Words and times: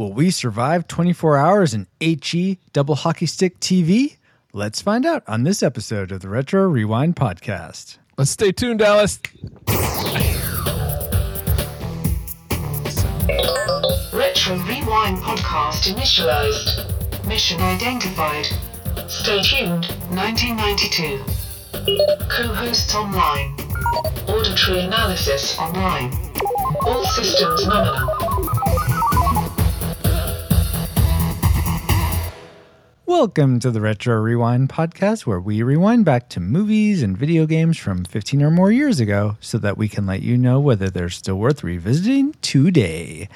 Will 0.00 0.14
we 0.14 0.30
survive 0.30 0.88
24 0.88 1.36
hours 1.36 1.74
in 1.74 1.86
HE 2.00 2.58
double 2.72 2.94
hockey 2.94 3.26
stick 3.26 3.60
TV? 3.60 4.16
Let's 4.54 4.80
find 4.80 5.04
out 5.04 5.22
on 5.28 5.42
this 5.42 5.62
episode 5.62 6.10
of 6.10 6.22
the 6.22 6.28
Retro 6.30 6.66
Rewind 6.66 7.16
podcast. 7.16 7.98
Let's 8.16 8.30
stay 8.30 8.50
tuned, 8.50 8.78
Dallas. 8.78 9.20
Retro 14.10 14.56
Rewind 14.56 15.18
podcast 15.18 15.92
initialized. 15.92 17.26
Mission 17.26 17.60
identified. 17.60 18.46
Stay 19.06 19.42
tuned. 19.42 19.84
1992. 20.08 21.22
Co-hosts 22.30 22.94
online. 22.94 23.54
Auditory 24.26 24.80
analysis 24.80 25.58
online. 25.58 26.10
All 26.86 27.04
systems 27.04 27.66
nominal. 27.66 28.19
Welcome 33.10 33.58
to 33.58 33.72
the 33.72 33.80
Retro 33.80 34.14
Rewind 34.20 34.68
podcast, 34.68 35.26
where 35.26 35.40
we 35.40 35.64
rewind 35.64 36.04
back 36.04 36.28
to 36.28 36.38
movies 36.38 37.02
and 37.02 37.18
video 37.18 37.44
games 37.44 37.76
from 37.76 38.04
15 38.04 38.40
or 38.40 38.52
more 38.52 38.70
years 38.70 39.00
ago 39.00 39.36
so 39.40 39.58
that 39.58 39.76
we 39.76 39.88
can 39.88 40.06
let 40.06 40.22
you 40.22 40.38
know 40.38 40.60
whether 40.60 40.88
they're 40.88 41.08
still 41.08 41.34
worth 41.34 41.64
revisiting 41.64 42.36
today. 42.40 43.28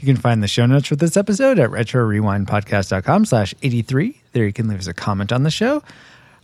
You 0.00 0.04
can 0.06 0.16
find 0.16 0.42
the 0.42 0.48
show 0.48 0.66
notes 0.66 0.88
for 0.88 0.96
this 0.96 1.16
episode 1.16 1.60
at 1.60 1.70
retrorewindpodcast.com 1.70 3.24
slash 3.26 3.54
83. 3.62 4.20
There 4.32 4.44
you 4.44 4.52
can 4.52 4.66
leave 4.66 4.80
us 4.80 4.88
a 4.88 4.94
comment 4.94 5.32
on 5.32 5.44
the 5.44 5.50
show. 5.52 5.80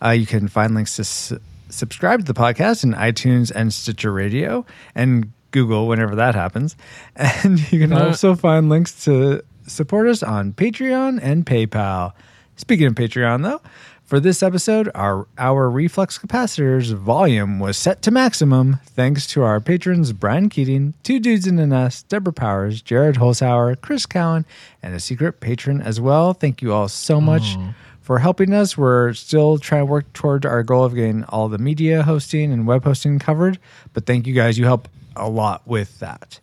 Uh, 0.01 0.11
you 0.11 0.25
can 0.25 0.47
find 0.47 0.77
links 0.77 0.95
to 0.95 1.03
s- 1.03 1.33
subscribe 1.71 2.21
to 2.21 2.33
the 2.33 2.39
podcast 2.41 2.85
in 2.85 2.93
iTunes 2.95 3.51
and 3.53 3.75
Stitcher 3.75 4.13
Radio 4.13 4.65
and 4.95 5.33
Google 5.51 5.89
whenever 5.89 6.15
that 6.15 6.37
happens. 6.37 6.77
And 7.17 7.59
you 7.73 7.81
can 7.81 7.93
Uh, 7.93 8.07
also 8.07 8.37
find 8.37 8.69
links 8.69 9.05
to 9.07 9.43
support 9.67 10.07
us 10.07 10.23
on 10.23 10.53
Patreon 10.53 11.19
and 11.21 11.45
PayPal. 11.45 12.13
Speaking 12.57 12.87
of 12.87 12.95
Patreon, 12.95 13.43
though, 13.43 13.61
for 14.05 14.21
this 14.21 14.43
episode, 14.43 14.91
our 14.95 15.27
our 15.39 15.69
reflux 15.71 16.19
capacitor's 16.19 16.91
volume 16.91 17.59
was 17.59 17.77
set 17.77 18.03
to 18.03 18.11
maximum 18.11 18.79
thanks 18.85 19.27
to 19.29 19.43
our 19.43 19.61
patrons 19.61 20.13
Brian 20.13 20.49
Keating, 20.49 20.95
Two 21.03 21.19
Dudes 21.19 21.47
in 21.47 21.59
a 21.59 21.67
Nest, 21.67 22.09
Deborah 22.09 22.33
Powers, 22.33 22.83
Jared 22.83 23.17
Holzhauer, 23.17 23.81
Chris 23.81 24.07
Cowan, 24.07 24.45
and 24.83 24.95
a 24.95 25.01
secret 25.01 25.41
patron 25.41 25.81
as 25.81 26.01
well. 26.01 26.35
Thank 26.35 26.61
you 26.63 26.73
all 26.73 26.89
so 26.89 27.21
much 27.21 27.57
for 28.03 28.19
helping 28.19 28.53
us. 28.53 28.77
We're 28.77 29.15
still 29.15 29.59
trying 29.59 29.81
to 29.83 29.87
work 29.87 30.13
toward 30.13 30.45
our 30.45 30.63
goal 30.63 30.85
of 30.85 30.95
getting 30.95 31.25
all 31.25 31.49
the 31.49 31.59
media 31.59 32.03
hosting 32.03 32.53
and 32.53 32.67
web 32.67 32.85
hosting 32.85 33.19
covered, 33.19 33.59
but 33.95 34.05
thank 34.05 34.27
you 34.27 34.35
guys. 34.35 34.59
You 34.59 34.67
help 34.67 34.89
a 35.17 35.29
lot 35.29 35.67
with 35.67 35.99
that. 36.01 36.41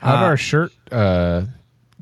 How'd 0.00 0.24
our 0.24 0.36
shirt 0.36 0.72
uh, 0.92 1.42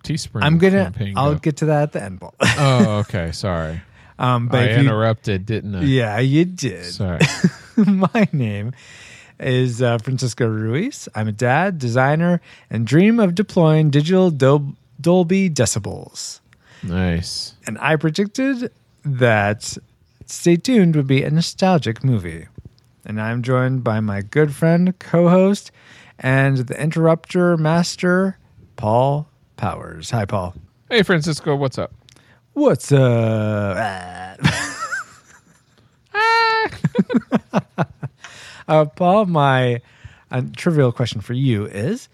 Teespring 0.05 0.43
I'm 0.45 0.59
gonna. 0.59 0.85
campaign 0.85 1.15
I'll 1.17 1.33
go? 1.35 1.39
get 1.41 1.57
to 1.59 1.67
that 1.67 1.83
at 1.85 1.93
the 1.93 2.03
end, 2.03 2.21
Paul. 2.21 2.35
oh, 2.59 2.99
okay. 3.09 3.33
Sorry. 3.33 3.81
um, 4.19 4.49
but 4.49 4.61
I 4.61 4.65
if 4.67 4.77
you- 4.79 4.85
interrupted, 4.85 5.47
didn't 5.47 5.75
I? 5.75 5.83
yeah, 5.83 6.19
you 6.21 6.45
did. 6.45 6.85
Sorry. 6.85 7.21
My 7.77 8.29
name 8.33 8.73
is 9.41 9.83
uh, 9.83 9.99
Francisco 9.99 10.47
Ruiz. 10.47 11.09
I'm 11.15 11.27
a 11.29 11.33
dad, 11.33 11.79
designer, 11.79 12.41
and 12.71 12.87
dream 12.87 13.19
of 13.19 13.35
deploying 13.35 13.91
digital 13.91 14.31
Dol- 14.31 14.75
Dolby 15.01 15.51
decibels. 15.51 16.41
nice. 16.83 17.55
And 17.67 17.77
I 17.81 17.97
predicted 17.97 18.71
that 19.05 19.77
Stay 20.27 20.57
Tuned 20.57 20.95
would 20.97 21.07
be 21.09 21.23
a 21.25 21.31
nostalgic 21.31 22.05
movie. 22.05 22.47
And 23.05 23.21
I'm 23.21 23.43
joined 23.43 23.83
by 23.85 24.01
my 24.01 24.23
good 24.23 24.55
friend, 24.55 24.97
co 24.99 25.29
host, 25.29 25.71
and 26.19 26.59
the 26.59 26.81
interrupter 26.81 27.57
master, 27.57 28.39
Paul 28.77 29.29
Powers. 29.57 30.11
Hi, 30.11 30.25
Paul. 30.25 30.55
Hey, 30.91 31.03
Francisco, 31.03 31.57
what's 31.57 31.79
up? 31.79 31.93
What's 32.53 32.93
up? 32.93 34.39
uh, 38.69 38.85
Paul, 38.87 39.27
my 39.27 39.81
uh, 40.31 40.43
trivial 40.57 40.93
question 40.93 41.21
for 41.21 41.33
you 41.33 41.67
is 41.67 42.09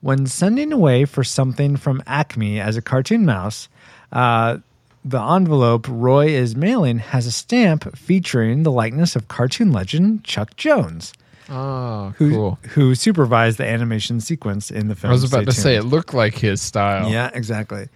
when 0.00 0.26
sending 0.26 0.72
away 0.72 1.04
for 1.04 1.24
something 1.24 1.76
from 1.76 2.02
Acme 2.06 2.60
as 2.60 2.76
a 2.76 2.82
cartoon 2.82 3.24
mouse, 3.24 3.68
uh, 4.12 4.58
the 5.04 5.20
envelope 5.20 5.86
Roy 5.88 6.28
is 6.28 6.56
mailing 6.56 6.98
has 6.98 7.26
a 7.26 7.32
stamp 7.32 7.96
featuring 7.96 8.62
the 8.62 8.72
likeness 8.72 9.16
of 9.16 9.28
cartoon 9.28 9.72
legend 9.72 10.24
Chuck 10.24 10.56
Jones, 10.56 11.12
Oh, 11.50 12.14
who, 12.16 12.30
cool. 12.30 12.58
who 12.70 12.94
supervised 12.94 13.58
the 13.58 13.66
animation 13.66 14.20
sequence 14.20 14.70
in 14.70 14.88
the 14.88 14.94
film. 14.94 15.10
I 15.10 15.12
was 15.12 15.24
about 15.24 15.42
Stay 15.42 15.44
to 15.44 15.52
say 15.52 15.76
it 15.76 15.82
looked 15.82 16.14
like 16.14 16.34
his 16.34 16.62
style. 16.62 17.10
Yeah, 17.10 17.30
exactly. 17.34 17.88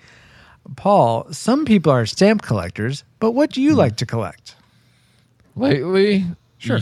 Paul, 0.77 1.27
some 1.33 1.65
people 1.65 1.91
are 1.93 2.05
stamp 2.05 2.43
collectors, 2.43 3.05
but 3.21 3.31
what 3.33 3.51
do 3.51 3.63
you 3.63 3.75
like 3.75 3.97
to 3.97 4.07
collect? 4.07 4.55
Lately, 5.57 6.27
Sure. 6.59 6.79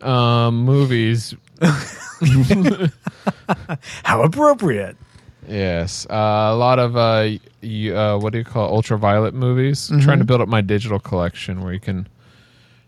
um, 0.00 0.64
movies. 0.64 1.34
How 4.04 4.22
appropriate. 4.22 4.96
Yes, 5.46 6.06
uh, 6.08 6.14
a 6.14 6.56
lot 6.56 6.78
of 6.78 6.96
uh, 6.96 7.28
y- 7.62 7.90
uh, 7.90 8.18
what 8.18 8.32
do 8.32 8.38
you 8.38 8.44
call 8.44 8.66
it? 8.68 8.70
ultraviolet 8.72 9.34
movies. 9.34 9.88
Mm-hmm. 9.90 10.00
Trying 10.00 10.18
to 10.20 10.24
build 10.24 10.40
up 10.40 10.48
my 10.48 10.62
digital 10.62 10.98
collection 10.98 11.60
where 11.62 11.72
you 11.74 11.80
can 11.80 12.08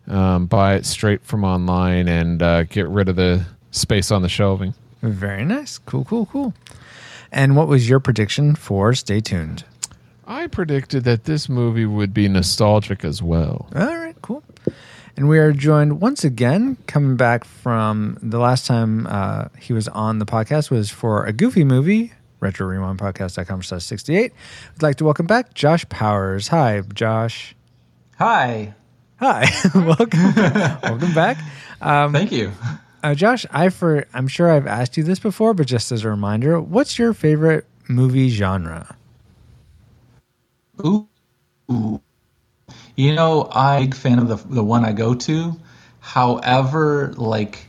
um, 0.09 0.47
buy 0.47 0.75
it 0.75 0.87
straight 0.87 1.22
from 1.25 1.44
online 1.44 2.09
and 2.09 2.43
uh, 2.43 2.62
get 2.65 2.89
rid 2.89 3.09
of 3.09 3.17
the 3.17 3.44
space 3.71 4.11
on 4.11 4.22
the 4.22 4.28
shelving. 4.28 4.75
Very 5.03 5.44
nice. 5.44 5.78
Cool, 5.78 6.05
cool, 6.05 6.27
cool. 6.27 6.55
And 7.33 7.56
what 7.56 7.69
was 7.69 7.89
your 7.89 8.00
prediction 8.00 8.55
for 8.55 8.94
Stay 8.94 9.21
Tuned? 9.21 9.65
I 10.27 10.47
predicted 10.49 11.05
that 11.05 11.25
this 11.25 11.49
movie 11.49 11.87
would 11.87 12.12
be 12.12 12.28
nostalgic 12.28 13.05
as 13.05 13.22
well. 13.22 13.69
All 13.75 13.97
right, 13.97 14.17
cool. 14.22 14.43
And 15.17 15.28
we 15.28 15.39
are 15.39 15.53
joined 15.53 16.00
once 16.00 16.25
again, 16.25 16.77
coming 16.87 17.17
back 17.17 17.44
from 17.44 18.19
the 18.21 18.38
last 18.38 18.67
time 18.67 19.06
uh, 19.06 19.47
he 19.59 19.73
was 19.73 19.88
on 19.88 20.19
the 20.19 20.27
podcast 20.27 20.71
was 20.71 20.91
for 20.91 21.25
a 21.25 21.33
goofy 21.33 21.65
movie, 21.65 22.12
retro 22.41 22.67
rewind 22.67 22.99
podcast.com 22.99 23.62
slash 23.62 23.84
68. 23.84 24.33
I'd 24.75 24.83
like 24.83 24.97
to 24.97 25.05
welcome 25.05 25.27
back 25.27 25.55
Josh 25.55 25.88
Powers. 25.88 26.49
Hi, 26.49 26.83
Josh. 26.93 27.55
Hi. 28.19 28.75
Hi, 29.19 29.50
welcome, 29.75 30.34
welcome 30.82 31.15
back. 31.15 31.38
Um, 31.81 32.12
Thank 32.12 32.32
you. 32.32 32.53
Uh, 33.03 33.15
Josh, 33.15 33.47
I 33.50 33.71
for 33.71 34.06
I'm 34.12 34.28
sure 34.28 34.50
I've 34.50 34.66
asked 34.66 34.97
you 34.97 35.04
this 35.04 35.19
before, 35.19 35.54
but 35.54 35.66
just 35.66 35.91
as 35.91 36.04
a 36.04 36.10
reminder, 36.10 36.60
what's 36.60 36.99
your 36.99 37.15
favorite 37.15 37.66
movie 37.88 38.28
genre? 38.28 38.97
Ooh. 40.84 41.09
Ooh. 41.71 42.00
You 42.94 43.15
know, 43.15 43.49
I'm 43.53 43.82
a 43.82 43.87
big 43.87 43.94
fan 43.94 44.19
of 44.19 44.28
the 44.28 44.37
the 44.37 44.65
one 44.65 44.84
I 44.84 44.93
go 44.93 45.15
to. 45.15 45.56
However, 46.00 47.15
like 47.16 47.66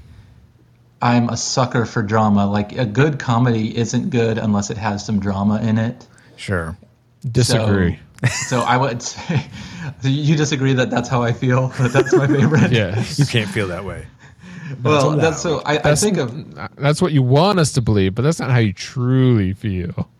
I'm 1.02 1.30
a 1.30 1.38
sucker 1.38 1.86
for 1.86 2.02
drama. 2.02 2.46
Like 2.46 2.78
a 2.78 2.86
good 2.86 3.20
comedy 3.20 3.76
isn't 3.78 4.10
good 4.10 4.38
unless 4.38 4.70
it 4.70 4.78
has 4.78 5.06
some 5.06 5.20
drama 5.20 5.62
in 5.62 5.78
it. 5.78 6.06
Sure. 6.36 6.78
Disagree. 7.30 7.96
So, 7.96 8.02
so 8.48 8.62
I 8.62 8.78
would 8.78 9.02
say 9.04 9.46
you 10.02 10.36
disagree 10.36 10.74
that 10.74 10.90
that's 10.90 11.10
how 11.10 11.22
I 11.24 11.32
feel. 11.34 11.68
That 11.70 11.92
that's 11.94 12.14
my 12.14 12.28
favorite. 12.28 12.72
yes, 12.72 13.20
You 13.20 13.26
can't 13.36 13.50
feel 13.50 13.68
that 13.68 13.86
way. 13.86 14.06
Well, 14.84 15.10
allowed. 15.10 15.22
that's 15.22 15.42
so. 15.42 15.62
I, 15.66 15.92
I 15.92 15.96
think 15.96 16.18
of 16.18 16.76
that's 16.76 17.02
what 17.02 17.14
you 17.14 17.24
want 17.24 17.58
us 17.60 17.72
to 17.74 17.82
believe, 17.82 18.16
but 18.16 18.24
that's 18.24 18.40
not 18.40 18.52
how 18.52 18.58
you 18.60 18.74
truly 18.74 19.54
feel. 19.54 20.10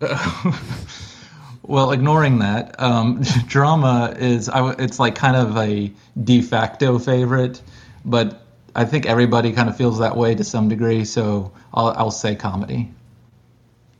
Well, 1.62 1.90
ignoring 1.92 2.38
that, 2.38 2.80
um, 2.80 3.20
drama 3.46 4.14
is 4.18 4.48
I 4.48 4.56
w- 4.56 4.76
it's 4.78 4.98
like 4.98 5.14
kind 5.14 5.36
of 5.36 5.54
a 5.58 5.92
de 6.24 6.40
facto 6.40 6.98
favorite, 6.98 7.60
but 8.06 8.40
I 8.74 8.86
think 8.86 9.04
everybody 9.04 9.52
kind 9.52 9.68
of 9.68 9.76
feels 9.76 9.98
that 9.98 10.16
way 10.16 10.34
to 10.34 10.44
some 10.44 10.70
degree. 10.70 11.04
So 11.04 11.52
I'll, 11.74 11.88
I'll 11.88 12.10
say 12.10 12.34
comedy. 12.36 12.90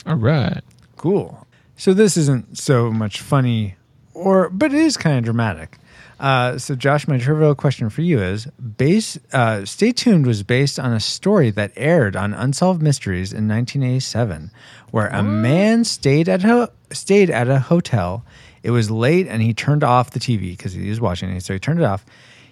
All 0.06 0.14
right. 0.16 0.62
Cool. 0.96 1.46
So 1.76 1.92
this 1.92 2.16
isn't 2.16 2.56
so 2.56 2.90
much 2.90 3.20
funny, 3.20 3.76
or 4.18 4.50
but 4.50 4.72
it 4.72 4.80
is 4.80 4.96
kind 4.96 5.18
of 5.18 5.24
dramatic. 5.24 5.78
Uh, 6.20 6.58
so 6.58 6.74
Josh, 6.74 7.06
my 7.06 7.18
trivial 7.18 7.54
question 7.54 7.90
for 7.90 8.02
you 8.02 8.20
is: 8.20 8.46
base, 8.46 9.18
uh, 9.32 9.64
Stay 9.64 9.92
tuned 9.92 10.26
was 10.26 10.42
based 10.42 10.78
on 10.78 10.92
a 10.92 11.00
story 11.00 11.50
that 11.50 11.72
aired 11.76 12.16
on 12.16 12.34
Unsolved 12.34 12.82
Mysteries 12.82 13.32
in 13.32 13.46
1987, 13.46 14.50
where 14.90 15.06
a 15.08 15.22
man 15.22 15.84
stayed 15.84 16.28
at 16.28 16.42
ho- 16.42 16.68
stayed 16.90 17.30
at 17.30 17.48
a 17.48 17.60
hotel. 17.60 18.24
It 18.64 18.72
was 18.72 18.90
late, 18.90 19.28
and 19.28 19.40
he 19.40 19.54
turned 19.54 19.84
off 19.84 20.10
the 20.10 20.18
TV 20.18 20.50
because 20.56 20.72
he 20.72 20.88
was 20.88 21.00
watching 21.00 21.30
it, 21.30 21.44
so 21.44 21.52
he 21.52 21.60
turned 21.60 21.80
it 21.80 21.84
off. 21.84 22.04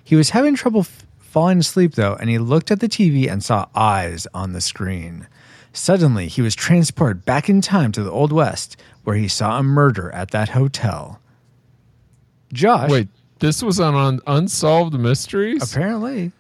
He 0.03 0.15
was 0.15 0.31
having 0.31 0.55
trouble 0.55 0.81
f- 0.81 1.05
falling 1.19 1.59
asleep 1.59 1.95
though, 1.95 2.15
and 2.15 2.31
he 2.31 2.39
looked 2.39 2.71
at 2.71 2.79
the 2.79 2.89
TV 2.89 3.29
and 3.31 3.43
saw 3.43 3.67
eyes 3.75 4.29
on 4.33 4.53
the 4.53 4.61
screen. 4.61 5.27
Suddenly, 5.73 6.29
he 6.29 6.41
was 6.41 6.55
transported 6.55 7.25
back 7.25 7.51
in 7.51 7.61
time 7.61 7.91
to 7.93 8.03
the 8.05 8.11
Old 8.13 8.33
West, 8.33 8.77
where 9.03 9.17
he 9.17 9.29
saw 9.29 9.59
a 9.59 9.63
murder 9.65 10.11
at 10.13 10.31
that 10.31 10.51
hotel. 10.51 11.21
Josh, 12.53 12.91
Wait, 12.91 13.09
this 13.41 13.63
was 13.63 13.81
on, 13.81 13.95
on 13.95 14.21
Unsolved 14.27 14.95
Mysteries? 14.99 15.73
apparently, 15.73 16.33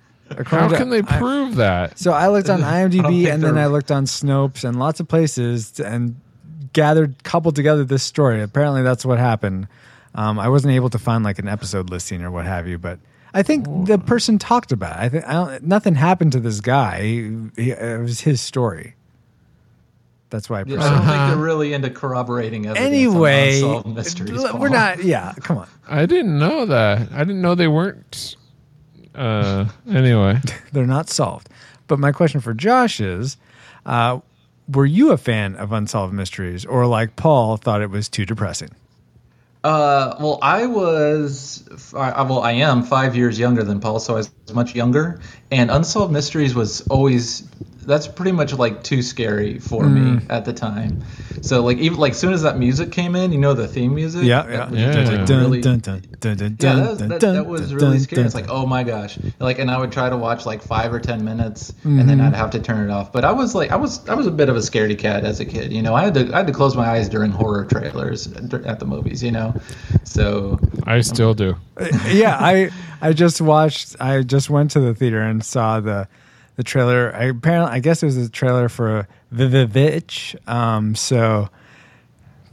How 0.46 0.68
can 0.68 0.88
they 0.90 0.98
I- 1.00 1.18
prove 1.18 1.56
that? 1.56 1.98
so 1.98 2.12
I 2.12 2.28
looked 2.28 2.48
on 2.50 2.60
IMDb 2.62 3.32
and 3.32 3.42
then 3.42 3.58
I 3.58 3.66
looked 3.66 3.90
on 3.90 4.04
Snopes 4.06 4.64
and 4.64 4.78
lots 4.78 5.00
of 5.00 5.08
places, 5.08 5.78
and 5.80 6.16
gathered, 6.72 7.22
coupled 7.24 7.56
together 7.56 7.84
this 7.84 8.02
story. 8.02 8.42
Apparently, 8.42 8.82
that's 8.82 9.04
what 9.04 9.18
happened. 9.18 9.66
Um, 10.14 10.38
I 10.38 10.48
wasn't 10.48 10.74
able 10.74 10.90
to 10.90 10.98
find 10.98 11.24
like 11.24 11.38
an 11.38 11.48
episode 11.48 11.90
listing 11.90 12.22
or 12.22 12.30
what 12.30 12.46
have 12.46 12.66
you, 12.66 12.78
but 12.78 12.98
I 13.34 13.42
think 13.42 13.66
the 13.86 13.98
person 13.98 14.38
talked 14.38 14.72
about. 14.72 14.96
It. 14.96 15.00
I 15.04 15.08
think 15.10 15.24
I 15.28 15.58
nothing 15.62 15.94
happened 15.94 16.32
to 16.32 16.40
this 16.40 16.60
guy. 16.60 17.02
He, 17.02 17.36
he, 17.56 17.70
it 17.72 18.00
was 18.00 18.20
his 18.20 18.40
story. 18.40 18.94
That's 20.30 20.50
why 20.50 20.60
I. 20.60 20.64
Yeah, 20.66 20.78
I 20.80 20.90
don't 20.90 21.02
it. 21.02 21.06
think 21.06 21.28
they're 21.28 21.36
really 21.36 21.72
into 21.72 21.90
corroborating 21.90 22.66
evidence. 22.66 22.86
Anyway, 22.86 23.62
on 23.62 23.68
unsolved 23.76 23.94
mysteries. 23.96 24.44
l- 24.44 24.58
we're 24.58 24.68
Paul. 24.68 24.76
not. 24.76 25.04
Yeah, 25.04 25.32
come 25.40 25.58
on. 25.58 25.68
I 25.88 26.06
didn't 26.06 26.38
know 26.38 26.66
that. 26.66 27.12
I 27.12 27.18
didn't 27.18 27.40
know 27.42 27.54
they 27.54 27.68
weren't. 27.68 28.36
Uh, 29.14 29.66
anyway, 29.88 30.40
They're 30.72 30.86
not 30.86 31.08
solved. 31.08 31.48
But 31.86 31.98
my 31.98 32.12
question 32.12 32.40
for 32.40 32.52
Josh 32.52 33.00
is, 33.00 33.36
uh, 33.86 34.18
were 34.68 34.84
you 34.86 35.12
a 35.12 35.16
fan 35.16 35.54
of 35.56 35.72
unsolved 35.72 36.12
mysteries, 36.12 36.66
or 36.66 36.86
like 36.86 37.14
Paul 37.16 37.56
thought 37.56 37.80
it 37.80 37.90
was 37.90 38.08
too 38.08 38.26
depressing? 38.26 38.70
Uh, 39.64 40.14
well, 40.20 40.38
I 40.42 40.66
was, 40.66 41.68
I, 41.96 42.22
well, 42.22 42.40
I 42.40 42.52
am 42.52 42.82
five 42.84 43.16
years 43.16 43.38
younger 43.38 43.64
than 43.64 43.80
Paul, 43.80 43.98
so 43.98 44.14
I 44.14 44.16
was 44.18 44.30
much 44.52 44.74
younger. 44.76 45.20
And 45.50 45.70
Unsolved 45.72 46.12
Mysteries 46.12 46.54
was 46.54 46.86
always, 46.88 47.48
that's 47.86 48.08
pretty 48.08 48.32
much 48.32 48.52
like 48.52 48.82
too 48.82 49.00
scary 49.02 49.58
for 49.58 49.82
Mm. 49.84 50.18
me 50.20 50.26
at 50.28 50.44
the 50.44 50.52
time. 50.52 51.02
So 51.42 51.62
like 51.62 51.78
even 51.78 51.98
like 51.98 52.14
soon 52.14 52.32
as 52.32 52.42
that 52.42 52.58
music 52.58 52.92
came 52.92 53.14
in, 53.16 53.32
you 53.32 53.38
know 53.38 53.54
the 53.54 53.68
theme 53.68 53.94
music. 53.94 54.24
Yeah, 54.24 54.42
that 54.42 54.50
yeah. 54.52 54.70
was 54.70 54.78
Yeah. 54.80 54.92
just, 54.92 55.12
like, 55.12 55.28
really- 55.28 55.60
dun, 55.60 55.78
dun, 55.78 56.02
dun, 56.20 56.36
dun, 56.36 56.56
yeah, 56.60 56.72
dun, 56.72 56.76
that 56.82 56.88
was, 56.90 56.98
dun, 56.98 57.08
that, 57.08 57.20
dun, 57.20 57.34
that 57.34 57.46
was 57.46 57.68
dun, 57.70 57.78
really 57.78 57.98
scary. 58.00 58.22
It's 58.22 58.34
like, 58.34 58.48
oh 58.48 58.66
my 58.66 58.82
gosh! 58.84 59.18
Like, 59.38 59.58
and 59.58 59.70
I 59.70 59.78
would 59.78 59.92
try 59.92 60.08
to 60.10 60.16
watch 60.16 60.44
like 60.46 60.62
five 60.62 60.92
or 60.92 60.98
ten 61.00 61.24
minutes, 61.24 61.72
and 61.84 61.98
Mm-hmm. 61.98 62.08
then 62.08 62.20
I'd 62.20 62.34
have 62.34 62.50
to 62.50 62.58
turn 62.58 62.88
it 62.88 62.92
off. 62.92 63.12
But 63.12 63.24
I 63.24 63.32
was 63.32 63.54
like, 63.54 63.70
I 63.70 63.76
was, 63.76 64.06
I 64.08 64.14
was 64.14 64.26
a 64.26 64.30
bit 64.30 64.48
of 64.48 64.56
a 64.56 64.60
scaredy 64.60 64.98
cat 64.98 65.24
as 65.24 65.40
a 65.40 65.44
kid. 65.44 65.72
You 65.72 65.82
know, 65.82 65.94
I 65.94 66.02
had 66.04 66.14
to, 66.14 66.32
I 66.34 66.38
had 66.38 66.46
to 66.48 66.52
close 66.52 66.74
my 66.76 66.88
eyes 66.88 67.08
during 67.08 67.30
horror 67.30 67.64
trailers 67.64 68.26
at 68.32 68.78
the 68.80 68.86
movies. 68.86 69.22
You 69.22 69.30
know, 69.32 69.54
so 70.04 70.58
I 70.84 71.00
still 71.02 71.34
do. 71.34 71.56
yeah, 72.08 72.36
I 72.40 72.70
I 73.00 73.12
just 73.12 73.40
watched. 73.40 73.96
I 74.00 74.22
just 74.22 74.50
went 74.50 74.70
to 74.72 74.80
the 74.80 74.94
theater 74.94 75.20
and 75.20 75.44
saw 75.44 75.80
the 75.80 76.08
the 76.56 76.64
trailer. 76.64 77.14
I 77.14 77.24
apparently, 77.24 77.72
I 77.72 77.78
guess 77.80 78.02
it 78.02 78.06
was 78.06 78.16
a 78.16 78.28
trailer 78.28 78.68
for 78.68 79.06
Vivivitch. 79.32 80.36
Um, 80.48 80.94
so 80.94 81.48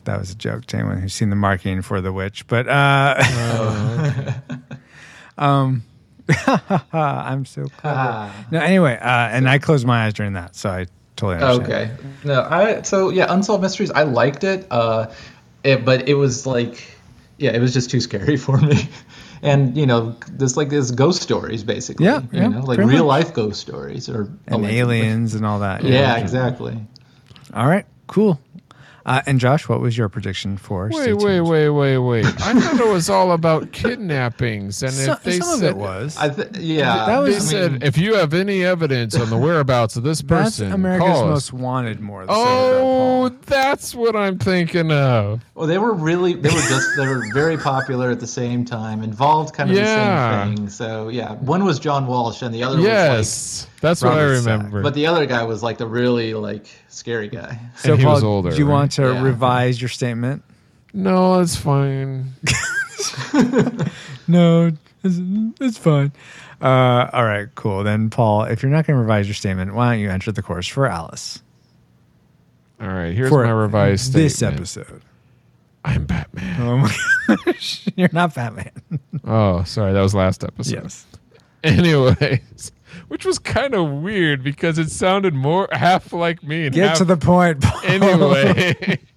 that 0.04 0.20
was 0.20 0.32
a 0.32 0.36
joke 0.36 0.66
to 0.66 0.78
anyone 0.78 1.00
who's 1.00 1.14
seen 1.14 1.30
the 1.30 1.36
marketing 1.36 1.82
for 1.82 2.02
the 2.02 2.14
witch. 2.14 2.46
But 2.48 2.68
uh, 2.68 4.34
um, 5.38 5.84
I'm 6.94 7.46
so 7.46 7.66
clever. 7.78 8.32
No. 8.52 8.60
Anyway, 8.60 8.98
uh, 9.02 9.30
and 9.30 9.50
I 9.50 9.60
closed 9.60 9.86
my 9.86 10.06
eyes 10.06 10.14
during 10.14 10.34
that, 10.34 10.56
so 10.56 10.70
I 10.70 10.86
totally 11.16 11.44
understand. 11.44 11.92
Okay. 11.92 11.92
No, 12.24 12.42
I 12.42 12.82
so 12.84 13.10
yeah, 13.10 13.26
Unsolved 13.30 13.62
Mysteries. 13.62 13.92
I 13.92 14.04
liked 14.04 14.44
it. 14.44 14.68
Uh, 14.72 15.12
it, 15.64 15.86
but 15.86 16.08
it 16.08 16.16
was 16.16 16.46
like, 16.46 16.84
yeah, 17.38 17.52
it 17.52 17.60
was 17.60 17.74
just 17.74 17.90
too 17.90 18.02
scary 18.02 18.38
for 18.38 18.58
me. 18.58 18.88
And 19.44 19.78
you 19.78 19.86
know, 19.86 20.16
this 20.32 20.56
like 20.56 20.70
this 20.70 20.90
ghost 20.92 21.22
stories 21.22 21.64
basically. 21.64 22.06
Yeah, 22.06 22.22
you 22.32 22.40
yeah, 22.40 22.48
know, 22.48 22.62
like 22.62 22.80
real 22.80 23.06
much. 23.06 23.26
life 23.26 23.34
ghost 23.34 23.60
stories 23.60 24.10
or 24.10 24.30
And 24.48 24.66
aliens 24.66 25.36
and 25.36 25.46
all 25.46 25.60
that. 25.60 25.84
Yeah, 25.84 26.18
exactly. 26.18 26.78
All 27.54 27.68
right. 27.68 27.86
Cool. 28.08 28.40
Uh, 29.06 29.22
and 29.26 29.38
Josh, 29.40 29.68
what 29.68 29.82
was 29.82 29.98
your 29.98 30.08
prediction 30.08 30.56
for? 30.58 30.90
Wait, 30.92 31.14
wait, 31.16 31.42
wait, 31.42 31.70
wait, 31.70 31.98
wait. 31.98 32.26
I 32.26 32.30
thought 32.60 32.80
it 32.80 32.88
was 32.88 33.10
all 33.10 33.34
about 33.34 33.72
kidnappings, 33.74 34.82
and 34.82 34.94
So- 34.94 35.12
if 35.14 35.24
they 35.24 35.40
some 35.40 35.60
said 35.60 35.72
of 35.72 35.76
it 35.78 35.78
was. 35.78 36.16
I 36.18 36.30
th- 36.30 36.56
yeah. 36.58 37.06
That 37.06 37.20
was- 37.20 37.52
they 37.52 37.58
I 37.58 37.62
mean, 37.70 37.80
said 37.82 37.84
if 37.84 37.98
you 37.98 38.16
have 38.16 38.34
any 38.34 38.64
evidence 38.64 39.16
on 39.20 39.30
the 39.30 39.38
whereabouts 39.38 39.96
of 39.98 40.04
this 40.04 40.22
person, 40.22 40.44
That's 40.44 40.58
person, 40.60 40.72
America's 40.74 41.06
call 41.08 41.24
us." 41.26 41.52
Most 41.52 41.54
Wanted 41.54 42.00
more. 42.00 42.22
than 42.26 42.30
Oh, 42.38 43.30
that's 43.46 43.94
what 43.96 44.16
I'm 44.16 44.38
thinking 44.40 44.92
of. 44.92 45.42
well, 45.56 45.68
they 45.68 45.78
were 45.78 45.94
really 45.94 46.34
they 46.34 46.50
were 46.50 46.56
just 46.70 46.88
they 46.98 47.06
were 47.08 47.24
very 47.34 47.58
popular 47.58 48.10
at 48.10 48.20
the 48.20 48.28
same 48.28 48.64
time, 48.66 49.04
involved 49.04 49.54
kind 49.54 49.70
of 49.70 49.76
Yeah. 49.76 49.84
the 49.86 50.46
same 50.46 50.56
thing. 50.58 50.70
So 50.70 51.10
yeah, 51.10 51.34
one 51.36 51.66
was 51.66 51.80
John 51.80 52.08
Walsh 52.08 52.42
and 52.42 52.54
the 52.54 52.64
other 52.64 52.78
was 52.78 52.86
Yes, 52.86 53.68
that's 53.82 54.02
what 54.02 54.14
I 54.14 54.22
remember. 54.24 54.78
like, 54.78 54.84
but 54.84 54.94
the 54.94 55.08
other 55.08 55.26
guy 55.26 55.44
was 55.44 55.62
like 55.62 55.78
the 55.78 55.88
really 55.88 56.34
like 56.34 56.68
scary 56.94 57.28
guy. 57.28 57.60
So, 57.78 57.92
And 57.92 58.00
he 58.00 58.06
Paul, 58.06 58.14
was 58.16 58.24
older, 58.24 58.52
do 58.52 58.58
you 58.58 58.66
right? 58.66 58.72
want 58.74 58.92
to 58.94 59.02
Yeah. 59.14 59.22
revise 59.24 59.82
your 59.82 59.90
statement? 59.90 60.44
no, 60.94 61.40
it's 61.40 61.56
fine. 61.56 62.34
No, 64.28 64.72
it's, 65.04 65.20
it's 65.60 65.78
fine. 65.78 66.14
Uh, 66.62 67.10
all 67.12 67.26
right, 67.26 67.48
cool. 67.56 67.84
Then, 67.84 68.10
Paul, 68.10 68.44
if 68.44 68.64
you're 68.64 68.72
not 68.72 68.88
going 68.88 68.96
to 68.96 69.02
revise 69.02 69.28
your 69.28 69.34
statement, 69.34 69.74
why 69.74 69.92
don't 69.92 70.00
you 70.00 70.10
enter 70.10 70.32
the 70.32 70.42
course 70.42 70.66
for 70.68 70.88
Alice 70.88 71.42
All 72.80 72.88
right, 72.88 73.14
here's 73.14 73.30
for 73.30 73.44
my 73.44 73.52
revised 73.52 74.14
this 74.14 74.38
statement. 74.38 74.62
episode? 74.62 75.02
I'm 75.84 76.06
Batman. 76.06 76.62
Oh 76.62 76.78
my 76.78 77.36
gosh, 77.46 77.86
you're 77.98 78.08
not 78.14 78.34
Batman. 78.34 78.72
Oh, 79.26 79.64
sorry, 79.66 79.92
that 79.92 80.02
was 80.02 80.16
last 80.16 80.44
episode. 80.46 80.84
yes. 80.84 81.06
Anyways, 81.66 82.72
which 83.08 83.26
was 83.26 83.40
kind 83.40 83.74
of 83.74 83.90
weird 83.90 84.44
because 84.44 84.78
it 84.78 84.90
sounded 84.90 85.34
more 85.34 85.68
half 85.72 86.14
like 86.14 86.44
me 86.44 86.66
and 86.66 86.76
Get 86.76 86.90
half 86.90 86.98
to 87.00 87.06
the 87.06 87.18
point. 87.18 87.62
Paul. 87.62 87.82
anyway. 87.84 89.00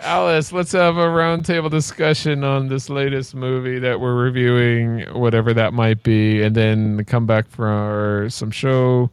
Alice, 0.00 0.52
let's 0.52 0.72
have 0.72 0.96
a 0.96 1.06
roundtable 1.06 1.70
discussion 1.70 2.44
on 2.44 2.68
this 2.68 2.88
latest 2.88 3.34
movie 3.34 3.80
that 3.80 3.98
we're 3.98 4.14
reviewing, 4.14 5.00
whatever 5.12 5.52
that 5.54 5.74
might 5.74 6.04
be, 6.04 6.40
and 6.40 6.54
then 6.54 7.04
come 7.04 7.26
back 7.26 7.48
for 7.48 8.26
some 8.30 8.52
show. 8.52 9.10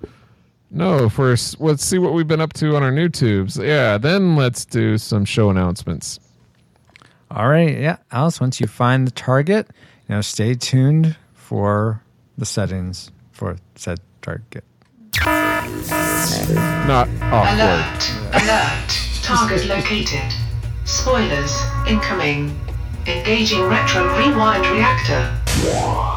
No, 0.70 1.10
first, 1.10 1.60
let's 1.60 1.84
see 1.84 1.98
what 1.98 2.14
we've 2.14 2.28
been 2.28 2.42
up 2.42 2.54
to 2.54 2.76
on 2.76 2.84
our 2.84 2.92
new 2.92 3.10
tubes. 3.10 3.58
Yeah, 3.58 3.98
then 3.98 4.36
let's 4.36 4.64
do 4.64 4.98
some 4.98 5.26
show 5.26 5.50
announcements. 5.50 6.20
All 7.32 7.50
right, 7.50 7.76
yeah, 7.78 7.98
Alice. 8.12 8.40
Once 8.40 8.62
you 8.62 8.68
find 8.68 9.08
the 9.08 9.12
target, 9.12 9.68
you 10.08 10.16
know, 10.16 10.22
stay 10.22 10.54
tuned 10.54 11.16
for 11.34 12.04
the 12.38 12.46
settings 12.46 13.12
for 13.36 13.58
said 13.76 14.00
target. 14.22 14.64
Not 16.88 17.08
awkward. 17.22 17.60
Alert! 17.60 18.12
Alert! 18.34 18.90
Target 19.22 19.66
located. 19.68 20.34
Spoilers 20.86 21.54
incoming. 21.88 22.58
Engaging 23.06 23.62
retro 23.64 24.08
rewind 24.18 24.66
reactor. 24.68 26.15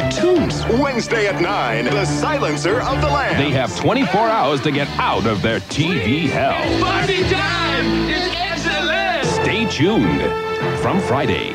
Cartoons. 0.00 0.64
Wednesday 0.80 1.26
at 1.26 1.42
9, 1.42 1.84
The 1.84 2.06
Silencer 2.06 2.80
of 2.80 3.02
the 3.02 3.08
Lambs. 3.08 3.36
They 3.36 3.50
have 3.50 3.76
24 3.78 4.20
hours 4.20 4.62
to 4.62 4.70
get 4.72 4.88
out 4.98 5.26
of 5.26 5.42
their 5.42 5.60
TV 5.60 6.22
hell. 6.30 6.54
Party 6.82 7.22
time! 7.24 8.08
It's 8.08 8.34
excellent! 8.34 9.26
Stay 9.44 9.66
tuned. 9.66 10.22
From 10.80 10.98
Friday. 11.02 11.54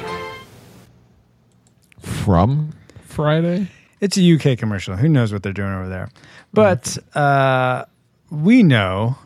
From 2.00 2.74
Friday? 3.06 3.70
It's 4.02 4.20
a 4.20 4.36
UK 4.36 4.56
commercial. 4.56 4.96
Who 4.96 5.10
knows 5.10 5.34
what 5.34 5.42
they're 5.42 5.52
doing 5.52 5.74
over 5.74 5.90
there? 5.90 6.10
But 6.54 6.96
uh, 7.16 7.86
we 8.30 8.62
know 8.62 9.18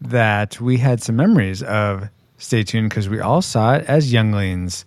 that 0.00 0.58
we 0.62 0.78
had 0.78 1.02
some 1.02 1.16
memories 1.16 1.62
of 1.62 2.08
Stay 2.38 2.62
Tuned 2.62 2.88
because 2.88 3.06
we 3.06 3.20
all 3.20 3.42
saw 3.42 3.74
it 3.74 3.84
as 3.84 4.14
younglings 4.14 4.86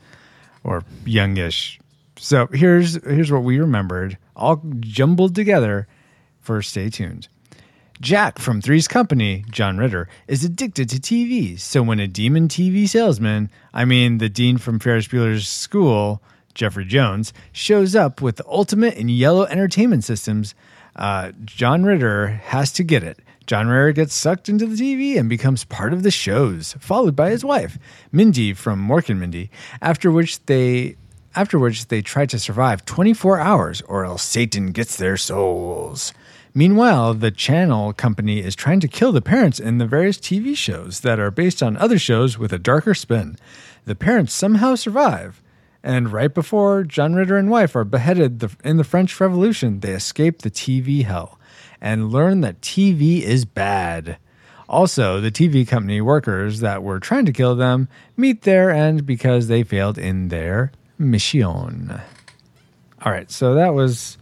or 0.64 0.84
youngish. 1.06 1.80
So 2.24 2.48
here's 2.54 3.04
here's 3.04 3.34
what 3.34 3.44
we 3.44 3.60
remembered, 3.60 4.18
all 4.34 4.64
jumbled 4.80 5.36
together 5.36 5.90
for 6.40 6.62
Stay 6.62 6.90
Tuned. 6.90 7.28
Jack 8.00 8.40
from 8.40 8.62
Three's 8.62 8.88
Company, 8.88 9.44
John 9.52 9.78
Ritter, 9.78 10.08
is 10.26 10.46
addicted 10.46 10.88
to 10.90 11.02
TV. 11.02 11.60
So 11.60 11.84
when 11.84 12.00
a 12.00 12.08
demon 12.08 12.48
TV 12.48 12.88
salesman, 12.88 13.50
I 13.74 13.84
mean 13.84 14.20
the 14.20 14.30
dean 14.30 14.58
from 14.58 14.80
Ferris 14.80 15.10
Bueller's 15.10 15.50
School, 15.50 16.24
Jeffrey 16.54 16.86
Jones, 16.86 17.34
shows 17.52 17.94
up 17.94 18.22
with 18.22 18.38
the 18.38 18.48
ultimate 18.48 18.96
in 18.96 19.10
yellow 19.10 19.44
entertainment 19.44 20.06
systems, 20.06 20.56
uh, 20.96 21.34
John 21.44 21.84
Ritter 21.84 22.28
has 22.28 22.72
to 22.74 22.86
get 22.86 23.04
it. 23.04 23.20
John 23.48 23.68
Ritter 23.68 23.92
gets 23.92 24.14
sucked 24.14 24.48
into 24.48 24.66
the 24.66 24.78
TV 24.78 25.20
and 25.20 25.28
becomes 25.28 25.66
part 25.66 25.92
of 25.92 26.04
the 26.04 26.12
shows, 26.12 26.78
followed 26.80 27.18
by 27.18 27.32
his 27.32 27.44
wife, 27.44 27.78
Mindy 28.14 28.54
from 28.54 28.82
Mork 28.88 29.10
and 29.10 29.20
Mindy, 29.20 29.52
after 29.82 30.10
which 30.10 30.42
they 30.46 30.96
after 31.36 31.58
which 31.58 31.88
they 31.88 32.02
try 32.02 32.26
to 32.26 32.40
survive 32.40 32.86
24 32.86 33.40
hours 33.40 33.82
or 33.82 34.06
else 34.06 34.24
Satan 34.24 34.72
gets 34.72 34.96
their 34.96 35.18
souls. 35.18 36.14
Meanwhile, 36.56 37.16
the 37.16 37.32
channel 37.32 37.94
company 37.94 38.40
is 38.40 38.56
trying 38.56 38.80
to 38.82 38.88
kill 38.88 39.12
the 39.12 39.22
parents 39.22 39.60
in 39.60 39.80
the 39.80 39.88
various 39.88 40.18
TV 40.18 40.56
shows 40.56 41.00
that 41.00 41.20
are 41.20 41.32
based 41.32 41.64
on 41.64 41.76
other 41.78 41.98
shows 41.98 42.38
with 42.38 42.54
a 42.54 42.60
darker 42.60 42.94
spin. 42.94 43.38
The 43.86 43.96
parents 43.96 44.34
somehow 44.34 44.76
survive, 44.76 45.42
and 45.84 46.14
right 46.14 46.32
before 46.32 46.84
John 46.84 47.16
Ritter 47.16 47.38
and 47.38 47.50
wife 47.50 47.76
are 47.76 47.84
beheaded 47.84 48.48
in 48.64 48.78
the 48.78 48.84
French 48.84 49.20
Revolution, 49.20 49.80
they 49.80 49.94
escape 49.94 50.44
the 50.44 50.52
TV 50.52 51.04
hell 51.04 51.40
and 51.82 52.12
learn 52.12 52.42
that 52.42 52.62
TV 52.62 53.22
is 53.22 53.46
bad. 53.46 54.18
Also, 54.70 55.20
the 55.20 55.32
TV 55.32 55.68
company 55.68 56.02
workers 56.02 56.60
that 56.60 56.84
were 56.84 57.00
trying 57.00 57.26
to 57.26 57.34
kill 57.34 57.56
them 57.56 57.90
meet 58.16 58.44
their 58.44 58.70
end 58.70 59.06
because 59.06 59.48
they 59.48 59.64
failed 59.64 59.98
in 59.98 60.30
their 60.30 60.72
mission. 60.98 62.00
All 63.06 63.12
right, 63.12 63.30
so 63.32 63.56
that 63.56 63.74
was. 63.74 64.18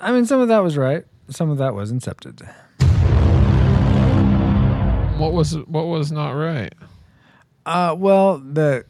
I 0.00 0.12
mean, 0.12 0.26
some 0.26 0.40
of 0.40 0.48
that 0.48 0.62
was 0.62 0.76
right. 0.76 1.04
Some 1.30 1.50
of 1.50 1.58
that 1.58 1.74
was 1.74 1.92
incepted. 1.92 2.46
What 5.18 5.32
was 5.32 5.56
what 5.66 5.86
was 5.86 6.12
not 6.12 6.32
right? 6.32 6.74
Uh, 7.64 7.94
well, 7.98 8.38
the 8.38 8.84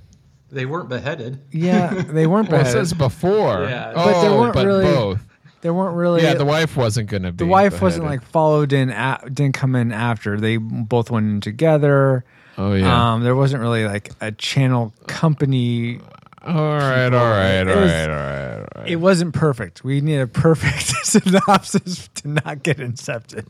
They 0.50 0.66
weren't 0.66 0.88
beheaded. 0.88 1.40
yeah, 1.52 1.95
they 1.95 2.26
weren't 2.26 2.49
Well, 2.50 2.61
it 2.61 2.64
beheaded. 2.64 2.73
says 2.88 2.92
before. 2.92 3.64
Yeah. 3.64 3.92
Oh, 3.95 4.04
But 4.04 4.21
there 4.23 4.30
weren't 4.33 4.54
but 4.54 4.66
really- 4.66 4.85
both. 4.85 5.23
There 5.62 5.73
weren't 5.75 5.97
really. 5.97 6.23
Yeah, 6.23 6.35
the 6.35 6.45
wife 6.45 6.76
wasn't 6.76 7.09
going 7.09 7.23
to 7.25 7.33
be. 7.33 7.38
the 7.45 7.50
wife 7.50 7.80
wasn't 7.83 8.04
like 8.04 8.23
followed 8.23 8.73
in. 8.73 8.90
A, 8.90 9.18
didn't 9.33 9.54
come 9.54 9.75
in 9.75 9.90
after. 9.90 10.38
They 10.38 10.59
both 10.59 11.11
went 11.11 11.26
in 11.26 11.40
together. 11.40 12.25
Oh 12.59 12.75
yeah. 12.75 13.14
Um, 13.14 13.25
there 13.25 13.35
wasn't 13.35 13.62
really 13.62 13.85
like 13.85 14.11
a 14.21 14.30
channel 14.33 14.92
company. 15.09 16.00
All 16.46 16.78
right, 16.78 17.12
all 17.12 17.30
right, 17.30 17.66
all 17.66 17.80
was- 17.80 17.90
right, 17.90 18.08
all 18.08 18.16
right, 18.16 18.58
all 18.58 18.82
right. 18.82 18.88
It 18.90 18.96
wasn't 18.96 19.34
perfect. 19.34 19.84
We 19.84 20.00
need 20.00 20.20
a 20.20 20.26
perfect 20.26 20.94
synopsis 21.04 22.08
to 22.14 22.28
not 22.28 22.62
get 22.62 22.78
incepted. 22.78 23.46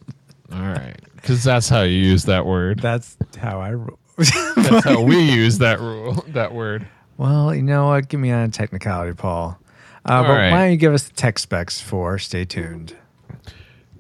all 0.53 0.59
right, 0.61 0.97
because 1.17 1.45
that's 1.45 1.69
how 1.69 1.83
you 1.83 1.99
use 1.99 2.25
that 2.25 2.47
word. 2.47 2.81
That's 2.81 3.17
how 3.39 3.61
I. 3.61 3.75
That's 4.17 4.85
how 4.85 5.03
we 5.03 5.19
use 5.21 5.59
that 5.59 5.79
rule. 5.79 6.25
That 6.29 6.55
word. 6.55 6.87
well, 7.19 7.55
you 7.55 7.61
know 7.61 7.89
what? 7.89 8.09
Give 8.09 8.19
me 8.19 8.31
on 8.31 8.45
a 8.45 8.49
technicality, 8.49 9.13
Paul. 9.13 9.59
Uh, 10.07 10.23
but 10.23 10.29
right. 10.31 10.51
why 10.51 10.59
don't 10.63 10.71
you 10.71 10.79
give 10.79 10.95
us 10.95 11.03
the 11.09 11.13
tech 11.13 11.39
specs 11.39 11.83
for 11.83 12.17
Stay 12.19 12.47
Tuned? 12.47 12.97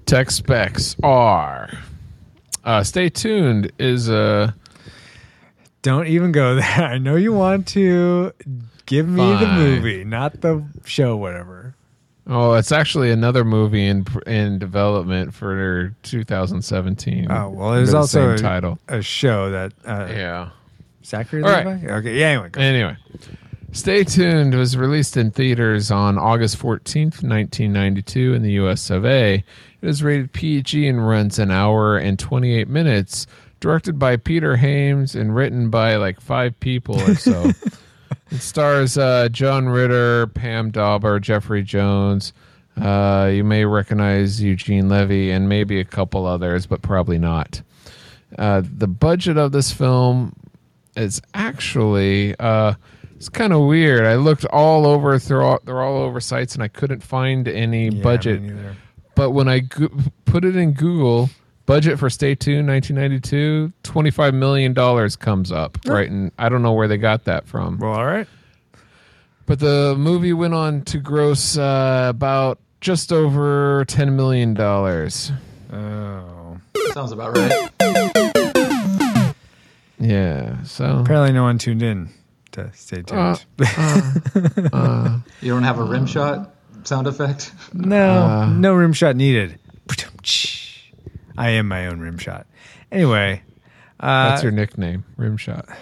Tech 0.06 0.30
specs 0.30 0.96
are. 1.02 1.68
Uh, 2.64 2.82
stay 2.82 3.08
tuned. 3.10 3.70
Is 3.78 4.08
uh 4.08 4.52
Don't 5.82 6.06
even 6.06 6.32
go 6.32 6.54
there. 6.54 6.64
I 6.82 6.98
know 6.98 7.16
you 7.16 7.32
want 7.32 7.66
to. 7.68 8.32
Give 8.86 9.08
me 9.08 9.36
the 9.36 9.46
movie, 9.48 10.04
not 10.04 10.40
the 10.40 10.64
show, 10.84 11.16
whatever. 11.16 11.74
oh, 12.28 12.54
it's 12.54 12.72
actually 12.72 13.10
another 13.10 13.44
movie 13.44 13.86
in 13.86 14.06
in 14.26 14.58
development 14.58 15.34
for 15.34 15.94
2017. 16.02 17.26
Oh 17.30 17.50
well, 17.50 17.72
there's 17.72 17.90
the 17.92 17.96
also 17.98 18.32
a, 18.32 18.38
title. 18.38 18.78
a 18.88 19.02
show 19.02 19.50
that 19.50 19.72
uh, 19.84 20.06
Yeah. 20.10 20.50
Zachary 21.04 21.42
All 21.42 21.50
right. 21.50 21.66
Levi. 21.66 21.92
Okay, 21.92 22.18
yeah. 22.18 22.26
Anyway, 22.28 22.48
go. 22.50 22.60
Anyway, 22.60 22.96
Stay 23.72 24.02
Tuned 24.04 24.54
was 24.54 24.76
released 24.76 25.16
in 25.16 25.30
theaters 25.30 25.90
on 25.92 26.18
August 26.18 26.58
14th, 26.58 27.22
1992 27.22 28.34
in 28.34 28.42
the 28.42 28.52
US 28.52 28.90
of 28.90 29.04
A. 29.04 29.34
It 29.34 29.44
is 29.88 30.02
rated 30.02 30.32
PG 30.32 30.88
and 30.88 31.06
runs 31.06 31.38
an 31.38 31.50
hour 31.52 31.96
and 31.96 32.18
28 32.18 32.66
minutes, 32.68 33.26
directed 33.60 33.98
by 34.00 34.16
Peter 34.16 34.56
Hyams 34.56 35.14
and 35.14 35.32
written 35.34 35.70
by 35.70 35.94
like 35.96 36.20
five 36.20 36.58
people 36.58 37.00
or 37.00 37.14
so. 37.14 37.52
it 38.30 38.38
stars 38.40 38.98
uh, 38.98 39.28
John 39.30 39.68
Ritter, 39.68 40.26
Pam 40.28 40.70
Dawber, 40.70 41.20
Jeffrey 41.20 41.62
Jones. 41.62 42.32
Uh, 42.80 43.30
you 43.32 43.42
may 43.44 43.64
recognize 43.64 44.42
Eugene 44.42 44.88
Levy 44.88 45.30
and 45.30 45.48
maybe 45.48 45.80
a 45.80 45.84
couple 45.84 46.26
others, 46.26 46.66
but 46.66 46.82
probably 46.82 47.18
not. 47.18 47.62
Uh, 48.38 48.62
the 48.62 48.88
budget 48.88 49.38
of 49.38 49.52
this 49.52 49.72
film 49.72 50.34
is 50.96 51.22
actually 51.34 52.34
uh, 52.38 52.74
it's 53.14 53.28
kind 53.30 53.52
of 53.54 53.60
weird. 53.66 54.04
I 54.04 54.16
looked 54.16 54.44
all 54.46 54.86
over 54.86 55.18
through 55.18 55.42
all, 55.42 55.58
they're 55.64 55.80
all 55.82 56.02
over 56.02 56.20
sites 56.20 56.54
and 56.54 56.62
I 56.62 56.68
couldn't 56.68 57.02
find 57.02 57.48
any 57.48 57.88
Yeah, 57.88 58.02
budget. 58.02 58.42
But 59.14 59.30
when 59.30 59.48
I 59.48 59.60
go- 59.60 59.88
put 60.26 60.44
it 60.44 60.54
in 60.56 60.72
Google, 60.72 61.30
budget 61.66 61.98
for 61.98 62.08
Stay 62.08 62.34
Tuned 62.34 62.68
1992, 62.68 63.72
25 63.82 64.34
million 64.34 64.72
dollars 64.72 65.16
comes 65.16 65.52
up. 65.52 65.78
Right, 65.86 66.08
and 66.10 66.32
I 66.38 66.48
don't 66.48 66.62
know 66.62 66.72
where 66.72 66.88
they 66.88 66.96
got 66.96 67.24
that 67.24 67.46
from. 67.46 67.78
Well, 67.78 67.92
all 67.92 68.06
right. 68.06 68.26
But 69.46 69.60
the 69.60 69.94
movie 69.98 70.32
went 70.32 70.54
on 70.54 70.82
to 70.86 70.98
gross 70.98 71.56
uh, 71.56 72.06
about 72.08 72.58
just 72.80 73.12
over 73.12 73.84
10 73.86 74.16
million 74.16 74.54
dollars. 74.54 75.30
Oh, 75.72 76.58
Sounds 76.92 77.12
about 77.12 77.36
right. 77.36 77.68
Yeah, 79.98 80.62
so 80.64 80.98
apparently 81.00 81.32
no 81.32 81.42
one 81.42 81.58
tuned 81.58 81.82
in 81.82 82.10
to 82.52 82.70
Stay 82.74 83.02
Tuned. 83.02 83.44
Uh, 84.72 85.18
You 85.40 85.52
don't 85.52 85.62
have 85.62 85.78
a 85.78 85.82
rim 85.84 86.06
shot 86.06 86.54
sound 86.84 87.06
effect? 87.06 87.52
no, 87.72 88.22
uh, 88.22 88.46
no 88.46 88.74
rim 88.74 88.92
shot 88.92 89.16
needed. 89.16 89.58
I 91.38 91.50
am 91.50 91.68
my 91.68 91.86
own 91.86 92.00
rim 92.00 92.18
shot. 92.18 92.46
Anyway, 92.90 93.42
uh, 94.00 94.30
that's 94.30 94.42
your 94.42 94.52
nickname, 94.52 95.04
Rimshot. 95.18 95.74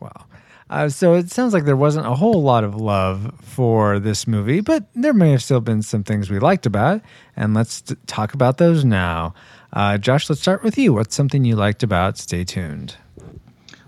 Wow. 0.00 0.26
Uh, 0.68 0.88
so 0.88 1.14
it 1.14 1.30
sounds 1.30 1.52
like 1.52 1.64
there 1.64 1.76
wasn't 1.76 2.06
a 2.06 2.14
whole 2.14 2.42
lot 2.42 2.64
of 2.64 2.74
love 2.74 3.34
for 3.42 3.98
this 3.98 4.26
movie, 4.26 4.60
but 4.60 4.86
there 4.94 5.12
may 5.12 5.30
have 5.30 5.42
still 5.42 5.60
been 5.60 5.82
some 5.82 6.02
things 6.02 6.30
we 6.30 6.38
liked 6.38 6.64
about 6.64 6.96
it. 6.96 7.02
And 7.36 7.52
let's 7.52 7.82
t- 7.82 7.96
talk 8.06 8.32
about 8.32 8.58
those 8.58 8.84
now. 8.84 9.34
Uh, 9.72 9.98
Josh, 9.98 10.30
let's 10.30 10.40
start 10.40 10.62
with 10.62 10.78
you. 10.78 10.94
What's 10.94 11.14
something 11.14 11.44
you 11.44 11.56
liked 11.56 11.82
about 11.82 12.16
Stay 12.16 12.44
Tuned? 12.44 12.96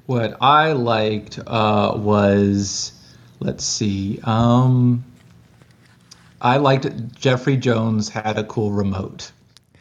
What 0.07 0.37
I 0.43 0.73
liked 0.73 1.38
uh, 1.47 1.95
was, 1.97 2.93
let's 3.40 3.64
see, 3.64 4.21
um, 4.25 5.04
I 6.43 6.59
liked 6.59 7.14
Jeffrey 7.14 7.57
Jones 7.57 8.11
had 8.11 8.37
a 8.37 8.45
cool 8.45 8.73
remote. 8.73 9.33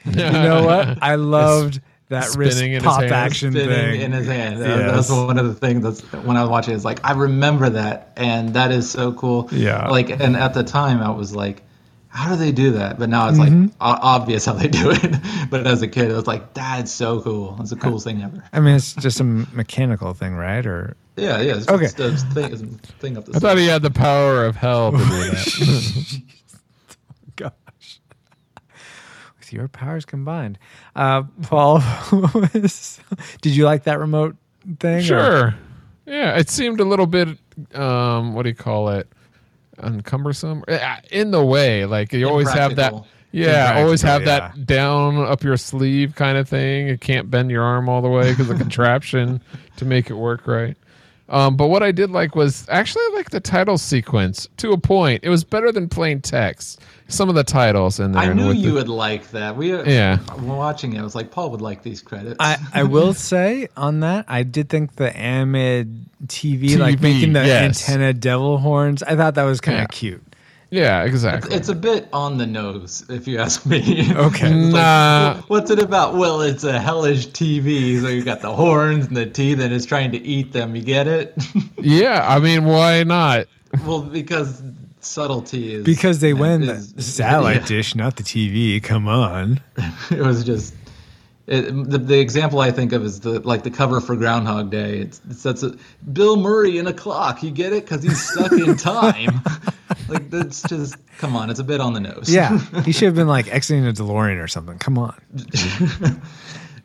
You 0.06 0.12
know 0.16 0.64
what? 0.66 1.02
I 1.02 1.16
loved 1.16 1.82
that 2.10 2.36
wrist 2.36 2.58
spinning 2.58 2.74
in 2.74 2.84
pop 2.84 3.02
hand. 3.02 3.12
action 3.14 3.52
spinning 3.54 3.70
thing. 3.70 4.02
in 4.02 4.12
his 4.12 4.28
hand. 4.28 4.62
That- 4.62 4.68
Yes. 4.80 5.08
That's 5.08 5.10
one 5.10 5.38
of 5.40 5.48
the 5.48 5.54
things 5.56 5.84
that's 5.84 6.02
when 6.26 6.38
I 6.38 6.42
was 6.42 6.50
watching. 6.50 6.76
It's 6.76 6.86
like 6.86 7.00
I 7.04 7.14
remember 7.14 7.70
that, 7.72 8.12
and 8.18 8.54
that 8.56 8.72
is 8.72 8.90
so 8.90 9.14
cool. 9.14 9.48
Yeah. 9.52 9.88
Like, 9.88 10.10
and 10.10 10.36
at 10.36 10.54
the 10.54 10.64
time, 10.64 11.02
I 11.02 11.10
was 11.12 11.34
like, 11.36 11.64
"How 12.10 12.30
do 12.30 12.36
they 12.36 12.52
do 12.52 12.72
that?" 12.72 13.00
But 13.00 13.10
now 13.10 13.30
it's 13.30 13.40
like 13.40 13.50
Mm-hmm. 13.50 13.66
o- 13.82 14.00
obvious 14.02 14.46
how 14.46 14.54
they 14.54 14.68
do 14.68 14.92
it. 14.92 15.16
but 15.50 15.66
as 15.66 15.82
a 15.82 15.88
kid, 15.88 16.12
it 16.12 16.14
was 16.14 16.28
like, 16.28 16.54
"That's 16.54 16.92
so 16.92 17.22
cool. 17.22 17.58
It's 17.62 17.70
the 17.72 17.78
coolest 17.78 18.06
thing 18.06 18.22
ever." 18.22 18.44
I 18.54 18.60
mean, 18.60 18.76
it's 18.76 18.94
just 18.94 19.20
a 19.22 19.24
mechanical 19.24 20.14
thing, 20.14 20.36
right? 20.36 20.66
Or 20.66 20.96
Yeah, 21.16 21.40
yeah. 21.42 21.56
It's, 21.56 21.68
Okay. 21.70 21.86
It's, 21.86 22.00
it's 22.00 22.24
thing, 22.24 22.52
it's 22.52 22.62
a 22.62 22.66
thing 23.00 23.18
up 23.18 23.26
the 23.26 23.38
I 23.38 23.40
thought 23.40 23.58
he 23.58 23.66
had 23.68 23.82
the 23.82 23.90
power 23.92 24.46
of 24.46 24.56
hell 24.58 24.92
to 24.92 24.98
do 24.98 25.04
that. 25.06 26.22
gosh, 27.38 27.52
with 29.40 29.42
your 29.54 29.68
powers 29.68 30.04
combined, 30.06 30.58
uh, 30.96 31.24
Paul, 31.44 31.82
did 33.42 33.56
you 33.56 33.66
like 33.66 33.84
that 33.84 34.00
remote 34.00 34.36
thing? 34.80 35.00
or- 35.00 35.04
sure. 35.04 35.56
Yeah, 36.06 36.38
it 36.38 36.50
seemed 36.50 36.82
a 36.82 36.84
little 36.84 37.08
bit 37.08 37.30
um 37.74 38.34
what 38.34 38.44
do 38.44 38.50
you 38.50 38.56
call 38.56 38.90
it? 38.90 39.08
Uncumbersome. 39.80 40.64
Uh, 40.68 40.98
In 41.12 41.32
the 41.32 41.44
way. 41.44 41.86
Like 41.86 42.12
you 42.14 42.28
always 42.28 42.52
have 42.52 42.76
that 42.76 42.94
yeah, 43.32 43.74
always 43.78 44.02
have 44.04 44.22
Impractical, 44.22 44.60
that 44.60 44.68
down 44.68 45.18
up 45.18 45.44
your 45.44 45.58
sleeve 45.58 46.14
kind 46.14 46.38
of 46.38 46.48
thing. 46.48 46.88
You 46.88 46.98
can't 47.00 47.32
bend 47.32 47.50
your 47.50 47.64
arm 47.64 47.90
all 47.90 48.02
the 48.02 48.10
way 48.10 48.30
because 48.32 48.50
of 48.52 48.58
contraption 48.60 49.42
to 49.78 49.86
make 49.86 50.12
it 50.12 50.14
work 50.14 50.46
right. 50.46 50.78
Um, 51.30 51.56
but 51.56 51.68
what 51.68 51.82
I 51.84 51.92
did 51.92 52.12
like 52.12 52.36
was 52.36 52.68
actually 52.70 53.02
I 53.06 53.12
like 53.16 53.30
the 53.30 53.40
title 53.40 53.78
sequence 53.78 54.48
to 54.58 54.72
a 54.72 54.78
point. 54.78 55.22
It 55.24 55.30
was 55.30 55.44
better 55.44 55.72
than 55.72 55.88
plain 55.88 56.20
text. 56.22 56.82
Some 57.08 57.30
of 57.30 57.36
the 57.36 57.44
titles 57.46 58.00
in 58.00 58.12
there. 58.12 58.22
I 58.24 58.34
knew 58.34 58.52
you 58.52 58.70
the- 58.70 58.74
would 58.76 58.90
like 58.90 59.32
that. 59.32 59.56
We 59.56 59.72
Yeah. 59.74 60.20
Watching 60.42 60.94
it, 60.94 61.00
I 61.00 61.04
was 61.04 61.16
like, 61.16 61.32
Paul 61.32 61.52
would 61.52 61.62
like 61.62 61.82
these 61.82 62.02
credits. 62.02 62.36
I, 62.40 62.58
I 62.74 62.84
will 62.96 63.14
say 63.14 63.68
on 63.78 64.02
that, 64.02 64.26
I 64.28 64.44
did 64.44 64.68
think 64.70 64.96
the 64.96 65.12
Amid 65.18 66.06
TV, 66.28 66.78
like 66.78 67.02
making 67.02 67.34
the 67.34 67.46
yes. 67.46 67.88
antenna 67.90 68.14
devil 68.14 68.58
horns, 68.58 69.02
I 69.04 69.16
thought 69.16 69.36
that 69.36 69.44
was 69.44 69.62
kind 69.62 69.78
of 69.78 69.82
Yeah. 69.84 69.88
cute. 69.92 70.24
Yeah, 70.74 71.04
exactly. 71.04 71.56
it's 71.56 71.70
a 71.70 71.76
bit 71.76 72.08
on 72.12 72.38
the 72.40 72.48
nose, 72.48 73.06
if 73.08 73.28
you 73.28 73.38
ask 73.38 73.64
me. 73.66 73.80
Okay. 74.12 74.48
It's 74.52 74.74
like, 74.74 74.74
Nah. 74.74 75.42
What's 75.48 75.70
it 75.70 75.78
about? 75.80 76.16
Well, 76.16 76.42
it's 76.42 76.64
a 76.64 76.80
hellish 76.80 77.28
TV, 77.28 78.02
so 78.02 78.08
you 78.08 78.24
got 78.24 78.42
the 78.42 78.52
horns 78.54 79.06
and 79.06 79.16
the 79.16 79.28
teeth, 79.28 79.60
and 79.60 79.72
it's 79.72 79.86
trying 79.86 80.12
to 80.14 80.18
eat 80.18 80.52
them. 80.52 80.76
You 80.76 80.82
get 80.82 81.08
it? 81.08 81.36
yeah, 81.78 82.26
I 82.28 82.40
mean, 82.40 82.66
why 82.66 83.04
not? 83.04 83.46
well, 83.86 84.02
because 84.02 84.64
subtlety 85.00 85.74
is 85.76 85.84
Because 85.84 86.20
they 86.22 86.34
win 86.34 86.64
is- 86.64 86.94
the 86.94 87.02
satellite 87.04 87.56
yeah. 87.62 87.66
dish, 87.68 87.94
not 87.96 88.16
the 88.16 88.24
TV. 88.24 88.82
Come 88.82 89.08
on. 89.08 89.60
It 90.10 90.20
was 90.22 90.44
just. 90.44 90.74
It, 91.46 91.64
the, 91.90 91.98
the 91.98 92.20
example 92.20 92.62
I 92.62 92.72
think 92.72 92.94
of 92.94 93.04
is 93.04 93.20
the 93.20 93.40
like 93.42 93.64
the 93.64 93.70
cover 93.72 94.00
for 94.00 94.16
Groundhog 94.16 94.70
Day. 94.72 95.00
It's, 95.00 95.20
it's 95.30 95.44
that's 95.44 95.64
a, 95.64 95.76
Bill 96.12 96.38
Murray 96.38 96.78
in 96.78 96.88
a 96.88 96.94
clock. 96.94 97.44
You 97.44 97.52
get 97.52 97.74
it 97.74 97.84
because 97.84 98.02
he's 98.02 98.22
stuck 98.30 98.54
in 98.54 98.78
time. 98.78 99.42
like 100.08 100.30
that's 100.30 100.62
just 100.64 100.96
come 101.18 101.36
on. 101.36 101.50
It's 101.50 101.60
a 101.60 101.64
bit 101.66 101.82
on 101.82 101.94
the 101.94 102.00
nose. 102.00 102.34
Yeah, 102.34 102.58
he 102.86 102.94
should 102.94 103.08
have 103.08 103.16
been 103.16 103.28
like 103.28 103.54
exiting 103.54 103.86
a 103.86 103.92
DeLorean 103.92 104.42
or 104.42 104.48
something. 104.48 104.78
Come 104.78 104.98
on. 104.98 105.16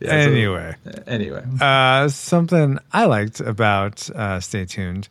Yeah, 0.01 0.07
so- 0.23 0.31
anyway, 0.31 0.75
anyway, 1.07 1.43
uh, 1.59 2.07
something 2.07 2.79
I 2.93 3.03
liked 3.03 3.41
about 3.41 4.09
uh, 4.11 4.39
Stay 4.39 4.63
Tuned 4.63 5.09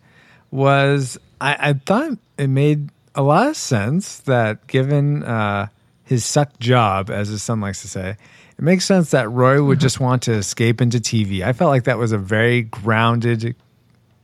was 0.50 1.18
I, 1.42 1.56
I 1.60 1.72
thought 1.74 2.12
it 2.38 2.46
made 2.48 2.88
a 3.14 3.22
lot 3.22 3.48
of 3.48 3.56
sense 3.58 4.20
that 4.20 4.66
given 4.66 5.24
uh, 5.24 5.68
his 6.04 6.24
suck 6.24 6.58
job, 6.58 7.10
as 7.10 7.28
his 7.28 7.42
son 7.42 7.60
likes 7.60 7.82
to 7.82 7.88
say, 7.88 8.16
it 8.58 8.62
makes 8.64 8.84
sense 8.84 9.10
that 9.12 9.30
Roy 9.30 9.62
would 9.62 9.78
just 9.80 10.00
want 10.00 10.22
to 10.24 10.32
escape 10.32 10.80
into 10.80 10.98
TV. 10.98 11.42
I 11.42 11.52
felt 11.52 11.70
like 11.70 11.84
that 11.84 11.96
was 11.98 12.12
a 12.12 12.18
very 12.18 12.62
grounded 12.62 13.54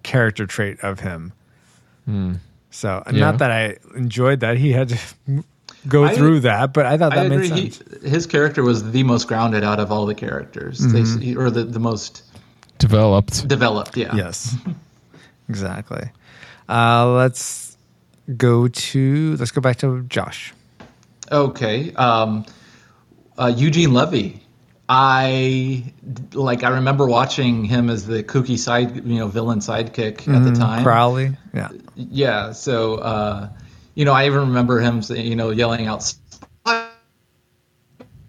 character 0.03 0.47
trait 0.47 0.81
of 0.81 1.01
him. 1.01 1.33
So, 2.71 3.03
Yeah. 3.07 3.13
not 3.21 3.39
that 3.39 3.51
I 3.51 3.77
enjoyed 3.97 4.41
that 4.41 4.59
he 4.59 4.73
had 4.73 4.89
to 4.91 4.99
go 5.89 6.05
I- 6.05 6.15
through 6.15 6.41
that, 6.41 6.73
but 6.75 6.85
I 6.87 6.99
thought 6.99 7.13
I 7.17 7.23
that 7.25 7.29
made 7.31 7.45
agree. 7.51 7.71
sense. 7.71 7.83
He, 8.03 8.09
his 8.11 8.27
character 8.27 8.63
was 8.63 8.91
the 8.91 9.03
most 9.05 9.29
grounded 9.29 9.65
out 9.65 9.81
of 9.81 9.91
all 9.93 10.05
the 10.07 10.15
characters, 10.15 10.81
Mm-hmm. 10.81 11.39
or 11.39 11.51
the, 11.51 11.65
the 11.65 11.79
most 11.81 12.23
Developed. 12.79 13.47
developed. 13.47 13.97
Yeah. 13.97 14.15
Yes, 14.17 14.57
exactly. 15.49 16.11
Uh, 16.69 17.09
let's 17.13 17.77
go 18.37 18.67
to 18.69 19.37
let's 19.39 19.53
go 19.53 19.61
back 19.61 19.77
to 19.79 20.03
Josh. 20.09 20.53
Okay. 21.31 21.93
Um, 21.95 22.45
uh, 23.39 23.53
Eugene 23.55 23.93
Levy. 23.93 24.41
I 24.89 25.95
like. 26.35 26.63
I 26.63 26.71
remember 26.71 27.07
watching 27.07 27.65
him 27.65 27.89
as 27.89 28.07
the 28.07 28.23
kooky 28.23 28.59
side, 28.59 28.97
you 29.07 29.19
know, 29.19 29.29
villain 29.29 29.61
sidekick 29.61 30.29
at 30.29 30.45
the 30.45 30.53
time. 30.53 30.83
Crowley, 30.83 31.37
yeah, 31.55 31.71
Yeah. 31.95 32.53
So, 32.53 32.97
uh, 32.97 33.49
you 33.95 34.05
know, 34.05 34.13
I 34.13 34.27
even 34.27 34.41
remember 34.41 34.81
him, 34.81 35.01
you 35.09 35.37
know, 35.37 35.51
yelling 35.51 35.87
out. 35.87 36.13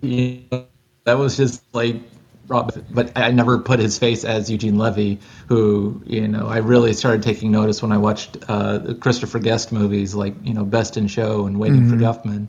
You 0.01 0.43
know, 0.51 0.65
that 1.03 1.17
was 1.17 1.35
just 1.35 1.61
like, 1.73 1.97
but 2.47 3.11
I 3.17 3.31
never 3.31 3.57
put 3.59 3.79
his 3.79 3.99
face 3.99 4.23
as 4.23 4.49
Eugene 4.49 4.77
Levy, 4.77 5.19
who 5.47 6.01
you 6.05 6.27
know 6.27 6.47
I 6.47 6.57
really 6.57 6.93
started 6.93 7.23
taking 7.23 7.51
notice 7.51 7.81
when 7.81 7.91
I 7.91 7.97
watched 7.97 8.37
uh, 8.47 8.77
the 8.77 8.95
Christopher 8.95 9.39
Guest 9.39 9.73
movies 9.73 10.15
like 10.15 10.35
you 10.43 10.53
know 10.53 10.63
Best 10.63 10.95
in 10.95 11.07
Show 11.07 11.47
and 11.47 11.59
Waiting 11.59 11.89
for 11.89 11.95
Guffman. 11.97 12.47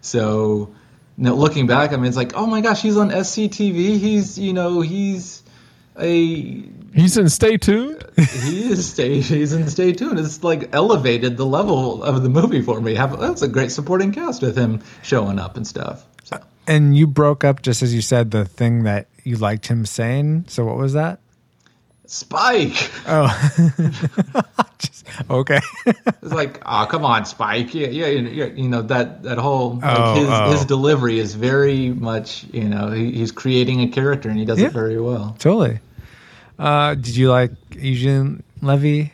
So, 0.00 0.74
you 1.16 1.24
know, 1.24 1.34
looking 1.34 1.66
back, 1.66 1.92
I 1.92 1.96
mean, 1.96 2.06
it's 2.06 2.16
like, 2.16 2.32
oh 2.34 2.46
my 2.46 2.60
gosh, 2.60 2.82
he's 2.82 2.96
on 2.96 3.10
SCTV. 3.10 3.98
He's 3.98 4.38
you 4.38 4.52
know 4.52 4.80
he's 4.80 5.42
a 5.98 6.64
He's 6.94 7.16
in 7.16 7.28
Stay 7.30 7.56
Tuned. 7.56 8.04
he 8.16 8.70
is 8.70 8.90
stay 8.90 9.20
he's 9.20 9.52
in 9.54 9.68
stay 9.68 9.92
tuned 9.92 10.18
it's 10.18 10.44
like 10.44 10.74
elevated 10.74 11.38
the 11.38 11.46
level 11.46 12.02
of 12.04 12.22
the 12.22 12.28
movie 12.28 12.60
for 12.60 12.80
me 12.80 12.94
have 12.94 13.18
that's 13.18 13.40
a 13.40 13.48
great 13.48 13.70
supporting 13.70 14.12
cast 14.12 14.42
with 14.42 14.56
him 14.56 14.82
showing 15.02 15.38
up 15.38 15.56
and 15.56 15.66
stuff 15.66 16.04
so 16.24 16.38
and 16.66 16.96
you 16.96 17.06
broke 17.06 17.44
up 17.44 17.62
just 17.62 17.82
as 17.82 17.94
you 17.94 18.02
said 18.02 18.30
the 18.30 18.44
thing 18.44 18.84
that 18.84 19.08
you 19.24 19.36
liked 19.36 19.66
him 19.66 19.86
saying. 19.86 20.46
So 20.48 20.64
what 20.64 20.76
was 20.76 20.92
that? 20.94 21.20
Spike 22.12 22.90
Just, 24.78 25.06
okay, 25.30 25.60
it's 25.86 26.32
like 26.32 26.60
oh 26.66 26.86
come 26.90 27.04
on 27.04 27.24
spike 27.24 27.72
yeah 27.74 27.86
yeah 27.86 28.06
you 28.08 28.28
you- 28.28 28.52
you 28.56 28.68
know 28.68 28.82
that 28.82 29.22
that 29.22 29.38
whole 29.38 29.76
like 29.76 29.96
Oh, 29.98 30.14
his 30.14 30.28
oh. 30.28 30.50
his 30.50 30.64
delivery 30.64 31.18
is 31.20 31.34
very 31.34 31.88
much 31.90 32.44
you 32.52 32.64
know 32.68 32.90
he, 32.90 33.12
he's 33.12 33.30
creating 33.32 33.80
a 33.80 33.88
character 33.88 34.28
and 34.28 34.38
he 34.38 34.44
does 34.44 34.60
Yeah. 34.60 34.66
it 34.68 34.72
very 34.72 35.00
well 35.00 35.34
totally. 35.38 35.78
Uh, 36.58 36.94
did 36.94 37.16
you 37.16 37.30
like 37.30 37.52
Eugene 37.74 38.42
Levy, 38.60 39.10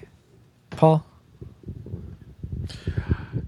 Paul? 0.71 1.05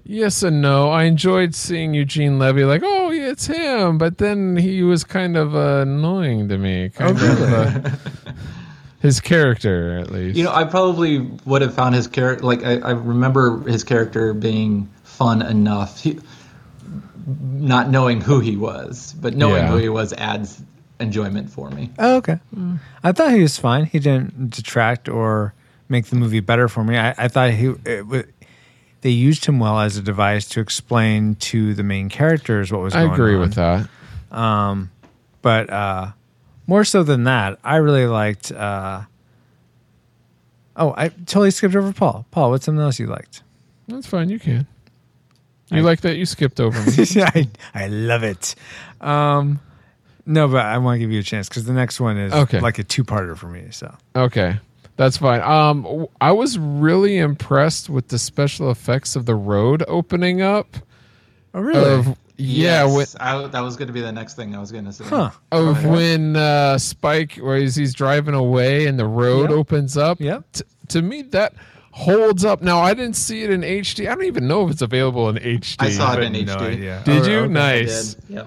Yes 0.04 0.42
and 0.42 0.60
no. 0.62 0.90
I 0.90 1.04
enjoyed 1.04 1.54
seeing 1.54 1.92
Eugene 1.94 2.38
Levy, 2.38 2.64
like, 2.64 2.82
oh, 2.84 3.10
yeah, 3.10 3.28
it's 3.30 3.46
him. 3.46 3.98
But 3.98 4.18
then 4.18 4.56
he 4.56 4.82
was 4.82 5.04
kind 5.04 5.36
of 5.36 5.54
uh, 5.54 5.82
annoying 5.82 6.48
to 6.48 6.56
me. 6.58 6.88
Kind 6.90 7.16
of, 7.20 7.42
uh, 7.42 7.90
his 9.00 9.20
character, 9.20 9.98
at 9.98 10.10
least. 10.10 10.36
you 10.36 10.44
know 10.44 10.52
i 10.52 10.64
probably 10.64 11.18
would 11.46 11.62
have 11.62 11.74
found 11.74 11.94
his 11.94 12.06
character 12.06 12.44
like 12.44 12.62
I, 12.64 12.78
I 12.78 12.90
remember 12.92 13.60
his 13.68 13.82
character 13.84 14.32
being 14.34 14.88
fun 15.04 15.42
enough 15.42 16.00
he, 16.00 16.18
not 17.26 17.90
knowing 17.90 18.20
who 18.20 18.40
he 18.40 18.56
was 18.56 19.14
but 19.20 19.34
knowing 19.34 19.62
Yeah. 19.64 19.68
who 19.68 19.76
he 19.76 19.88
was 19.88 20.12
adds 20.14 20.62
enjoyment 20.98 21.50
for 21.50 21.70
me 21.70 21.90
Oh, 21.98 22.16
okay. 22.16 22.38
I 23.02 23.12
thought 23.12 23.32
he 23.32 23.40
was 23.42 23.56
fine. 23.58 23.86
He 23.86 23.98
didn't 23.98 24.50
detract 24.50 25.08
or 25.08 25.54
make 25.88 26.06
the 26.06 26.16
movie 26.16 26.40
better 26.40 26.68
for 26.68 26.84
me. 26.84 26.98
I, 26.98 27.14
I 27.16 27.28
thought 27.28 27.50
he 27.52 27.72
it, 27.86 28.06
wa- 28.06 28.22
they 29.00 29.08
used 29.10 29.46
him 29.46 29.58
well 29.58 29.80
as 29.80 29.96
a 29.96 30.02
device 30.02 30.46
to 30.50 30.60
explain 30.60 31.36
to 31.36 31.72
the 31.72 31.82
main 31.82 32.10
characters 32.10 32.70
what 32.70 32.82
was 32.82 32.94
I 32.94 33.00
going 33.04 33.12
agree 33.14 33.34
on. 33.34 33.40
with 33.40 33.54
that. 33.54 33.88
But 35.42 35.70
uh, 35.70 36.08
more 36.70 36.84
so 36.84 37.02
than 37.02 37.24
that, 37.24 37.58
I 37.64 37.76
really 37.76 38.06
liked. 38.06 38.52
Uh, 38.52 39.02
oh, 40.76 40.94
I 40.96 41.08
totally 41.08 41.50
skipped 41.50 41.74
over 41.74 41.92
Paul. 41.92 42.24
Paul, 42.30 42.50
what's 42.50 42.64
something 42.64 42.80
else 42.82 42.98
you 43.00 43.06
liked? 43.06 43.42
That's 43.88 44.06
fine. 44.06 44.30
You 44.30 44.38
can. 44.38 44.66
You 45.72 45.82
like 45.82 46.00
that? 46.02 46.16
You 46.16 46.26
skipped 46.26 46.60
over 46.60 46.78
me. 46.98 47.06
I, 47.22 47.48
I 47.74 47.86
love 47.88 48.22
it. 48.24 48.54
Um, 49.00 49.60
no, 50.26 50.48
but 50.48 50.64
I 50.64 50.78
want 50.78 50.96
to 50.96 50.98
give 51.00 51.10
you 51.10 51.20
a 51.20 51.24
chance 51.24 51.48
because 51.48 51.64
the 51.64 51.72
next 51.72 52.00
one 52.00 52.16
is 52.18 52.32
Okay. 52.32 52.60
like 52.60 52.78
a 52.78 52.84
two-parter 52.84 53.36
for 53.36 53.46
me. 53.48 53.66
So 53.70 53.92
Okay, 54.16 54.58
that's 54.96 55.16
fine. 55.16 55.40
Um, 55.40 56.06
I 56.20 56.32
was 56.32 56.56
really 56.58 57.18
impressed 57.18 57.88
with 57.90 58.08
the 58.08 58.18
special 58.18 58.70
effects 58.70 59.14
of 59.16 59.26
the 59.26 59.34
road 59.34 59.82
opening 59.88 60.40
up. 60.42 60.76
oh, 61.54 61.60
really? 61.60 61.92
Of 61.94 62.16
yeah, 62.40 62.84
when, 62.84 63.00
Yes, 63.00 63.16
I, 63.20 63.46
that 63.46 63.60
was 63.60 63.76
going 63.76 63.88
to 63.88 63.92
be 63.92 64.00
the 64.00 64.12
next 64.12 64.34
thing 64.34 64.54
I 64.54 64.58
was 64.58 64.72
going 64.72 64.84
to 64.86 64.92
say. 64.92 65.04
huh? 65.04 65.30
of 65.52 65.84
when 65.84 66.36
uh, 66.36 66.78
Spike, 66.78 67.34
where 67.36 67.56
he's, 67.58 67.74
he's 67.76 67.94
driving 67.94 68.34
away 68.34 68.86
and 68.86 68.98
the 68.98 69.06
road 69.06 69.50
Yep. 69.50 69.58
opens 69.58 69.96
up. 69.96 70.20
Yep. 70.20 70.44
T- 70.52 70.64
to 70.88 71.02
me, 71.02 71.22
that 71.22 71.54
holds 71.92 72.44
up. 72.44 72.62
Now, 72.62 72.80
I 72.80 72.94
didn't 72.94 73.16
see 73.16 73.42
it 73.42 73.50
in 73.50 73.60
HD. 73.62 74.06
I 74.10 74.14
don't 74.14 74.24
even 74.24 74.46
know 74.48 74.64
if 74.64 74.70
it's 74.72 74.82
available 74.82 75.28
in 75.28 75.36
HD. 75.36 75.76
I 75.80 75.90
saw 75.90 76.12
it 76.12 76.16
but- 76.16 76.22
in 76.24 76.32
HD. 76.34 76.60
idea. 76.60 77.02
Did 77.04 77.22
Oh, 77.22 77.30
you? 77.30 77.38
okay. 77.40 77.52
Nice. 77.52 78.14
did. 78.14 78.24
Yep. 78.36 78.46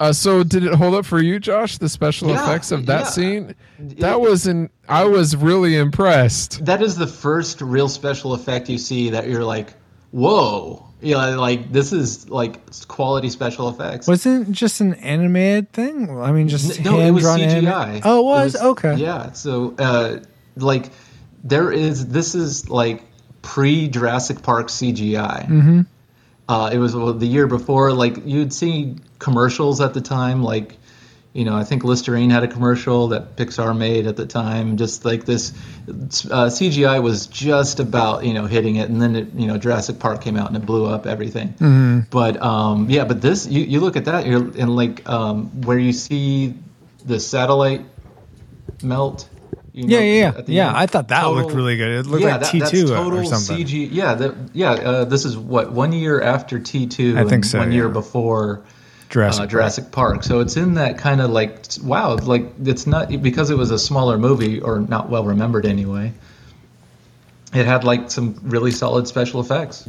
Uh, 0.00 0.12
so 0.12 0.44
did 0.44 0.62
it 0.64 0.74
hold 0.74 0.94
up 0.94 1.04
for 1.04 1.20
you, 1.20 1.40
Josh? 1.40 1.78
The 1.78 1.88
special 1.88 2.28
Yeah, 2.28 2.44
effects 2.44 2.70
of 2.70 2.86
that 2.86 3.00
yeah. 3.00 3.10
scene? 3.10 3.54
That 3.98 4.20
was 4.20 4.46
in. 4.46 4.70
I 4.88 5.02
was 5.04 5.34
really 5.34 5.76
impressed. 5.76 6.64
That 6.64 6.82
is 6.82 6.94
the 6.96 7.06
first 7.08 7.60
real 7.60 7.88
special 7.88 8.32
effect 8.34 8.68
you 8.68 8.78
see 8.78 9.10
that 9.10 9.28
you're 9.28 9.42
like, 9.44 9.74
whoa. 10.12 10.84
Yeah, 11.00 11.36
like 11.36 11.72
this 11.72 11.92
is 11.92 12.28
like 12.28 12.60
quality 12.88 13.30
special 13.30 13.68
effects. 13.68 14.08
Wasn't 14.08 14.48
it 14.48 14.52
just 14.52 14.80
an 14.80 14.94
animated 14.94 15.72
thing? 15.72 16.10
I 16.10 16.32
mean, 16.32 16.48
just 16.48 16.80
no, 16.80 16.98
it 16.98 17.12
was 17.12 17.24
CGI. 17.24 17.38
anima- 17.48 18.00
Oh, 18.04 18.20
it 18.20 18.24
was? 18.24 18.56
okay. 18.56 18.96
Yeah. 18.96 19.32
So, 19.32 19.74
uh, 19.78 20.18
like, 20.56 20.90
there 21.44 21.70
is. 21.70 22.08
This 22.08 22.34
is 22.34 22.68
like 22.68 23.04
pre 23.42 23.88
Jurassic 23.88 24.42
Park 24.42 24.68
CGI. 24.68 25.46
Mm-hmm. 25.46 25.80
Uh, 26.48 26.70
it 26.72 26.78
was 26.78 26.96
well, 26.96 27.12
the 27.12 27.26
year 27.26 27.46
before. 27.46 27.92
Like 27.92 28.26
you'd 28.26 28.52
see 28.52 28.96
commercials 29.20 29.80
at 29.80 29.94
the 29.94 30.00
time. 30.00 30.42
Like, 30.42 30.77
you 31.38 31.44
know, 31.44 31.56
I 31.56 31.62
think 31.62 31.84
Listerine 31.84 32.30
had 32.30 32.42
a 32.42 32.48
commercial 32.48 33.08
that 33.08 33.36
Pixar 33.36 33.76
made 33.76 34.08
at 34.08 34.16
the 34.16 34.26
time. 34.26 34.76
Just 34.76 35.04
like 35.04 35.24
this, 35.24 35.52
uh, 35.88 36.50
CGI 36.50 37.00
was 37.00 37.28
just 37.28 37.78
about 37.78 38.24
you 38.24 38.34
know 38.34 38.46
hitting 38.46 38.74
it, 38.74 38.90
and 38.90 39.00
then 39.00 39.14
it, 39.14 39.32
you 39.34 39.46
know 39.46 39.56
Jurassic 39.56 40.00
Park 40.00 40.20
came 40.20 40.36
out 40.36 40.48
and 40.48 40.56
it 40.56 40.66
blew 40.66 40.86
up 40.86 41.06
everything. 41.06 41.50
Mm-hmm. 41.50 42.00
But 42.10 42.42
um, 42.42 42.90
yeah, 42.90 43.04
but 43.04 43.22
this 43.22 43.46
you, 43.46 43.62
you 43.62 43.78
look 43.78 43.96
at 43.96 44.06
that 44.06 44.26
you're, 44.26 44.40
and 44.40 44.74
like 44.74 45.08
um, 45.08 45.62
where 45.62 45.78
you 45.78 45.92
see 45.92 46.54
the 47.04 47.20
satellite 47.20 47.82
melt. 48.82 49.28
You 49.72 49.84
Yeah, 49.86 50.00
yeah, 50.00 50.32
yeah. 50.36 50.42
Yeah. 50.48 50.72
I 50.74 50.86
thought 50.86 51.06
that 51.06 51.24
looked 51.26 51.54
really 51.54 51.76
good. 51.76 52.04
It 52.04 52.06
looked 52.06 52.24
like 52.24 52.40
that- 52.40 52.52
T2 52.52 52.58
that's 52.58 52.82
or 52.82 52.96
total 52.96 53.24
something. 53.26 53.64
CG. 53.64 53.88
Yeah, 53.92 54.14
that, 54.14 54.34
yeah. 54.54 54.72
Uh, 54.72 55.04
this 55.04 55.24
is 55.24 55.38
what 55.38 55.70
one 55.70 55.92
year 55.92 56.20
after 56.20 56.58
T 56.58 56.88
two. 56.88 57.16
I 57.16 57.24
think 57.26 57.44
so, 57.44 57.60
One 57.60 57.70
year 57.70 57.88
before 57.88 58.64
Jurassic 59.08 59.36
uh, 59.36 59.42
Park. 59.42 59.50
Jurassic 59.50 59.90
Park. 59.90 60.22
So 60.22 60.40
it's 60.40 60.56
in 60.56 60.74
that 60.74 60.98
kind 60.98 61.20
of 61.20 61.30
like 61.30 61.64
wow, 61.82 62.16
like 62.16 62.44
it's 62.64 62.86
not 62.86 63.08
because 63.22 63.50
it 63.50 63.56
was 63.56 63.70
a 63.70 63.78
smaller 63.78 64.18
movie 64.18 64.60
or 64.60 64.80
not 64.80 65.08
well 65.08 65.24
remembered 65.24 65.66
anyway. 65.66 66.12
It 67.54 67.64
had 67.64 67.84
like 67.84 68.10
some 68.10 68.38
really 68.42 68.70
solid 68.70 69.08
special 69.08 69.40
effects 69.40 69.88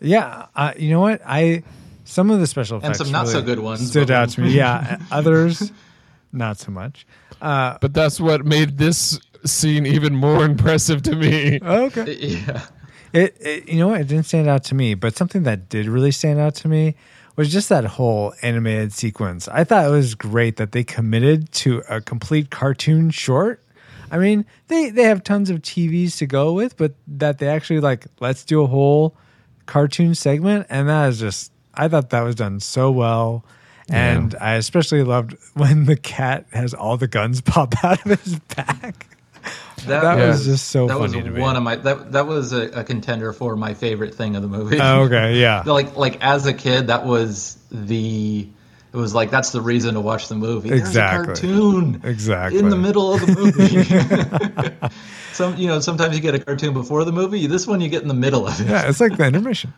Yeah, 0.00 0.46
uh, 0.54 0.72
you 0.76 0.90
know 0.90 1.00
what? 1.00 1.20
I 1.26 1.64
some 2.04 2.30
of 2.30 2.38
the 2.38 2.46
special 2.46 2.78
effects 2.78 3.00
and 3.00 3.08
some 3.08 3.12
not 3.12 3.26
so 3.28 3.42
good 3.42 3.58
ones, 3.58 3.88
stood 3.90 4.10
out 4.12 4.28
to 4.30 4.42
me. 4.42 4.50
Yeah, 4.50 4.98
others 5.10 5.72
not 6.32 6.58
so 6.58 6.70
much. 6.70 7.06
But 7.40 7.92
that's 7.92 8.20
what 8.20 8.44
made 8.44 8.78
this 8.78 9.18
scene 9.44 9.86
even 9.86 10.14
more 10.14 10.44
impressive 10.52 11.02
to 11.02 11.16
me. 11.16 11.58
Okay. 11.60 12.14
Yeah. 12.46 12.66
It, 13.12 13.36
it 13.40 13.68
you 13.68 13.78
know 13.78 13.88
what? 13.88 14.00
It 14.02 14.08
didn't 14.08 14.26
stand 14.26 14.46
out 14.46 14.64
to 14.64 14.74
me, 14.74 14.94
but 14.94 15.16
something 15.16 15.44
that 15.44 15.68
did 15.70 15.86
really 15.86 16.10
stand 16.10 16.38
out 16.38 16.54
to 16.56 16.68
me 16.68 16.96
was 17.36 17.52
just 17.52 17.68
that 17.68 17.84
whole 17.84 18.34
animated 18.42 18.92
sequence. 18.92 19.46
I 19.48 19.64
thought 19.64 19.86
it 19.86 19.90
was 19.90 20.14
great 20.14 20.56
that 20.56 20.72
they 20.72 20.84
committed 20.84 21.52
to 21.52 21.82
a 21.88 22.00
complete 22.00 22.50
cartoon 22.50 23.10
short. 23.10 23.62
I 24.10 24.18
mean, 24.18 24.46
they 24.68 24.90
they 24.90 25.04
have 25.04 25.22
tons 25.22 25.50
of 25.50 25.62
TVs 25.62 26.18
to 26.18 26.26
go 26.26 26.52
with, 26.52 26.76
but 26.76 26.94
that 27.06 27.38
they 27.38 27.48
actually 27.48 27.80
like 27.80 28.06
let's 28.20 28.44
do 28.44 28.62
a 28.62 28.66
whole 28.66 29.16
cartoon 29.66 30.14
segment 30.14 30.66
and 30.70 30.88
that 30.88 31.08
is 31.08 31.20
just 31.20 31.52
I 31.74 31.88
thought 31.88 32.10
that 32.10 32.22
was 32.22 32.34
done 32.34 32.60
so 32.60 32.90
well. 32.90 33.44
And 33.88 34.34
I 34.40 34.54
especially 34.54 35.04
loved 35.04 35.36
when 35.54 35.84
the 35.84 35.96
cat 35.96 36.46
has 36.52 36.74
all 36.74 36.96
the 36.96 37.06
guns 37.06 37.40
pop 37.40 37.74
out 37.84 38.04
of 38.04 38.20
his 38.20 38.38
back. 38.40 39.06
That 39.86 40.16
was 40.18 40.44
just 40.46 40.68
so 40.70 40.88
that 40.88 40.98
was 40.98 41.12
funny 41.12 41.24
to 41.24 41.30
me. 41.30 41.40
one 41.40 41.54
of 41.54 41.62
my 41.62 41.76
that 41.76 42.10
that 42.12 42.26
was 42.26 42.52
a, 42.52 42.62
a 42.80 42.82
contender 42.82 43.32
for 43.32 43.54
my 43.56 43.74
favorite 43.74 44.14
thing 44.14 44.34
of 44.34 44.42
the 44.42 44.48
movie. 44.48 44.78
Oh, 44.80 45.02
okay, 45.02 45.36
yeah. 45.40 45.62
like 45.64 45.96
like 45.96 46.18
as 46.24 46.46
a 46.46 46.54
kid 46.54 46.88
that 46.88 47.04
was 47.06 47.56
the 47.70 48.48
it 48.92 48.96
was 48.96 49.14
like 49.14 49.30
that's 49.30 49.50
the 49.50 49.60
reason 49.60 49.94
to 49.94 50.00
watch 50.00 50.26
the 50.28 50.34
movie. 50.34 50.72
Exactly. 50.72 51.26
There's 51.26 51.38
a 51.38 51.42
cartoon 51.42 52.00
Exactly. 52.02 52.58
in 52.58 52.70
the 52.70 52.76
middle 52.76 53.14
of 53.14 53.20
the 53.20 54.80
movie. 54.80 54.88
Some 55.32 55.56
you 55.56 55.66
know 55.68 55.78
sometimes 55.80 56.16
you 56.16 56.22
get 56.22 56.34
a 56.34 56.38
cartoon 56.40 56.72
before 56.72 57.04
the 57.04 57.12
movie. 57.12 57.46
This 57.46 57.66
one 57.66 57.80
you 57.80 57.88
get 57.88 58.02
in 58.02 58.08
the 58.08 58.14
middle 58.14 58.46
of 58.48 58.58
it. 58.60 58.66
Yeah, 58.68 58.88
it's 58.88 59.00
like 59.00 59.16
the 59.18 59.26
intermission. 59.26 59.72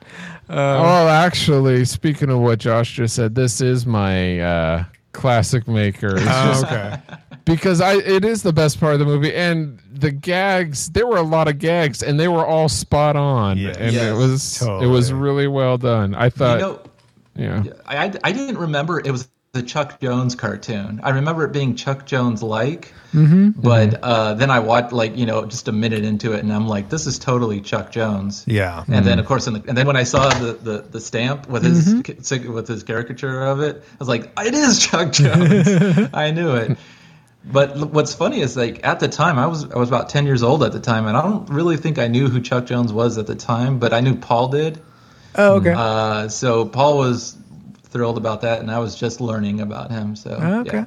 oh, 0.49 1.09
actually, 1.09 1.85
speaking 1.85 2.31
of 2.31 2.39
what 2.39 2.61
Josh 2.61 2.93
just 2.95 3.15
said, 3.17 3.35
this 3.35 3.61
is 3.61 3.85
my 3.85 4.41
uh, 4.41 4.85
classic 5.13 5.67
maker. 5.69 6.17
It's 6.17 6.25
Oh, 6.27 6.45
just 6.47 6.65
okay. 6.67 6.99
Because 7.49 7.81
I 7.81 7.95
it 7.97 8.25
is 8.25 8.43
the 8.45 8.53
best 8.53 8.79
part 8.79 8.93
of 8.93 8.99
the 9.01 9.07
movie, 9.07 9.35
and 9.35 9.81
the 9.93 10.11
gags. 10.13 10.89
There 10.91 11.07
were 11.07 11.17
a 11.17 11.23
lot 11.23 11.49
of 11.49 11.59
gags, 11.59 12.03
and 12.03 12.21
they 12.21 12.29
were 12.29 12.47
all 12.47 12.69
spot 12.69 13.17
on, 13.17 13.59
Yes. 13.59 13.77
and 13.77 13.93
Yes. 13.95 14.05
it 14.05 14.15
was 14.17 14.63
it 14.83 14.87
was 14.87 15.13
really 15.13 15.49
well 15.49 15.79
done. 15.79 16.15
I 16.15 16.29
thought, 16.31 16.61
You 17.35 17.49
know, 17.49 17.63
yeah. 17.65 17.73
I, 17.87 17.97
I 18.07 18.13
I 18.25 18.33
didn't 18.33 18.59
remember 18.59 19.01
it 19.01 19.11
was 19.11 19.29
the 19.53 19.63
Chuck 19.63 19.99
Jones 20.01 20.35
cartoon. 20.35 21.01
I 21.03 21.11
remember 21.11 21.43
it 21.45 21.53
being 21.53 21.75
Chuck 21.75 22.05
Jones 22.07 22.43
like, 22.43 22.93
Mm-hmm. 23.15 23.59
but 23.63 23.99
uh, 24.03 24.35
then 24.35 24.51
I 24.51 24.59
watched 24.59 24.93
like 24.93 25.17
you 25.17 25.25
know 25.25 25.47
just 25.47 25.67
a 25.69 25.73
minute 25.73 26.05
into 26.05 26.35
it, 26.35 26.41
and 26.41 26.53
I'm 26.53 26.69
like, 26.69 26.91
this 26.91 27.07
is 27.07 27.19
totally 27.19 27.63
Chuck 27.63 27.91
Jones. 27.91 28.45
Yeah. 28.47 28.85
And 28.87 29.07
then 29.07 29.19
of 29.19 29.25
course, 29.25 29.47
in 29.47 29.55
the, 29.55 29.65
and 29.67 29.77
then 29.77 29.87
when 29.87 29.97
I 29.97 30.03
saw 30.03 30.29
the, 30.29 30.53
the, 30.53 30.79
the 30.83 31.01
stamp 31.01 31.49
with 31.49 31.65
his 31.65 31.89
Mm-hmm. 31.95 32.53
with 32.53 32.69
his 32.69 32.83
caricature 32.83 33.43
of 33.47 33.61
it, 33.61 33.77
I 33.77 33.97
was 33.99 34.09
like, 34.09 34.31
it 34.39 34.53
is 34.53 34.85
Chuck 34.87 35.13
Jones. 35.13 35.67
I 36.13 36.31
knew 36.33 36.55
it. 36.57 36.77
But 37.51 37.77
what's 37.93 38.15
funny 38.15 38.41
is 38.41 38.57
like 38.57 38.87
at 38.87 39.01
the 39.01 39.09
time 39.09 39.39
I 39.39 39.47
was 39.47 39.71
I 39.71 39.79
was 39.79 39.89
about 39.89 40.09
ten 40.09 40.27
years 40.27 40.43
old 40.43 40.63
at 40.63 40.73
the 40.73 40.81
time, 40.81 41.07
and 41.07 41.17
I 41.17 41.23
don't 41.23 41.49
really 41.49 41.77
think 41.77 41.99
I 41.99 42.07
knew 42.07 42.29
who 42.29 42.41
Chuck 42.41 42.67
Jones 42.67 42.93
was 42.93 43.17
at 43.17 43.27
the 43.27 43.35
time, 43.35 43.79
but 43.79 43.93
I 43.93 44.01
knew 44.01 44.17
Paul 44.17 44.49
did. 44.49 44.81
Oh, 45.35 45.57
okay. 45.57 45.73
Uh, 45.75 46.29
so 46.29 46.67
Paul 46.67 46.99
was 46.99 47.37
thrilled 47.85 48.19
about 48.19 48.43
that, 48.43 48.61
and 48.61 48.71
I 48.71 48.79
was 48.81 48.97
just 48.97 49.21
learning 49.21 49.61
about 49.61 49.91
him. 49.91 50.15
So 50.17 50.39
Oh, 50.41 50.61
okay. 50.61 50.79
yeah. 50.79 50.87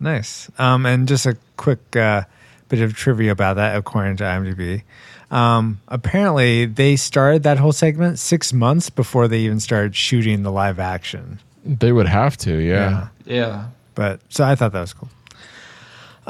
Nice. 0.00 0.50
Um, 0.58 0.86
and 0.86 1.08
just 1.08 1.26
a 1.26 1.36
quick 1.56 1.96
uh, 1.96 2.22
bit 2.68 2.80
of 2.80 2.94
trivia 2.94 3.32
about 3.32 3.56
that, 3.56 3.76
according 3.76 4.16
to 4.18 4.24
IMDb. 4.24 4.82
Um, 5.30 5.80
apparently, 5.88 6.66
they 6.66 6.96
started 6.96 7.42
that 7.42 7.58
whole 7.58 7.72
segment 7.72 8.18
six 8.18 8.52
months 8.52 8.90
before 8.90 9.28
they 9.28 9.40
even 9.40 9.60
started 9.60 9.94
shooting 9.94 10.42
the 10.42 10.52
live 10.52 10.78
action. 10.78 11.40
They 11.64 11.92
would 11.92 12.06
have 12.08 12.36
to, 12.38 12.56
yeah. 12.56 13.08
yeah. 13.26 13.68
But 13.94 14.20
so 14.28 14.44
I 14.44 14.54
thought 14.54 14.72
that 14.72 14.80
was 14.80 14.92
cool. 14.92 15.08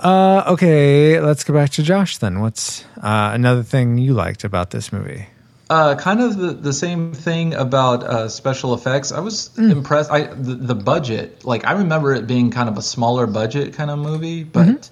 Uh, 0.04 0.44
okay, 0.46 1.20
let's 1.20 1.44
go 1.44 1.52
back 1.52 1.70
to 1.70 1.82
Josh 1.82 2.18
then. 2.18 2.40
What's 2.40 2.84
uh, 3.02 3.30
another 3.34 3.62
thing 3.62 3.98
you 3.98 4.14
liked 4.14 4.44
about 4.44 4.70
this 4.70 4.92
movie? 4.92 5.26
Uh, 5.70 5.96
kind 5.96 6.22
of 6.22 6.38
the, 6.38 6.52
the 6.52 6.72
same 6.72 7.12
thing 7.12 7.52
about 7.52 8.02
uh, 8.02 8.28
special 8.30 8.72
effects. 8.72 9.12
I 9.12 9.20
was 9.20 9.50
impressed. 9.58 10.10
I 10.10 10.22
the, 10.22 10.54
the 10.54 10.74
budget, 10.74 11.44
like 11.44 11.66
I 11.66 11.72
remember 11.72 12.14
it 12.14 12.26
being 12.26 12.50
kind 12.50 12.70
of 12.70 12.78
a 12.78 12.82
smaller 12.82 13.26
budget 13.26 13.74
kind 13.74 13.90
of 13.90 13.98
movie, 13.98 14.44
but 14.44 14.88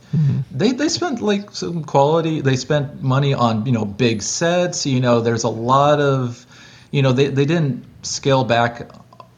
they 0.50 0.72
they 0.72 0.90
spent 0.90 1.22
like 1.22 1.52
some 1.52 1.84
quality. 1.84 2.42
They 2.42 2.56
spent 2.56 3.02
money 3.02 3.32
on 3.32 3.64
you 3.64 3.72
know 3.72 3.86
big 3.86 4.20
sets. 4.20 4.84
You 4.84 5.00
know, 5.00 5.22
there's 5.22 5.44
a 5.44 5.48
lot 5.48 5.98
of, 5.98 6.44
you 6.90 7.00
know, 7.00 7.12
they 7.12 7.28
they 7.28 7.46
didn't 7.46 7.86
scale 8.02 8.44
back 8.44 8.90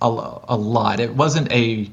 a, 0.02 0.06
a 0.48 0.56
lot. 0.56 0.98
It 0.98 1.14
wasn't 1.14 1.52
a 1.52 1.88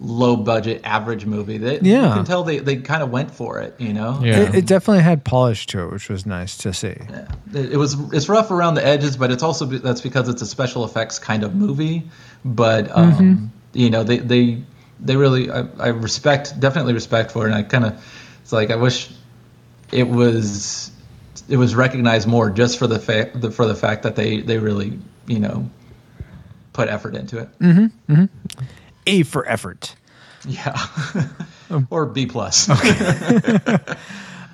low 0.00 0.36
budget 0.36 0.80
average 0.84 1.26
movie. 1.26 1.58
that 1.58 1.84
Yeah. 1.84 2.08
you 2.08 2.14
can 2.14 2.24
tell 2.24 2.44
they 2.44 2.58
they 2.58 2.76
kind 2.76 3.02
of 3.02 3.10
went 3.10 3.30
for 3.32 3.60
it. 3.60 3.74
You 3.78 3.92
know, 3.92 4.20
Yeah. 4.22 4.40
It, 4.40 4.54
it 4.54 4.66
definitely 4.66 5.02
had 5.02 5.24
polish 5.24 5.66
to 5.68 5.84
it, 5.84 5.92
which 5.92 6.08
was 6.08 6.24
nice 6.24 6.56
to 6.58 6.72
see. 6.72 6.88
it, 6.88 7.72
it 7.72 7.76
was 7.76 7.96
it's 8.12 8.28
rough 8.28 8.50
around 8.50 8.74
the 8.74 8.86
edges, 8.86 9.16
but 9.16 9.30
it's 9.30 9.42
also 9.42 9.66
that's 9.66 10.00
because 10.00 10.28
it's 10.28 10.42
a 10.42 10.46
special 10.46 10.84
effects 10.84 11.18
kind 11.18 11.42
of 11.42 11.54
movie. 11.54 12.04
But 12.44 12.96
um, 12.96 13.12
mm-hmm. 13.12 13.46
you 13.72 13.90
know, 13.90 14.04
they 14.04 14.18
they 14.18 14.62
they 15.00 15.16
really 15.16 15.50
I, 15.50 15.66
I 15.78 15.88
respect 15.88 16.58
definitely 16.60 16.92
respect 16.92 17.32
for 17.32 17.46
it, 17.46 17.50
and 17.50 17.54
I 17.54 17.62
kind 17.62 17.84
of 17.84 18.04
it's 18.42 18.52
like 18.52 18.70
I 18.70 18.76
wish 18.76 19.10
it 19.92 20.08
was 20.08 20.92
it 21.48 21.56
was 21.56 21.74
recognized 21.74 22.28
more 22.28 22.50
just 22.50 22.78
for 22.78 22.86
the 22.86 22.98
fact 22.98 23.40
the, 23.40 23.50
for 23.50 23.66
the 23.66 23.74
fact 23.74 24.04
that 24.04 24.14
they 24.16 24.40
they 24.42 24.58
really 24.58 24.98
you 25.26 25.40
know 25.40 25.68
put 26.72 26.88
effort 26.88 27.16
into 27.16 27.38
it. 27.38 27.58
Mm-hmm. 27.58 28.12
Mm-hmm. 28.12 28.64
A 29.08 29.22
for 29.24 29.48
effort. 29.48 29.94
Yeah, 30.46 30.76
or 31.90 32.06
B 32.06 32.26
plus. 32.26 32.68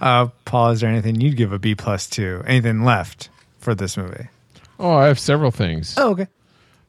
Uh, 0.01 0.27
Paul, 0.45 0.71
is 0.71 0.81
there 0.81 0.91
anything 0.91 1.21
you'd 1.21 1.37
give 1.37 1.53
a 1.53 1.59
B 1.59 1.75
plus 1.75 2.09
to? 2.11 2.43
Anything 2.47 2.85
left 2.85 3.31
for 3.59 3.75
this 3.75 3.97
movie? 3.97 4.29
Oh, 4.79 4.93
I 4.97 5.07
have 5.07 5.19
several 5.19 5.51
things. 5.51 5.95
Oh, 5.97 6.11
okay. 6.11 6.27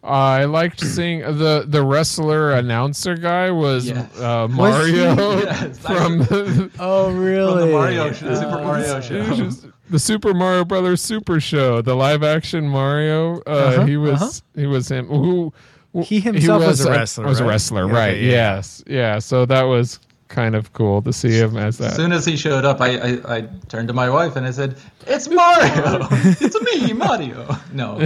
I 0.04 0.46
liked 0.46 0.80
seeing 0.86 1.20
the 1.22 1.64
the 1.66 1.84
wrestler 1.86 2.52
announcer 2.52 3.16
guy 3.16 3.52
was 3.52 3.88
Yes. 3.88 4.18
uh, 4.20 4.48
Was? 4.50 4.58
Mario 4.58 5.38
Yes, 5.38 5.80
from 5.80 6.18
the, 6.20 6.72
Oh, 6.80 7.12
really? 7.14 7.52
From 7.62 7.70
the 7.70 7.74
Mario 7.74 8.12
show, 8.12 8.26
the 8.28 8.36
Super 8.36 8.64
Mario 8.64 9.02
show. 9.02 9.50
the 9.90 10.00
Super 10.00 10.34
Mario 10.34 10.66
Brothers 10.66 11.02
Super 11.02 11.40
Show, 11.40 11.82
the 11.82 11.96
live 11.96 12.22
action 12.24 12.68
Mario. 12.68 13.38
Uh, 13.48 13.50
Uh-huh, 13.50 13.86
he 13.86 13.96
was 13.98 14.22
uh-huh. 14.22 14.32
he 14.60 14.66
was 14.66 14.90
him 14.92 15.06
who 15.08 15.54
He 16.04 16.20
himself 16.20 16.64
was 16.66 16.86
a 16.86 16.90
uh, 16.90 16.96
wrestler, 16.98 17.26
Was 17.28 17.40
a 17.40 17.44
right? 17.44 17.50
wrestler, 17.52 17.88
Yeah, 17.88 17.94
right? 17.94 18.10
okay, 18.16 18.26
yeah. 18.26 18.32
Yes, 18.56 18.84
yeah. 18.88 19.20
So 19.20 19.46
that 19.46 19.64
was 19.64 20.00
kind 20.28 20.56
of 20.56 20.74
cool 20.74 21.02
to 21.04 21.14
see 21.14 21.30
him 21.32 21.56
as 21.56 21.80
As 21.80 21.96
soon 21.96 22.12
as 22.12 22.26
he 22.26 22.36
showed 22.36 22.66
up, 22.66 22.82
I, 22.82 22.98
I, 22.98 23.38
I 23.38 23.42
turned 23.70 23.88
to 23.90 23.94
my 23.94 24.10
wife 24.10 24.36
and 24.36 24.46
I 24.46 24.52
said, 24.52 24.76
"It's 25.08 25.30
Mario! 25.30 26.08
it's 26.12 26.60
me, 26.62 26.94
Mario." 26.94 27.48
No, 27.72 28.00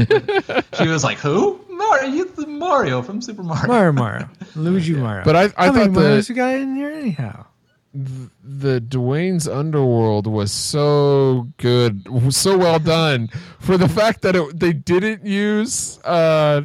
she 0.78 0.88
was 0.88 1.04
like, 1.04 1.17
"Who? 1.19 1.60
Mario? 1.69 2.10
You 2.10 2.25
the 2.25 2.45
Mario 2.45 3.02
from 3.02 3.21
Super 3.21 3.41
Mario?" 3.43 3.67
Mario, 3.67 3.91
Mario, 3.93 4.30
Luigi, 4.56 4.93
Mario. 4.95 5.23
But 5.23 5.36
I- 5.36 5.54
I 5.58 5.67
How 5.67 5.71
many 5.73 5.86
thought 5.86 5.93
the- 5.93 5.99
Marios 6.02 6.30
you 6.30 6.36
got 6.36 6.56
in 6.56 6.75
here 6.75 6.91
anyhow? 6.91 7.45
the 7.93 8.80
Dwayne's 8.80 9.47
Underworld 9.47 10.28
was 10.28 10.52
so 10.52 11.47
good, 11.58 12.08
so 12.30 12.56
well 12.58 12.78
done. 12.78 13.30
For 13.60 13.78
the 13.78 13.89
fact 13.89 14.21
that 14.21 14.36
it, 14.36 14.60
they 14.60 14.73
didn't 14.73 15.25
use, 15.25 15.99
uh, 16.04 16.62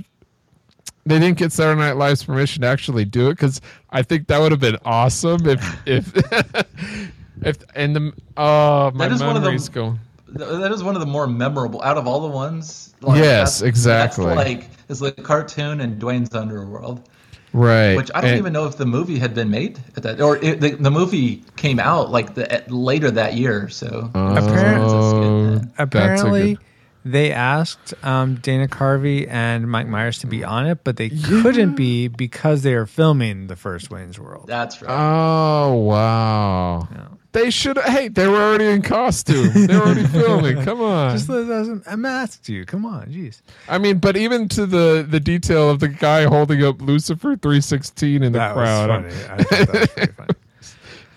they 1.07 1.19
didn't 1.19 1.39
get 1.39 1.53
Saturday 1.53 1.79
Night 1.81 1.97
Live's 1.97 2.25
permission 2.25 2.63
to 2.63 2.69
actually 2.69 3.05
do 3.05 3.29
it 3.29 3.33
because 3.35 3.61
I 3.91 4.03
think 4.03 4.27
that 4.29 4.41
would 4.41 4.53
have 4.53 4.61
been 4.61 4.79
awesome 4.85 5.47
if 5.47 5.61
if 5.87 6.13
if 7.43 7.59
and 7.75 7.97
the 7.97 8.13
oh 8.37 8.91
my 8.93 9.09
That 9.09 9.15
is 9.15 9.21
one 9.23 9.37
of 9.37 9.43
the- 9.43 9.49
memories 9.49 9.69
go. 9.69 9.99
That 10.29 10.73
is 10.73 10.83
one 10.83 10.97
of 10.97 11.01
the 11.01 11.07
more 11.07 11.29
memorable 11.29 11.81
out 11.83 11.97
of 11.97 12.09
all 12.09 12.21
the 12.21 12.27
ones. 12.35 12.93
like, 13.03 13.19
Yes, 13.19 13.61
that's- 13.61 13.63
exactly. 13.63 14.25
That's 14.27 14.37
like 14.37 14.69
it's 14.89 15.01
like 15.01 15.23
cartoon 15.23 15.81
and 15.81 16.01
Dwayne's 16.03 16.35
Underworld, 16.35 17.09
Right, 17.53 17.95
which 17.95 18.11
I 18.17 18.21
don't 18.21 18.31
And- 18.31 18.39
even 18.41 18.53
know 18.53 18.67
if 18.67 18.77
the 18.77 18.85
movie 18.87 19.17
had 19.19 19.33
been 19.33 19.49
made 19.49 19.79
at 19.97 20.03
that, 20.03 20.21
or 20.21 20.39
it, 20.39 20.61
the, 20.61 20.71
the 20.71 20.91
movie 20.91 21.45
came 21.57 21.79
out 21.79 22.11
like 22.11 22.35
the, 22.35 22.65
later 22.67 23.13
that 23.13 23.35
year. 23.35 23.69
So 23.69 24.11
Oh, 24.13 24.35
that's 24.35 24.47
a 24.47 25.71
Apparently, 25.79 26.55
good- 26.55 26.65
they 27.05 27.33
asked 27.33 27.93
um, 28.05 28.37
Dana 28.37 28.67
Carvey 28.69 29.29
and 29.29 29.71
Mike 29.71 29.87
Myers 29.89 30.19
to 30.21 30.27
be 30.27 30.43
on 30.45 30.67
it, 30.67 30.85
but 30.85 30.97
they 30.97 31.11
couldn't 31.11 31.75
be 31.75 32.09
because 32.09 32.63
they 32.63 32.75
are 32.75 32.87
filming 32.87 33.47
the 33.49 33.57
first 33.57 33.91
Wayne's 33.91 34.19
World. 34.19 34.47
that's 34.47 34.81
right. 34.81 34.91
Oh 34.91 35.75
wow! 35.75 36.89
They 37.33 37.51
should. 37.51 37.77
Hey, 37.79 38.09
they 38.09 38.27
were 38.29 38.37
already 38.41 38.67
in 38.67 38.83
costume. 38.83 39.67
They 39.67 39.77
were 39.77 39.83
already 39.85 40.07
filming. 40.07 40.63
Come 40.65 40.81
on. 40.81 41.11
Just 41.17 41.29
let 41.29 41.49
us, 41.51 41.69
I'm 41.87 42.05
asked 42.05 42.49
you. 42.49 42.65
Come 42.65 42.87
on, 42.87 43.07
jeez. 43.07 43.43
I 43.69 43.79
mean, 43.79 43.99
but 43.99 44.17
even 44.17 44.49
to 44.51 44.67
the 44.67 45.05
the 45.09 45.19
detail 45.21 45.69
of 45.69 45.81
the 45.81 45.89
guy 45.89 46.25
holding 46.25 46.63
up 46.65 46.81
Lucifer 46.81 47.37
three 47.37 47.61
sixteen 47.61 48.23
in 48.23 48.33
the 48.33 48.39
That 48.39 48.55
crowd 48.55 49.05
was 49.05 49.15
funny. 49.15 49.33
I 49.33 49.43
thought 49.43 49.67
that 49.67 49.81
was 49.81 49.89
pretty 49.89 50.13
funny. 50.17 50.31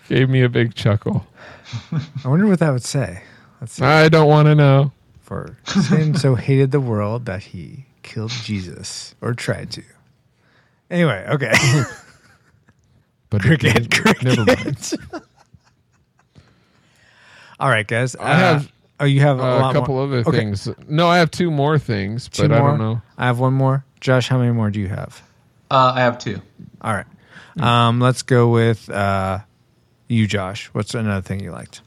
gave 0.08 0.28
me 0.28 0.42
a 0.42 0.48
big 0.48 0.74
chuckle. 0.74 1.24
I 2.24 2.28
wonder 2.28 2.46
what 2.46 2.58
that 2.58 2.72
would 2.72 2.82
say. 2.84 3.22
Let's 3.60 3.74
see. 3.74 3.84
I 3.84 4.08
don't 4.08 4.28
want 4.28 4.46
to 4.46 4.54
know. 4.54 4.92
For 5.28 5.58
Satan 5.66 6.14
so 6.16 6.34
hated 6.36 6.70
the 6.70 6.80
world 6.80 7.26
that 7.26 7.42
he 7.42 7.84
killed 8.02 8.30
Jesus, 8.30 9.14
or 9.20 9.34
tried 9.34 9.70
to. 9.72 9.82
Anyway, 10.90 11.26
okay. 11.28 11.52
But 13.30 13.42
cricket, 13.42 13.90
cricket. 13.90 14.22
Never 14.24 14.44
mind. 14.46 14.92
All 17.60 17.68
right, 17.68 17.86
guys. 17.86 18.16
I 18.16 18.34
have, 18.36 18.72
Oh, 19.00 19.04
you 19.04 19.20
have 19.20 19.38
a, 19.38 19.42
Uh, 19.42 19.60
lot 19.60 19.76
a 19.76 19.78
couple 19.78 19.94
more. 19.96 20.04
other 20.04 20.20
Okay, 20.20 20.30
things. 20.38 20.66
No, 20.88 21.08
I 21.08 21.18
have 21.18 21.30
two 21.30 21.50
more 21.50 21.78
things, 21.78 22.28
Two 22.30 22.48
but 22.48 22.52
I 22.56 22.60
more. 22.60 22.70
don't 22.70 22.78
know. 22.78 23.02
I 23.18 23.26
have 23.26 23.38
one 23.38 23.52
more. 23.52 23.84
Josh, 24.00 24.28
how 24.28 24.38
many 24.38 24.52
more 24.52 24.70
do 24.70 24.80
you 24.80 24.88
have? 24.88 25.22
Uh, 25.70 25.92
I 25.94 26.00
have 26.00 26.18
two. 26.18 26.40
All 26.80 26.94
right. 26.94 27.04
Um, 27.60 28.00
let's 28.00 28.22
go 28.22 28.48
with 28.48 28.88
uh, 28.88 29.40
you, 30.08 30.26
Josh. 30.26 30.66
What's 30.72 30.94
another 30.94 31.20
thing 31.20 31.40
you 31.40 31.50
liked? 31.52 31.82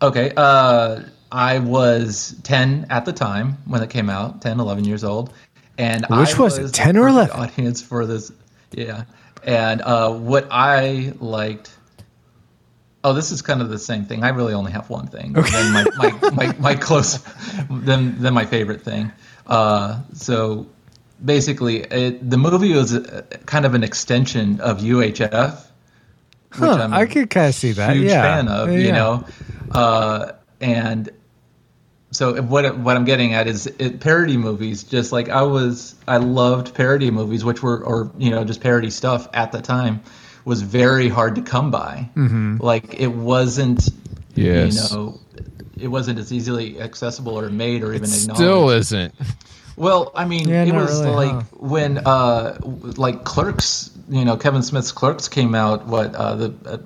Okay. 0.00 0.32
Uh, 0.36 1.00
I 1.34 1.58
was 1.58 2.36
10 2.44 2.86
at 2.90 3.04
the 3.04 3.12
time 3.12 3.58
when 3.66 3.82
it 3.82 3.90
came 3.90 4.08
out, 4.08 4.40
10, 4.40 4.60
11 4.60 4.84
years 4.84 5.02
old. 5.02 5.32
And 5.76 6.06
Which 6.08 6.36
I 6.36 6.40
was 6.40 6.58
it, 6.58 6.72
10 6.72 6.96
or 6.96 7.08
perfect 7.10 7.34
11? 7.34 7.40
Audience 7.40 7.82
for 7.82 8.06
this. 8.06 8.30
Yeah. 8.70 9.02
And 9.42 9.82
uh, 9.82 10.12
what 10.12 10.46
I 10.52 11.12
liked. 11.18 11.76
Oh, 13.02 13.12
this 13.14 13.32
is 13.32 13.42
kind 13.42 13.60
of 13.60 13.68
the 13.68 13.80
same 13.80 14.04
thing. 14.04 14.22
I 14.22 14.28
really 14.28 14.54
only 14.54 14.70
have 14.70 14.88
one 14.88 15.08
thing. 15.08 15.36
Okay. 15.36 15.50
Then 15.50 15.72
my, 15.72 15.84
my, 15.96 16.30
my, 16.34 16.56
my 16.58 16.74
close, 16.76 17.18
then, 17.68 18.14
then 18.22 18.32
my 18.32 18.46
favorite 18.46 18.82
thing. 18.82 19.10
Uh, 19.48 20.02
so 20.12 20.68
basically, 21.22 21.80
it, 21.80 22.30
the 22.30 22.38
movie 22.38 22.72
was 22.74 22.94
a, 22.94 23.22
kind 23.44 23.66
of 23.66 23.74
an 23.74 23.82
extension 23.82 24.60
of 24.60 24.78
UHF, 24.78 25.56
which 25.56 26.60
Huh, 26.60 26.88
I 26.92 27.06
could 27.06 27.28
kind 27.28 27.48
of 27.48 27.54
see 27.56 27.72
that. 27.72 27.96
huge 27.96 28.10
yeah. 28.12 28.22
fan 28.22 28.46
of. 28.46 28.70
Yeah, 28.70 28.78
You 28.78 28.92
know, 28.92 29.24
uh, 29.72 30.32
and 30.60 31.10
so 32.14 32.40
what 32.42 32.78
what 32.78 32.96
I'm 32.96 33.04
getting 33.04 33.34
at 33.34 33.46
is 33.48 33.66
it, 33.66 34.00
parody 34.00 34.36
movies. 34.36 34.84
Just 34.84 35.10
like 35.12 35.28
I 35.28 35.42
was, 35.42 35.94
I 36.06 36.18
loved 36.18 36.74
parody 36.74 37.10
movies, 37.10 37.44
which 37.44 37.62
were 37.62 37.82
or 37.84 38.10
you 38.16 38.30
know 38.30 38.44
just 38.44 38.60
parody 38.60 38.90
stuff 38.90 39.28
at 39.34 39.52
the 39.52 39.60
time 39.60 40.00
was 40.44 40.62
very 40.62 41.08
hard 41.08 41.34
to 41.36 41.42
come 41.42 41.70
by. 41.70 42.08
Mm-hmm. 42.14 42.58
Like 42.60 43.00
it 43.00 43.08
wasn't, 43.08 43.88
Yes. 44.34 44.90
you 44.90 44.96
know, 44.96 45.20
it 45.78 45.88
wasn't 45.88 46.18
as 46.18 46.32
easily 46.32 46.80
accessible 46.80 47.38
or 47.38 47.48
made 47.50 47.82
or 47.82 47.92
even 47.94 48.08
acknowledged. 48.10 48.36
Still 48.36 48.70
isn't. 48.70 49.14
Well, 49.76 50.12
I 50.14 50.24
mean, 50.24 50.48
Yeah, 50.48 50.64
it 50.64 50.72
was 50.72 51.02
really, 51.02 51.16
like 51.16 51.32
huh? 51.32 51.42
when 51.58 51.98
uh 51.98 52.58
like 52.62 53.24
Clerks, 53.24 53.90
you 54.08 54.24
know, 54.24 54.36
Kevin 54.36 54.62
Smith's 54.62 54.92
Clerks 54.92 55.28
came 55.28 55.54
out 55.54 55.86
what 55.86 56.14
uh 56.14 56.34
the 56.36 56.54
uh, 56.66 56.78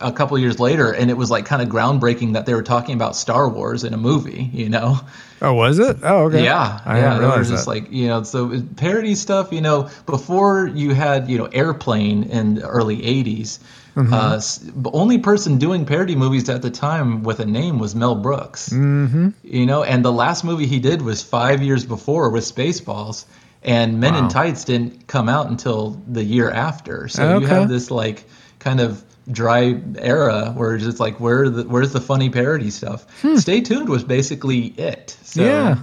a 0.00 0.12
couple 0.12 0.38
years 0.38 0.60
later 0.60 0.92
and 0.92 1.10
it 1.10 1.16
was 1.16 1.30
like 1.30 1.46
kind 1.46 1.62
of 1.62 1.68
groundbreaking 1.68 2.34
that 2.34 2.44
they 2.44 2.52
were 2.52 2.62
talking 2.62 2.94
about 2.94 3.16
Star 3.16 3.48
Wars 3.48 3.82
in 3.82 3.94
a 3.94 3.96
movie, 3.96 4.50
you 4.52 4.68
know. 4.68 4.98
Oh, 5.40 5.54
was 5.54 5.78
it? 5.78 5.98
Oh, 6.02 6.24
okay. 6.24 6.44
Yeah, 6.44 6.80
I 6.84 6.98
yeah, 6.98 7.18
they 7.18 7.26
were 7.26 7.44
just 7.44 7.64
that. 7.64 7.70
like 7.70 7.92
you 7.92 8.08
know, 8.08 8.22
so 8.22 8.62
parody 8.76 9.14
stuff. 9.14 9.52
You 9.52 9.60
know, 9.60 9.90
before 10.06 10.66
you 10.66 10.94
had 10.94 11.28
you 11.28 11.38
know 11.38 11.44
Airplane 11.46 12.24
in 12.24 12.54
the 12.56 12.66
early 12.68 12.98
'80s, 12.98 13.58
Mm-hmm. 13.96 14.12
uh, 14.12 14.82
the 14.82 14.90
only 14.92 15.16
person 15.16 15.56
doing 15.56 15.86
parody 15.86 16.16
movies 16.16 16.50
at 16.50 16.60
the 16.60 16.70
time 16.70 17.22
with 17.22 17.40
a 17.40 17.46
name 17.46 17.78
was 17.78 17.94
Mel 17.94 18.14
Brooks. 18.14 18.68
Mm-hmm. 18.68 19.30
You 19.42 19.64
know, 19.64 19.84
and 19.84 20.04
the 20.04 20.12
last 20.12 20.44
movie 20.44 20.66
he 20.66 20.80
did 20.80 21.00
was 21.00 21.22
five 21.22 21.62
years 21.62 21.86
before 21.86 22.28
with 22.28 22.44
Spaceballs, 22.44 23.24
and 23.62 24.00
Men 24.00 24.14
Wow. 24.14 24.24
in 24.24 24.28
Tights 24.28 24.64
didn't 24.64 25.06
come 25.06 25.28
out 25.28 25.48
until 25.50 26.00
the 26.08 26.22
year 26.24 26.50
after. 26.50 27.08
So 27.08 27.38
you 27.40 27.46
have 27.46 27.68
this 27.68 27.90
like 27.90 28.24
kind 28.58 28.80
of 28.80 29.02
dry 29.30 29.80
era 29.98 30.52
where 30.54 30.76
it's 30.76 30.84
just 30.84 31.00
like 31.00 31.18
where 31.18 31.48
the, 31.50 31.64
where's 31.64 31.92
the 31.92 32.00
funny 32.00 32.30
parody 32.30 32.70
stuff? 32.70 33.06
Stay 33.38 33.60
tuned 33.60 33.88
was 33.88 34.04
basically 34.04 34.66
it. 34.66 35.16
So 35.24 35.42
Hmm. 35.42 35.48
Yeah. 35.48 35.78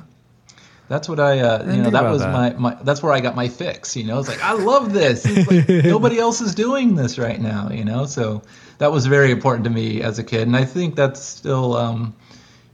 that's 0.87 1.09
what 1.09 1.19
I, 1.19 1.39
uh, 1.39 1.59
you 1.59 1.65
didn't 1.65 1.83
know, 1.83 1.89
that 1.91 2.09
was 2.09 2.21
that. 2.21 2.31
my, 2.31 2.53
my, 2.53 2.77
that's 2.83 3.01
where 3.03 3.11
I 3.11 3.19
got 3.19 3.35
my 3.35 3.47
fix, 3.49 3.95
you 3.97 4.03
know, 4.05 4.19
it's 4.19 4.27
like, 4.29 4.41
I 4.43 4.53
love 4.53 4.93
this. 4.93 5.25
Like, 5.47 5.67
nobody 5.85 6.19
else 6.19 6.39
is 6.41 6.55
doing 6.55 6.95
this 6.95 7.17
right 7.17 7.39
now, 7.39 7.69
you 7.69 7.83
know? 7.83 8.05
So 8.05 8.43
that 8.77 8.91
was 8.91 9.05
very 9.07 9.31
important 9.31 9.65
to 9.65 9.69
me 9.69 10.01
as 10.01 10.19
a 10.19 10.23
kid. 10.23 10.43
And 10.47 10.55
I 10.55 10.63
think 10.65 10.95
that's 10.95 11.21
still, 11.21 11.75
um, 11.75 12.13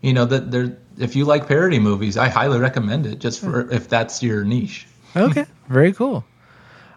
you 0.02 0.14
know, 0.14 0.26
that 0.26 0.52
there, 0.52 0.78
if 1.00 1.16
you 1.16 1.26
like 1.26 1.48
parody 1.48 1.80
movies, 1.80 2.16
I 2.18 2.28
highly 2.30 2.60
recommend 2.60 3.06
it 3.08 3.20
just 3.20 3.40
for, 3.42 3.72
if 3.72 3.90
that's 3.90 4.22
your 4.22 4.44
niche. 4.44 4.86
Okay, 5.16 5.46
very 5.68 5.94
cool. 5.94 6.24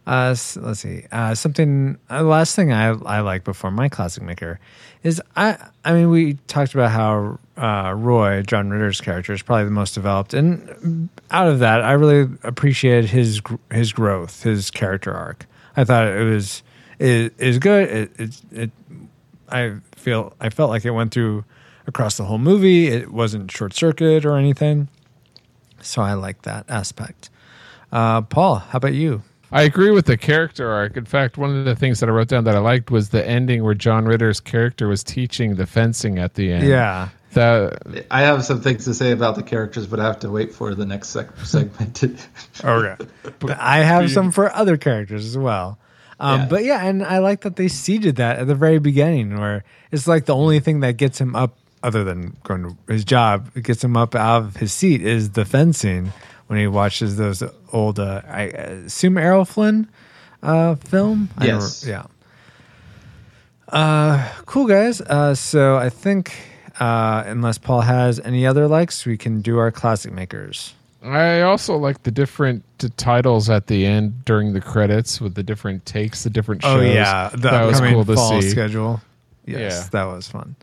Uh, 0.07 0.31
s- 0.33 0.57
let's 0.57 0.81
see. 0.81 1.05
Uh, 1.12 1.35
something. 1.35 1.96
Uh, 2.11 2.22
last 2.22 2.57
thing 2.57 2.72
I 2.72 2.88
I 2.88 3.20
like 3.20 3.44
before 3.44 3.70
my 3.70 3.88
classic 3.88 4.22
maker 4.25 4.59
is 5.03 5.22
I. 5.37 5.57
I 5.85 5.92
mean, 5.92 6.11
we 6.11 6.35
talked 6.48 6.75
about 6.75 6.90
how 6.90 7.38
uh, 7.57 7.92
Roy 7.94 8.42
John 8.42 8.70
Ritter's 8.70 9.01
character 9.01 9.33
is 9.33 9.42
probably 9.42 9.64
the 9.64 9.70
most 9.70 9.94
developed, 9.94 10.35
and 10.35 11.09
out 11.31 11.46
of 11.48 11.61
that, 11.61 11.83
I 11.83 11.92
really 11.92 12.29
appreciated 12.42 13.11
his 13.11 13.40
his 13.70 13.92
growth, 13.92 14.42
his 14.42 14.70
character 14.72 15.12
arc. 15.12 15.46
I 15.77 15.85
thought 15.85 16.07
it 16.09 16.25
was 16.25 16.62
it 16.98 17.33
is 17.38 17.59
good. 17.59 17.88
It, 17.88 18.11
it 18.20 18.40
it 18.51 18.70
I 19.48 19.77
feel 19.94 20.35
I 20.40 20.51
felt 20.51 20.70
like 20.70 20.85
it 20.85 20.90
went 20.90 21.14
through 21.14 21.44
across 21.87 22.16
the 22.16 22.25
whole 22.25 22.38
movie. 22.38 22.88
It 22.88 23.12
wasn't 23.12 23.53
short 23.53 23.72
circuit 23.72 24.25
or 24.25 24.37
anything, 24.37 24.88
so 25.81 26.03
I 26.03 26.14
like 26.14 26.42
that 26.42 26.64
aspect. 26.68 27.31
Uh, 27.92 28.22
Paul, 28.22 28.57
how 28.57 28.78
about 28.78 28.94
you? 28.94 29.22
I 29.55 29.62
agree 29.62 29.90
with 29.90 30.07
the 30.07 30.16
character 30.16 30.70
arc. 30.70 30.96
In 30.96 31.05
fact, 31.05 31.37
one 31.37 31.55
of 31.55 31.66
the 31.66 31.76
things 31.76 32.00
that 32.00 32.09
I 32.09 32.12
wrote 32.12 32.28
down 32.28 32.44
that 32.44 32.57
I 32.57 32.59
liked 32.59 32.90
was 32.90 33.11
the 33.11 33.26
ending 33.26 33.62
where 33.62 33.74
John 33.74 34.07
Ritter's 34.07 34.40
character 34.40 34.88
was 34.88 35.05
teaching 35.05 35.57
the 35.57 35.66
fencing 35.66 36.18
at 36.18 36.35
the 36.35 36.50
end. 36.52 36.66
Yeah. 36.66 37.11
That 37.35 38.07
I 38.11 38.22
have 38.22 38.44
some 38.44 38.62
things 38.62 38.85
to 38.87 38.94
say 38.94 39.11
about 39.11 39.37
the 39.37 39.42
characters, 39.42 39.87
but 39.87 40.00
I 40.00 40.05
have 40.05 40.20
to 40.20 40.31
wait 40.31 40.55
for 40.55 40.74
the 40.74 40.87
next 40.87 41.11
sec- 41.11 41.37
segment. 41.44 42.02
Okay. 42.64 43.05
But 43.38 43.59
I 43.61 43.78
have 43.78 44.11
some 44.11 44.31
for 44.33 44.50
other 44.55 44.76
characters 44.78 45.26
as 45.26 45.37
well. 45.37 45.78
Um, 46.18 46.40
Yeah. 46.40 46.46
But 46.46 46.64
yeah, 46.64 46.87
and 46.87 47.02
I 47.05 47.18
like 47.18 47.42
that 47.42 47.57
they 47.57 47.68
seeded 47.68 48.16
that 48.16 48.38
at 48.38 48.46
the 48.46 48.55
very 48.55 48.78
beginning, 48.78 49.38
where 49.38 49.64
it's 49.90 50.07
like 50.07 50.24
the 50.24 50.35
only 50.35 50.61
thing 50.61 50.81
that 50.81 50.96
gets 50.96 51.20
him 51.20 51.37
up, 51.37 51.57
other 51.83 52.05
than 52.05 52.37
going 52.44 52.62
to 52.62 52.76
his 52.92 53.05
job, 53.05 53.50
it 53.55 53.64
gets 53.64 53.83
him 53.85 53.96
up 53.96 54.14
out 54.14 54.42
of 54.42 54.57
his 54.57 54.72
seat 54.72 55.02
is 55.02 55.31
the 55.31 55.44
fencing 55.44 56.12
when 56.52 56.60
he 56.60 56.66
watches 56.66 57.16
those 57.16 57.42
old, 57.72 57.98
uh, 57.98 58.20
I 58.28 58.42
assume 58.42 59.16
Errol 59.16 59.46
Flynn 59.46 59.88
uh, 60.42 60.74
film. 60.74 61.30
I 61.38 61.46
don't- 61.46 61.60
Yes. 61.62 61.82
yeah. 61.88 62.02
Uh, 63.68 64.28
cool 64.44 64.66
guys. 64.66 65.00
Uh, 65.00 65.34
so 65.34 65.76
I 65.78 65.88
think 65.88 66.34
uh, 66.78 67.24
unless 67.26 67.56
Paul 67.56 67.80
has 67.80 68.20
any 68.20 68.46
other 68.46 68.68
likes, 68.68 69.06
we 69.06 69.16
can 69.16 69.40
do 69.40 69.56
our 69.56 69.70
classic 69.70 70.12
makers. 70.12 70.74
I 71.02 71.40
also 71.40 71.76
like 71.78 72.02
the 72.02 72.10
different 72.10 72.64
t- 72.76 72.90
titles 72.98 73.48
at 73.48 73.68
the 73.68 73.86
end 73.86 74.22
during 74.26 74.52
the 74.52 74.60
credits 74.60 75.22
with 75.22 75.34
the 75.34 75.42
different 75.42 75.86
takes, 75.86 76.22
the 76.22 76.28
different 76.30 76.60
shows. 76.62 76.76
Oh 76.76 76.80
yeah, 76.82 77.30
the 77.30 77.38
that 77.38 77.64
was 77.64 77.80
cool 77.80 78.04
to 78.04 78.14
fall 78.14 78.42
see. 78.42 78.50
schedule. 78.50 79.00
Yes, 79.46 79.58
Yeah. 79.84 79.88
that 79.92 80.04
was 80.04 80.28
fun. 80.28 80.54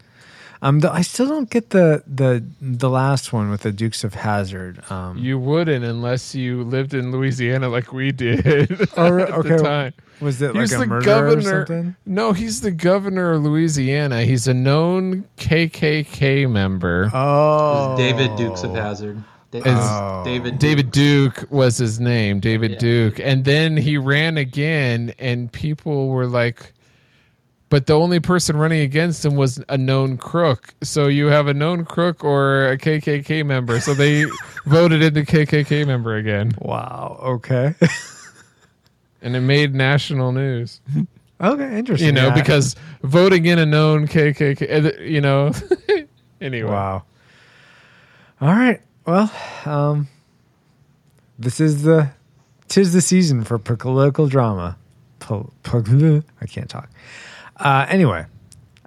Um, 0.62 0.80
the, 0.80 0.92
I 0.92 1.02
still 1.02 1.28
don't 1.28 1.50
get 1.50 1.70
the 1.70 2.04
the 2.06 2.44
the 2.60 2.90
last 2.90 3.32
one 3.32 3.50
with 3.50 3.62
the 3.62 3.72
Dukes 3.72 4.04
of 4.04 4.14
Hazzard. 4.14 4.84
Um, 4.92 5.18
You 5.18 5.40
wouldn't 5.40 5.86
unless 5.86 6.36
you 6.36 6.64
lived 6.64 6.94
in 6.94 7.12
Louisiana 7.14 7.70
like 7.70 7.94
we 7.94 8.12
did 8.12 8.46
Oh, 8.98 9.10
re- 9.10 9.24
at 9.24 9.30
okay. 9.32 9.50
the 9.56 9.58
time. 9.64 9.94
was 10.20 10.42
it 10.42 10.52
He 10.54 10.60
was 10.60 10.72
like 10.74 10.80
a 10.80 10.82
the 10.82 10.88
murderer 10.88 11.16
or 11.16 11.36
governor. 11.36 11.66
something? 11.66 11.96
No, 12.06 12.34
he's 12.34 12.60
the 12.60 12.72
governor 12.72 13.32
of 13.34 13.44
Louisiana. 13.44 14.24
He's 14.24 14.48
a 14.50 14.54
known 14.54 15.24
KKK 15.38 16.50
member. 16.50 17.10
Oh, 17.14 17.96
David 17.98 18.36
Dukes 18.36 18.64
of 18.64 18.74
Hazzard. 18.76 19.24
Da- 19.52 19.62
Oh. 19.66 20.24
David. 20.26 20.60
David 20.60 20.92
Duke 20.92 21.46
was 21.50 21.78
his 21.78 22.00
name, 22.00 22.40
David 22.40 22.72
Yeah. 22.74 22.78
Duke. 22.80 23.20
And 23.20 23.46
then 23.46 23.78
he 23.78 23.98
ran 23.98 24.38
again, 24.38 25.14
and 25.18 25.52
people 25.52 26.10
were 26.10 26.28
like, 26.28 26.74
but 27.70 27.86
the 27.86 27.94
only 27.94 28.20
person 28.20 28.58
running 28.58 28.82
against 28.82 29.24
him 29.26 29.36
was 29.36 29.64
a 29.70 29.78
known 29.78 30.18
crook. 30.18 30.74
So 30.82 31.08
you 31.08 31.28
have 31.28 31.48
a 31.48 31.54
known 31.54 31.86
crook 31.86 32.24
or 32.24 32.70
a 32.72 32.78
KKK 32.78 33.46
member. 33.46 33.80
So 33.80 33.94
they 33.94 34.26
voted 34.66 35.02
in 35.02 35.14
the 35.14 35.24
KKK 35.26 35.86
member 35.88 36.16
again. 36.16 36.52
Wow. 36.60 37.20
Okay. 37.24 37.76
And 39.22 39.36
it 39.36 39.42
made 39.42 39.76
national 39.76 40.32
news, 40.32 40.80
okay. 41.42 41.78
Interesting. 41.78 42.06
you 42.08 42.14
know, 42.14 42.28
Yeah. 42.28 42.36
because 42.36 42.78
voting 43.04 43.46
in 43.48 43.60
a 43.60 43.66
known 43.66 44.08
KKK, 44.08 44.98
uh, 45.00 45.02
you 45.04 45.20
know. 45.20 45.52
anyway. 46.40 46.70
wow. 46.72 47.04
All 48.40 48.48
right. 48.48 48.80
Well, 49.06 49.30
um, 49.66 50.08
this 51.38 51.60
is 51.60 51.84
the 51.84 52.12
tis 52.70 52.94
the 52.94 53.02
season 53.02 53.44
for 53.44 53.58
political 53.58 54.28
drama. 54.28 54.78
Po- 55.20 55.52
po- 55.64 56.24
I 56.42 56.46
can't 56.46 56.70
talk. 56.70 56.90
Uh, 57.60 57.86
anyway, 57.90 58.26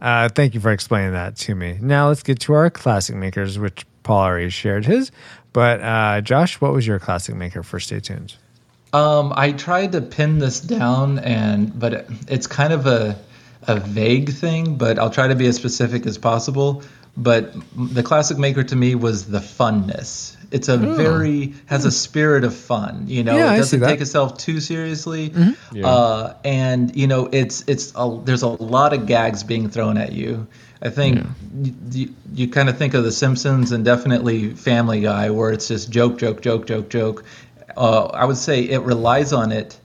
uh, 0.00 0.28
thank 0.30 0.54
you 0.54 0.60
for 0.60 0.72
explaining 0.72 1.12
that 1.12 1.36
to 1.36 1.54
me. 1.54 1.78
Now 1.80 2.08
let's 2.08 2.22
get 2.22 2.40
to 2.40 2.54
our 2.54 2.70
classic 2.70 3.16
makers, 3.16 3.58
which 3.58 3.86
Paul 4.02 4.24
already 4.24 4.50
shared 4.50 4.86
his. 4.86 5.12
But 5.52 5.80
uh, 5.80 6.20
Josh, 6.22 6.60
what 6.60 6.72
was 6.72 6.86
your 6.86 6.98
classic 6.98 7.34
maker 7.34 7.62
for 7.62 7.78
Stay 7.78 8.00
Tuned? 8.00 8.34
Um, 8.92 9.32
I 9.36 9.52
tried 9.52 9.92
to 9.92 10.00
pin 10.00 10.38
this 10.38 10.60
down, 10.60 11.18
and 11.18 11.78
but 11.78 12.06
it's 12.28 12.46
kind 12.46 12.72
of 12.72 12.86
a 12.86 13.18
a 13.62 13.78
vague 13.78 14.30
thing. 14.30 14.76
But 14.76 14.98
I'll 14.98 15.10
try 15.10 15.28
to 15.28 15.34
be 15.34 15.46
as 15.46 15.56
specific 15.56 16.06
as 16.06 16.18
possible. 16.18 16.82
But 17.16 17.54
the 17.76 18.02
classic 18.02 18.38
maker 18.38 18.64
to 18.64 18.76
me 18.76 18.94
was 18.94 19.26
the 19.26 19.40
funness. 19.40 20.36
It's 20.52 20.68
a 20.68 20.78
hmm. 20.78 20.94
very 20.94 21.54
has 21.66 21.84
a 21.84 21.88
hmm. 21.88 21.92
spirit 21.92 22.44
of 22.44 22.54
fun. 22.54 23.04
You 23.08 23.24
know, 23.24 23.36
Yeah, 23.36 23.50
I 23.50 23.54
it 23.56 23.64
see 23.64 23.78
doesn't 23.78 23.88
take 23.88 24.00
itself 24.00 24.38
too 24.38 24.60
seriously. 24.60 25.30
Mm-hmm. 25.30 25.76
Yeah. 25.76 25.86
Uh, 25.86 26.36
and 26.44 26.94
you 26.94 27.06
know, 27.06 27.28
it's 27.32 27.64
it's 27.66 27.92
a, 27.96 28.20
there's 28.24 28.42
a 28.42 28.48
lot 28.48 28.92
of 28.92 29.06
gags 29.06 29.42
being 29.42 29.70
thrown 29.70 29.96
at 29.96 30.12
you. 30.12 30.46
I 30.82 30.90
think 30.90 31.24
you, 31.54 31.74
you, 31.92 32.14
you 32.34 32.48
kind 32.48 32.68
of 32.68 32.76
think 32.76 32.94
of 32.94 33.04
The 33.04 33.12
Simpsons 33.12 33.70
and 33.70 33.84
definitely 33.84 34.50
Family 34.54 35.00
Guy, 35.00 35.30
where 35.30 35.52
it's 35.52 35.68
just 35.68 35.90
joke, 35.90 36.18
joke, 36.18 36.42
joke, 36.42 36.66
joke, 36.66 36.90
joke. 36.90 37.24
Uh, 37.76 38.06
I 38.06 38.24
would 38.24 38.36
say 38.36 38.62
it 38.62 38.82
relies 38.82 39.32
on 39.32 39.52
it 39.52 39.78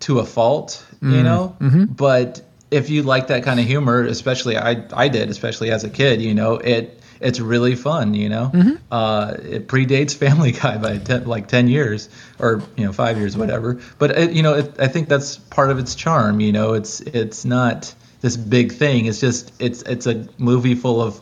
to 0.00 0.20
a 0.20 0.24
fault, 0.24 0.86
you 1.02 1.08
mm. 1.08 1.24
know. 1.24 1.56
Mm-hmm. 1.60 1.84
But 1.86 2.42
if 2.70 2.90
you 2.90 3.02
like 3.02 3.26
that 3.26 3.42
kind 3.42 3.58
of 3.58 3.66
humor, 3.66 4.04
especially 4.04 4.56
I 4.56 4.84
I 4.92 5.08
did, 5.08 5.30
especially 5.30 5.70
as 5.70 5.84
a 5.84 5.90
kid, 5.90 6.22
you 6.22 6.34
know, 6.34 6.54
it 6.54 6.99
it's 7.20 7.38
really 7.40 7.74
fun, 7.76 8.14
you 8.14 8.28
know. 8.28 8.50
Uh, 8.90 9.34
it 9.42 9.68
predates 9.68 10.14
Family 10.16 10.52
Guy 10.62 10.78
by 10.78 10.98
ten, 10.98 11.26
like 11.26 11.48
ten 11.48 11.68
years 11.68 12.08
or 12.38 12.62
you 12.76 12.84
know 12.86 12.92
five 12.92 13.18
years, 13.18 13.36
whatever. 13.36 13.78
But 13.98 14.10
it, 14.18 14.32
you 14.32 14.42
know, 14.42 14.54
it, 14.54 14.74
I 14.78 14.88
think 14.88 15.08
that's 15.08 15.36
part 15.36 15.70
of 15.70 15.78
its 15.78 15.94
charm. 15.94 16.40
You 16.40 16.52
know, 16.52 16.72
it's 16.74 17.00
it's 17.00 17.44
not 17.44 17.94
this 18.20 18.36
big 18.36 18.72
thing. 18.72 19.06
It's 19.06 19.20
just 19.20 19.52
it's 19.60 19.82
it's 19.82 20.06
a 20.06 20.26
movie 20.38 20.74
full 20.74 21.00
of 21.02 21.20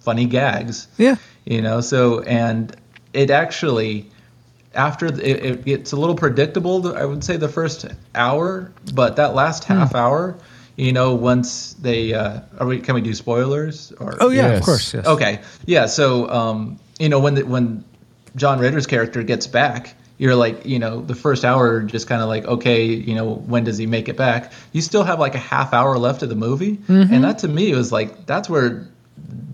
funny 0.00 0.26
gags 0.26 0.86
Yeah. 0.98 1.16
you 1.46 1.62
know 1.62 1.80
so 1.80 2.20
and 2.20 2.76
it 3.14 3.30
actually 3.30 4.10
after 4.74 5.10
the, 5.10 5.26
it, 5.26 5.44
it 5.46 5.64
gets 5.64 5.92
a 5.92 5.96
little 5.96 6.14
predictable. 6.16 6.94
I 6.94 7.04
would 7.06 7.24
say 7.24 7.36
the 7.38 7.48
first 7.48 7.86
hour, 8.14 8.70
but 8.92 9.16
that 9.16 9.34
last 9.34 9.64
Hmm. 9.64 9.74
half 9.74 9.94
hour, 9.94 10.36
you 10.76 10.92
know, 10.92 11.14
once 11.14 11.74
they 11.74 12.12
uh, 12.14 12.40
are 12.58 12.66
we 12.66 12.80
can 12.80 12.94
we 12.94 13.00
do 13.00 13.14
spoilers 13.14 13.92
or 13.92 14.16
Oh 14.20 14.30
yeah, 14.30 14.48
Yes. 14.48 14.58
of 14.58 14.64
course. 14.64 14.94
Yes. 14.94 15.06
Okay. 15.06 15.40
Yeah. 15.66 15.86
So, 15.86 16.28
um, 16.28 16.78
you 16.98 17.08
know, 17.08 17.20
when 17.20 17.34
the, 17.34 17.42
when 17.44 17.84
John 18.36 18.58
Ritter's 18.58 18.86
character 18.86 19.22
gets 19.22 19.46
back, 19.46 19.94
you're 20.18 20.34
like, 20.34 20.66
you 20.66 20.78
know, 20.78 21.00
the 21.00 21.14
first 21.14 21.44
hour 21.44 21.82
just 21.82 22.08
kind 22.08 22.22
of 22.22 22.28
like, 22.28 22.44
okay, 22.44 22.84
you 22.86 23.14
know, 23.14 23.34
when 23.34 23.64
does 23.64 23.78
he 23.78 23.86
make 23.86 24.08
it 24.08 24.16
back? 24.16 24.52
You 24.72 24.80
still 24.80 25.02
have 25.02 25.18
like 25.18 25.34
a 25.34 25.38
half 25.38 25.72
hour 25.72 25.98
left 25.98 26.22
of 26.22 26.28
the 26.28 26.36
movie, 26.36 26.78
and 26.88 27.24
that 27.24 27.38
to 27.38 27.48
me 27.48 27.74
was 27.74 27.90
like 27.92 28.26
that's 28.26 28.48
where 28.48 28.86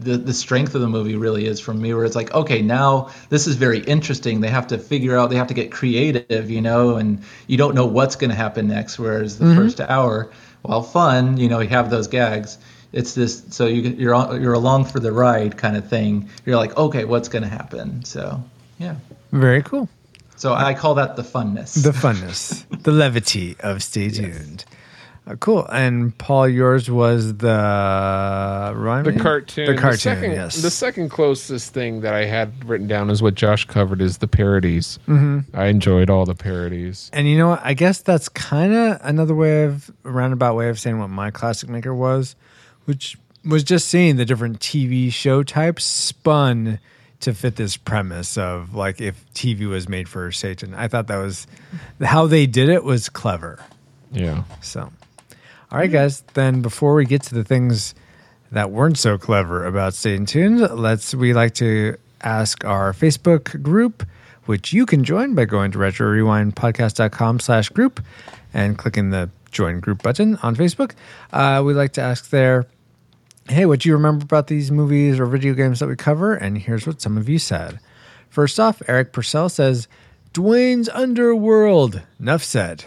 the 0.00 0.16
the 0.16 0.32
strength 0.32 0.74
of 0.74 0.80
the 0.80 0.88
movie 0.88 1.16
really 1.16 1.46
is 1.46 1.60
from 1.60 1.80
me, 1.80 1.92
where 1.94 2.04
it's 2.04 2.16
like, 2.16 2.32
okay, 2.34 2.62
now 2.62 3.10
this 3.28 3.46
is 3.46 3.56
very 3.56 3.80
interesting. 3.80 4.40
They 4.40 4.48
have 4.48 4.68
to 4.68 4.78
figure 4.78 5.16
out, 5.16 5.30
they 5.30 5.36
have 5.36 5.48
to 5.48 5.54
get 5.54 5.70
creative, 5.70 6.50
you 6.50 6.60
know, 6.62 6.96
and 6.96 7.22
you 7.46 7.56
don't 7.58 7.74
know 7.74 7.86
what's 7.86 8.16
going 8.16 8.30
to 8.30 8.36
happen 8.36 8.68
next. 8.68 8.98
Whereas 8.98 9.38
the 9.38 9.54
first 9.54 9.80
hour, 9.80 10.30
while 10.62 10.82
fun, 10.82 11.36
you 11.36 11.48
know, 11.48 11.60
you 11.60 11.68
have 11.68 11.90
those 11.90 12.08
gags. 12.08 12.58
It's 12.92 13.14
this, 13.14 13.42
so 13.50 13.66
you 13.66 13.82
you're 13.82 14.38
you're 14.40 14.52
along 14.54 14.86
for 14.86 14.98
the 15.00 15.12
ride 15.12 15.56
kind 15.56 15.76
of 15.76 15.88
thing. 15.88 16.28
You're 16.44 16.56
like, 16.56 16.76
okay, 16.76 17.04
what's 17.04 17.28
going 17.28 17.44
to 17.44 17.48
happen? 17.48 18.04
So 18.04 18.42
yeah, 18.78 18.96
Very 19.30 19.62
cool. 19.62 19.88
so 20.36 20.52
I 20.54 20.74
call 20.74 20.94
that 20.96 21.14
the 21.16 21.22
funness. 21.22 21.80
The 21.82 21.92
funness, 21.92 22.64
the 22.82 22.90
levity 22.92 23.56
of 23.60 23.82
Stay 23.82 24.08
Tuned. 24.18 24.64
Uh, 25.30 25.36
cool. 25.36 25.64
And 25.66 26.16
Paul, 26.18 26.48
yours 26.48 26.90
was 26.90 27.36
the 27.36 28.72
remind 28.74 29.06
The 29.06 29.18
cartoon. 29.18 29.66
The 29.66 29.80
cartoon. 29.80 29.98
second, 29.98 30.30
yes. 30.32 30.60
The 30.60 30.70
second 30.70 31.10
closest 31.10 31.72
thing 31.72 32.00
that 32.00 32.14
I 32.14 32.24
had 32.24 32.68
written 32.68 32.88
down 32.88 33.10
is 33.10 33.22
what 33.22 33.36
Josh 33.36 33.64
covered 33.64 34.00
is 34.00 34.18
the 34.18 34.26
parodies. 34.26 34.98
Mm-hmm. 35.06 35.56
I 35.56 35.66
enjoyed 35.66 36.10
all 36.10 36.24
the 36.26 36.34
parodies. 36.34 37.10
And 37.12 37.28
you 37.28 37.38
know 37.38 37.50
what? 37.50 37.60
I 37.62 37.74
guess 37.74 38.00
that's 38.00 38.28
kind 38.28 38.72
of 38.72 38.98
another 39.02 39.34
way 39.34 39.64
of 39.64 39.90
a 40.04 40.10
roundabout 40.10 40.56
way 40.56 40.68
of 40.68 40.80
saying 40.80 40.98
what 40.98 41.10
my 41.10 41.30
classic 41.30 41.68
maker 41.68 41.94
was, 41.94 42.34
which 42.86 43.16
was 43.44 43.62
just 43.62 43.88
seeing 43.88 44.16
the 44.16 44.24
different 44.24 44.58
TV 44.58 45.12
show 45.12 45.44
types 45.44 45.84
spun 45.84 46.80
to 47.20 47.34
fit 47.34 47.54
this 47.54 47.76
premise 47.76 48.36
of 48.36 48.74
like 48.74 49.00
if 49.00 49.24
TV 49.34 49.68
was 49.68 49.88
made 49.88 50.08
for 50.08 50.32
Satan. 50.32 50.74
I 50.74 50.88
thought 50.88 51.06
that 51.06 51.18
was 51.18 51.46
how 52.00 52.26
they 52.26 52.46
did 52.46 52.68
it 52.68 52.82
was 52.82 53.08
clever. 53.08 53.60
Yeah. 54.10 54.42
So, 54.60 54.90
all 55.72 55.78
right, 55.78 55.90
guys. 55.90 56.22
Then 56.34 56.62
before 56.62 56.94
we 56.94 57.04
get 57.04 57.22
to 57.24 57.34
the 57.34 57.44
things 57.44 57.94
that 58.50 58.72
weren't 58.72 58.98
so 58.98 59.16
clever 59.16 59.64
about 59.64 59.94
staying 59.94 60.26
tuned, 60.26 60.60
let's 60.60 61.14
we 61.14 61.32
like 61.32 61.54
to 61.54 61.96
ask 62.22 62.64
our 62.64 62.92
Facebook 62.92 63.62
group, 63.62 64.04
which 64.46 64.72
you 64.72 64.84
can 64.84 65.04
join 65.04 65.34
by 65.34 65.44
going 65.44 65.70
to 65.70 65.78
retrorewindpodcast.com 65.78 67.38
slash 67.38 67.68
group 67.68 68.00
and 68.52 68.78
clicking 68.78 69.10
the 69.10 69.30
join 69.52 69.78
group 69.78 70.02
button 70.02 70.36
on 70.42 70.56
Facebook. 70.56 70.92
Uh, 71.32 71.62
we 71.64 71.72
like 71.72 71.92
to 71.92 72.00
ask 72.00 72.30
there, 72.30 72.66
hey, 73.48 73.64
what 73.64 73.80
do 73.80 73.88
you 73.88 73.94
remember 73.94 74.24
about 74.24 74.48
these 74.48 74.72
movies 74.72 75.20
or 75.20 75.26
video 75.26 75.54
games 75.54 75.78
that 75.78 75.88
we 75.88 75.94
cover? 75.94 76.34
And 76.34 76.58
here's 76.58 76.84
what 76.84 77.00
some 77.00 77.16
of 77.16 77.28
you 77.28 77.38
said. 77.38 77.78
First 78.28 78.58
off, 78.58 78.82
Eric 78.88 79.12
Purcell 79.12 79.48
says, 79.48 79.86
Duane's 80.32 80.88
Underworld. 80.88 82.02
Enough 82.18 82.42
said 82.42 82.86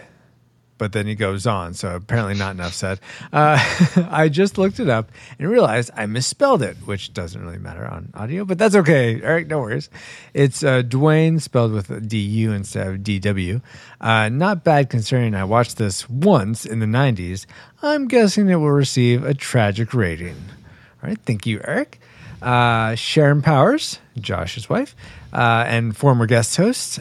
but 0.84 0.92
then 0.92 1.06
he 1.06 1.14
goes 1.14 1.46
on. 1.46 1.72
So 1.72 1.96
apparently 1.96 2.34
not 2.34 2.50
enough 2.50 2.74
said. 2.74 3.00
Uh, 3.32 3.56
I 4.10 4.28
just 4.28 4.58
looked 4.58 4.78
it 4.78 4.90
up 4.90 5.10
and 5.38 5.48
realized 5.48 5.90
I 5.96 6.04
misspelled 6.04 6.60
it, 6.60 6.76
which 6.84 7.14
doesn't 7.14 7.40
really 7.42 7.56
matter 7.56 7.86
on 7.86 8.12
audio, 8.12 8.44
but 8.44 8.58
that's 8.58 8.74
okay. 8.74 9.18
Eric, 9.22 9.46
no 9.46 9.60
worries. 9.60 9.88
It's 10.34 10.62
uh, 10.62 10.82
Duane 10.82 11.40
spelled 11.40 11.72
with 11.72 12.06
D 12.06 12.18
U 12.18 12.52
instead 12.52 12.86
of 12.86 13.02
D-W. 13.02 13.62
Uh, 13.98 14.28
not 14.28 14.62
bad 14.62 14.90
considering 14.90 15.34
I 15.34 15.44
watched 15.44 15.78
this 15.78 16.06
once 16.10 16.66
in 16.66 16.80
the 16.80 16.86
90s. 16.86 17.46
I'm 17.82 18.06
guessing 18.06 18.50
it 18.50 18.56
will 18.56 18.70
receive 18.70 19.24
a 19.24 19.32
tragic 19.32 19.94
rating. 19.94 20.36
All 21.02 21.08
right. 21.08 21.18
Thank 21.24 21.46
you, 21.46 21.62
Eric. 21.64 21.98
Uh, 22.42 22.94
Sharon 22.94 23.40
Powers, 23.40 24.00
Josh's 24.18 24.68
wife, 24.68 24.94
uh, 25.32 25.64
and 25.66 25.96
former 25.96 26.26
guest 26.26 26.58
host. 26.58 27.00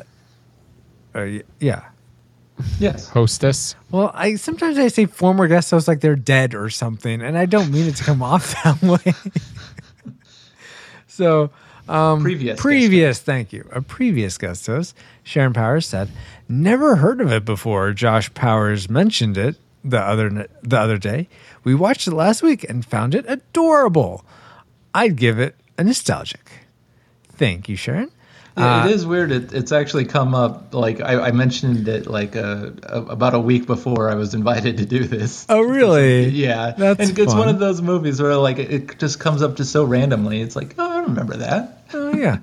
Uh, 1.13 1.39
yeah. 1.59 1.89
Yes. 2.79 3.09
Hostess. 3.09 3.75
Well, 3.91 4.11
I 4.13 4.35
sometimes 4.35 4.77
I 4.77 4.87
say 4.87 5.05
former 5.05 5.47
guest 5.47 5.71
host 5.71 5.87
like 5.87 6.01
they're 6.01 6.15
dead 6.15 6.53
or 6.55 6.69
something, 6.69 7.21
and 7.21 7.37
I 7.37 7.45
don't 7.45 7.71
mean 7.71 7.87
it 7.87 7.95
to 7.97 8.03
come 8.03 8.21
off 8.33 8.53
that 8.63 8.81
way. 8.81 9.13
so, 11.07 11.49
um, 11.89 12.21
Previous. 12.21 12.59
previous, 12.59 13.19
thank 13.19 13.51
you, 13.53 13.67
a 13.71 13.81
previous 13.81 14.37
guest 14.37 14.65
host, 14.67 14.95
Sharon 15.23 15.53
Powers 15.53 15.85
said, 15.85 16.09
"Never 16.47 16.95
heard 16.97 17.21
of 17.21 17.31
it 17.31 17.45
before." 17.45 17.91
Josh 17.93 18.33
Powers 18.33 18.89
mentioned 18.89 19.37
it 19.37 19.55
the 19.83 19.99
other 20.01 20.47
the 20.61 20.79
other 20.79 20.97
day. 20.97 21.27
We 21.63 21.75
watched 21.75 22.07
it 22.07 22.13
last 22.13 22.41
week 22.43 22.63
and 22.69 22.85
found 22.85 23.15
it 23.15 23.25
adorable. 23.27 24.25
I'd 24.93 25.15
give 25.15 25.39
it 25.39 25.55
a 25.77 25.83
nostalgic. 25.83 26.51
Thank 27.29 27.67
you, 27.67 27.75
Sharon. 27.75 28.11
Yeah, 28.57 28.83
Uh, 28.83 28.85
it 28.87 28.91
is 28.91 29.05
weird. 29.05 29.31
It, 29.31 29.51
it's 29.53 29.71
actually 29.71 30.05
come 30.05 30.35
up. 30.35 30.73
Like 30.73 31.01
I, 31.01 31.27
I 31.27 31.31
mentioned 31.31 31.87
it 31.87 32.05
like 32.07 32.35
uh, 32.35 32.69
a, 32.83 33.01
about 33.01 33.33
a 33.33 33.39
week 33.39 33.65
before 33.65 34.09
I 34.09 34.15
was 34.15 34.33
invited 34.35 34.77
to 34.77 34.85
do 34.85 35.03
this. 35.05 35.45
Oh, 35.49 35.61
really? 35.61 36.25
Yeah, 36.29 36.71
That's 36.77 36.99
and 37.09 37.17
it's 37.17 37.31
fun. 37.31 37.39
one 37.39 37.49
of 37.49 37.59
those 37.59 37.81
movies 37.81 38.21
where 38.21 38.35
like 38.35 38.59
it, 38.59 38.71
it 38.71 38.99
just 38.99 39.19
comes 39.19 39.41
up 39.41 39.55
just 39.55 39.71
so 39.71 39.83
randomly. 39.85 40.41
It's 40.41 40.55
like, 40.55 40.75
oh, 40.77 40.89
I 40.91 40.99
remember 41.01 41.37
that. 41.37 41.83
Oh 41.93 42.13
yeah. 42.15 42.37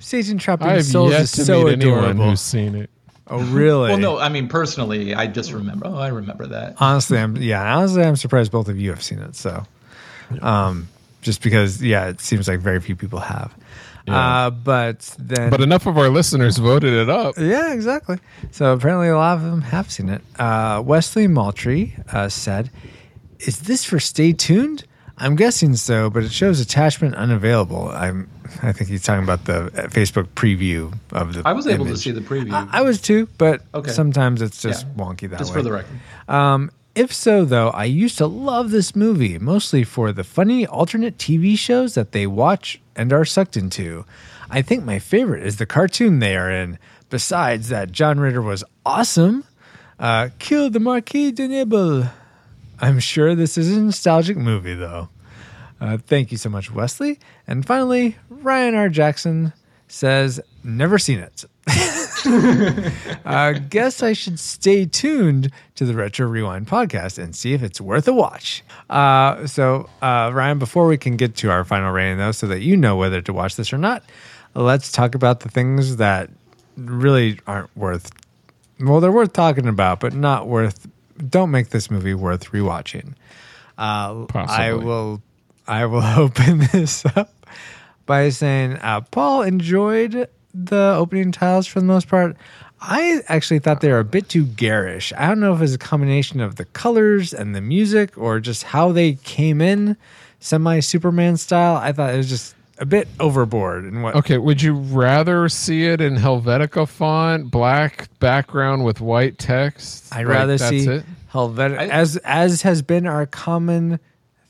Satan 0.00 0.38
Trapping 0.38 0.66
I've 0.68 0.84
Souls 0.84 1.12
yet 1.12 1.20
is 1.22 1.32
to 1.32 1.44
so 1.44 1.64
meet 1.64 1.74
adorable. 1.74 2.30
who's 2.30 2.40
seen 2.40 2.74
it. 2.74 2.90
Oh, 3.30 3.40
really? 3.40 3.90
Well, 3.90 3.98
no, 3.98 4.18
I 4.18 4.30
mean 4.30 4.48
personally, 4.48 5.14
I 5.14 5.26
just 5.26 5.52
remember. 5.52 5.86
Oh, 5.86 5.94
I 5.96 6.08
remember 6.08 6.46
that. 6.46 6.76
Honestly, 6.78 7.18
I'm 7.18 7.36
yeah. 7.36 7.76
Honestly, 7.76 8.02
I'm 8.02 8.16
surprised 8.16 8.50
both 8.50 8.68
of 8.68 8.78
you 8.78 8.90
have 8.90 9.02
seen 9.02 9.18
it. 9.18 9.36
So, 9.36 9.64
um, 10.40 10.88
just 11.20 11.42
because 11.42 11.82
yeah, 11.82 12.08
it 12.08 12.20
seems 12.20 12.48
like 12.48 12.60
very 12.60 12.80
few 12.80 12.96
people 12.96 13.18
have. 13.20 13.54
Uh, 14.10 14.50
but 14.50 15.00
then, 15.18 15.50
But 15.50 15.60
enough 15.60 15.86
of 15.86 15.96
our 15.98 16.08
listeners 16.08 16.58
voted 16.58 16.92
it 16.92 17.08
up. 17.10 17.34
yeah, 17.38 17.72
exactly. 17.72 18.18
So 18.50 18.72
apparently, 18.72 19.08
a 19.08 19.16
lot 19.16 19.36
of 19.38 19.42
them 19.44 19.62
have 19.62 19.90
seen 19.90 20.08
it. 20.08 20.22
Uh, 20.38 20.82
Wesley 20.84 21.26
Maltry 21.26 21.94
uh, 22.12 22.28
said, 22.28 22.70
"Is 23.40 23.60
this 23.60 23.84
for 23.84 23.98
Stay 24.00 24.32
Tuned?" 24.32 24.84
I'm 25.20 25.34
guessing 25.34 25.74
so, 25.74 26.10
but 26.10 26.22
it 26.22 26.30
shows 26.30 26.60
attachment 26.60 27.14
unavailable. 27.16 27.88
I'm. 27.90 28.28
I 28.62 28.72
think 28.72 28.88
he's 28.88 29.02
talking 29.02 29.24
about 29.24 29.44
the 29.44 29.64
uh, 29.66 29.88
Facebook 29.88 30.28
preview 30.34 30.96
of 31.12 31.34
the. 31.34 31.42
I 31.44 31.52
was 31.52 31.66
able 31.66 31.86
to 31.86 31.96
see 31.96 32.12
the 32.12 32.20
preview. 32.20 32.52
I, 32.52 32.78
I 32.78 32.82
was 32.82 33.00
too, 33.00 33.28
but 33.36 33.62
Okay. 33.74 33.90
sometimes 33.90 34.40
it's 34.42 34.62
just 34.62 34.86
Yeah. 34.86 35.04
wonky 35.04 35.28
that 35.30 35.38
just 35.38 35.50
way. 35.50 35.56
for 35.58 35.62
the 35.62 35.72
record. 35.72 35.98
Um, 36.28 36.70
if 36.94 37.12
so, 37.12 37.44
though, 37.44 37.70
I 37.70 37.84
used 37.84 38.16
to 38.18 38.26
love 38.26 38.70
this 38.70 38.96
movie, 38.96 39.38
mostly 39.38 39.84
for 39.84 40.12
the 40.12 40.24
funny 40.24 40.66
alternate 40.66 41.18
TV 41.18 41.56
shows 41.58 41.94
that 41.94 42.12
they 42.12 42.26
watch 42.26 42.80
and 42.98 43.12
are 43.12 43.24
sucked 43.24 43.56
into. 43.56 44.04
I 44.50 44.60
think 44.60 44.84
my 44.84 44.98
favorite 44.98 45.46
is 45.46 45.56
the 45.56 45.64
cartoon 45.66 46.18
they 46.18 46.36
are 46.36 46.50
in. 46.50 46.78
Besides 47.08 47.68
that, 47.70 47.92
John 47.92 48.20
Ritter 48.20 48.42
was 48.42 48.64
awesome. 48.84 49.44
Uh, 49.98 50.28
Kill 50.38 50.68
the 50.68 50.80
Marquis 50.80 51.32
de 51.32 51.48
Nibble. 51.48 52.04
I'm 52.80 52.98
sure 52.98 53.34
this 53.34 53.56
is 53.56 53.74
a 53.74 53.80
nostalgic 53.80 54.36
movie, 54.36 54.74
though. 54.74 55.08
Uh, 55.80 55.96
thank 55.96 56.32
you 56.32 56.38
so 56.38 56.50
much, 56.50 56.70
Wesley. 56.70 57.18
And 57.46 57.64
finally, 57.64 58.16
Ryan 58.28 58.74
R. 58.74 58.88
Jackson 58.88 59.52
says, 59.88 60.40
Never 60.64 60.98
seen 60.98 61.18
it. 61.18 61.44
I 62.26 63.60
guess 63.70 64.02
I 64.02 64.12
should 64.12 64.38
stay 64.38 64.86
tuned 64.86 65.50
to 65.76 65.84
the 65.84 65.94
Retro 65.94 66.26
Rewind 66.26 66.66
podcast 66.66 67.22
and 67.22 67.34
see 67.34 67.54
if 67.54 67.62
it's 67.62 67.80
worth 67.80 68.08
a 68.08 68.12
watch. 68.12 68.62
Uh, 68.90 69.46
so, 69.46 69.88
uh, 70.02 70.30
Ryan, 70.32 70.58
before 70.58 70.86
we 70.86 70.98
can 70.98 71.16
get 71.16 71.36
to 71.36 71.50
our 71.50 71.64
final 71.64 71.92
rating, 71.92 72.18
though, 72.18 72.32
so 72.32 72.46
that 72.48 72.60
you 72.60 72.76
know 72.76 72.96
whether 72.96 73.20
to 73.22 73.32
watch 73.32 73.56
this 73.56 73.72
or 73.72 73.78
not, 73.78 74.02
let's 74.54 74.92
talk 74.92 75.14
about 75.14 75.40
the 75.40 75.48
things 75.48 75.96
that 75.96 76.30
really 76.76 77.38
aren't 77.46 77.74
worth. 77.76 78.10
Well, 78.80 79.00
they're 79.00 79.12
worth 79.12 79.32
talking 79.32 79.66
about, 79.68 80.00
but 80.00 80.12
not 80.14 80.46
worth. 80.48 80.86
Don't 81.28 81.50
make 81.50 81.70
this 81.70 81.90
movie 81.90 82.14
worth 82.14 82.50
rewatching. 82.52 83.14
Uh, 83.76 84.26
I 84.34 84.72
will. 84.72 85.22
I 85.66 85.84
will 85.86 86.02
open 86.18 86.58
this 86.72 87.04
up 87.04 87.37
by 88.08 88.30
saying 88.30 88.72
uh, 88.78 89.02
Paul 89.02 89.42
enjoyed 89.42 90.28
the 90.52 90.94
opening 90.96 91.30
titles 91.30 91.68
for 91.68 91.78
the 91.78 91.86
most 91.86 92.08
part. 92.08 92.36
I 92.80 93.20
actually 93.28 93.58
thought 93.60 93.80
they 93.80 93.90
were 93.90 93.98
a 94.00 94.04
bit 94.04 94.28
too 94.28 94.44
garish. 94.44 95.12
I 95.16 95.28
don't 95.28 95.40
know 95.40 95.54
if 95.54 95.60
it's 95.60 95.74
a 95.74 95.78
combination 95.78 96.40
of 96.40 96.56
the 96.56 96.64
colors 96.64 97.32
and 97.32 97.54
the 97.54 97.60
music 97.60 98.16
or 98.18 98.40
just 98.40 98.62
how 98.64 98.90
they 98.92 99.14
came 99.14 99.60
in 99.60 99.96
semi 100.40 100.80
Superman 100.80 101.36
style. 101.36 101.76
I 101.76 101.92
thought 101.92 102.14
it 102.14 102.16
was 102.16 102.28
just 102.28 102.54
a 102.78 102.86
bit 102.86 103.08
overboard 103.18 103.84
in 103.84 104.02
what 104.02 104.14
Okay, 104.14 104.38
would 104.38 104.62
you 104.62 104.74
rather 104.74 105.48
see 105.48 105.86
it 105.86 106.00
in 106.00 106.14
Helvetica 106.16 106.86
font, 106.88 107.50
black 107.50 108.08
background 108.20 108.84
with 108.84 109.00
white 109.00 109.38
text? 109.38 110.06
I'd 110.12 110.18
Like, 110.18 110.28
rather 110.28 110.58
see 110.58 110.86
it? 110.86 111.04
Helvetica 111.32 111.76
as 111.90 112.16
as 112.18 112.62
has 112.62 112.80
been 112.82 113.06
our 113.06 113.26
common 113.26 113.98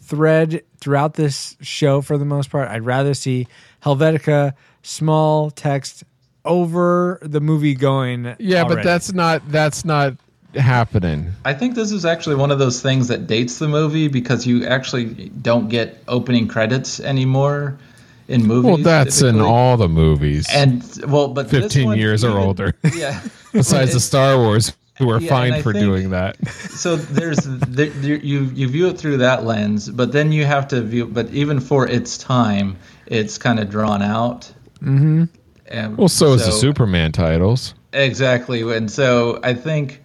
thread 0.09 0.63
throughout 0.81 1.15
this 1.15 1.57
show 1.61 2.01
for 2.01 2.19
the 2.19 2.25
most 2.25 2.51
part. 2.51 2.69
I'd 2.69 2.85
rather 2.85 3.15
see 3.15 3.47
Helvetica 3.83 4.55
small 4.83 5.51
text 5.51 6.03
over 6.45 7.19
the 7.23 7.41
movie 7.41 7.75
going. 7.75 8.35
Yeah, 8.39 8.65
but 8.65 8.83
that's 8.83 9.13
not 9.13 9.49
that's 9.51 9.85
not 9.85 10.15
happening. 10.55 11.33
I 11.45 11.53
think 11.53 11.75
this 11.75 11.93
is 11.93 12.05
actually 12.05 12.37
one 12.37 12.51
of 12.51 12.59
those 12.59 12.81
things 12.81 13.09
that 13.09 13.27
dates 13.27 13.59
the 13.59 13.69
movie 13.69 14.09
because 14.09 14.47
you 14.47 14.65
actually 14.65 15.29
don't 15.29 15.69
get 15.69 16.03
opening 16.09 16.49
credits 16.49 17.01
anymore 17.01 17.79
in 18.29 18.47
movies. 18.47 18.65
Well, 18.65 18.77
that's 18.79 19.21
in 19.21 19.41
all 19.41 19.77
the 19.77 19.89
movies. 19.89 20.47
And 20.51 20.83
well, 21.07 21.29
but 21.29 21.51
this 21.51 21.65
15 21.65 21.87
one, 21.87 21.99
years 21.99 22.25
or 22.25 22.39
older. 22.39 22.75
Yeah. 22.95 23.21
Besides 23.53 23.93
the 23.93 24.01
Star 24.01 24.39
Wars, 24.39 24.73
who 24.99 25.11
are 25.11 25.21
Yeah, 25.21 25.61
for 25.63 25.73
think- 25.73 25.85
doing 25.85 26.11
that. 26.11 26.37
so 26.49 26.97
there's 26.97 27.39
there, 27.45 27.87
you 28.17 28.43
you 28.55 28.69
view 28.69 28.89
it 28.89 28.99
through 28.99 29.19
that 29.19 29.45
lens, 29.45 29.89
but 29.89 30.13
then 30.13 30.33
you 30.33 30.45
have 30.45 30.69
to 30.69 30.81
view. 30.83 31.07
But 31.07 31.31
even 31.31 31.61
for 31.61 31.87
its 31.87 32.19
time, 32.19 32.77
it's 33.07 33.39
kind 33.39 33.59
of 33.59 33.71
drawn 33.71 34.03
out. 34.03 34.53
Mm-hmm. 34.83 35.25
And 35.71 35.99
Well, 35.99 36.09
so, 36.09 36.33
is 36.33 36.47
the 36.47 36.53
Superman 36.53 37.13
titles. 37.13 37.75
Exactly, 37.93 38.63
and 38.77 38.91
so 38.91 39.39
I 39.43 39.55
think 39.55 40.03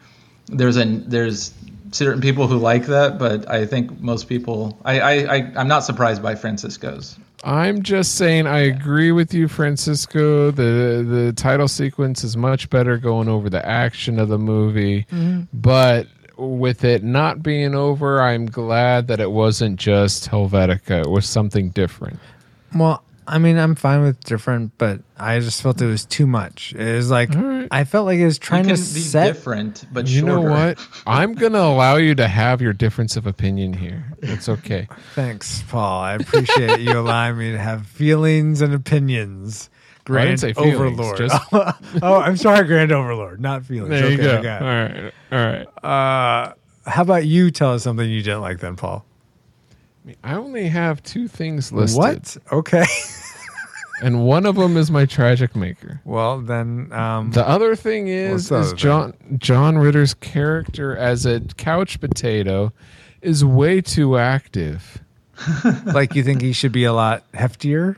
there's 0.47 0.77
a 0.77 0.85
there's 0.85 1.53
certain 1.91 2.21
people 2.21 2.47
who 2.47 2.57
like 2.57 2.85
that, 2.87 3.17
but 3.19 3.49
I 3.49 3.65
think 3.65 3.99
most 4.01 4.27
people. 4.27 4.77
I 4.85 4.99
I, 4.99 5.35
I 5.35 5.51
I'm 5.55 5.67
not 5.67 5.83
surprised 5.83 6.21
by 6.21 6.35
Francisco's. 6.35 7.17
I'm 7.43 7.83
just 7.83 8.15
saying 8.15 8.47
I 8.47 8.59
agree 8.59 9.11
with 9.11 9.33
you, 9.33 9.47
Francisco. 9.47 10.49
The 10.51 11.05
the 11.07 11.33
title 11.35 11.67
sequence 11.67 12.23
is 12.23 12.37
much 12.37 12.69
better 12.69 12.97
going 12.97 13.27
over 13.27 13.49
the 13.49 13.65
action 13.65 14.17
of 14.17 14.29
the 14.29 14.37
movie. 14.37 15.03
Mm-hmm. 15.11 15.43
But 15.53 16.07
with 16.37 16.83
it 16.83 17.03
not 17.03 17.43
being 17.43 17.75
over, 17.75 18.21
I'm 18.21 18.45
glad 18.45 19.07
that 19.07 19.19
it 19.19 19.31
wasn't 19.31 19.79
just 19.79 20.29
Helvetica. 20.29 21.01
It 21.01 21.09
was 21.09 21.27
something 21.27 21.69
different. 21.69 22.19
Well, 22.73 23.03
I 23.27 23.37
mean, 23.37 23.57
I'm 23.57 23.75
fine 23.75 24.01
with 24.03 24.23
different, 24.23 24.77
but 24.77 25.01
I 25.17 25.39
just 25.39 25.61
felt 25.61 25.81
it 25.81 25.85
was 25.85 26.05
too 26.05 26.27
much. 26.27 26.73
It 26.73 26.95
was 26.95 27.09
like 27.11 27.33
right. 27.33 27.67
I 27.71 27.83
felt 27.83 28.05
like 28.05 28.19
it 28.19 28.25
was 28.25 28.37
trying 28.39 28.67
you 28.67 28.75
to 28.75 28.81
be 28.81 28.99
set. 28.99 29.27
different, 29.33 29.85
but 29.91 30.07
You 30.07 30.23
know 30.23 30.41
what? 30.41 30.79
I'm 31.07 31.33
going 31.33 31.53
to 31.53 31.61
allow 31.61 31.95
you 31.95 32.15
to 32.15 32.27
have 32.27 32.61
your 32.61 32.73
difference 32.73 33.15
of 33.15 33.25
opinion 33.27 33.73
here. 33.73 34.05
It's 34.21 34.49
okay. 34.49 34.87
Thanks, 35.15 35.63
Paul. 35.69 36.01
I 36.01 36.13
appreciate 36.15 36.79
you 36.81 36.97
allowing 36.99 37.37
me 37.37 37.51
to 37.51 37.57
have 37.59 37.85
feelings 37.87 38.61
and 38.61 38.73
opinions. 38.73 39.69
Well, 40.07 40.17
I 40.17 40.23
Grand 40.25 40.39
didn't 40.39 40.39
say 40.41 40.53
feelings, 40.61 40.75
Overlord. 40.99 41.17
just- 41.17 41.43
oh, 42.03 42.19
I'm 42.19 42.35
sorry, 42.35 42.65
Grand 42.67 42.91
Overlord, 42.91 43.39
not 43.39 43.63
feelings. 43.65 43.89
There 43.91 44.09
you 44.11 44.15
Okay, 44.15 44.23
go. 44.23 44.39
I 44.39 44.41
got 44.41 44.61
it. 44.61 45.13
All 45.31 45.39
right. 45.39 45.65
All 45.81 45.83
right. 45.85 46.47
Uh, 46.49 46.53
how 46.89 47.01
about 47.03 47.25
you 47.25 47.51
tell 47.51 47.73
us 47.73 47.83
something 47.83 48.09
you 48.09 48.21
didn't 48.21 48.41
like 48.41 48.59
then, 48.59 48.75
Paul? 48.75 49.05
I 50.23 50.35
only 50.35 50.67
have 50.67 51.01
two 51.03 51.27
things 51.27 51.71
listed. 51.71 51.97
What? 51.97 52.37
Okay. 52.51 52.85
And 54.01 54.25
one 54.25 54.45
of 54.45 54.55
them 54.55 54.75
is 54.75 54.91
my 54.91 55.05
tragic 55.05 55.55
maker. 55.55 56.01
well, 56.03 56.41
then, 56.41 56.91
um, 56.91 57.31
The 57.31 57.47
other 57.47 57.73
thing 57.73 58.09
is, 58.09 58.49
the 58.49 58.57
is 58.59 58.67
other 58.69 58.75
John 58.75 59.13
John 59.37 59.77
Ritter's 59.77 60.13
character 60.15 60.97
as 60.97 61.25
a 61.25 61.39
couch 61.55 62.01
potato 62.01 62.73
is 63.21 63.45
way 63.45 63.79
too 63.79 64.17
active. 64.17 65.01
like 65.85 66.15
you 66.15 66.23
think 66.23 66.41
he 66.41 66.51
should 66.51 66.73
be 66.73 66.83
a 66.83 66.91
lot 66.91 67.23
heftier? 67.31 67.95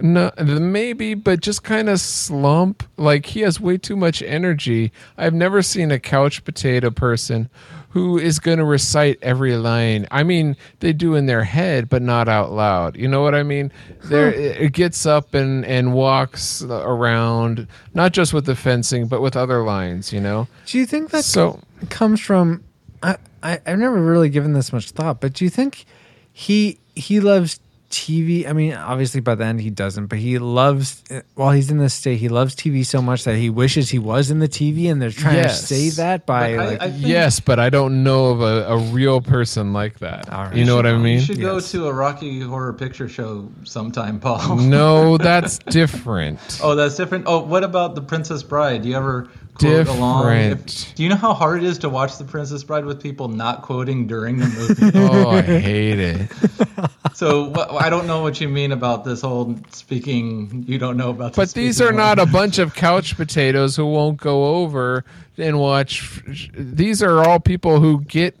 No, 0.00 0.30
maybe, 0.38 1.14
but 1.14 1.40
just 1.40 1.64
kind 1.64 1.88
of 1.88 2.00
slump. 2.00 2.84
Like 2.96 3.26
he 3.26 3.40
has 3.40 3.58
way 3.58 3.78
too 3.78 3.96
much 3.96 4.22
energy. 4.22 4.92
I've 5.16 5.34
never 5.34 5.60
seen 5.62 5.90
a 5.90 5.98
couch 5.98 6.44
potato 6.44 6.90
person 6.90 7.50
who 7.92 8.18
is 8.18 8.38
going 8.38 8.56
to 8.58 8.64
recite 8.64 9.18
every 9.20 9.54
line. 9.56 10.06
I 10.10 10.22
mean, 10.22 10.56
they 10.80 10.92
do 10.94 11.14
in 11.14 11.26
their 11.26 11.44
head, 11.44 11.88
but 11.90 12.00
not 12.00 12.26
out 12.28 12.50
loud. 12.50 12.96
You 12.96 13.06
know 13.06 13.20
what 13.22 13.34
I 13.34 13.42
mean? 13.42 13.70
There, 14.04 14.32
it 14.32 14.72
gets 14.72 15.04
up 15.06 15.34
and 15.34 15.64
and 15.66 15.92
walks 15.92 16.62
around, 16.62 17.66
not 17.94 18.12
just 18.12 18.32
with 18.32 18.46
the 18.46 18.56
fencing, 18.56 19.06
but 19.08 19.20
with 19.20 19.36
other 19.36 19.62
lines. 19.62 20.12
You 20.12 20.20
know. 20.20 20.48
Do 20.66 20.78
you 20.78 20.86
think 20.86 21.10
that 21.10 21.24
So- 21.24 21.60
comes 21.90 22.20
from? 22.20 22.64
I, 23.02 23.16
I 23.42 23.60
I've 23.66 23.78
never 23.78 24.00
really 24.00 24.28
given 24.30 24.52
this 24.52 24.72
much 24.72 24.90
thought, 24.92 25.20
but 25.20 25.32
do 25.34 25.44
you 25.44 25.50
think 25.50 25.84
he 26.32 26.78
he 26.94 27.20
loves 27.20 27.60
TV? 27.92 28.48
I 28.48 28.52
mean, 28.54 28.72
obviously 28.74 29.20
by 29.20 29.34
the 29.36 29.44
end 29.44 29.60
he 29.60 29.70
doesn't, 29.70 30.06
but 30.06 30.18
he 30.18 30.38
loves 30.38 31.04
while 31.34 31.50
he's 31.52 31.70
in 31.70 31.76
this 31.78 31.94
state, 31.94 32.18
he 32.18 32.28
loves 32.28 32.56
TV 32.56 32.84
so 32.84 33.00
much 33.02 33.24
that 33.24 33.36
he 33.36 33.50
wishes 33.50 33.90
he 33.90 33.98
was 33.98 34.30
in 34.30 34.38
the 34.40 34.48
TV, 34.48 34.90
and 34.90 35.00
they're 35.00 35.10
trying 35.10 35.36
Yes. 35.36 35.60
to 35.60 35.66
say 35.74 35.88
that 36.02 36.26
by 36.26 36.56
But 36.56 36.66
like. 36.66 36.82
I 36.82 36.90
think- 36.90 37.06
Yes, 37.06 37.38
but 37.40 37.58
I 37.60 37.68
don't 37.70 38.02
know 38.02 38.30
of 38.30 38.40
a, 38.40 38.64
a 38.72 38.78
real 38.78 39.20
person 39.20 39.72
like 39.72 39.98
that. 40.00 40.28
All 40.32 40.44
right. 40.46 40.56
You 40.56 40.64
know 40.64 40.74
what 40.74 40.86
I 40.86 40.96
mean? 40.96 41.18
You 41.18 41.20
should 41.20 41.40
go 41.40 41.60
to 41.60 41.86
a 41.86 41.92
Rocky 41.92 42.40
Horror 42.40 42.72
Picture 42.72 43.08
Show 43.08 43.48
sometime, 43.64 44.18
Paul. 44.18 44.56
No, 44.56 45.16
that's 45.28 45.58
different. 45.58 46.60
Oh, 46.62 46.74
that's 46.74 46.96
different. 46.96 47.24
Oh, 47.28 47.42
what 47.42 47.62
about 47.62 47.94
The 47.94 48.02
Princess 48.02 48.42
Bride? 48.42 48.82
Do 48.82 48.88
you 48.88 48.96
ever 48.96 49.28
quote 49.54 49.88
along? 49.88 50.26
Different. 50.26 50.92
Do 50.96 51.02
you 51.02 51.08
know 51.08 51.16
how 51.16 51.34
hard 51.34 51.62
it 51.62 51.66
is 51.66 51.78
to 51.78 51.88
watch 51.88 52.18
The 52.18 52.24
Princess 52.24 52.64
Bride 52.64 52.84
with 52.84 53.02
people 53.02 53.28
not 53.28 53.62
quoting 53.62 54.06
during 54.06 54.38
the 54.38 54.46
movie? 54.46 54.98
Oh, 55.02 55.30
I 55.30 55.42
hate 55.42 55.98
it. 55.98 56.30
so 57.14 57.48
what, 57.48 57.70
I 57.72 57.90
don't 57.90 58.06
know 58.06 58.22
what 58.22 58.40
you 58.40 58.48
mean 58.48 58.72
about 58.72 59.04
this 59.04 59.22
whole 59.22 59.56
speaking. 59.70 60.64
You 60.66 60.78
don't 60.78 60.96
know 60.96 61.10
about. 61.10 61.34
But 61.34 61.48
the 61.50 61.60
these 61.60 61.76
speaking 61.76 61.94
are 61.94 61.96
not 61.96 62.18
a 62.18 62.26
bunch 62.26 62.58
of 62.58 62.74
couch 62.74 63.16
potatoes 63.16 63.76
who 63.76 63.86
won't 63.86 64.18
go 64.18 64.56
over 64.56 65.04
and 65.38 65.58
watch. 65.58 66.22
These 66.54 67.02
are 67.02 67.24
all 67.24 67.40
people 67.40 67.80
who 67.80 68.02
get 68.02 68.36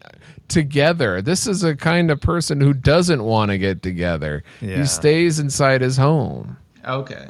together. 0.48 1.22
This 1.22 1.46
is 1.46 1.64
a 1.64 1.74
kind 1.74 2.10
of 2.10 2.20
person 2.20 2.60
who 2.60 2.74
doesn't 2.74 3.22
want 3.22 3.50
to 3.50 3.58
get 3.58 3.82
together. 3.82 4.44
Yeah. 4.60 4.78
He 4.78 4.86
stays 4.86 5.38
inside 5.38 5.80
his 5.80 5.96
home. 5.96 6.56
Okay. 6.86 7.28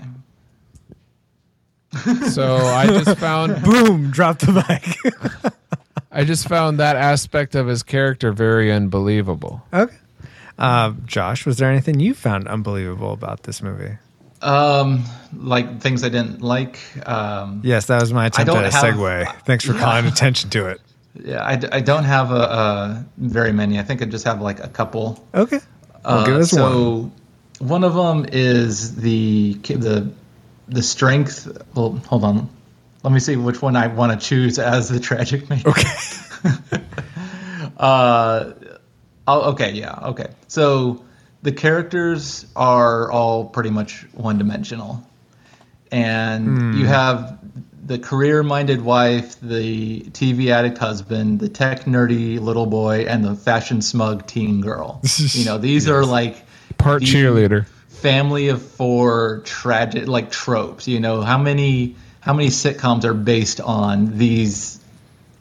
So 2.30 2.56
I 2.56 2.86
just 2.86 3.18
found 3.18 3.62
Boom! 3.64 4.10
Drop 4.10 4.38
the 4.38 4.52
mic. 4.52 5.52
I 6.12 6.24
just 6.24 6.48
found 6.48 6.78
that 6.80 6.96
aspect 6.96 7.54
of 7.54 7.66
his 7.66 7.82
character 7.82 8.32
very 8.32 8.72
unbelievable. 8.72 9.62
okay. 9.72 9.94
Uh, 10.58 10.92
Josh, 11.06 11.44
was 11.46 11.56
there 11.56 11.70
anything 11.70 11.98
you 11.98 12.14
found 12.14 12.46
unbelievable 12.46 13.12
about 13.12 13.42
this 13.44 13.62
movie? 13.62 13.96
Um, 14.42 15.04
like 15.34 15.80
things 15.80 16.04
I 16.04 16.08
didn't 16.08 16.42
like. 16.42 16.78
Um, 17.08 17.62
Yes, 17.64 17.86
that 17.86 18.00
was 18.00 18.12
my 18.12 18.26
attempt 18.26 18.50
at 18.52 18.64
a 18.64 18.70
have- 18.70 18.94
segue. 18.94 19.40
Thanks 19.44 19.64
for 19.64 19.72
Yeah. 19.72 19.80
calling 19.84 20.06
attention 20.06 20.50
to 20.50 20.66
it. 20.68 20.80
yeah, 21.24 21.44
I 21.72 21.80
don't 21.80 22.04
have 22.04 22.30
a, 22.30 22.34
a 22.34 23.04
very 23.18 23.52
many. 23.52 23.78
I 23.78 23.82
think 23.82 24.02
I 24.02 24.04
just 24.06 24.24
have 24.24 24.40
like 24.40 24.60
a 24.60 24.68
couple. 24.68 25.24
Okay. 25.34 25.60
Well, 26.04 26.18
Uh, 26.18 26.26
give 26.26 26.36
us 26.36 26.50
so 26.50 27.10
one. 27.58 27.68
one 27.68 27.84
of 27.84 27.94
them 27.94 28.26
is 28.32 28.96
the 28.96 29.54
the 29.64 30.10
the 30.68 30.82
strength. 30.82 31.46
Well, 31.74 32.00
hold 32.06 32.24
on. 32.24 32.48
Let 33.02 33.12
me 33.12 33.20
see 33.20 33.36
which 33.36 33.60
one 33.60 33.74
I 33.76 33.88
want 33.88 34.18
to 34.18 34.26
choose 34.26 34.58
as 34.58 34.88
the 34.88 35.00
tragic 35.00 35.48
maker. 35.50 35.70
Okay. 35.70 35.88
Uh, 37.76 38.52
oh, 39.26 39.50
okay, 39.52 39.72
yeah, 39.72 39.98
okay. 40.08 40.28
So 40.48 41.04
the 41.42 41.52
characters 41.52 42.46
are 42.54 43.10
all 43.10 43.44
pretty 43.46 43.70
much 43.70 44.06
one 44.12 44.38
dimensional, 44.38 45.04
and 45.90 46.46
Hmm. 46.58 46.72
you 46.74 46.86
have 46.86 47.38
the 47.84 47.98
career-minded 47.98 48.80
wife, 48.82 49.36
the 49.40 50.00
TV 50.10 50.50
addict 50.50 50.78
husband, 50.78 51.40
the 51.40 51.48
tech 51.48 51.84
nerdy 51.84 52.38
little 52.40 52.66
boy, 52.66 53.06
and 53.08 53.24
the 53.24 53.34
fashion 53.34 53.82
smug 53.82 54.26
teen 54.26 54.60
girl. 54.60 55.00
you 55.32 55.44
know, 55.44 55.58
these 55.58 55.88
are 55.88 56.04
like 56.04 56.36
Part 56.78 57.00
the 57.00 57.06
cheerleader. 57.06 57.66
Family 58.02 58.48
of 58.48 58.60
four 58.62 59.42
tragic 59.44 60.08
like 60.08 60.30
tropes. 60.30 60.88
You 60.88 61.00
know, 61.00 61.22
how 61.22 61.38
many 61.38 61.96
how 62.20 62.34
many 62.34 62.48
sitcoms 62.48 63.04
are 63.04 63.14
based 63.14 63.60
on 63.60 64.18
these 64.18 64.80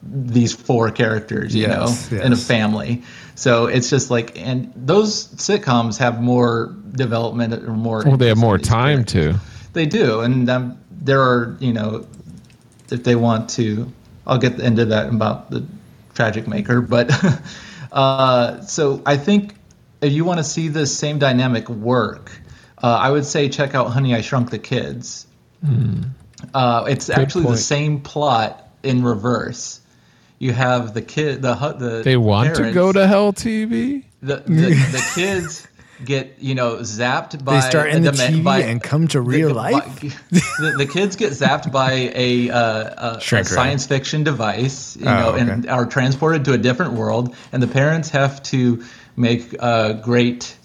these 0.04 0.54
four 0.54 0.92
characters, 0.92 1.54
you 1.56 1.64
Yes, 1.68 2.12
know, 2.12 2.18
in 2.22 2.34
a 2.34 2.38
family. 2.38 3.04
So 3.36 3.68
it's 3.68 3.90
just 3.90 4.10
like, 4.10 4.38
and 4.40 4.72
those 4.76 5.28
sitcoms 5.28 5.98
have 6.00 6.22
more 6.22 6.76
development 6.94 7.54
or 7.54 7.74
more. 7.74 8.04
Well, 8.06 8.18
they 8.18 8.28
have 8.28 8.38
more 8.38 8.58
time 8.58 9.04
characters. 9.04 9.36
to. 9.36 9.40
They 9.74 9.86
do, 9.86 10.22
and 10.22 10.50
um, 10.50 10.80
there 10.92 11.22
are, 11.22 11.56
you 11.60 11.74
know, 11.74 12.06
if 12.92 13.04
they 13.04 13.16
want 13.16 13.50
to, 13.52 13.92
I'll 14.28 14.38
get 14.38 14.60
into 14.60 14.86
that 14.86 15.10
about 15.10 15.50
the 15.50 15.66
tragic 16.14 16.48
maker. 16.48 16.82
But 16.82 17.12
uh, 17.92 18.62
so 18.62 19.02
I 19.06 19.18
think 19.18 19.56
if 20.02 20.12
you 20.12 20.26
want 20.26 20.40
to 20.40 20.44
see 20.44 20.68
this 20.68 20.98
same 20.98 21.20
dynamic 21.20 21.70
work, 21.70 22.32
uh, 22.84 22.88
I 22.88 23.10
would 23.12 23.26
say 23.26 23.50
check 23.50 23.76
out 23.76 23.88
Honey 23.88 24.16
I 24.16 24.22
Shrunk 24.22 24.50
the 24.50 24.60
Kids. 24.60 25.28
Uh, 26.54 26.86
it's 26.88 27.10
actually 27.10 27.44
point. 27.44 27.56
the 27.56 27.62
same 27.62 28.02
plot 28.02 28.68
in 28.84 29.04
reverse. 29.04 29.80
You 30.40 30.54
have 30.54 30.94
the 30.96 31.04
kid, 31.04 31.42
the 31.44 31.56
hu- 31.56 31.78
the 31.78 32.02
They 32.04 32.18
want 32.18 32.56
to 32.56 32.72
go 32.74 32.92
to 32.92 33.06
Hell 33.08 33.32
TV. 33.32 34.04
the 34.22 34.38
the, 34.38 34.44
the 34.48 35.12
kids 35.14 35.68
get 36.04 36.38
you 36.40 36.56
know 36.56 36.78
zapped 36.78 37.46
by 37.46 37.60
they 37.62 37.70
start 37.70 37.90
in 37.92 38.02
the 38.02 38.12
ma- 38.12 38.18
TV 38.18 38.44
by- 38.44 38.60
and 38.62 38.82
come 38.82 39.08
to 39.10 39.22
real 39.22 39.50
the, 39.50 39.54
life? 39.54 40.00
the, 40.32 40.74
the 40.80 40.88
kids 40.92 41.16
get 41.16 41.32
zapped 41.34 41.72
by 41.72 41.92
a, 42.16 42.50
uh, 42.50 43.14
a, 43.14 43.18
a 43.18 43.44
science 43.46 43.86
fiction 43.86 44.24
device, 44.24 44.98
you 44.98 45.06
Oh, 45.06 45.14
know, 45.14 45.30
okay. 45.34 45.42
and 45.52 45.70
are 45.70 45.86
transported 45.86 46.46
to 46.46 46.54
a 46.54 46.58
different 46.58 46.94
world, 46.94 47.36
and 47.52 47.62
the 47.62 47.68
parents 47.68 48.10
have 48.10 48.42
to 48.44 48.84
make 49.16 49.56
uh, 49.60 49.94
great 49.94 50.56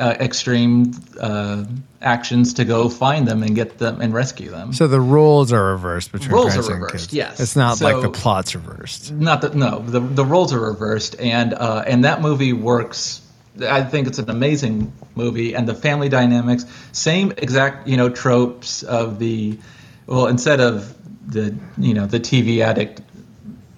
uh, 0.00 0.16
extreme 0.18 0.92
uh, 1.20 1.64
actions 2.00 2.54
to 2.54 2.64
go 2.64 2.88
find 2.88 3.28
them 3.28 3.42
and 3.42 3.54
get 3.54 3.78
them 3.78 4.00
and 4.00 4.12
rescue 4.14 4.50
them. 4.50 4.72
So 4.72 4.88
the 4.88 5.00
roles 5.00 5.52
are 5.52 5.72
reversed 5.72 6.10
between 6.12 6.30
Roles 6.32 6.48
parents 6.50 6.68
are 6.68 6.72
and 6.72 6.82
reversed, 6.82 7.10
kids. 7.10 7.14
yes. 7.14 7.40
It's 7.40 7.54
not 7.56 7.78
So- 7.78 7.84
like 7.84 8.02
the 8.02 8.10
plot's 8.10 8.54
reversed. 8.54 9.12
Not 9.12 9.42
that 9.42 9.54
no, 9.54 9.80
the 9.80 10.00
the 10.00 10.24
roles 10.24 10.52
are 10.52 10.60
reversed, 10.60 11.16
and 11.20 11.52
uh, 11.54 11.84
and 11.86 12.04
that 12.04 12.20
movie 12.22 12.52
works. 12.54 13.20
I 13.68 13.82
think 13.82 14.06
it's 14.06 14.18
an 14.18 14.30
amazing 14.30 14.92
movie, 15.14 15.54
and 15.54 15.68
the 15.68 15.74
family 15.74 16.08
dynamics, 16.08 16.64
same 16.92 17.32
exact 17.36 17.86
you 17.88 17.96
know 17.98 18.08
tropes 18.08 18.82
of 18.82 19.18
the, 19.18 19.58
well, 20.06 20.28
instead 20.28 20.60
of 20.60 20.96
the 21.30 21.54
you 21.76 21.92
know 21.94 22.06
the 22.06 22.20
TV 22.20 22.60
addict 22.60 23.02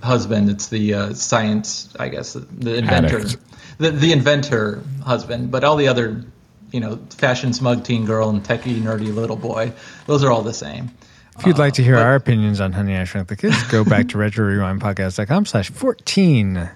husband, 0.03 0.51
it's 0.51 0.69
the 0.69 0.95
uh, 0.95 1.15
science, 1.15 1.89
I 1.99 2.09
guess, 2.09 2.33
the, 2.35 2.41
the 2.41 2.77
inventor, 2.77 3.19
Addict. 3.21 3.37
The 3.79 3.91
the 3.91 4.13
inventor 4.13 4.83
husband, 5.05 5.51
but 5.51 5.65
all 5.65 5.77
the 5.77 5.89
other, 5.89 6.25
you 6.71 6.81
know, 6.81 6.99
fashion 7.11 7.53
smug 7.53 7.85
teen 7.85 8.05
girl 8.05 8.31
and 8.31 8.43
techie 8.43 8.81
nerdy 8.81 9.15
little 9.15 9.37
boy, 9.37 9.73
those 10.07 10.23
are 10.25 10.31
all 10.31 10.43
the 10.43 10.55
same. 10.55 10.91
If 11.39 11.47
you'd 11.47 11.59
like 11.59 11.75
to 11.75 11.83
hear 11.83 11.95
but- 11.95 12.03
our 12.03 12.15
opinions 12.15 12.61
on 12.61 12.73
Honey, 12.73 12.97
I 12.97 13.05
Shrunk 13.05 13.29
the 13.29 13.37
Kids, 13.37 13.63
go 13.65 13.85
back 13.85 14.09
to 14.09 14.19
retrorewindpodcast.com 14.19 15.47
slash 15.47 15.71
14. 15.71 16.71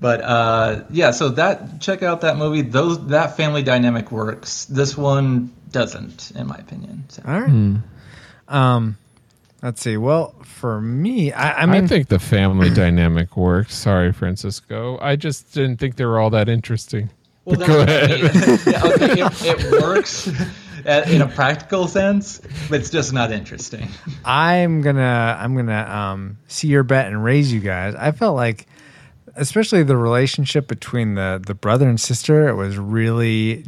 But 0.00 0.20
uh, 0.22 0.84
yeah, 0.90 1.10
so 1.10 1.30
that 1.30 1.80
check 1.80 2.02
out 2.02 2.20
that 2.20 2.36
movie. 2.36 2.62
Those 2.62 3.08
that 3.08 3.36
family 3.36 3.62
dynamic 3.64 4.12
works. 4.12 4.64
This 4.66 4.96
one 4.96 5.52
doesn't, 5.72 6.30
in 6.36 6.46
my 6.46 6.56
opinion. 6.56 7.04
So. 7.08 7.22
All 7.26 7.40
right. 7.40 7.76
Um, 8.46 8.96
let's 9.60 9.82
see. 9.82 9.96
Well, 9.96 10.34
for 10.58 10.80
me, 10.80 11.32
I, 11.32 11.62
I 11.62 11.76
I, 11.76 11.86
think 11.86 12.08
the 12.08 12.18
family 12.18 12.68
dynamic 12.74 13.36
works. 13.36 13.76
Sorry, 13.76 14.12
Francisco. 14.12 14.98
I 15.00 15.14
just 15.14 15.54
didn't 15.54 15.76
think 15.76 15.94
they 15.94 16.04
were 16.04 16.18
all 16.18 16.30
that 16.30 16.48
interesting. 16.48 17.10
Well, 17.44 17.56
But 17.56 17.66
go 17.68 17.80
ahead. 17.80 18.10
I 18.10 18.14
mean. 18.16 18.58
yeah, 18.66 18.84
okay, 18.84 19.22
it, 19.22 19.62
it 19.62 19.82
works 19.82 20.26
in 20.84 21.22
a 21.22 21.28
practical 21.28 21.86
sense, 21.86 22.40
but 22.68 22.80
it's 22.80 22.90
just 22.90 23.12
not 23.12 23.30
interesting. 23.30 23.88
I'm 24.24 24.82
gonna 24.82 25.38
I'm 25.40 25.54
gonna 25.54 25.84
um, 25.88 26.38
see 26.48 26.66
your 26.66 26.82
bet 26.82 27.06
and 27.06 27.22
raise 27.22 27.52
you 27.52 27.60
guys. 27.60 27.94
I 27.94 28.10
felt 28.10 28.34
like, 28.34 28.66
especially 29.36 29.84
the 29.84 29.96
relationship 29.96 30.66
between 30.66 31.14
the 31.14 31.40
the 31.46 31.54
brother 31.54 31.88
and 31.88 32.00
sister, 32.00 32.48
it 32.48 32.54
was 32.54 32.76
really 32.76 33.64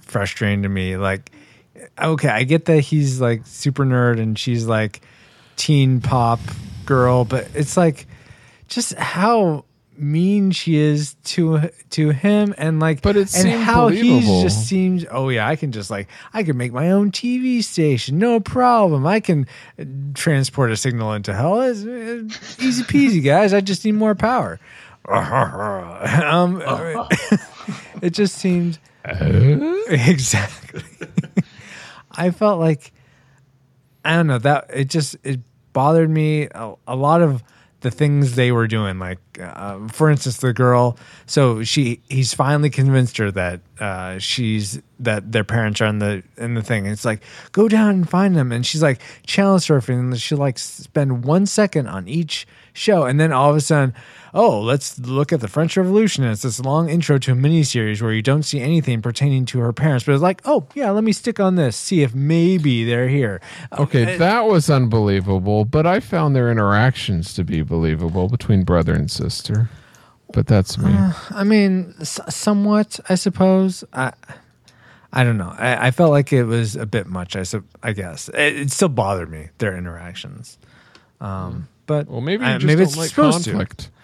frustrating 0.00 0.62
to 0.62 0.70
me. 0.70 0.96
Like, 0.96 1.32
okay, 2.00 2.28
I 2.28 2.44
get 2.44 2.64
that 2.64 2.80
he's 2.80 3.20
like 3.20 3.46
super 3.46 3.84
nerd 3.84 4.18
and 4.18 4.38
she's 4.38 4.66
like 4.66 5.02
teen 5.56 6.00
pop 6.00 6.40
girl, 6.86 7.24
but 7.24 7.48
it's 7.54 7.76
like 7.76 8.06
just 8.68 8.94
how 8.94 9.64
mean 9.96 10.50
she 10.50 10.76
is 10.76 11.14
to 11.22 11.70
to 11.90 12.10
him 12.10 12.52
and 12.58 12.80
like 12.80 13.00
But 13.02 13.16
it 13.16 13.34
and 13.36 13.62
how 13.62 13.88
he 13.88 14.20
just 14.42 14.66
seems 14.66 15.04
oh 15.08 15.28
yeah 15.28 15.48
i 15.48 15.54
can 15.54 15.70
just 15.70 15.88
like 15.88 16.08
i 16.32 16.42
can 16.42 16.56
make 16.56 16.72
my 16.72 16.90
own 16.90 17.12
tv 17.12 17.62
station 17.62 18.18
no 18.18 18.40
problem. 18.40 19.06
I 19.06 19.20
can 19.20 19.46
transport 20.14 20.72
a 20.72 20.76
signal 20.76 21.12
into 21.12 21.32
hell. 21.32 21.60
It's, 21.60 21.84
uh, 21.84 22.64
easy 22.64 22.82
peasy 22.84 23.24
guys. 23.24 23.52
I 23.52 23.60
just 23.60 23.84
need 23.84 23.92
more 23.92 24.14
power. 24.14 24.58
Um 25.06 26.62
it 28.02 28.10
just 28.10 28.36
seemed 28.36 28.78
exactly. 29.04 30.82
I 32.10 32.30
felt 32.30 32.58
like 32.58 32.92
i 34.04 34.14
don't 34.14 34.26
know 34.26 34.38
that 34.38 34.66
it 34.72 34.88
just 34.88 35.16
it 35.22 35.40
bothered 35.72 36.10
me 36.10 36.48
a, 36.54 36.74
a 36.86 36.96
lot 36.96 37.20
of 37.20 37.42
the 37.80 37.90
things 37.90 38.34
they 38.34 38.50
were 38.50 38.66
doing 38.66 38.98
like 38.98 39.18
uh, 39.38 39.86
for 39.88 40.08
instance 40.08 40.38
the 40.38 40.54
girl 40.54 40.96
so 41.26 41.62
she 41.62 42.00
he's 42.08 42.32
finally 42.32 42.70
convinced 42.70 43.18
her 43.18 43.30
that 43.30 43.60
uh, 43.80 44.18
she's 44.18 44.80
that 45.00 45.32
their 45.32 45.44
parents 45.44 45.80
are 45.80 45.86
in 45.86 45.98
the 45.98 46.22
in 46.36 46.54
the 46.54 46.62
thing. 46.62 46.86
It's 46.86 47.04
like 47.04 47.22
go 47.52 47.68
down 47.68 47.90
and 47.90 48.08
find 48.08 48.36
them. 48.36 48.52
And 48.52 48.64
she's 48.64 48.82
like 48.82 49.00
challenge 49.26 49.64
surfing 49.66 49.98
and 49.98 50.20
she 50.20 50.34
like 50.34 50.58
spend 50.58 51.24
one 51.24 51.46
second 51.46 51.88
on 51.88 52.08
each 52.08 52.46
show 52.74 53.04
and 53.04 53.18
then 53.18 53.32
all 53.32 53.48
of 53.50 53.56
a 53.56 53.60
sudden 53.60 53.94
oh 54.34 54.60
let's 54.60 54.98
look 54.98 55.32
at 55.32 55.40
the 55.40 55.48
french 55.48 55.76
revolution 55.76 56.24
and 56.24 56.32
it's 56.32 56.42
this 56.42 56.58
long 56.60 56.88
intro 56.90 57.16
to 57.18 57.32
a 57.32 57.34
miniseries 57.34 58.02
where 58.02 58.12
you 58.12 58.20
don't 58.20 58.42
see 58.42 58.60
anything 58.60 59.00
pertaining 59.00 59.46
to 59.46 59.60
her 59.60 59.72
parents 59.72 60.04
but 60.04 60.12
it's 60.12 60.20
like 60.22 60.42
oh 60.44 60.66
yeah 60.74 60.90
let 60.90 61.04
me 61.04 61.12
stick 61.12 61.38
on 61.38 61.54
this 61.54 61.76
see 61.76 62.02
if 62.02 62.14
maybe 62.14 62.84
they're 62.84 63.08
here 63.08 63.40
Okay, 63.78 64.16
that 64.18 64.46
was 64.46 64.68
unbelievable, 64.70 65.64
but 65.64 65.86
I 65.86 66.00
found 66.00 66.34
their 66.36 66.50
interactions 66.50 67.32
to 67.34 67.44
be 67.44 67.62
believable 67.62 68.28
between 68.28 68.62
brother 68.64 68.92
and 68.92 69.10
sister. 69.10 69.68
But 70.32 70.46
that's 70.46 70.78
me. 70.78 70.92
I 71.30 71.44
mean, 71.44 71.94
s- 72.00 72.20
somewhat, 72.28 72.98
I 73.08 73.14
suppose. 73.16 73.84
I, 73.92 74.12
I 75.12 75.22
don't 75.24 75.38
know. 75.38 75.54
I, 75.56 75.88
I 75.88 75.90
felt 75.92 76.10
like 76.10 76.32
it 76.32 76.44
was 76.44 76.74
a 76.76 76.86
bit 76.86 77.06
much. 77.06 77.36
I, 77.36 77.42
sup- 77.44 77.64
I 77.82 77.92
guess 77.92 78.28
it, 78.30 78.56
it 78.56 78.70
still 78.72 78.88
bothered 78.88 79.30
me 79.30 79.48
their 79.58 79.76
interactions. 79.76 80.58
Um, 81.20 81.68
but 81.86 82.08
well, 82.08 82.20
maybe 82.20 82.44
you 82.44 82.50
I- 82.50 82.54
just 82.54 82.66
maybe 82.66 82.78
don't 82.80 82.88
it's 82.88 82.96
like 82.96 83.10
supposed 83.10 83.44
conflict. 83.46 83.90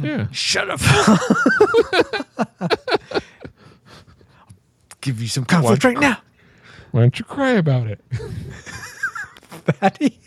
Yeah. 0.00 0.26
Shut 0.32 0.70
up. 0.70 0.80
Give 5.00 5.20
you 5.20 5.28
some 5.28 5.44
conflict 5.44 5.84
right 5.84 5.98
now, 5.98 6.18
Why 6.90 7.00
don't 7.02 7.18
you 7.18 7.24
cry 7.24 7.50
about 7.52 7.86
it? 7.86 8.00
Patty. 9.80 10.18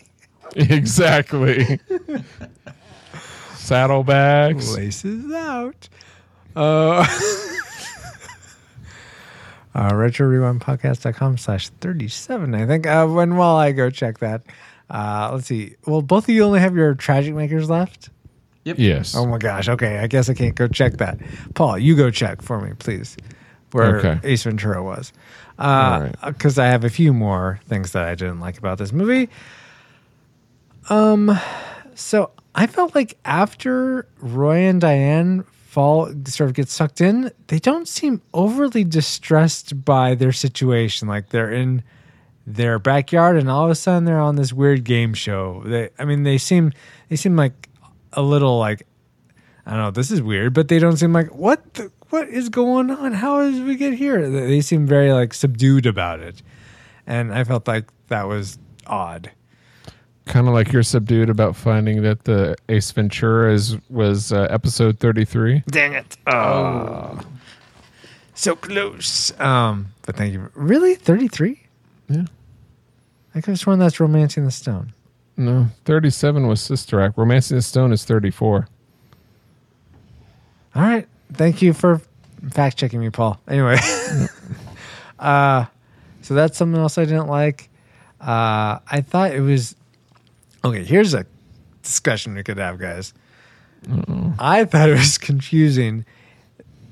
exactly. 0.54 1.80
Saddlebags. 3.56 4.76
Laces 4.76 5.30
out. 5.32 5.88
Uh, 6.56 7.06
uh, 9.74 9.90
retro 9.94 10.26
rewind 10.28 10.60
podcast.com 10.60 11.38
slash 11.38 11.68
37 11.80 12.54
i 12.56 12.66
think 12.66 12.88
uh, 12.88 13.06
when 13.06 13.36
while 13.36 13.54
i 13.56 13.70
go 13.70 13.88
check 13.88 14.18
that 14.18 14.42
uh, 14.90 15.30
let's 15.32 15.46
see 15.46 15.74
well 15.86 16.02
both 16.02 16.24
of 16.24 16.30
you 16.34 16.42
only 16.42 16.60
have 16.60 16.74
your 16.76 16.94
tragic 16.94 17.34
makers 17.34 17.70
left 17.70 18.10
Yep. 18.64 18.78
Yes. 18.78 19.14
oh 19.16 19.24
my 19.26 19.38
gosh 19.38 19.68
okay 19.68 19.98
i 19.98 20.06
guess 20.06 20.28
i 20.28 20.34
can't 20.34 20.54
go 20.54 20.68
check 20.68 20.98
that 20.98 21.18
paul 21.54 21.78
you 21.78 21.96
go 21.96 22.10
check 22.10 22.42
for 22.42 22.60
me 22.60 22.72
please 22.78 23.16
where 23.72 23.98
Okay. 23.98 24.20
ace 24.24 24.42
ventura 24.42 24.82
was 24.82 25.12
All 25.58 25.70
uh 25.70 26.00
right. 26.00 26.14
because 26.26 26.58
i 26.58 26.66
have 26.66 26.84
a 26.84 26.90
few 26.90 27.12
more 27.14 27.60
things 27.66 27.92
that 27.92 28.04
i 28.04 28.14
didn't 28.14 28.40
like 28.40 28.58
about 28.58 28.76
this 28.78 28.92
movie 28.92 29.28
um 30.88 31.38
so 31.94 32.30
I 32.54 32.66
felt 32.66 32.94
like 32.96 33.16
after 33.24 34.08
Roy 34.18 34.56
and 34.68 34.80
Diane 34.80 35.44
fall 35.44 36.12
sort 36.24 36.50
of 36.50 36.56
get 36.56 36.68
sucked 36.68 37.00
in, 37.00 37.30
they 37.46 37.60
don't 37.60 37.86
seem 37.86 38.22
overly 38.34 38.82
distressed 38.82 39.84
by 39.84 40.16
their 40.16 40.32
situation. 40.32 41.06
Like 41.06 41.28
they're 41.28 41.52
in 41.52 41.84
their 42.46 42.78
backyard 42.78 43.36
and 43.36 43.50
all 43.50 43.64
of 43.64 43.70
a 43.70 43.74
sudden 43.74 44.04
they're 44.04 44.20
on 44.20 44.36
this 44.36 44.52
weird 44.52 44.84
game 44.84 45.14
show. 45.14 45.62
They 45.64 45.90
I 45.98 46.04
mean 46.04 46.22
they 46.22 46.38
seem 46.38 46.72
they 47.08 47.16
seem 47.16 47.36
like 47.36 47.68
a 48.12 48.22
little 48.22 48.58
like 48.58 48.86
I 49.66 49.72
don't 49.72 49.80
know, 49.80 49.90
this 49.90 50.10
is 50.10 50.22
weird, 50.22 50.54
but 50.54 50.68
they 50.68 50.78
don't 50.78 50.96
seem 50.96 51.12
like 51.12 51.34
what 51.34 51.74
the, 51.74 51.92
what 52.08 52.28
is 52.28 52.48
going 52.48 52.90
on? 52.90 53.12
How 53.12 53.42
did 53.48 53.64
we 53.64 53.76
get 53.76 53.94
here? 53.94 54.28
They 54.28 54.46
they 54.46 54.60
seem 54.60 54.86
very 54.86 55.12
like 55.12 55.34
subdued 55.34 55.86
about 55.86 56.20
it. 56.20 56.42
And 57.06 57.32
I 57.32 57.44
felt 57.44 57.66
like 57.66 57.86
that 58.08 58.26
was 58.28 58.58
odd. 58.86 59.30
Kind 60.26 60.46
of 60.46 60.54
like 60.54 60.70
you're 60.72 60.82
subdued 60.82 61.28
about 61.28 61.56
finding 61.56 62.02
that 62.02 62.24
the 62.24 62.56
Ace 62.68 62.90
Ventura 62.92 63.52
is 63.52 63.76
was 63.88 64.32
uh, 64.32 64.46
episode 64.50 64.98
33. 64.98 65.64
Dang 65.68 65.94
it. 65.94 66.16
Oh. 66.26 67.20
So 68.34 68.54
close. 68.56 69.38
Um, 69.40 69.88
but 70.02 70.16
thank 70.16 70.32
you. 70.32 70.50
Really? 70.54 70.94
33? 70.94 71.60
Yeah. 72.10 72.24
I 73.34 73.40
could 73.40 73.52
have 73.52 73.58
sworn 73.60 73.78
that's 73.78 74.00
Romancing 74.00 74.44
the 74.44 74.50
Stone. 74.50 74.92
No, 75.36 75.68
37 75.84 76.46
was 76.46 76.60
Sister 76.60 77.00
Act. 77.00 77.16
Romancing 77.16 77.56
the 77.56 77.62
Stone 77.62 77.92
is 77.92 78.04
34. 78.04 78.68
All 80.74 80.82
right. 80.82 81.08
Thank 81.32 81.62
you 81.62 81.72
for 81.72 82.00
fact 82.50 82.76
checking 82.76 83.00
me, 83.00 83.10
Paul. 83.10 83.40
Anyway. 83.48 83.78
uh, 85.18 85.66
so 86.22 86.34
that's 86.34 86.58
something 86.58 86.80
else 86.80 86.98
I 86.98 87.04
didn't 87.04 87.28
like. 87.28 87.70
Uh, 88.20 88.80
I 88.90 89.02
thought 89.06 89.32
it 89.32 89.40
was 89.40 89.76
okay. 90.64 90.84
Here's 90.84 91.14
a 91.14 91.24
discussion 91.82 92.34
we 92.34 92.42
could 92.42 92.58
have, 92.58 92.78
guys. 92.78 93.14
I 94.38 94.64
thought 94.64 94.90
it 94.90 94.98
was 94.98 95.16
confusing 95.16 96.04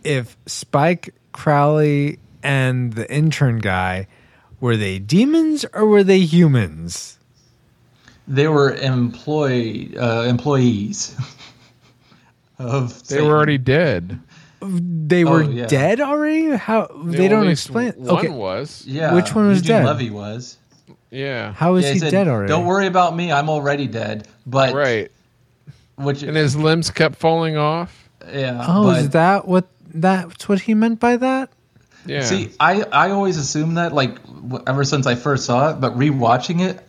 if 0.05 0.37
Spike 0.47 1.15
Crowley 1.33 2.19
and 2.43 2.93
the 2.93 3.13
intern 3.13 3.59
guy 3.59 4.07
were 4.61 4.77
they 4.77 4.99
demons 4.99 5.65
or 5.73 5.87
were 5.87 6.05
they 6.05 6.21
humans? 6.21 7.19
They 8.27 8.49
were 8.49 8.75
employee 8.75 9.97
uh, 9.97 10.23
employees 10.23 11.17
of. 12.59 13.07
They 13.09 13.23
were 13.23 13.37
already 13.37 13.59
dead. 13.59 14.21
They 14.61 15.25
were 15.25 15.43
yeah. 15.45 15.67
dead 15.67 16.01
already. 16.01 16.51
How 16.57 16.89
they 17.05 17.29
don't 17.29 17.49
explain? 17.49 17.93
One 17.93 18.19
Okay, 18.19 18.29
was. 18.29 18.85
Yeah. 18.87 19.15
Which 19.15 19.35
one 19.35 19.47
was 19.49 19.59
Eugene 19.59 19.77
dead? 19.77 19.87
Levy 19.87 20.11
was. 20.11 20.59
Yeah. 21.11 21.53
how 21.53 21.77
is 21.77 21.85
Yeah, 21.87 21.93
he 21.93 21.99
said, 22.01 22.11
dead 22.11 22.29
already? 22.29 22.49
Don't 22.49 22.67
worry 22.67 22.87
about 22.87 23.17
me. 23.17 23.33
I'm 23.33 23.49
already 23.49 23.87
dead. 23.87 24.29
But 24.47 24.75
Right. 24.75 25.11
which 25.97 26.23
And 26.23 26.37
his 26.37 26.55
limbs 26.57 26.91
kept 26.91 27.17
falling 27.17 27.57
off. 27.57 28.11
yeah. 28.31 28.63
Oh, 28.69 28.85
but, 28.85 28.99
is 29.03 29.11
that 29.11 29.47
what 29.49 29.69
that's 29.95 30.49
what 30.49 30.61
he 30.63 30.75
meant 30.75 31.01
by 31.01 31.17
that? 31.17 31.51
Yeah. 32.07 32.23
See, 32.23 32.51
I, 32.59 32.83
I 32.83 33.11
always 33.11 33.37
assumed 33.37 33.77
that 33.77 33.93
like 33.93 34.19
ever 34.67 34.85
since 34.85 35.07
I 35.07 35.15
first 35.15 35.45
saw 35.45 35.71
it, 35.71 35.81
but 35.81 35.97
rewatching 35.97 36.61
it, 36.61 36.85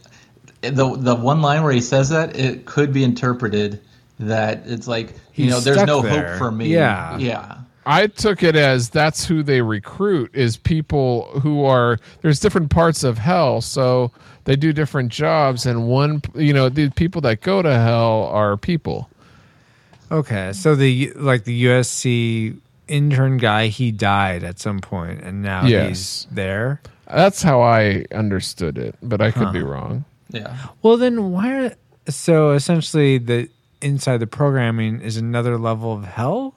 the 0.62 0.96
the 0.96 1.16
one 1.16 1.42
line 1.42 1.64
where 1.64 1.72
he 1.74 1.82
says 1.82 2.10
that 2.10 2.38
it 2.38 2.66
could 2.66 2.94
be 2.94 3.04
interpreted 3.04 3.82
that 4.20 4.64
it's 4.66 4.88
like 4.88 5.10
you 5.34 5.46
He's 5.46 5.52
know 5.52 5.60
there's 5.60 5.84
no 5.84 6.02
there. 6.02 6.30
hope 6.30 6.38
for 6.38 6.52
me. 6.52 6.68
Yeah. 6.68 7.18
yeah. 7.18 7.58
I 7.86 8.08
took 8.08 8.44
it 8.44 8.56
as 8.56 8.90
that's 8.90 9.26
who 9.26 9.42
they 9.42 9.62
recruit 9.62 10.32
is 10.36 10.58
people 10.58 11.40
who 11.40 11.66
are 11.66 11.98
there's 12.22 12.40
different 12.40 12.70
parts 12.70 13.04
of 13.04 13.18
hell, 13.18 13.62
so 13.62 14.12
they 14.44 14.56
do 14.56 14.74
different 14.74 15.12
jobs, 15.12 15.66
and 15.66 15.88
one 15.88 16.22
you 16.36 16.54
know 16.54 16.70
the 16.70 16.90
people 16.90 17.22
that 17.22 17.42
go 17.42 17.62
to 17.62 17.74
hell 17.74 18.26
are 18.26 18.58
people. 18.58 19.10
Okay, 20.12 20.54
so 20.54 20.76
the 20.76 21.12
like 21.16 21.46
the 21.46 21.66
USC 21.66 22.58
intern 22.90 23.38
guy, 23.38 23.68
he 23.68 23.92
died 23.92 24.44
at 24.44 24.60
some 24.60 24.80
point, 24.80 25.22
and 25.22 25.42
now 25.42 25.66
Yes. 25.66 25.88
he's 25.88 26.28
there. 26.32 26.82
That's 27.08 27.42
how 27.42 27.62
I 27.62 28.06
understood 28.12 28.78
it, 28.78 28.96
but 29.02 29.22
I 29.22 29.32
could 29.32 29.52
be 29.54 29.62
wrong. 29.64 30.06
Yeah. 30.30 30.56
Well, 30.84 30.98
then 30.98 31.32
why? 31.32 31.66
Are, 31.66 31.76
so 32.08 32.52
essentially, 32.52 33.18
the 33.18 33.50
inside 33.82 34.18
the 34.18 34.28
programming 34.28 35.02
is 35.02 35.18
another 35.18 35.58
level 35.58 35.94
of 35.94 36.04
hell. 36.04 36.54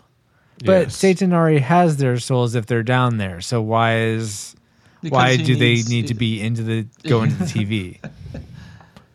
But 0.64 0.82
Yes. 0.88 0.96
Satan 0.96 1.32
already 1.32 1.58
has 1.60 1.96
their 1.96 2.18
souls 2.18 2.54
if 2.54 2.66
they're 2.66 2.82
down 2.82 3.16
there. 3.16 3.40
So 3.40 3.60
why 3.62 3.98
is 4.00 4.54
why 5.08 5.36
do 5.36 5.54
he 5.54 5.54
they 5.54 5.82
need 5.88 6.08
to 6.08 6.14
be 6.14 6.40
into 6.40 6.62
the 6.62 6.86
go 7.04 7.22
into 7.22 7.36
the 7.36 7.44
TV? 7.44 7.98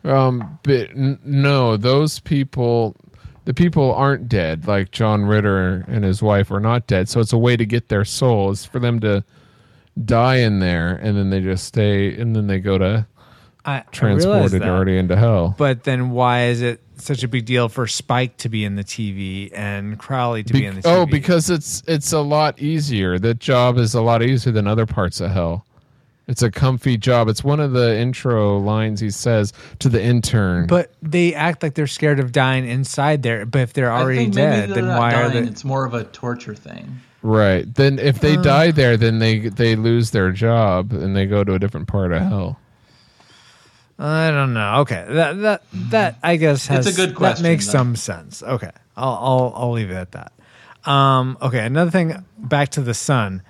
Um, 0.04 0.58
but 0.62 0.90
n- 0.90 1.18
no, 1.24 1.76
those 1.76 2.18
people, 2.20 2.96
the 3.48 3.54
people 3.54 3.94
aren't 3.94 4.28
dead. 4.28 4.66
Like 4.66 4.90
John 4.90 5.24
Ritter 5.24 5.82
and 5.88 6.04
his 6.04 6.20
wife 6.20 6.50
are 6.50 6.60
not 6.60 6.86
dead. 6.86 7.08
So 7.08 7.18
it's 7.18 7.32
a 7.32 7.38
way 7.38 7.56
to 7.56 7.64
get 7.64 7.88
their 7.88 8.04
souls 8.04 8.66
for 8.66 8.78
them 8.78 9.00
to 9.00 9.24
die 10.04 10.36
in 10.36 10.58
there, 10.58 10.94
and 10.96 11.16
then 11.16 11.30
they 11.30 11.40
just 11.40 11.64
stay, 11.64 12.14
and 12.20 12.36
then 12.36 12.46
they 12.46 12.58
go 12.58 12.76
to 12.76 13.06
I, 13.64 13.76
I 13.78 13.84
transported 13.90 14.60
that. 14.60 14.68
already 14.68 14.98
into 14.98 15.16
hell. 15.16 15.54
But 15.56 15.84
then 15.84 16.10
why 16.10 16.48
is 16.48 16.60
it 16.60 16.82
such 16.96 17.22
a 17.22 17.28
big 17.28 17.46
deal 17.46 17.70
for 17.70 17.86
Spike 17.86 18.36
to 18.36 18.50
be 18.50 18.66
in 18.66 18.76
the 18.76 18.84
TV 18.84 19.50
and 19.54 19.98
Crowley 19.98 20.42
to 20.42 20.52
be, 20.52 20.60
Be- 20.60 20.66
in 20.66 20.74
the 20.74 20.82
TV? 20.82 20.94
oh, 20.94 21.06
because 21.06 21.48
it's 21.48 21.82
it's 21.86 22.12
a 22.12 22.20
lot 22.20 22.58
easier. 22.58 23.18
That 23.18 23.38
job 23.38 23.78
is 23.78 23.94
a 23.94 24.02
lot 24.02 24.22
easier 24.22 24.52
than 24.52 24.66
other 24.66 24.84
parts 24.84 25.22
of 25.22 25.30
hell. 25.30 25.64
It's 26.28 26.42
a 26.42 26.50
comfy 26.50 26.96
job. 26.98 27.28
It's 27.28 27.42
one 27.42 27.58
of 27.58 27.72
the 27.72 27.98
intro 27.98 28.58
lines 28.58 29.00
he 29.00 29.10
says 29.10 29.52
to 29.78 29.88
the 29.88 30.02
intern. 30.02 30.66
But 30.66 30.92
they 31.02 31.34
act 31.34 31.62
like 31.62 31.72
they're 31.74 31.86
scared 31.86 32.20
of 32.20 32.32
dying 32.32 32.68
inside 32.68 33.22
there. 33.22 33.46
But 33.46 33.60
if 33.62 33.72
they're 33.72 33.90
I 33.90 34.02
already 34.02 34.18
think 34.18 34.34
maybe 34.34 34.46
dead, 34.50 34.68
they're 34.68 34.74
then 34.76 34.84
not 34.88 34.98
why 34.98 35.14
are 35.14 35.30
they? 35.30 35.38
It's 35.40 35.64
more 35.64 35.86
of 35.86 35.94
a 35.94 36.04
torture 36.04 36.54
thing. 36.54 37.00
right. 37.22 37.64
Then 37.74 37.98
if 37.98 38.18
Uh. 38.18 38.20
they 38.20 38.36
die 38.36 38.70
there, 38.72 38.96
then 38.98 39.18
they 39.20 39.48
they 39.48 39.74
lose 39.74 40.10
their 40.10 40.30
job 40.30 40.92
and 40.92 41.16
they 41.16 41.24
go 41.26 41.44
to 41.44 41.54
a 41.54 41.58
different 41.58 41.88
part 41.88 42.12
of 42.12 42.20
hell. 42.22 42.58
I 43.98 44.30
don't 44.30 44.54
know. 44.54 44.76
Okay, 44.82 45.04
that 45.08 45.40
that 45.40 45.62
that 45.90 46.18
I 46.22 46.36
guess 46.36 46.66
has 46.68 46.86
It's 46.86 46.96
a 46.98 47.00
good 47.06 47.16
That 47.16 47.40
makes 47.40 47.66
though. 47.66 47.72
some 47.72 47.96
sense. 47.96 48.42
Okay, 48.42 48.70
I'll 48.96 49.14
I'll 49.20 49.52
I'll 49.56 49.72
leave 49.72 49.90
it 49.90 49.94
at 49.96 50.12
that. 50.12 50.32
Um, 50.88 51.36
okay, 51.42 51.64
another 51.66 51.90
thing. 51.90 52.24
Back 52.38 52.68
to 52.70 52.80
the 52.80 52.94
sun. 52.94 53.42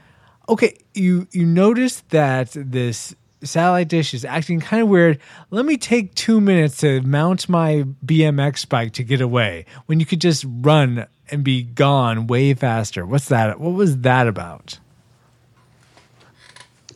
Okay, 0.48 0.78
you 0.94 1.28
you 1.32 1.44
noticed 1.44 2.08
that 2.10 2.50
this 2.54 3.14
satellite 3.42 3.88
dish 3.88 4.14
is 4.14 4.24
acting 4.24 4.60
kind 4.60 4.82
of 4.82 4.88
weird. 4.88 5.18
Let 5.50 5.66
me 5.66 5.76
take 5.76 6.14
two 6.14 6.40
minutes 6.40 6.78
to 6.78 7.02
mount 7.02 7.48
my 7.48 7.84
BMX 8.04 8.68
bike 8.68 8.92
to 8.94 9.04
get 9.04 9.20
away 9.20 9.66
when 9.86 10.00
you 10.00 10.06
could 10.06 10.20
just 10.20 10.44
run 10.48 11.06
and 11.30 11.44
be 11.44 11.62
gone 11.62 12.26
way 12.26 12.54
faster. 12.54 13.04
What's 13.04 13.28
that? 13.28 13.60
What 13.60 13.74
was 13.74 13.98
that 13.98 14.26
about? 14.26 14.78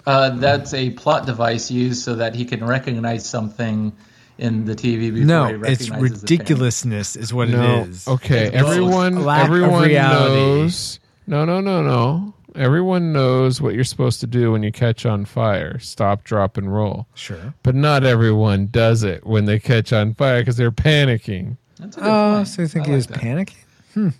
Uh, 0.05 0.31
that's 0.31 0.75
a 0.75 0.91
plot 0.91 1.27
device 1.27 1.71
used 1.71 2.03
so 2.03 2.17
that 2.17 2.35
he 2.35 2.45
can 2.45 2.65
recognize 2.65 3.25
something 3.29 3.93
in 4.39 4.65
the 4.65 4.75
TV 4.75 5.11
before 5.13 5.19
he 5.19 5.25
No, 5.25 5.45
it's 5.47 5.59
recognizes 5.59 5.89
the 5.89 5.93
parent. 5.95 6.21
ridiculously 6.23 6.97
is 6.97 7.33
what 7.35 7.49
No. 7.51 7.83
it 7.83 7.89
is. 7.91 8.09
Okay, 8.09 8.47
It's 8.47 8.57
everyone 8.57 9.19
everyone 9.29 9.93
knows. 9.93 10.99
No, 11.27 11.45
no, 11.45 11.61
no, 11.61 11.83
no. 11.83 12.35
Everyone 12.55 13.13
knows 13.13 13.61
what 13.61 13.75
you're 13.75 13.85
supposed 13.85 14.21
to 14.21 14.27
do 14.27 14.53
when 14.53 14.63
you 14.63 14.73
catch 14.73 15.07
on 15.07 15.25
fire. 15.25 15.79
Stop, 15.79 16.25
drop 16.25 16.57
and 16.57 16.73
roll. 16.73 17.07
Sure. 17.15 17.55
But 17.63 17.75
not 17.75 18.05
everyone 18.05 18.67
does 18.67 19.03
it 19.03 19.27
when 19.27 19.47
they 19.47 19.59
catch 19.59 19.93
on 19.93 20.15
fire 20.15 20.41
because 20.41 20.57
they're 20.57 20.71
panicking. 20.71 21.57
That's 21.79 21.97
a 21.97 22.01
good 22.01 22.09
Oh, 22.09 22.35
point. 22.37 22.49
so 22.49 22.63
you 22.63 22.69
think 22.69 22.85
I 22.85 22.89
he 22.89 22.93
like 22.93 22.97
was 22.99 23.07
that. 23.09 23.19
panicking? 23.19 23.57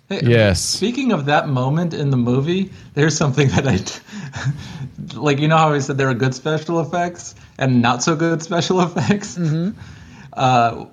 Hey, 0.07 0.21
Yes. 0.23 0.61
Speaking 0.61 1.11
of 1.11 1.25
that 1.25 1.47
moment 1.49 1.93
in 1.95 2.11
the 2.11 2.17
movie, 2.17 2.71
there's 2.93 3.17
something 3.17 3.47
that 3.49 3.67
I 3.67 3.79
like. 5.19 5.39
You 5.39 5.47
know 5.47 5.57
how 5.57 5.73
I 5.73 5.79
said 5.79 5.97
there 5.97 6.09
are 6.09 6.13
good 6.13 6.35
special 6.35 6.79
effects 6.79 7.33
and 7.57 7.81
not 7.81 8.03
so 8.03 8.15
good 8.15 8.43
special 8.43 8.81
effects. 8.87 9.35
Mm-hmm. 9.37 9.79
Uh, 10.33 10.85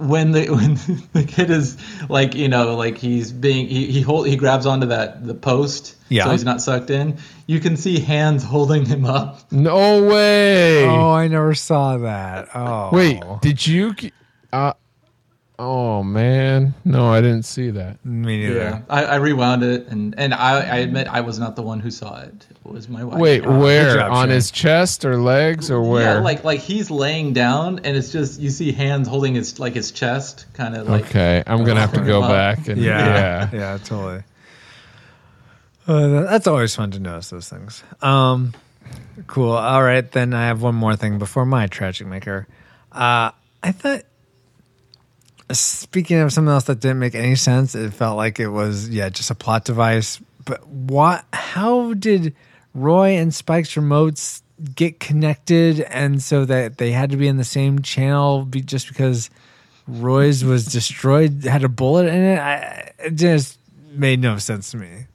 when 0.00 0.32
the 0.32 0.48
when 0.48 0.74
the 1.12 1.24
kid 1.24 1.50
is 1.50 1.76
like 2.08 2.34
you 2.34 2.48
know 2.48 2.74
like 2.74 2.96
he's 2.98 3.30
being 3.32 3.68
he 3.68 3.86
he 3.86 4.00
hold 4.00 4.26
he 4.26 4.36
grabs 4.36 4.66
onto 4.66 4.86
that 4.88 5.26
the 5.26 5.34
post 5.34 5.96
Yeah. 6.08 6.24
so 6.24 6.30
he's 6.30 6.44
not 6.44 6.60
sucked 6.62 6.90
in. 6.90 7.18
You 7.46 7.60
can 7.60 7.76
see 7.76 7.98
hands 8.00 8.42
holding 8.42 8.86
him 8.86 9.04
up. 9.04 9.52
No 9.52 10.04
way. 10.04 10.84
Oh, 10.86 11.10
I 11.12 11.28
never 11.28 11.54
saw 11.54 11.98
that. 11.98 12.48
Oh, 12.54 12.90
Wait, 12.92 13.20
did 13.42 13.66
you? 13.66 13.94
Uh, 14.52 14.72
oh 15.62 16.02
man, 16.02 16.74
no, 16.86 17.06
I 17.12 17.20
didn't 17.20 17.42
see 17.44 17.68
that. 17.70 18.02
me 18.04 18.38
neither. 18.46 18.54
Yeah, 18.58 18.82
I, 18.88 19.04
I 19.04 19.14
rewound 19.16 19.62
it 19.62 19.88
and 19.88 20.14
and 20.18 20.32
I, 20.32 20.60
I 20.60 20.76
admit 20.78 21.06
I 21.06 21.20
was 21.20 21.38
not 21.38 21.54
the 21.54 21.62
one 21.62 21.80
who 21.80 21.90
saw 21.90 22.20
it. 22.22 22.46
It 22.50 22.72
was 22.72 22.88
my 22.88 23.04
wife. 23.04 23.18
Wait, 23.18 23.44
where? 23.44 23.96
job, 23.96 24.10
On 24.12 24.28
Shane. 24.28 24.34
his 24.34 24.50
chest 24.50 25.04
or 25.04 25.16
legs 25.18 25.70
or 25.70 25.82
where? 25.82 26.14
Yeah, 26.14 26.20
like 26.20 26.44
like 26.44 26.60
he's 26.60 26.90
laying 26.90 27.32
down, 27.34 27.80
and 27.80 27.96
it's 27.96 28.10
just 28.10 28.40
you 28.40 28.48
see 28.50 28.72
hands 28.72 29.06
holding 29.06 29.34
his 29.34 29.60
like 29.60 29.74
his 29.74 29.92
chest, 29.92 30.46
kind 30.54 30.74
of 30.74 30.88
like. 30.88 31.04
okay, 31.06 31.42
I'm 31.46 31.62
gonna 31.64 31.80
have 31.80 31.92
to 31.92 32.04
go 32.04 32.22
back 32.22 32.66
and 32.68 32.80
Yeah, 32.80 33.50
yeah. 33.52 33.58
yeah, 33.58 33.78
totally. 33.78 34.22
Uh, 35.86 36.22
that's 36.22 36.46
always 36.46 36.74
fun 36.74 36.90
to 36.92 36.98
notice 37.00 37.30
those 37.30 37.48
things. 37.48 37.82
Um, 38.00 38.54
cool. 39.26 39.52
All 39.52 39.82
right, 39.82 40.10
then 40.10 40.32
I 40.34 40.46
have 40.46 40.62
one 40.62 40.74
more 40.74 40.96
thing 40.96 41.18
before 41.18 41.44
my 41.44 41.66
tragic 41.66 42.06
maker. 42.06 42.46
Uh, 42.92 43.30
I 43.62 43.72
thought, 43.72 44.02
speaking 45.52 46.18
of 46.18 46.32
something 46.32 46.52
else 46.52 46.64
that 46.64 46.80
didn't 46.80 46.98
make 46.98 47.14
any 47.14 47.34
sense, 47.34 47.74
it 47.74 47.92
felt 47.92 48.16
like 48.16 48.40
it 48.40 48.48
was 48.48 48.88
yeah 48.88 49.08
just 49.08 49.30
a 49.30 49.34
plot 49.34 49.64
device. 49.64 50.20
But 50.44 50.66
what? 50.66 51.24
How 51.32 51.94
did 51.94 52.34
Roy 52.74 53.16
and 53.16 53.34
Spike's 53.34 53.74
remotes 53.74 54.42
get 54.74 55.00
connected, 55.00 55.80
and 55.80 56.22
so 56.22 56.44
that 56.44 56.78
they 56.78 56.92
had 56.92 57.10
to 57.10 57.16
be 57.16 57.28
in 57.28 57.36
the 57.36 57.44
same 57.44 57.82
channel 57.82 58.44
be, 58.44 58.60
just 58.60 58.88
because 58.88 59.30
Roy's 59.88 60.44
was 60.44 60.66
destroyed, 60.66 61.44
had 61.44 61.64
a 61.64 61.68
bullet 61.68 62.06
in 62.06 62.22
it? 62.22 62.38
I, 62.38 62.92
it 62.98 63.14
just 63.16 63.58
made 63.92 64.20
no 64.20 64.38
sense 64.38 64.70
to 64.72 64.76
me. 64.76 65.06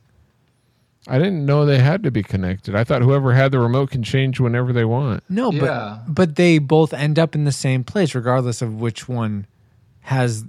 I 1.08 1.20
didn't 1.20 1.46
know 1.46 1.66
they 1.66 1.80
had 1.80 2.02
to 2.04 2.12
be 2.12 2.24
connected. 2.24 2.74
I 2.76 2.84
thought 2.84 3.04
whoever 3.04 3.34
had 3.34 3.52
the 3.52 3.60
remote 3.60 3.92
can 3.92 4.02
change 4.02 4.40
whenever 4.40 4.74
they 4.74 4.86
want. 4.86 5.24
No, 5.30 5.52
Yeah. 5.52 6.00
but 6.06 6.14
but 6.14 6.36
they 6.36 6.58
both 6.58 6.94
end 6.94 7.20
up 7.20 7.36
in 7.36 7.44
the 7.46 7.52
same 7.52 7.84
place, 7.84 8.16
regardless 8.16 8.62
of 8.64 8.80
which 8.82 9.08
one 9.08 9.46
has. 10.06 10.44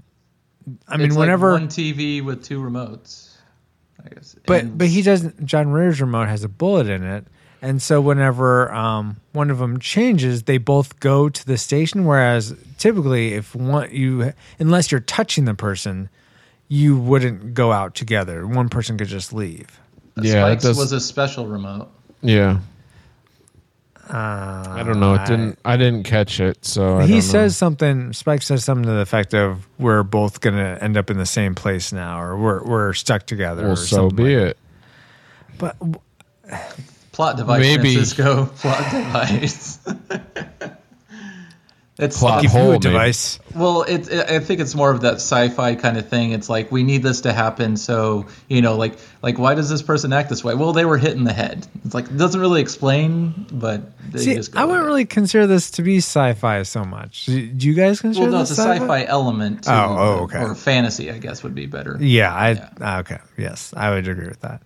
I 0.89 0.97
mean, 0.97 1.07
it's 1.07 1.15
like 1.17 1.21
whenever, 1.21 1.53
one 1.53 1.69
TV 1.69 2.25
with 2.25 2.45
two 2.45 2.61
remotes. 2.61 3.35
I 4.05 4.09
guess. 4.15 4.37
but 4.47 4.61
And- 4.63 4.79
but 4.79 4.87
he 4.89 5.03
doesn't. 5.03 5.45
John 5.47 5.69
Ritter's 5.71 6.01
remote 6.01 6.29
has 6.29 6.45
a 6.45 6.49
bullet 6.49 6.89
in 6.89 7.03
it, 7.05 7.27
and 7.63 7.81
so 7.81 8.01
whenever 8.01 8.73
um, 8.73 9.17
one 9.33 9.51
of 9.51 9.59
them 9.59 9.79
changes, 9.81 10.43
they 10.45 10.59
both 10.59 10.99
go 11.01 11.29
to 11.29 11.47
the 11.47 11.57
station. 11.59 12.05
Whereas 12.05 12.55
typically, 12.79 13.35
if 13.35 13.55
one 13.55 13.89
you 13.93 14.33
unless 14.59 14.91
you're 14.91 15.01
touching 15.01 15.45
the 15.45 15.55
person, 15.55 16.09
you 16.69 16.97
wouldn't 16.99 17.55
go 17.55 17.73
out 17.73 17.95
together. 17.95 18.47
One 18.47 18.69
person 18.69 18.99
could 18.99 19.09
just 19.09 19.33
leave. 19.33 19.81
yeah, 20.21 20.31
it 20.49 20.61
Spike's 20.61 20.63
does. 20.65 20.77
was 20.79 20.93
a 20.93 21.01
special 21.01 21.47
remote. 21.47 21.89
yeah, 22.23 22.59
Uh, 24.09 24.65
I 24.69 24.83
don't 24.85 25.01
know. 25.01 25.15
It 25.15 25.27
didn't. 25.27 25.59
I 25.65 25.77
didn't 25.77 26.05
catch 26.05 26.39
it. 26.41 26.65
So 26.65 26.99
I 26.99 27.03
he 27.03 27.09
don't 27.09 27.17
know. 27.17 27.21
says 27.21 27.57
something. 27.57 28.13
Spike 28.13 28.43
says 28.43 28.65
something 28.65 28.85
to 28.85 28.93
the 28.93 29.01
effect 29.01 29.35
of, 29.35 29.67
"We're 29.79 30.05
both 30.05 30.41
gonna 30.41 30.79
end 30.81 30.97
up 30.97 31.11
in 31.11 31.19
the 31.19 31.27
same 31.27 31.55
place 31.57 31.93
now, 31.93 32.21
or 32.23 32.37
we're 32.37 32.63
we're 32.65 32.93
stuck 32.93 33.27
together." 33.27 33.63
Well, 33.65 33.73
or 33.73 33.77
so 33.77 34.09
be 34.11 34.37
like- 34.37 34.49
it. 34.51 34.59
But 35.59 35.77
Plot 37.13 37.37
device, 37.39 37.61
Maybe. 37.61 37.95
Francisco. 37.95 38.47
Plot 38.59 38.91
device. 38.93 39.79
it's 41.99 42.19
Plot 42.19 42.43
give 42.43 42.53
you 42.53 42.59
hole, 42.59 42.69
a 42.69 42.73
maybe. 42.73 42.81
device. 42.81 43.39
Well, 43.55 43.83
it, 43.83 44.09
it, 44.11 44.31
I 44.31 44.39
think 44.41 44.61
it's 44.61 44.75
more 44.75 44.91
of 44.91 45.01
that 45.01 45.15
sci-fi 45.15 45.77
kind 45.77 45.97
of 45.97 46.09
thing. 46.09 46.33
It's 46.33 46.49
like 46.51 46.71
we 46.71 46.83
need 46.83 47.03
this 47.03 47.23
to 47.23 47.33
happen, 47.33 47.77
so 47.79 48.27
you 48.49 48.61
know, 48.61 48.77
like 48.77 48.99
like 49.23 49.39
why 49.39 49.55
does 49.55 49.71
this 49.71 49.81
person 49.81 50.13
act 50.13 50.29
this 50.29 50.45
way? 50.45 50.55
Well, 50.55 50.73
they 50.75 50.85
were 50.85 50.99
hit 50.99 51.13
in 51.13 51.25
the 51.25 51.33
head. 51.33 51.67
It's 51.87 51.95
like 51.95 52.05
it 52.07 52.17
doesn't 52.19 52.41
really 52.41 52.61
explain, 52.61 53.47
but 53.51 53.81
they 54.13 54.19
See, 54.19 54.35
just 54.35 54.53
go 54.53 54.61
I 54.61 54.65
wouldn't 54.67 54.85
it. 54.85 54.89
really 54.89 55.07
consider 55.07 55.47
this 55.47 55.71
to 55.73 55.83
be 55.83 55.97
sci-fi 55.99 56.63
so 56.65 56.85
much. 56.85 57.25
Do 57.27 57.47
do 57.47 57.67
you 57.67 57.73
guys 57.75 58.01
consider 58.03 58.25
Well, 58.25 58.33
no, 58.33 58.39
this 58.41 58.51
it's 58.51 58.59
a 58.59 58.63
sci-fi 58.63 59.05
element. 59.05 59.63
To, 59.65 59.73
Oh, 59.73 59.97
oh, 59.99 60.23
okay. 60.25 60.43
Or 60.43 60.55
fantasy, 60.55 61.11
I 61.11 61.17
guess, 61.19 61.43
would 61.43 61.55
be 61.55 61.65
better. 61.67 61.97
Yeah, 61.99 62.35
I 62.35 62.51
Yeah. 62.51 62.69
ah, 62.83 62.99
okay. 62.99 63.19
Yes, 63.39 63.73
I 63.77 63.91
would 63.91 64.07
agree 64.07 64.29
with 64.29 64.43
that. 64.43 64.61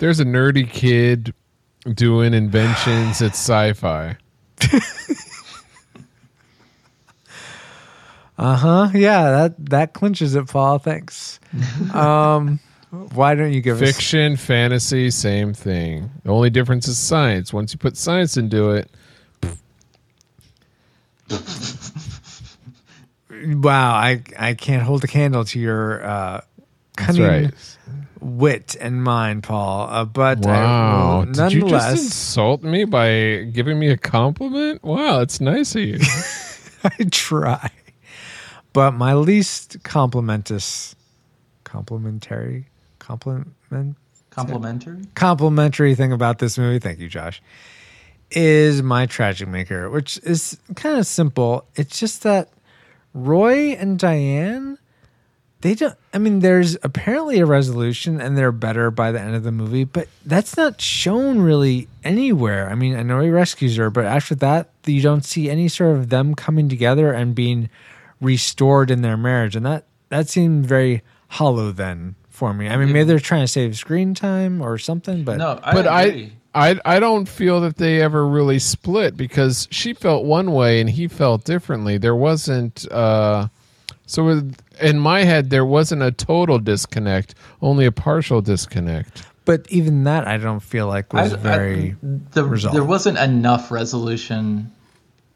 There's 0.00 0.20
a 0.20 0.24
nerdy 0.26 0.68
kid 0.70 1.32
doing 1.94 2.34
inventions. 2.34 3.22
It's 3.22 3.38
sci-fi. 3.38 4.16
Uh 8.36 8.56
huh. 8.56 8.88
Yeah, 8.94 9.30
that 9.30 9.66
that 9.70 9.92
clinches 9.94 10.34
it, 10.34 10.48
Paul. 10.48 10.78
Thanks. 10.78 11.38
um, 11.94 12.58
why 12.90 13.34
don't 13.34 13.52
you 13.52 13.60
give 13.60 13.80
us? 13.80 13.88
Fiction, 13.94 14.36
fantasy, 14.36 15.10
same 15.10 15.54
thing. 15.54 16.10
The 16.24 16.30
only 16.32 16.50
difference 16.50 16.88
is 16.88 16.98
science. 16.98 17.52
Once 17.52 17.72
you 17.72 17.78
put 17.78 17.96
science 17.96 18.36
into 18.36 18.70
it, 18.70 18.90
Wow, 23.30 23.94
I 23.94 24.22
I 24.38 24.54
can't 24.54 24.82
hold 24.82 25.04
a 25.04 25.06
candle 25.06 25.44
to 25.46 25.58
your 25.58 26.04
uh, 26.04 26.40
cunning 26.96 27.22
right. 27.22 27.54
wit 28.20 28.76
and 28.80 29.02
mind, 29.02 29.42
Paul. 29.42 29.88
Uh, 29.90 30.04
but 30.04 30.46
I 30.46 30.62
Wow. 30.64 31.18
will 31.24 31.32
Did 31.32 31.52
you 31.52 31.68
just 31.68 31.96
insult 31.96 32.62
me 32.62 32.84
by 32.84 33.48
giving 33.52 33.78
me 33.78 33.88
a 33.88 33.96
compliment? 33.96 34.82
Wow, 34.84 35.20
it's 35.20 35.40
nice 35.40 35.74
of 35.74 35.82
you. 35.82 35.98
I 36.84 37.04
try. 37.10 37.70
But 38.74 38.90
my 38.90 39.14
least 39.14 39.82
complimentous, 39.84 40.94
complimentary, 41.62 42.66
compliment, 42.98 43.54
Complimentary. 44.30 45.02
complimentary 45.14 45.94
thing 45.94 46.10
about 46.10 46.40
this 46.40 46.58
movie, 46.58 46.80
thank 46.80 46.98
you, 46.98 47.08
Josh, 47.08 47.40
is 48.32 48.82
my 48.82 49.06
tragic 49.06 49.48
maker, 49.48 49.88
which 49.90 50.18
is 50.24 50.58
kind 50.74 50.98
of 50.98 51.06
simple. 51.06 51.64
It's 51.76 52.00
just 52.00 52.24
that 52.24 52.48
Roy 53.14 53.74
and 53.74 53.96
Diane, 53.96 54.76
they 55.60 55.76
don't, 55.76 55.94
I 56.12 56.18
mean, 56.18 56.40
there's 56.40 56.76
apparently 56.82 57.38
a 57.38 57.46
resolution 57.46 58.20
and 58.20 58.36
they're 58.36 58.50
better 58.50 58.90
by 58.90 59.12
the 59.12 59.20
end 59.20 59.36
of 59.36 59.44
the 59.44 59.52
movie, 59.52 59.84
but 59.84 60.08
that's 60.26 60.56
not 60.56 60.80
shown 60.80 61.38
really 61.38 61.86
anywhere. 62.02 62.68
I 62.68 62.74
mean, 62.74 62.96
I 62.96 63.04
know 63.04 63.20
he 63.20 63.30
rescues 63.30 63.76
her, 63.76 63.88
but 63.88 64.04
after 64.04 64.34
that, 64.34 64.70
you 64.84 65.00
don't 65.00 65.24
see 65.24 65.48
any 65.48 65.68
sort 65.68 65.96
of 65.96 66.08
them 66.08 66.34
coming 66.34 66.68
together 66.68 67.12
and 67.12 67.36
being 67.36 67.70
restored 68.20 68.90
in 68.90 69.02
their 69.02 69.16
marriage. 69.16 69.56
And 69.56 69.64
that, 69.66 69.84
that 70.08 70.28
seemed 70.28 70.66
very 70.66 71.02
hollow 71.28 71.72
then 71.72 72.14
for 72.28 72.52
me. 72.54 72.68
I 72.68 72.76
mean, 72.76 72.92
maybe 72.92 73.04
they're 73.04 73.18
trying 73.18 73.42
to 73.44 73.48
save 73.48 73.76
screen 73.76 74.14
time 74.14 74.60
or 74.62 74.78
something, 74.78 75.24
but 75.24 75.38
No, 75.38 75.58
I 75.62 75.72
but 75.72 75.86
agree. 76.08 76.32
I, 76.54 76.70
I 76.70 76.80
I 76.84 77.00
don't 77.00 77.28
feel 77.28 77.60
that 77.62 77.76
they 77.76 78.00
ever 78.00 78.26
really 78.26 78.58
split 78.60 79.16
because 79.16 79.66
she 79.70 79.92
felt 79.92 80.24
one 80.24 80.52
way 80.52 80.80
and 80.80 80.88
he 80.88 81.08
felt 81.08 81.44
differently. 81.44 81.98
There 81.98 82.14
wasn't 82.14 82.90
uh 82.92 83.48
so 84.06 84.22
with, 84.24 84.56
in 84.80 84.98
my 85.00 85.24
head 85.24 85.50
there 85.50 85.64
wasn't 85.64 86.02
a 86.02 86.12
total 86.12 86.58
disconnect, 86.58 87.34
only 87.62 87.86
a 87.86 87.92
partial 87.92 88.40
disconnect. 88.40 89.24
But 89.44 89.66
even 89.70 90.04
that, 90.04 90.26
I 90.28 90.36
don't 90.38 90.60
feel 90.60 90.86
like 90.86 91.12
was 91.12 91.32
I- 91.32 91.36
I- 91.36 91.40
very. 91.40 91.96
the, 92.02 92.44
resolved. 92.44 92.76
there 92.76 92.84
wasn't 92.84 93.18
enough 93.18 93.70
resolution. 93.70 94.70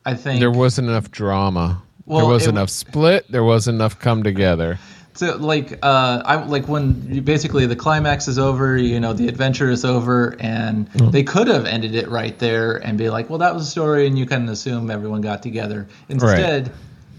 I 0.07 0.14
think 0.14 0.39
There 0.41 0.51
wasn't 0.51 0.89
enough 0.89 1.11
drama. 1.11 1.83
Well, 2.09 2.20
there 2.20 2.26
was 2.32 2.46
enough 2.46 2.70
split, 2.70 3.30
there 3.30 3.44
was 3.44 3.68
enough 3.68 3.98
come 3.98 4.22
together. 4.22 4.78
So 5.14 5.36
like 5.36 5.78
uh, 5.82 6.22
I 6.24 6.36
like 6.44 6.68
when 6.68 7.06
you 7.11 7.20
basically 7.22 7.66
the 7.66 7.74
climax 7.76 8.28
is 8.28 8.38
over, 8.38 8.76
you 8.76 9.00
know, 9.00 9.12
the 9.12 9.26
adventure 9.28 9.68
is 9.68 9.84
over, 9.84 10.36
and 10.38 10.88
Mm. 10.92 11.11
they 11.12 11.24
could 11.24 11.48
have 11.48 11.66
ended 11.66 11.94
it 11.94 12.09
right 12.09 12.38
there 12.38 12.76
and 12.76 12.96
be 12.96 13.11
like, 13.11 13.28
well, 13.28 13.38
that 13.40 13.52
was 13.52 13.64
a 13.66 13.70
story, 13.70 14.06
and 14.06 14.16
you 14.18 14.26
can 14.26 14.48
assume 14.48 14.90
everyone 14.90 15.20
got 15.20 15.42
together. 15.42 15.86
Instead, 16.09 16.70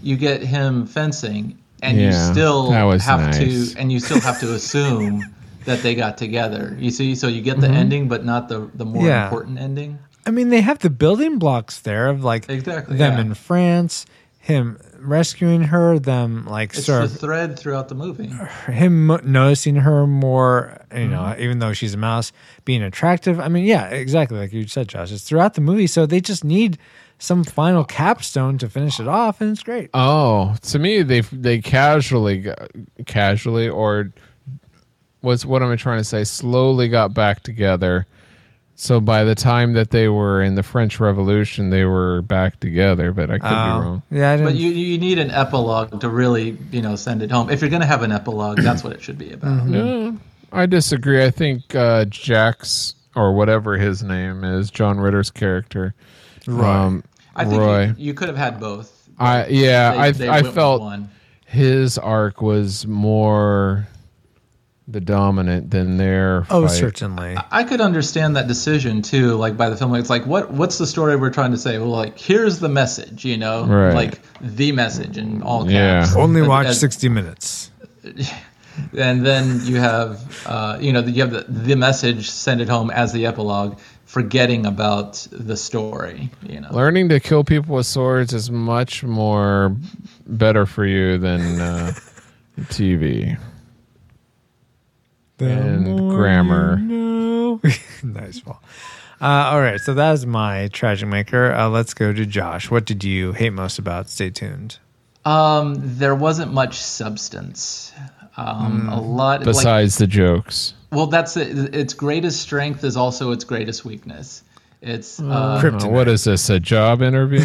you 0.02 0.16
get 0.16 0.40
him 0.42 0.86
fencing, 0.86 1.58
and 1.82 1.98
you 1.98 2.12
still 2.12 2.72
have 2.72 3.20
nice. 3.20 3.72
to, 3.74 3.78
and 3.78 3.92
you 3.92 4.00
still 4.00 4.20
have 4.20 4.40
to 4.40 4.54
assume 4.58 5.34
that 5.66 5.82
they 5.82 5.94
got 5.94 6.16
together. 6.16 6.74
You 6.80 6.90
see, 6.90 7.14
so 7.14 7.28
you 7.28 7.42
get 7.42 7.60
the 7.60 7.66
Mm-hmm. 7.66 7.76
ending, 7.76 8.08
but 8.08 8.24
not 8.24 8.48
the 8.48 8.70
the 8.74 8.86
more 8.86 9.06
Yeah. 9.06 9.24
important 9.24 9.58
ending. 9.58 9.98
I 10.26 10.30
mean, 10.30 10.48
they 10.48 10.62
have 10.62 10.78
the 10.78 10.90
building 10.90 11.38
blocks 11.38 11.80
there 11.80 12.08
of 12.08 12.24
like 12.24 12.48
Exactly, 12.48 12.96
them 12.96 13.14
yeah. 13.14 13.20
in 13.20 13.34
France, 13.34 14.06
him 14.50 14.78
rescuing 14.98 15.62
her, 15.62 15.98
them 15.98 16.46
like 16.46 16.74
It's 16.74 16.84
sort 16.86 17.08
the 17.08 17.14
of 17.14 17.20
thread 17.20 17.58
throughout 17.58 17.88
the 17.88 17.94
movie. 17.94 18.26
him 18.70 19.06
noticing 19.24 19.76
her 19.76 20.06
more, 20.06 20.80
you 20.94 21.08
know, 21.08 21.20
Mm-hmm. 21.22 21.42
even 21.42 21.58
though 21.60 21.72
she's 21.72 21.94
a 21.94 21.96
mouse, 21.96 22.32
being 22.64 22.82
attractive. 22.82 23.40
I 23.40 23.48
mean, 23.48 23.64
yeah, 23.64 23.86
exactly 23.88 24.38
like 24.38 24.52
you 24.52 24.66
said, 24.66 24.88
Josh. 24.88 25.10
It's 25.12 25.24
throughout 25.24 25.54
the 25.54 25.60
movie, 25.60 25.86
so 25.86 26.04
they 26.06 26.20
just 26.20 26.44
need 26.44 26.78
some 27.18 27.44
final 27.44 27.84
capstone 27.84 28.56
to 28.58 28.68
finish 28.68 28.98
it 29.00 29.06
off, 29.08 29.40
and 29.40 29.50
it's 29.52 29.62
great. 29.62 29.90
Oh, 29.94 30.56
to 30.62 30.78
me, 30.78 31.02
they 31.02 31.20
they 31.20 31.60
casually, 31.60 32.46
casually, 33.06 33.68
or 33.68 34.10
was 35.22 35.44
what 35.44 35.62
am 35.62 35.70
I 35.70 35.76
trying 35.76 35.98
to 35.98 36.04
say? 36.04 36.24
Slowly 36.24 36.88
got 36.88 37.12
back 37.14 37.42
together. 37.42 38.06
So 38.80 38.98
by 38.98 39.24
the 39.24 39.34
time 39.34 39.74
that 39.74 39.90
they 39.90 40.08
were 40.08 40.42
in 40.42 40.54
the 40.54 40.62
French 40.62 40.98
Revolution, 41.00 41.68
they 41.68 41.84
were 41.84 42.22
back 42.22 42.58
together. 42.60 43.12
But 43.12 43.30
I 43.30 43.38
could 43.38 43.46
Oh, 43.46 43.50
be 43.50 43.84
wrong. 43.84 44.02
yeah, 44.10 44.30
I 44.32 44.36
didn't. 44.38 44.52
But 44.52 44.54
you 44.58 44.70
you 44.70 44.96
need 44.96 45.18
an 45.18 45.30
epilogue 45.30 46.00
to 46.00 46.08
really 46.08 46.56
you 46.72 46.80
know 46.80 46.96
send 46.96 47.22
it 47.22 47.30
home. 47.30 47.50
If 47.50 47.60
you're 47.60 47.68
gonna 47.68 47.84
have 47.84 48.02
an 48.02 48.10
epilogue, 48.10 48.58
that's 48.60 48.82
what 48.82 48.94
it 48.94 49.02
should 49.02 49.18
be 49.18 49.32
about. 49.32 49.50
Mm-hmm. 49.66 49.70
No, 49.72 50.16
I 50.50 50.64
disagree. 50.64 51.22
I 51.22 51.30
think 51.30 51.74
uh, 51.74 52.06
Jack's 52.06 52.94
or 53.14 53.34
whatever 53.34 53.76
his 53.76 54.02
name 54.02 54.44
is, 54.44 54.70
John 54.70 54.98
Ritter's 54.98 55.30
character, 55.30 55.94
um, 56.48 57.04
I 57.36 57.44
think 57.44 57.60
Roy. 57.60 57.82
You, 57.88 57.94
you 57.98 58.14
could 58.14 58.28
have 58.28 58.38
had 58.38 58.58
both. 58.60 59.08
I 59.18 59.46
yeah, 59.48 59.92
They- 59.92 59.98
I 59.98 60.10
they 60.12 60.28
I 60.30 60.42
felt 60.42 60.80
one. 60.80 61.10
his 61.44 61.98
arc 61.98 62.40
was 62.40 62.86
more 62.86 63.86
the 64.90 65.00
dominant 65.00 65.70
than 65.70 65.96
their. 65.96 66.46
oh, 66.50 66.66
fight. 66.66 66.70
certainly. 66.76 67.36
I 67.50 67.64
could 67.64 67.80
understand 67.80 68.36
that 68.36 68.48
decision 68.48 69.02
too. 69.02 69.34
Like 69.36 69.56
by 69.56 69.70
the 69.70 69.76
film, 69.76 69.94
it's 69.94 70.10
like 70.10 70.26
what 70.26 70.50
what's 70.50 70.78
the 70.78 70.86
story 70.86 71.16
we're 71.16 71.30
trying 71.30 71.52
to 71.52 71.58
say? 71.58 71.78
Well, 71.78 71.88
like 71.88 72.18
here's 72.18 72.58
the 72.58 72.68
message, 72.68 73.24
you 73.24 73.36
know, 73.36 73.64
Right. 73.66 73.94
like 73.94 74.20
the 74.40 74.72
message 74.72 75.16
in 75.18 75.42
all 75.42 75.70
Yeah. 75.70 76.00
caps. 76.02 76.16
Only 76.16 76.42
watch 76.42 76.66
as- 76.66 76.80
sixty 76.80 77.08
minutes. 77.08 77.70
and 78.96 79.26
then 79.26 79.60
you 79.64 79.76
have 79.76 80.42
uh, 80.46 80.78
you 80.80 80.92
know 80.92 81.00
you 81.00 81.22
have 81.22 81.30
the, 81.32 81.44
the 81.48 81.74
message 81.76 82.30
send 82.30 82.60
it 82.60 82.68
home 82.68 82.90
as 82.90 83.12
the 83.12 83.26
epilogue 83.26 83.78
forgetting 84.06 84.64
about 84.64 85.26
the 85.30 85.56
story 85.56 86.30
you 86.48 86.60
know 86.60 86.68
Learning 86.72 87.08
to 87.10 87.20
kill 87.20 87.44
people 87.44 87.76
with 87.76 87.86
swords 87.86 88.32
is 88.32 88.50
much 88.50 89.04
more 89.04 89.76
better 90.26 90.66
for 90.66 90.86
you 90.86 91.18
than 91.18 91.60
uh, 91.60 91.92
TV. 92.62 93.38
And 95.40 96.10
grammar. 96.10 96.76
No. 96.76 97.60
nice, 98.02 98.40
Paul. 98.40 98.60
Uh, 99.20 99.50
all 99.52 99.60
right, 99.60 99.80
so 99.80 99.92
that 99.94 100.12
is 100.14 100.24
my 100.24 100.68
tragic 100.68 101.08
maker. 101.08 101.52
Uh, 101.52 101.68
let's 101.68 101.92
go 101.94 102.12
to 102.12 102.24
Josh. 102.24 102.70
What 102.70 102.86
did 102.86 103.04
you 103.04 103.32
hate 103.32 103.50
most 103.52 103.78
about? 103.78 104.08
Stay 104.08 104.30
tuned. 104.30 104.78
um 105.26 105.74
there 105.98 106.14
wasn't 106.14 106.50
much 106.50 106.78
substance 106.78 107.92
um 108.38 108.88
a 108.88 108.98
lot 108.98 109.40
like, 109.40 109.44
Besides 109.44 109.98
the 109.98 110.06
jokes. 110.06 110.72
well 110.90 111.06
that's 111.08 111.36
it. 111.36 111.74
its 111.74 111.92
greatest 111.92 112.40
strength 112.40 112.82
is 112.84 112.96
also 112.96 113.30
its 113.32 113.44
greatest 113.44 113.84
weakness 113.84 114.42
it's 114.80 115.20
uh, 115.20 115.60
Uh, 115.62 115.88
what 115.88 116.08
is 116.08 116.24
this? 116.24 116.48
A 116.48 116.58
job 116.58 117.02
interview? 117.02 117.44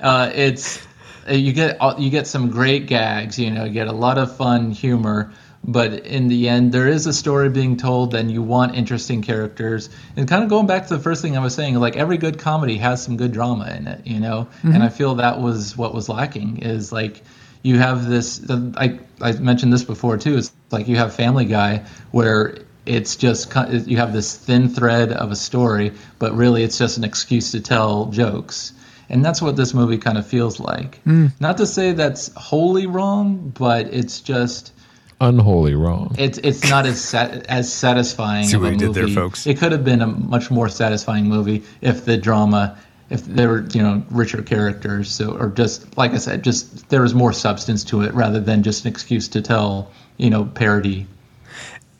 uh, 0.00 0.30
it's 0.34 0.86
you 1.34 1.52
get 1.52 1.78
uh, 1.80 1.94
you 1.98 2.10
get 2.10 2.26
some 2.26 2.50
great 2.50 2.86
gags. 2.86 3.38
You 3.38 3.50
know, 3.50 3.64
you 3.64 3.72
get 3.72 3.88
a 3.88 3.92
lot 3.92 4.18
of 4.18 4.36
fun 4.36 4.70
humor. 4.70 5.32
But 5.68 6.06
in 6.06 6.28
the 6.28 6.48
end, 6.48 6.70
there 6.70 6.86
is 6.86 7.06
a 7.06 7.12
story 7.12 7.48
being 7.48 7.76
told, 7.76 8.14
and 8.14 8.30
you 8.30 8.40
want 8.40 8.76
interesting 8.76 9.20
characters. 9.22 9.90
And 10.16 10.28
kind 10.28 10.44
of 10.44 10.48
going 10.48 10.68
back 10.68 10.86
to 10.86 10.96
the 10.96 11.02
first 11.02 11.22
thing 11.22 11.36
I 11.36 11.40
was 11.40 11.56
saying, 11.56 11.74
like 11.74 11.96
every 11.96 12.18
good 12.18 12.38
comedy 12.38 12.76
has 12.76 13.02
some 13.02 13.16
good 13.16 13.32
drama 13.32 13.74
in 13.76 13.88
it, 13.88 14.06
you 14.06 14.20
know. 14.20 14.46
And 14.62 14.82
I 14.82 14.90
feel 14.90 15.16
that 15.16 15.40
was 15.40 15.76
what 15.76 15.92
was 15.92 16.08
lacking. 16.08 16.58
Is 16.58 16.92
like 16.92 17.22
you 17.62 17.78
have 17.78 18.06
this. 18.06 18.48
I 18.48 19.00
I 19.20 19.32
mentioned 19.32 19.72
this 19.72 19.82
before 19.82 20.18
too. 20.18 20.36
It's 20.36 20.52
like 20.70 20.86
you 20.86 20.96
have 20.96 21.14
Family 21.14 21.46
Guy, 21.46 21.84
where 22.12 22.58
it's 22.84 23.16
just 23.16 23.52
you 23.86 23.96
have 23.96 24.12
this 24.12 24.36
thin 24.36 24.68
thread 24.68 25.10
of 25.10 25.32
a 25.32 25.36
story, 25.36 25.92
but 26.20 26.34
really 26.34 26.62
it's 26.62 26.78
just 26.78 26.96
an 26.96 27.04
excuse 27.04 27.50
to 27.52 27.60
tell 27.60 28.06
jokes. 28.06 28.72
And 29.08 29.24
that's 29.24 29.40
what 29.40 29.56
this 29.56 29.72
movie 29.74 29.98
kind 29.98 30.18
of 30.18 30.26
feels 30.26 30.58
like. 30.58 30.96
Hmm. 31.02 31.28
Not 31.40 31.58
to 31.58 31.66
say 31.66 31.92
that's 31.92 32.32
wholly 32.34 32.86
wrong, 32.86 33.52
but 33.56 33.86
it's 33.94 34.20
just 34.20 34.72
Unholy 35.20 35.74
wrong. 35.74 36.14
it's 36.18 36.38
it's 36.38 36.68
not 36.68 36.84
as 36.86 37.00
sat, 37.00 37.46
as 37.46 37.72
satisfying. 37.72 38.44
See 38.46 38.56
of 38.56 38.62
what 38.62 38.70
a 38.70 38.72
you 38.72 38.78
did 38.78 38.94
there, 38.94 39.08
folks. 39.08 39.46
It 39.46 39.58
could 39.58 39.72
have 39.72 39.84
been 39.84 40.02
a 40.02 40.06
much 40.06 40.50
more 40.50 40.68
satisfying 40.68 41.24
movie 41.26 41.62
if 41.80 42.04
the 42.04 42.16
drama, 42.18 42.76
if 43.08 43.24
there 43.24 43.48
were 43.48 43.66
you 43.72 43.80
know 43.82 44.02
richer 44.10 44.42
characters, 44.42 45.10
so 45.10 45.30
or 45.38 45.48
just 45.48 45.96
like 45.96 46.10
I 46.12 46.18
said, 46.18 46.42
just 46.44 46.88
there 46.90 47.00
was 47.00 47.14
more 47.14 47.32
substance 47.32 47.84
to 47.84 48.02
it 48.02 48.12
rather 48.12 48.40
than 48.40 48.62
just 48.62 48.84
an 48.84 48.90
excuse 48.90 49.28
to 49.28 49.40
tell 49.40 49.90
you 50.18 50.28
know 50.28 50.44
parody 50.44 51.06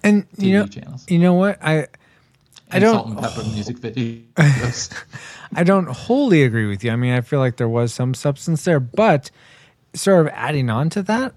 And 0.05 0.27
you 0.37 0.53
know, 0.59 0.67
channels. 0.67 1.07
you 1.09 1.19
know 1.19 1.35
what? 1.35 1.59
I 1.63 1.87
I 2.71 2.79
don't 2.79 2.95
salt 2.95 3.07
and 3.09 3.19
pepper 3.19 3.45
music 3.45 3.79
videos. 3.79 4.93
I 5.55 5.63
don't 5.63 5.87
wholly 5.87 6.43
agree 6.43 6.67
with 6.67 6.83
you. 6.83 6.91
I 6.91 6.97
mean, 6.97 7.13
I 7.13 7.21
feel 7.21 7.39
like 7.39 7.57
there 7.57 7.69
was 7.69 7.95
some 7.95 8.15
substance 8.15 8.65
there, 8.65 8.81
but 8.81 9.31
sort 9.95 10.27
of 10.27 10.33
adding 10.35 10.69
on 10.69 10.91
to 10.91 11.03
that, 11.05 11.35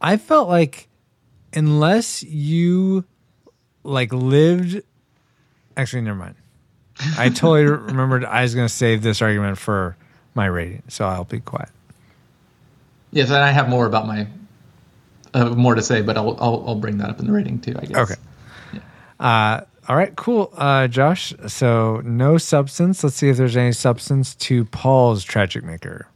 I 0.00 0.16
felt 0.16 0.48
like 0.48 0.88
unless 1.54 2.22
you 2.22 3.04
like 3.82 4.12
lived. 4.12 4.82
Actually, 5.76 6.02
never 6.02 6.18
mind. 6.18 6.34
I 7.16 7.30
totally 7.30 7.64
remembered 7.64 8.24
I 8.24 8.42
was 8.42 8.54
going 8.54 8.68
to 8.68 8.72
save 8.74 9.02
this 9.02 9.22
argument 9.22 9.58
for 9.58 9.96
my 10.34 10.46
rating, 10.46 10.82
so 10.88 11.06
I'll 11.06 11.24
be 11.24 11.40
quiet. 11.40 11.70
Yes, 13.10 13.28
and 13.28 13.38
I 13.38 13.50
have 13.50 13.68
more 13.68 13.86
about 13.86 14.06
my 14.06 14.26
uh, 15.34 15.50
more 15.50 15.74
to 15.74 15.82
say, 15.82 16.02
but 16.02 16.16
I'll, 16.16 16.36
I'll 16.40 16.64
I'll 16.66 16.74
bring 16.74 16.98
that 16.98 17.10
up 17.10 17.20
in 17.20 17.26
the 17.26 17.32
rating 17.32 17.58
too. 17.60 17.74
I 17.78 17.84
guess. 17.86 17.96
Okay. 17.96 18.14
Uh, 19.18 19.62
all 19.88 19.96
right, 19.96 20.14
cool. 20.16 20.52
Uh, 20.56 20.86
Josh, 20.88 21.34
so 21.48 22.00
no 22.04 22.38
substance. 22.38 23.02
Let's 23.02 23.16
see 23.16 23.28
if 23.28 23.36
there's 23.36 23.56
any 23.56 23.72
substance 23.72 24.34
to 24.36 24.64
Paul's 24.66 25.24
Tragic 25.24 25.64
Maker. 25.64 26.06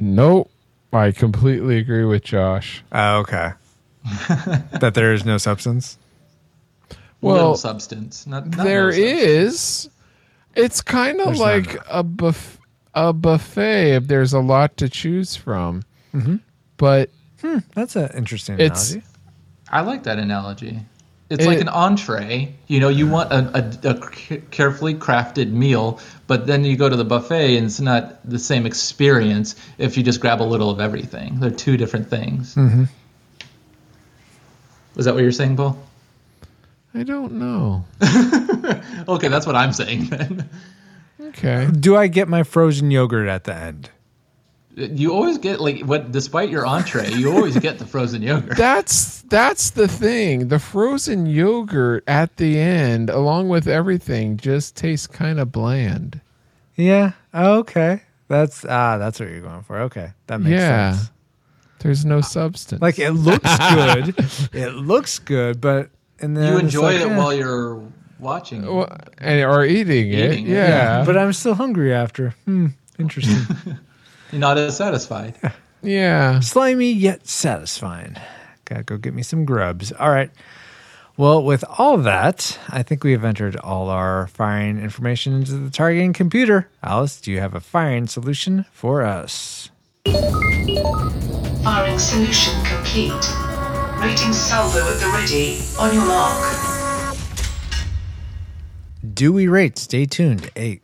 Nope. 0.00 0.50
I 0.92 1.12
completely 1.12 1.76
agree 1.78 2.04
with 2.04 2.24
Josh. 2.24 2.82
Oh, 2.92 3.18
okay. 3.18 3.52
that 4.80 4.92
there 4.94 5.12
is 5.12 5.24
no 5.26 5.36
substance. 5.36 5.98
Well, 7.20 7.34
Little 7.34 7.56
substance. 7.56 8.26
Not, 8.26 8.46
not 8.48 8.64
there 8.64 8.86
no 8.86 8.90
substance. 8.92 9.20
is. 9.84 9.90
It's 10.54 10.80
kind 10.80 11.20
of 11.20 11.26
There's 11.26 11.40
like 11.40 11.66
none. 11.74 11.84
a 11.90 12.02
buff- 12.02 12.58
a 12.94 13.12
buffet. 13.12 13.96
If 13.96 14.06
there's 14.08 14.32
a 14.32 14.40
lot 14.40 14.76
to 14.78 14.88
choose 14.88 15.36
from, 15.36 15.82
but 16.78 17.10
That's 17.74 17.94
an 17.96 18.08
interesting 18.16 18.54
It's- 18.58 18.92
analogy. 18.92 19.06
I 19.70 19.80
like 19.82 20.04
that 20.04 20.18
analogy. 20.18 20.80
It's 21.30 21.44
It- 21.44 21.48
like 21.48 21.60
an 21.60 21.68
entree. 21.68 22.54
You 22.68 22.80
know, 22.80 22.88
you 22.88 23.06
want 23.06 23.30
a 23.32 24.40
carefully 24.50 24.94
crafted 24.94 25.50
meal, 25.52 26.00
but 26.26 26.46
then 26.46 26.64
you 26.64 26.76
go 26.76 26.88
to 26.88 26.96
the 26.96 27.04
buffet 27.04 27.56
and 27.56 27.66
it's 27.66 27.80
not 27.80 28.18
the 28.28 28.38
same 28.38 28.64
experience 28.66 29.54
if 29.76 29.96
you 29.96 30.02
just 30.02 30.20
grab 30.20 30.40
a 30.40 30.44
little 30.44 30.70
of 30.70 30.80
everything. 30.80 31.38
They're 31.40 31.50
two 31.50 31.76
different 31.76 32.08
things. 32.08 32.54
Mm-hmm. 32.54 32.84
Was 34.94 35.04
that 35.04 35.14
what 35.14 35.22
you're 35.22 35.32
saying, 35.32 35.56
Paul? 35.56 35.78
I 36.94 37.02
don't 37.02 37.32
know. 37.34 37.84
Okay, 39.08 39.28
that's 39.28 39.46
what 39.46 39.56
I'm 39.56 39.72
saying 39.72 40.06
then. 40.10 40.48
Okay. 41.18 41.68
Do 41.72 41.96
I 41.96 42.06
get 42.08 42.28
my 42.28 42.42
frozen 42.42 42.90
yogurt 42.90 43.26
at 43.28 43.44
the 43.44 43.54
end? 43.54 43.88
You 44.78 45.12
always 45.12 45.38
get 45.38 45.60
like 45.60 45.80
what, 45.80 46.12
despite 46.12 46.50
your 46.50 46.64
entree, 46.64 47.10
you 47.10 47.32
always 47.32 47.58
get 47.58 47.78
the 47.78 47.86
frozen 47.86 48.22
yogurt. 48.22 48.56
That's 48.56 49.22
that's 49.22 49.70
the 49.70 49.88
thing. 49.88 50.48
The 50.48 50.58
frozen 50.58 51.26
yogurt 51.26 52.04
at 52.06 52.36
the 52.36 52.58
end, 52.58 53.10
along 53.10 53.48
with 53.48 53.66
everything, 53.66 54.36
just 54.36 54.76
tastes 54.76 55.06
kind 55.06 55.40
of 55.40 55.50
bland. 55.50 56.20
Yeah. 56.76 57.12
Okay. 57.34 58.02
That's 58.28 58.64
ah, 58.64 58.98
that's 58.98 59.18
what 59.18 59.28
you're 59.30 59.40
going 59.40 59.62
for. 59.62 59.80
Okay, 59.80 60.12
that 60.26 60.40
makes 60.40 60.52
yeah. 60.52 60.92
sense. 60.92 61.10
There's 61.80 62.04
no 62.04 62.20
substance. 62.20 62.82
Like 62.82 62.98
it 62.98 63.12
looks 63.12 63.56
good. 63.72 64.14
it 64.52 64.74
looks 64.74 65.18
good, 65.18 65.60
but 65.60 65.90
and 66.20 66.36
then 66.36 66.52
You 66.52 66.58
enjoy 66.58 66.82
like, 66.82 67.00
it 67.00 67.08
eh. 67.08 67.16
while 67.16 67.32
you're 67.32 67.82
watching. 68.18 68.66
Well, 68.66 68.96
and 69.18 69.42
or 69.44 69.64
eating 69.64 70.12
it. 70.12 70.32
Eating 70.32 70.46
it, 70.46 70.52
yeah. 70.52 71.04
But 71.04 71.16
I'm 71.16 71.32
still 71.32 71.54
hungry 71.54 71.92
after. 71.92 72.30
Hmm. 72.44 72.68
Interesting. 72.98 73.78
You're 74.32 74.40
not 74.40 74.58
as 74.58 74.76
satisfied. 74.76 75.34
yeah. 75.82 76.40
Slimy 76.40 76.92
yet 76.92 77.26
satisfying. 77.26 78.16
Gotta 78.64 78.82
go 78.82 78.96
get 78.98 79.14
me 79.14 79.22
some 79.22 79.44
grubs. 79.44 79.92
All 79.92 80.10
right. 80.10 80.30
Well, 81.16 81.42
with 81.42 81.64
all 81.78 81.98
that, 81.98 82.58
I 82.68 82.84
think 82.84 83.02
we 83.02 83.10
have 83.10 83.24
entered 83.24 83.56
all 83.56 83.88
our 83.88 84.28
firing 84.28 84.78
information 84.78 85.32
into 85.32 85.56
the 85.56 85.70
targeting 85.70 86.12
computer. 86.12 86.70
Alice, 86.80 87.20
do 87.20 87.32
you 87.32 87.40
have 87.40 87.54
a 87.54 87.60
firing 87.60 88.06
solution 88.06 88.66
for 88.70 89.02
us? 89.02 89.70
Firing 91.64 91.98
solution 91.98 92.54
complete. 92.64 93.10
Rating 94.00 94.32
salvo 94.32 94.78
at 94.78 95.00
the 95.00 95.10
ready. 95.12 95.58
On 95.80 95.92
your 95.92 96.06
mark. 96.06 97.16
Do 99.12 99.32
we 99.32 99.48
rate? 99.48 99.76
Stay 99.76 100.06
tuned. 100.06 100.50
A 100.56 100.80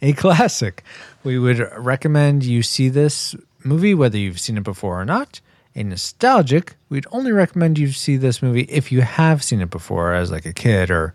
a 0.00 0.12
classic. 0.12 0.84
We 1.24 1.38
would 1.38 1.58
recommend 1.76 2.44
you 2.44 2.62
see 2.62 2.88
this 2.88 3.34
movie 3.64 3.94
whether 3.94 4.18
you've 4.18 4.40
seen 4.40 4.56
it 4.56 4.64
before 4.64 5.00
or 5.00 5.04
not. 5.04 5.40
A 5.74 5.82
nostalgic, 5.82 6.74
we'd 6.88 7.06
only 7.12 7.30
recommend 7.30 7.78
you 7.78 7.92
see 7.92 8.16
this 8.16 8.42
movie 8.42 8.62
if 8.62 8.90
you 8.90 9.02
have 9.02 9.44
seen 9.44 9.60
it 9.60 9.70
before 9.70 10.12
as 10.14 10.30
like 10.30 10.46
a 10.46 10.52
kid 10.52 10.90
or 10.90 11.14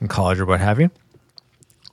in 0.00 0.08
college 0.08 0.40
or 0.40 0.44
what 0.44 0.60
have 0.60 0.80
you. 0.80 0.90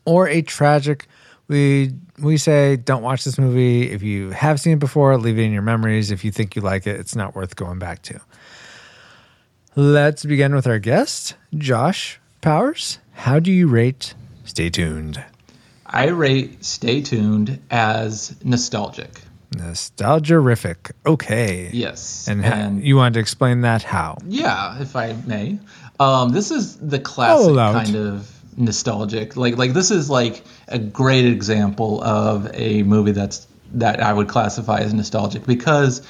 Or 0.05 0.28
a 0.28 0.41
tragic, 0.41 1.07
we 1.47 1.93
we 2.18 2.38
say 2.38 2.76
don't 2.76 3.03
watch 3.03 3.24
this 3.24 3.38
movie 3.38 3.91
if 3.91 4.01
you 4.03 4.32
have 4.32 4.60
seen 4.60 4.74
it 4.74 4.80
before, 4.80 5.18
leave 5.18 5.38
it 5.38 5.43
in 5.43 5.51
your 5.51 5.62
memories. 5.62 6.12
If 6.12 6.26
you 6.26 6.32
think 6.32 6.55
you 6.55 6.62
like 6.62 6.88
it, 6.88 6.99
it's 6.99 7.16
not 7.16 7.36
worth 7.36 7.55
going 7.55 7.80
back 7.80 8.01
to. 8.03 8.20
Let's 9.76 10.26
begin 10.26 10.55
with 10.55 10.68
our 10.68 10.80
guest, 10.80 11.36
Josh 11.57 12.20
Powers. 12.41 12.99
How 13.14 13.39
do 13.39 13.51
you 13.51 13.68
rate? 13.68 14.14
Stay 14.43 14.70
tuned. 14.70 15.24
I 15.89 16.09
rate 16.09 16.63
Stay 16.63 17.01
Tuned 17.01 17.59
as 17.71 18.35
nostalgic. 18.43 19.21
Nostalgia-rific. 19.55 20.91
Okay. 21.05 21.71
Yes. 21.73 22.27
And, 22.27 22.45
ha- 22.45 22.69
you 22.79 22.95
wanted 22.95 23.15
to 23.15 23.19
explain 23.19 23.61
that 23.61 23.81
how? 23.81 24.19
Yeah, 24.25 24.79
if 24.79 24.95
I 24.95 25.13
may. 25.25 25.59
Um, 25.99 26.29
this 26.29 26.51
is 26.51 26.77
the 26.77 26.99
classic 26.99 27.55
kind 27.55 27.95
of 27.95 28.31
nostalgic. 28.55 29.35
Like 29.35 29.57
like 29.57 29.73
this 29.73 29.89
is 29.89 30.09
like 30.09 30.43
a 30.67 30.77
great 30.77 31.25
example 31.25 32.03
of 32.03 32.49
a 32.53 32.83
movie 32.83 33.11
that's 33.11 33.47
that 33.73 34.01
I 34.01 34.13
would 34.13 34.27
classify 34.27 34.79
as 34.79 34.93
nostalgic 34.93 35.45
because 35.45 36.05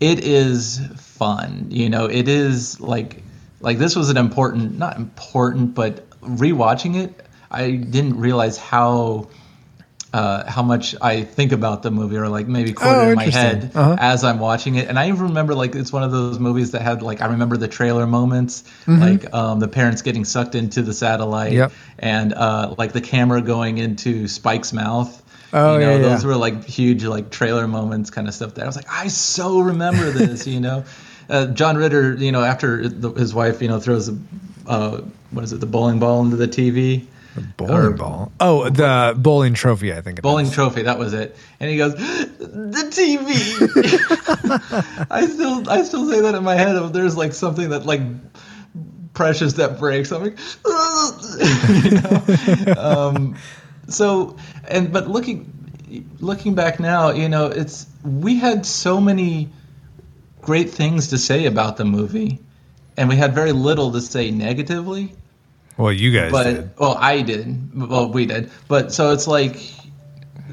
it 0.00 0.20
is 0.20 0.80
fun. 0.96 1.68
You 1.70 1.88
know, 1.88 2.06
it 2.06 2.28
is 2.28 2.80
like 2.80 3.22
like 3.60 3.78
this 3.78 3.96
was 3.96 4.10
an 4.10 4.18
important 4.18 4.78
not 4.78 4.96
important, 4.96 5.74
but 5.74 6.08
rewatching 6.20 6.96
it, 7.02 7.23
I 7.54 7.70
didn't 7.76 8.18
realize 8.18 8.56
how 8.58 9.28
uh, 10.12 10.48
how 10.48 10.62
much 10.62 10.94
I 11.02 11.22
think 11.24 11.50
about 11.50 11.82
the 11.82 11.90
movie, 11.90 12.16
or 12.16 12.28
like 12.28 12.46
maybe 12.46 12.72
quote 12.72 12.96
Oh, 12.96 13.02
it 13.08 13.08
in 13.10 13.14
my 13.16 13.24
head 13.24 13.72
Uh-huh. 13.74 13.96
as 13.98 14.22
I'm 14.22 14.38
watching 14.38 14.76
it. 14.76 14.86
And 14.88 14.96
I 14.96 15.08
even 15.08 15.22
remember 15.22 15.56
like 15.56 15.74
it's 15.74 15.92
one 15.92 16.04
of 16.04 16.12
those 16.12 16.38
movies 16.38 16.70
that 16.70 16.82
had 16.82 17.02
like 17.02 17.20
I 17.20 17.26
remember 17.26 17.56
the 17.56 17.66
trailer 17.66 18.06
moments, 18.06 18.62
Mm-hmm. 18.86 19.00
like 19.02 19.34
um, 19.34 19.58
the 19.58 19.66
parents 19.66 20.02
getting 20.02 20.24
sucked 20.24 20.54
into 20.54 20.82
the 20.82 20.92
satellite, 20.92 21.52
Yep. 21.52 21.72
and 21.98 22.32
uh, 22.32 22.74
like 22.78 22.92
the 22.92 23.00
camera 23.00 23.42
going 23.42 23.78
into 23.78 24.28
Spike's 24.28 24.72
mouth. 24.72 25.20
Oh, 25.52 25.74
you 25.78 25.84
know, 25.86 25.96
yeah, 25.96 25.98
those 26.02 26.22
yeah. 26.22 26.28
were 26.30 26.36
like 26.36 26.64
huge 26.64 27.04
like 27.04 27.30
trailer 27.30 27.66
moments 27.66 28.10
kind 28.10 28.28
of 28.28 28.34
stuff. 28.34 28.54
That 28.54 28.62
I 28.62 28.66
was 28.66 28.76
like, 28.76 28.86
I 28.90 29.08
so 29.08 29.60
remember 29.60 30.10
this. 30.12 30.46
you 30.46 30.60
know, 30.60 30.84
uh, 31.28 31.46
John 31.46 31.76
Ritter. 31.76 32.14
You 32.14 32.30
know, 32.30 32.42
after 32.44 32.88
the, 32.88 33.10
his 33.10 33.34
wife, 33.34 33.62
you 33.62 33.68
know, 33.68 33.80
throws 33.80 34.08
a 34.08 34.16
uh, 34.68 35.00
what 35.32 35.42
is 35.44 35.52
it, 35.52 35.58
the 35.58 35.66
bowling 35.66 35.98
ball 35.98 36.22
into 36.24 36.36
the 36.36 36.46
TV. 36.48 37.06
Bowling 37.56 37.72
Or- 37.74 37.90
ball. 37.92 38.32
Oh, 38.38 38.68
the 38.68 39.14
bowling 39.16 39.54
trophy, 39.54 39.92
I 39.92 40.00
think. 40.00 40.18
it 40.18 40.22
bowling 40.22 40.46
is. 40.46 40.52
trophy 40.52 40.82
that 40.82 40.98
was 40.98 41.12
it 41.14 41.36
and 41.58 41.70
he 41.70 41.76
goes 41.76 41.94
the 41.94 42.90
tv 42.90 43.34
i 45.10 45.26
still 45.26 45.68
i 45.68 45.82
still 45.82 46.08
say 46.10 46.20
that 46.20 46.34
in 46.34 46.44
my 46.44 46.54
head 46.54 46.76
if 46.76 46.92
there's 46.92 47.16
like 47.16 47.32
something 47.32 47.70
that 47.70 47.84
like 47.86 48.02
precious 49.14 49.54
that 49.54 49.78
breaks 49.78 50.12
i'm 50.12 50.22
like 50.22 50.38
you 51.84 51.90
know? 52.00 52.80
um, 53.08 53.36
so 53.88 54.36
and 54.68 54.92
but 54.92 55.08
looking 55.08 55.50
looking 56.20 56.54
back 56.54 56.78
now 56.80 57.10
you 57.10 57.28
know 57.28 57.46
it's 57.46 57.86
we 58.04 58.36
had 58.36 58.64
so 58.66 59.00
many 59.00 59.48
great 60.42 60.70
things 60.70 61.08
to 61.08 61.18
say 61.18 61.46
about 61.46 61.76
the 61.76 61.84
movie 61.84 62.38
and 62.96 63.08
we 63.08 63.16
had 63.16 63.34
very 63.34 63.52
little 63.52 63.92
to 63.92 64.00
say 64.00 64.30
negatively 64.30 65.12
Well, 65.76 65.92
you 65.92 66.12
guys 66.12 66.32
but 66.32 66.44
did. 66.44 66.70
well 66.78 66.96
i 66.98 67.22
did. 67.22 67.88
Well 67.88 68.10
we 68.10 68.26
did. 68.26 68.50
But 68.68 68.92
so 68.92 69.12
it's 69.12 69.26
like 69.26 69.60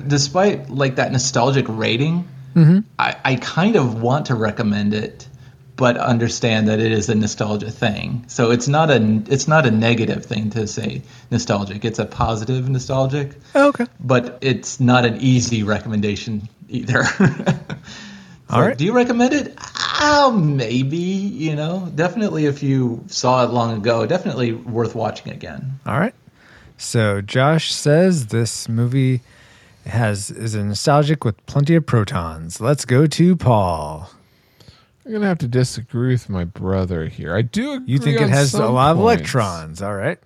despite 0.08 0.70
like 0.70 0.96
that 0.96 1.12
nostalgic 1.12 1.66
rating 1.68 2.28
mm-hmm. 2.56 2.80
I, 2.98 3.16
I 3.24 3.36
kind 3.36 3.76
of 3.76 4.02
want 4.02 4.28
to 4.28 4.36
recommend 4.36 4.94
it 4.94 5.28
but 5.76 5.98
understand 5.98 6.68
that 6.68 6.80
it 6.80 6.92
is 6.92 7.10
a 7.10 7.16
nostalgia 7.16 7.72
thing. 7.72 8.26
So 8.28 8.52
it's 8.52 8.68
not 8.68 8.92
a 8.92 9.24
it's 9.28 9.48
not 9.48 9.66
a 9.66 9.72
negative 9.72 10.26
thing 10.26 10.52
to 10.52 10.68
say 10.68 11.02
nostalgic. 11.32 11.84
It's 11.86 11.98
a 11.98 12.06
positive 12.06 12.70
nostalgic. 12.70 13.32
Oh, 13.56 13.70
okay. 13.70 13.88
but 14.00 14.38
it's 14.42 14.80
not 14.80 15.06
an 15.06 15.18
easy 15.22 15.64
recommendation 15.64 16.50
either 16.70 17.04
So, 18.52 18.58
All 18.58 18.64
right. 18.64 18.78
do 18.78 18.84
you 18.84 18.92
recommend 18.94 19.34
it 19.34 19.58
oh 20.02 20.32
maybe 20.32 20.98
you 20.98 21.56
know 21.56 21.90
definitely 21.96 22.46
if 22.48 22.62
you 22.62 23.02
saw 23.08 23.46
it 23.46 23.52
long 23.52 23.78
ago 23.78 24.06
definitely 24.06 24.52
worth 24.52 24.94
watching 24.94 25.32
again 25.32 25.80
All 25.86 25.98
right. 25.98 26.14
So 26.78 27.22
Josh 27.22 27.72
says 27.74 28.28
this 28.28 28.68
movie 28.68 29.22
has 29.86 30.30
is 30.32 30.54
nostalgic 30.56 31.24
with 31.24 31.44
plenty 31.46 31.76
of 31.76 31.86
protons. 31.86 32.60
Let's 32.60 32.86
go 32.86 33.08
to 33.08 33.36
Paul. 33.36 34.10
I'm 35.06 35.14
gonna 35.14 35.28
have 35.28 35.38
to 35.40 35.48
disagree 35.48 36.14
with 36.14 36.28
my 36.30 36.44
brother 36.44 37.08
here. 37.08 37.36
I 37.36 37.42
do. 37.44 37.74
Agree 37.74 37.86
You 37.88 38.00
think 38.00 38.20
it 38.20 38.30
has 38.30 38.54
a 38.54 38.58
some 38.58 38.74
lot 38.74 38.92
of 38.92 38.98
electrons. 39.00 39.82
All 39.82 39.96
right. 39.96 40.20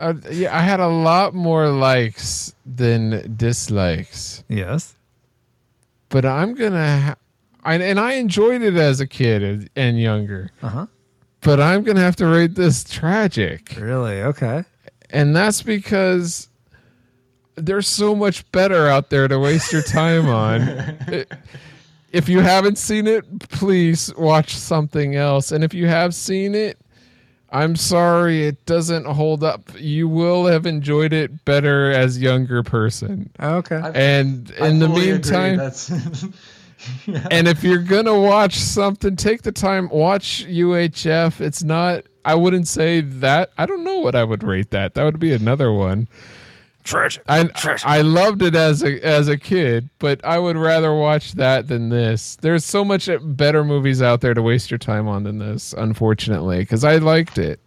Uh, 0.00 0.14
yeah, 0.30 0.56
I 0.56 0.60
had 0.60 0.78
a 0.78 0.88
lot 0.88 1.34
more 1.34 1.68
likes 1.68 2.54
than 2.66 3.34
dislikes, 3.36 4.44
Yes. 4.48 4.94
But 6.08 6.24
I'm 6.24 6.54
gonna. 6.54 7.00
Ha- 7.00 7.16
I, 7.64 7.74
and 7.74 7.98
I 8.00 8.12
enjoyed 8.14 8.62
it 8.62 8.76
as 8.76 9.00
a 9.00 9.06
kid 9.06 9.42
and- 9.42 9.70
and 9.76 10.00
younger. 10.00 10.50
Uh 10.62 10.68
huh. 10.68 10.86
but 11.40 11.60
I'm 11.60 11.82
gonna 11.82 12.00
have 12.00 12.16
to 12.16 12.26
rate 12.26 12.54
this 12.54 12.84
tragic. 12.84 13.74
Really? 13.78 14.22
Okay. 14.22 14.64
and 15.10 15.34
that's 15.34 15.62
because 15.62 16.48
there's 17.56 17.88
so 17.88 18.14
much 18.14 18.50
better 18.52 18.86
out 18.88 19.10
there 19.10 19.26
to 19.28 19.38
waste 19.38 19.72
your 19.72 19.82
time 19.82 20.28
on. 20.28 20.62
It- 21.08 21.32
if 22.10 22.26
you 22.26 22.40
haven't 22.40 22.78
seen 22.78 23.06
it, 23.06 23.26
please 23.50 24.10
watch 24.16 24.56
something 24.56 25.14
else. 25.14 25.52
And 25.52 25.62
if 25.62 25.74
you 25.74 25.86
have 25.88 26.14
seen 26.14 26.54
it, 26.54 26.78
I'm 27.50 27.76
sorry 27.76 28.46
it 28.46 28.66
doesn't 28.66 29.06
hold 29.06 29.42
up. 29.42 29.70
You 29.78 30.06
will 30.06 30.46
have 30.46 30.66
enjoyed 30.66 31.12
it 31.12 31.44
better 31.44 31.90
as 31.90 32.20
younger 32.20 32.62
person. 32.62 33.30
Okay. 33.40 33.80
And 33.94 34.52
I 34.60 34.68
in 34.68 34.78
the 34.78 34.88
fully 34.88 35.12
meantime, 35.12 35.56
that's 35.56 35.90
and 37.30 37.48
if 37.48 37.64
you're 37.64 37.78
gonna 37.78 38.18
watch 38.18 38.56
something, 38.58 39.16
take 39.16 39.42
the 39.42 39.52
time 39.52 39.88
watch 39.88 40.46
UHF. 40.46 41.40
It's 41.40 41.62
not. 41.62 42.04
I 42.24 42.34
wouldn't 42.34 42.68
say 42.68 43.00
that. 43.00 43.50
I 43.56 43.64
don't 43.64 43.84
know 43.84 44.00
what 44.00 44.14
I 44.14 44.24
would 44.24 44.42
rate 44.42 44.70
that. 44.70 44.94
That 44.94 45.04
would 45.04 45.18
be 45.18 45.32
another 45.32 45.72
one. 45.72 46.08
Tragic. 46.84 47.22
I 47.28 47.48
I 47.84 48.00
loved 48.00 48.40
it 48.42 48.54
as 48.54 48.82
a 48.82 48.98
as 49.04 49.28
a 49.28 49.36
kid, 49.36 49.90
but 49.98 50.24
I 50.24 50.38
would 50.38 50.56
rather 50.56 50.94
watch 50.94 51.32
that 51.32 51.68
than 51.68 51.90
this. 51.90 52.36
There's 52.36 52.64
so 52.64 52.82
much 52.84 53.10
better 53.22 53.62
movies 53.62 54.00
out 54.00 54.22
there 54.22 54.32
to 54.32 54.40
waste 54.40 54.70
your 54.70 54.78
time 54.78 55.06
on 55.06 55.24
than 55.24 55.38
this, 55.38 55.74
unfortunately, 55.76 56.60
because 56.60 56.84
I 56.84 56.96
liked 56.96 57.36
it. 57.36 57.60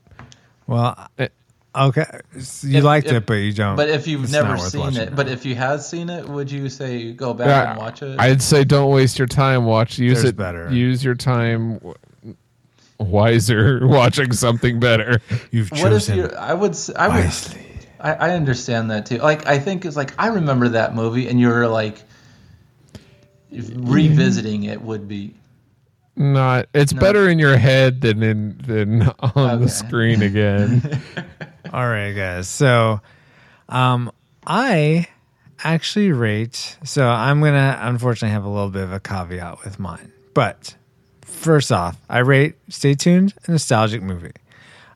Well, 0.66 0.98
Eh. 1.20 1.28
okay. 1.76 2.06
So 2.40 2.68
you 2.68 2.80
If- 2.80 2.84
liked 2.84 3.08
if- 3.08 3.14
it, 3.14 3.26
but 3.28 3.34
you 3.36 3.54
don't. 3.54 3.76
But 3.76 3.90
if 3.90 4.08
you've 4.08 4.32
never 4.32 4.58
seen 4.58 4.98
it, 4.98 5.10
now. 5.12 5.16
but 5.16 5.28
if 5.28 5.46
you 5.46 5.54
have 5.54 5.82
seen 5.84 6.10
it, 6.10 6.28
would 6.28 6.50
you 6.50 6.68
say 6.70 7.12
go 7.14 7.34
back 7.36 7.48
Yeah, 7.48 7.70
and 7.72 7.80
watch 7.80 8.02
it? 8.02 8.20
I'd 8.20 8.42
say 8.42 8.64
don't 8.64 8.92
waste 8.92 9.20
your 9.20 9.28
time. 9.28 9.66
Watch 9.66 10.00
use 10.00 10.16
There's 10.24 10.30
it 10.30 10.36
better. 10.38 10.68
Use 10.74 11.04
your 11.04 11.16
time 11.16 11.80
wiser 12.98 13.80
watching 13.88 14.32
something 14.32 14.80
better. 14.80 15.22
you've 15.52 15.70
what 15.72 15.94
if 15.94 16.08
chosen? 16.08 16.32
I 16.36 16.54
would. 16.56 16.72
s- 16.72 16.90
I 16.96 17.08
would. 17.08 17.16
wisely. 17.26 17.68
I, 18.02 18.14
I 18.14 18.30
understand 18.32 18.92
that 18.92 19.06
too. 19.06 19.18
Like 19.18 19.46
I 19.48 19.60
think 19.60 19.86
it's 19.86 19.96
like 19.96 20.14
I 20.20 20.28
remember 20.28 20.70
that 20.70 20.96
movie, 20.96 21.28
and 21.28 21.40
you're 21.40 21.68
like 21.68 22.02
revisiting 23.52 24.64
it 24.64 24.82
would 24.82 25.08
be. 25.08 25.36
Not. 26.16 26.68
It's 26.74 26.94
better 26.94 27.30
in 27.30 27.40
your 27.40 27.58
head 27.58 28.02
than 28.02 28.22
in 28.22 28.58
than 28.66 29.04
on 29.20 29.32
Okay. 29.36 29.64
the 29.64 29.70
screen 29.70 30.22
again. 30.22 31.02
All 31.74 31.88
right, 31.88 32.12
guys. 32.12 32.50
So, 32.50 33.00
um, 33.70 34.12
I 34.46 35.08
actually 35.64 36.12
rate. 36.12 36.78
So 36.84 37.08
I'm 37.08 37.40
gonna 37.40 37.78
unfortunately 37.82 38.34
have 38.34 38.44
a 38.44 38.50
little 38.50 38.70
bit 38.70 38.84
of 38.84 38.92
a 38.92 39.00
caveat 39.00 39.64
with 39.64 39.80
mine. 39.80 40.12
But 40.34 40.76
first 41.24 41.72
off, 41.72 41.98
I 42.10 42.20
rate. 42.20 42.56
Stay 42.70 42.94
tuned. 42.94 43.34
A 43.48 43.52
nostalgic 43.52 44.02
movie. 44.02 44.34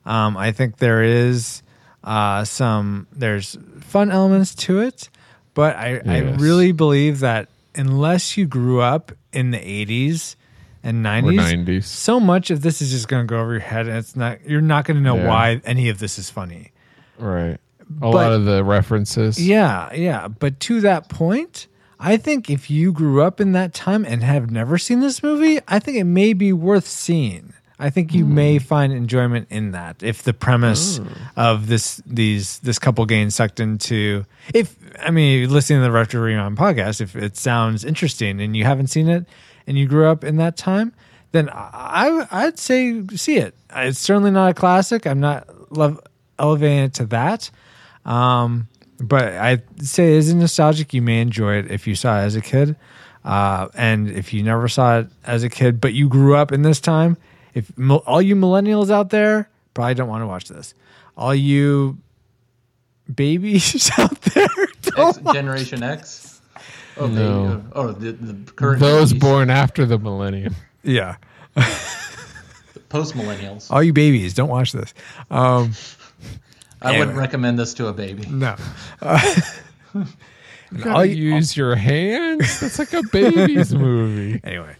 Um, 0.04 0.36
I 0.36 0.52
think 0.52 0.76
there 0.76 1.02
is 1.02 1.62
uh, 2.06 2.44
some 2.44 3.06
there's 3.12 3.58
fun 3.80 4.10
elements 4.10 4.54
to 4.54 4.80
it, 4.80 5.10
but 5.54 5.76
I, 5.76 6.00
I 6.06 6.18
really 6.38 6.72
believe 6.72 7.20
that 7.20 7.48
unless 7.74 8.36
you 8.38 8.46
grew 8.46 8.80
up 8.80 9.12
in 9.32 9.50
the 9.50 9.58
80s 9.58 10.36
and 10.82 11.04
90s, 11.04 11.64
90s. 11.66 11.84
so 11.84 12.18
much 12.20 12.50
of 12.50 12.62
this 12.62 12.80
is 12.80 12.92
just 12.92 13.08
going 13.08 13.26
to 13.26 13.28
go 13.28 13.40
over 13.40 13.50
your 13.52 13.60
head, 13.60 13.88
and 13.88 13.98
it's 13.98 14.14
not 14.16 14.38
you're 14.48 14.60
not 14.62 14.84
going 14.86 14.96
to 14.96 15.02
know 15.02 15.16
Yeah. 15.16 15.28
why 15.28 15.60
any 15.64 15.88
of 15.88 15.98
this 15.98 16.18
is 16.18 16.30
funny. 16.30 16.72
right. 17.18 17.58
A 18.02 18.08
lot 18.08 18.32
of 18.32 18.44
the 18.46 18.64
references. 18.64 19.40
Yeah, 19.44 19.92
yeah. 19.92 20.26
But 20.26 20.58
to 20.60 20.80
that 20.80 21.08
point, 21.08 21.68
I 22.00 22.16
think 22.16 22.50
if 22.50 22.68
you 22.68 22.90
grew 22.92 23.22
up 23.22 23.40
in 23.40 23.52
that 23.52 23.74
time 23.74 24.04
and 24.04 24.24
have 24.24 24.50
never 24.50 24.76
seen 24.76 24.98
this 24.98 25.22
movie, 25.22 25.60
I 25.68 25.78
think 25.78 25.96
it 25.96 26.02
may 26.04 26.32
be 26.32 26.52
worth 26.52 26.86
seeing. 26.88 27.52
I 27.78 27.90
think 27.90 28.14
you 28.14 28.24
may 28.24 28.58
find 28.58 28.92
enjoyment 28.92 29.48
in 29.50 29.72
that 29.72 30.02
if 30.02 30.22
the 30.22 30.32
premise 30.32 30.98
of 31.36 31.66
this 31.66 32.00
these 32.06 32.58
this 32.60 32.78
couple 32.78 33.04
getting 33.04 33.28
sucked 33.30 33.60
into 33.60 34.24
if 34.54 34.76
I 34.98 35.10
mean 35.10 35.50
listening 35.50 35.80
to 35.80 35.84
the 35.84 35.90
Retro 35.90 36.22
Rewind 36.22 36.56
podcast, 36.56 37.00
if 37.02 37.14
it 37.14 37.36
sounds 37.36 37.84
interesting 37.84 38.40
and 38.40 38.56
you 38.56 38.64
haven't 38.64 38.86
seen 38.86 39.08
it 39.08 39.26
and 39.66 39.76
you 39.76 39.86
grew 39.86 40.06
up 40.06 40.24
in 40.24 40.36
that 40.36 40.56
time, 40.56 40.94
then 41.32 41.50
I 41.52 42.26
I'd 42.30 42.58
say 42.58 43.06
see 43.08 43.36
it. 43.36 43.54
It's 43.74 43.98
certainly 43.98 44.30
not 44.30 44.50
a 44.50 44.54
classic. 44.54 45.06
I'm 45.06 45.20
not 45.20 45.72
love 45.76 46.00
elevating 46.38 46.84
it 46.84 46.94
to 46.94 47.06
that. 47.06 47.50
Um, 48.06 48.68
but 48.98 49.24
I 49.24 49.62
say 49.82 50.14
it 50.14 50.18
is 50.18 50.34
nostalgic. 50.34 50.94
You 50.94 51.02
may 51.02 51.20
enjoy 51.20 51.56
it 51.56 51.70
if 51.70 51.86
you 51.86 51.94
saw 51.94 52.20
it 52.20 52.24
as 52.24 52.36
a 52.36 52.40
kid. 52.40 52.76
Uh, 53.24 53.68
and 53.74 54.08
if 54.08 54.32
you 54.32 54.42
never 54.42 54.68
saw 54.68 55.00
it 55.00 55.08
as 55.24 55.42
a 55.42 55.48
kid, 55.50 55.80
but 55.80 55.92
you 55.92 56.08
grew 56.08 56.36
up 56.36 56.52
in 56.52 56.62
this 56.62 56.80
time, 56.80 57.16
if 57.56 57.72
all 58.06 58.20
you 58.22 58.36
millennials 58.36 58.90
out 58.90 59.10
there 59.10 59.48
probably 59.74 59.94
don't 59.94 60.08
want 60.08 60.22
to 60.22 60.26
watch 60.26 60.46
this, 60.48 60.74
all 61.16 61.34
you 61.34 61.98
babies 63.12 63.90
out 63.98 64.20
there, 64.22 64.46
don't 64.82 65.26
X, 65.26 65.32
Generation 65.32 65.82
X. 65.82 66.40
Oh, 66.98 67.06
No. 67.08 67.56
they, 67.56 67.62
oh, 67.72 67.92
the, 67.92 68.12
the 68.12 68.52
current 68.52 68.80
Those 68.80 69.12
babies, 69.12 69.20
born 69.22 69.50
after 69.50 69.84
the 69.86 69.98
millennium. 69.98 70.54
yeah, 70.82 71.16
post 72.88 73.14
millennials. 73.14 73.70
all 73.70 73.82
you 73.82 73.92
babies 73.92 74.34
don't 74.34 74.48
watch 74.48 74.72
this. 74.72 74.94
Um, 75.30 75.72
I 76.82 76.88
anyway. 76.90 76.98
wouldn't 77.00 77.18
recommend 77.18 77.58
this 77.58 77.74
to 77.74 77.88
a 77.88 77.92
baby. 77.92 78.26
no, 78.28 78.54
You 79.94 80.78
gotta 80.82 81.08
use 81.08 81.56
your 81.56 81.74
hands. 81.76 82.60
That's 82.60 82.78
like 82.78 82.92
a 82.92 83.02
baby's 83.12 83.74
movie. 83.74 84.40
Anyway, 84.44 84.76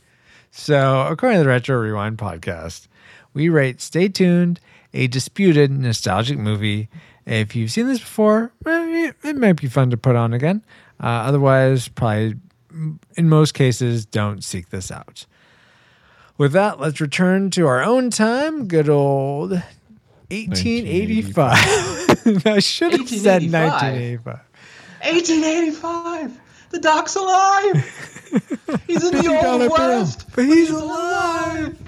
so 0.57 1.07
according 1.09 1.39
to 1.39 1.45
the 1.45 1.49
Retro 1.49 1.77
Rewind 1.77 2.19
podcast, 2.19 2.89
we 3.35 3.49
rate 3.49 3.81
Stay 3.81 4.09
Tuned 4.09 4.59
a 4.97 5.07
disputed 5.07 5.71
nostalgic 5.71 6.39
movie. 6.39 6.89
If 7.27 7.55
you've 7.55 7.71
seen 7.71 7.87
this 7.87 8.01
before, 8.01 8.53
eh, 8.67 9.13
it 9.23 9.37
might 9.37 9.61
be 9.61 9.69
fun 9.69 9.91
to 9.91 9.97
put 9.97 10.17
on 10.17 10.33
again. 10.33 10.65
Uh, 10.99 11.07
otherwise, 11.07 11.89
probably 11.89 12.37
mm, 12.73 12.99
in 13.17 13.29
most 13.29 13.53
cases, 13.53 14.07
don't 14.07 14.43
seek 14.43 14.71
this 14.71 14.91
out. 14.91 15.27
With 16.39 16.53
that, 16.53 16.81
let's 16.81 17.01
return 17.01 17.51
to 17.53 17.67
our 17.67 17.83
own 17.83 18.11
time. 18.11 18.69
Good 18.69 18.89
old 18.89 19.51
1885. 20.31 22.47
I 22.47 22.59
should 22.61 22.93
have 22.93 23.09
said 23.09 23.43
1985. 23.43 24.41
1885. 25.03 26.41
The 26.71 26.79
doc's 26.81 27.15
alive. 27.17 27.75
He's 28.87 29.05
in 29.05 29.13
the 29.15 29.23
$50 29.23 29.45
old 29.45 29.61
bill. 29.61 29.71
west. 29.71 30.27
But 30.35 30.45
he's 30.47 30.71
alive. 30.71 31.79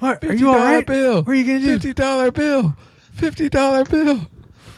What? 0.00 0.24
Are 0.24 0.34
you 0.34 0.50
all 0.50 0.56
right? 0.56 0.84
bill. 0.86 1.22
What 1.22 1.28
are 1.28 1.34
you 1.34 1.44
gonna 1.46 1.60
do? 1.60 1.72
Fifty 1.74 1.94
dollar 1.94 2.30
bill. 2.32 2.76
Fifty 3.12 3.48
dollar 3.48 3.84
bill. 3.84 4.20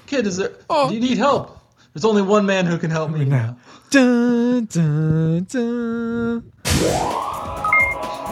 Kid, 0.07 0.27
is 0.27 0.37
there? 0.37 0.53
Oh. 0.71 0.89
Do 0.89 0.95
you 0.95 1.01
need 1.01 1.17
help? 1.19 1.59
There's 1.95 2.05
only 2.05 2.23
one 2.23 2.45
man 2.47 2.67
who 2.67 2.77
can 2.79 2.91
help 2.91 3.11
me 3.11 3.25
now. 3.25 3.57
Dun, 3.91 4.67
dun, 4.67 5.45
dun. 5.45 6.53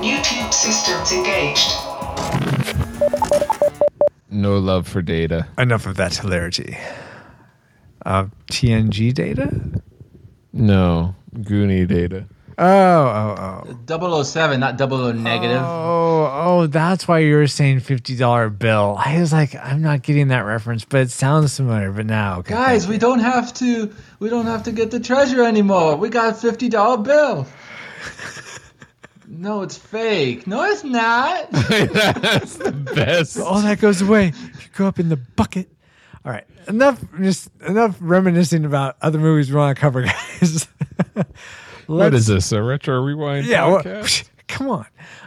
New 0.00 0.22
tube 0.22 0.52
systems 0.52 1.10
engaged. 1.12 1.72
No 4.30 4.58
love 4.58 4.86
for 4.86 5.00
data. 5.00 5.46
Enough 5.56 5.86
of 5.86 5.96
that 5.96 6.14
hilarity. 6.16 6.76
Uh, 8.04 8.26
TNG 8.52 9.14
data? 9.14 9.50
No. 10.54 11.14
Goonie 11.34 11.86
data. 11.86 12.26
Oh, 12.56 12.64
oh, 12.64 13.64
oh. 13.88 14.22
007, 14.22 14.60
not 14.60 14.78
00 14.78 15.12
negative. 15.12 15.60
Oh, 15.60 16.30
oh, 16.32 16.66
that's 16.68 17.08
why 17.08 17.18
you 17.18 17.34
were 17.34 17.48
saying 17.48 17.80
$50 17.80 18.56
bill. 18.56 18.96
I 19.04 19.18
was 19.18 19.32
like, 19.32 19.56
I'm 19.56 19.82
not 19.82 20.02
getting 20.02 20.28
that 20.28 20.42
reference, 20.42 20.84
but 20.84 21.00
it 21.00 21.10
sounds 21.10 21.52
similar, 21.52 21.90
But 21.90 22.06
now, 22.06 22.38
okay. 22.38 22.54
Guys, 22.54 22.86
we 22.86 22.96
don't 22.96 23.18
have 23.18 23.52
to. 23.54 23.92
We 24.20 24.28
don't 24.28 24.46
have 24.46 24.62
to 24.64 24.72
get 24.72 24.92
the 24.92 25.00
treasure 25.00 25.42
anymore. 25.42 25.96
We 25.96 26.08
got 26.10 26.30
a 26.30 26.34
fifty 26.34 26.68
dollar 26.68 26.98
bill. 27.02 27.48
no, 29.26 29.62
it's 29.62 29.76
fake. 29.76 30.46
No, 30.46 30.62
it's 30.64 30.84
not. 30.84 31.50
That's 31.50 32.56
the 32.56 32.70
best. 32.70 33.36
all 33.40 33.60
that 33.62 33.80
goes 33.80 34.00
away. 34.00 34.26
You 34.26 34.68
go 34.76 34.86
up 34.86 35.00
in 35.00 35.08
the 35.08 35.16
bucket. 35.16 35.68
All 36.24 36.30
right, 36.30 36.46
enough. 36.68 37.02
Just 37.20 37.50
enough 37.66 37.96
reminiscing 38.00 38.64
about 38.64 38.96
other 39.02 39.18
movies 39.18 39.50
we 39.50 39.56
want 39.56 39.76
to 39.76 39.80
cover, 39.80 40.02
guys. 40.40 40.68
What 41.86 42.14
is 42.14 42.26
this? 42.26 42.50
A 42.52 42.62
retro 42.62 43.00
rewind 43.02 43.46
Yeah, 43.46 43.62
podcast? 43.62 44.28
come 44.48 44.68
on. 44.70 44.86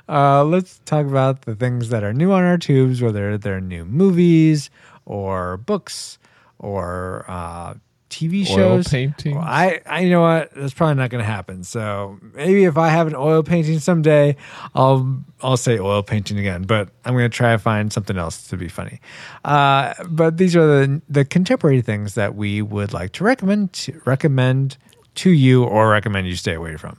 Uh, 0.09 0.43
let's 0.43 0.79
talk 0.85 1.05
about 1.05 1.43
the 1.43 1.55
things 1.55 1.89
that 1.89 2.03
are 2.03 2.13
new 2.13 2.31
on 2.31 2.43
our 2.43 2.57
tubes, 2.57 3.01
whether 3.01 3.37
they're 3.37 3.61
new 3.61 3.85
movies 3.85 4.69
or 5.05 5.57
books 5.57 6.17
or 6.59 7.25
uh, 7.27 7.75
TV 8.09 8.49
Oil 8.49 8.55
shows. 8.55 8.87
paintings. 8.87 9.35
Well, 9.35 9.43
I, 9.43 9.81
I 9.85 10.01
you 10.01 10.09
know 10.09 10.21
what 10.21 10.51
that's 10.55 10.73
probably 10.73 10.95
not 10.95 11.09
going 11.09 11.23
to 11.23 11.29
happen. 11.29 11.63
So 11.63 12.19
maybe 12.33 12.63
if 12.63 12.77
I 12.77 12.89
have 12.89 13.07
an 13.07 13.15
oil 13.15 13.43
painting 13.43 13.79
someday, 13.79 14.35
I'll 14.75 15.23
I'll 15.41 15.57
say 15.57 15.77
oil 15.77 16.03
painting 16.03 16.39
again. 16.39 16.63
But 16.63 16.89
I'm 17.05 17.13
going 17.13 17.29
to 17.29 17.35
try 17.35 17.51
to 17.51 17.57
find 17.57 17.91
something 17.91 18.17
else 18.17 18.47
to 18.47 18.57
be 18.57 18.69
funny. 18.69 19.01
Uh, 19.43 19.93
but 20.07 20.37
these 20.37 20.55
are 20.55 20.65
the 20.65 21.01
the 21.09 21.25
contemporary 21.25 21.81
things 21.81 22.15
that 22.15 22.35
we 22.35 22.61
would 22.61 22.93
like 22.93 23.11
to 23.13 23.23
recommend 23.23 23.73
to, 23.73 24.01
recommend 24.05 24.77
to 25.15 25.31
you 25.31 25.63
or 25.63 25.89
recommend 25.89 26.27
you 26.27 26.35
stay 26.35 26.53
away 26.53 26.77
from. 26.77 26.97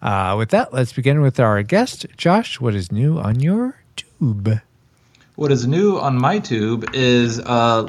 Uh, 0.00 0.34
with 0.38 0.50
that, 0.50 0.72
let's 0.72 0.92
begin 0.92 1.20
with 1.20 1.40
our 1.40 1.62
guest, 1.62 2.06
Josh. 2.16 2.60
What 2.60 2.74
is 2.74 2.92
new 2.92 3.18
on 3.18 3.40
your 3.40 3.82
tube? 3.96 4.60
What 5.38 5.52
is 5.52 5.68
new 5.68 5.98
on 5.98 6.18
my 6.18 6.40
tube 6.40 6.90
is 6.94 7.38
uh, 7.38 7.84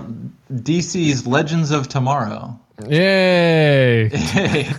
DC's 0.54 1.26
Legends 1.26 1.72
of 1.72 1.88
Tomorrow. 1.88 2.60
Yay! 2.88 4.12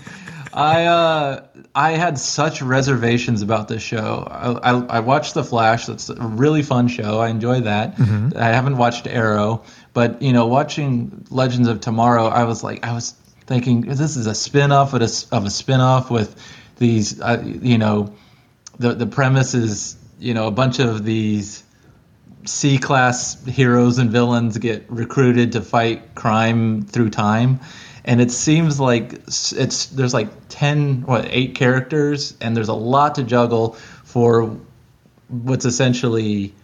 I 0.55 0.85
uh, 0.85 1.47
I 1.75 1.91
had 1.93 2.17
such 2.17 2.63
reservations 2.63 3.43
about 3.43 3.67
this 3.67 3.83
show. 3.83 4.25
I, 4.31 4.71
I, 4.71 4.85
I 4.99 5.01
watched 5.01 5.35
The 5.35 5.43
Flash. 5.43 5.87
That's 5.87 6.11
a 6.11 6.15
really 6.15 6.63
fun 6.63 6.87
show. 6.87 7.19
I 7.19 7.31
enjoy 7.31 7.63
that. 7.63 7.99
I 8.37 8.51
haven't 8.51 8.77
watched 8.77 9.09
Arrow, 9.09 9.65
but 9.93 10.23
you 10.23 10.33
know, 10.33 10.47
watching 10.47 11.27
Legends 11.29 11.67
of 11.67 11.81
Tomorrow, 11.81 12.27
I 12.27 12.45
was 12.45 12.63
like, 12.63 12.87
I 12.87 12.93
was 12.93 13.11
thinking 13.47 13.81
this 13.81 14.17
is 14.17 14.29
a 14.29 14.35
spin-off 14.35 14.95
of 14.95 15.03
a, 15.03 15.11
of 15.33 15.45
a 15.45 15.51
spin-off 15.51 16.09
with 16.09 16.37
these, 16.77 17.21
uh, 17.21 17.43
you 17.45 17.79
know, 17.79 18.15
the 18.79 18.95
the 18.95 19.07
premise 19.07 19.55
is 19.55 19.97
you 20.21 20.35
know 20.35 20.47
a 20.47 20.53
bunch 20.53 20.79
of 20.79 21.05
these 21.05 21.65
C 22.45 22.79
class 22.79 23.43
heroes 23.45 23.99
and 23.99 24.11
villains 24.11 24.59
get 24.59 24.87
recruited 24.91 25.53
to 25.53 25.61
fight 25.61 26.15
crime 26.15 26.83
through 26.83 27.11
time. 27.11 27.61
And 28.05 28.21
it 28.21 28.31
seems 28.31 28.81
like 28.81 29.13
it's 29.13 29.87
there's 29.87 30.15
like 30.15 30.29
ten 30.49 31.03
what 31.03 31.27
eight 31.29 31.55
characters 31.55 32.35
and 32.41 32.57
there's 32.57 32.69
a 32.69 32.75
lot 32.75 33.17
to 33.17 33.23
juggle 33.23 33.73
for 34.05 34.57
what's 35.29 35.65
essentially 35.65 36.55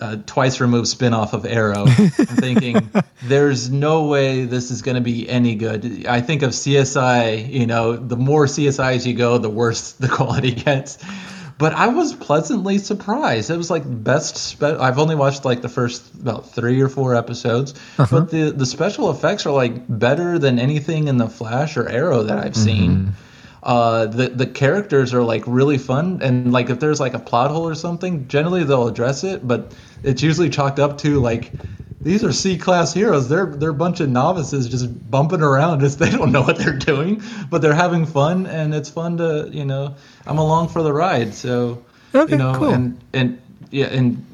a 0.00 0.16
twice 0.16 0.60
removed 0.60 0.88
spin-off 0.88 1.34
of 1.34 1.44
Arrow. 1.44 1.84
I'm 1.86 2.08
thinking 2.08 2.90
there's 3.22 3.70
no 3.70 4.06
way 4.06 4.46
this 4.46 4.70
is 4.70 4.82
going 4.82 4.94
to 4.94 5.02
be 5.02 5.28
any 5.28 5.54
good. 5.54 6.06
I 6.06 6.22
think 6.22 6.42
of 6.42 6.50
CSI, 6.50 7.52
you 7.52 7.66
know, 7.66 7.96
the 7.96 8.16
more 8.16 8.46
CSIs 8.46 9.06
you 9.06 9.14
go, 9.14 9.38
the 9.38 9.50
worse 9.50 9.92
the 10.00 10.08
quality 10.08 10.52
gets 10.52 10.98
but 11.60 11.74
I 11.74 11.88
was 11.88 12.14
pleasantly 12.14 12.78
surprised. 12.78 13.50
It 13.50 13.56
was 13.58 13.70
like 13.70 13.82
best. 13.86 14.36
Spe- 14.36 14.62
I've 14.62 14.98
only 14.98 15.14
watched 15.14 15.44
like 15.44 15.60
the 15.60 15.68
first 15.68 16.02
about 16.14 16.50
three 16.50 16.80
or 16.80 16.88
four 16.88 17.14
episodes, 17.14 17.74
but 17.96 18.30
the 18.30 18.50
the 18.50 18.64
special 18.64 19.10
effects 19.10 19.44
are 19.44 19.52
like 19.52 19.74
better 19.86 20.38
than 20.38 20.58
anything 20.58 21.08
in 21.08 21.18
the 21.18 21.28
Flash 21.28 21.76
or 21.76 21.86
Arrow 21.86 22.22
that 22.24 22.38
I've 22.38 22.56
seen. 22.56 23.12
Uh, 23.62 24.06
the 24.06 24.28
the 24.30 24.46
characters 24.46 25.12
are 25.12 25.22
like 25.22 25.44
really 25.46 25.76
fun, 25.76 26.20
and 26.22 26.50
like 26.50 26.70
if 26.70 26.80
there's 26.80 26.98
like 26.98 27.12
a 27.12 27.18
plot 27.18 27.50
hole 27.50 27.68
or 27.68 27.74
something, 27.74 28.26
generally 28.26 28.64
they'll 28.64 28.88
address 28.88 29.22
it, 29.22 29.46
but 29.46 29.74
it's 30.02 30.22
usually 30.22 30.48
chalked 30.48 30.78
up 30.80 30.96
to 30.98 31.20
like. 31.20 31.52
These 32.00 32.24
are 32.24 32.32
C 32.32 32.56
class 32.56 32.94
heroes. 32.94 33.28
They're 33.28 33.46
they're 33.46 33.70
a 33.70 33.74
bunch 33.74 34.00
of 34.00 34.08
novices 34.08 34.68
just 34.68 35.10
bumping 35.10 35.42
around. 35.42 35.80
Just 35.80 35.98
they 35.98 36.10
don't 36.10 36.32
know 36.32 36.40
what 36.42 36.56
they're 36.56 36.72
doing, 36.72 37.22
but 37.50 37.60
they're 37.60 37.74
having 37.74 38.06
fun, 38.06 38.46
and 38.46 38.74
it's 38.74 38.88
fun 38.88 39.18
to 39.18 39.48
you 39.52 39.64
know. 39.66 39.96
I'm 40.26 40.38
along 40.38 40.68
for 40.68 40.82
the 40.82 40.92
ride. 40.92 41.34
So 41.34 41.84
Okay, 42.14 42.32
you 42.32 42.38
know, 42.38 42.54
cool. 42.54 42.70
and 42.72 42.98
and 43.12 43.40
yeah, 43.70 43.86
and 43.86 44.24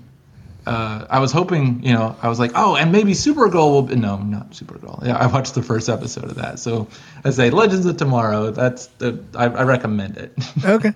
uh, 0.66 1.06
I 1.08 1.20
was 1.20 1.30
hoping, 1.30 1.82
you 1.84 1.92
know, 1.92 2.16
I 2.22 2.28
was 2.28 2.38
like, 2.40 2.52
oh, 2.54 2.74
and 2.74 2.90
maybe 2.90 3.12
Supergirl 3.12 3.70
will. 3.70 3.82
Be, 3.82 3.96
no, 3.96 4.16
not 4.16 4.50
Supergirl. 4.50 5.04
Yeah, 5.04 5.16
I 5.16 5.26
watched 5.26 5.54
the 5.54 5.62
first 5.62 5.88
episode 5.88 6.24
of 6.24 6.36
that. 6.36 6.58
So 6.58 6.88
I 7.24 7.30
say 7.30 7.50
Legends 7.50 7.86
of 7.86 7.96
Tomorrow. 7.96 8.50
That's 8.50 8.86
the 8.98 9.22
I, 9.34 9.44
I 9.44 9.62
recommend 9.64 10.16
it. 10.18 10.32
Okay. 10.64 10.92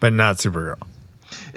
But 0.00 0.12
not 0.14 0.36
Supergirl. 0.36 0.80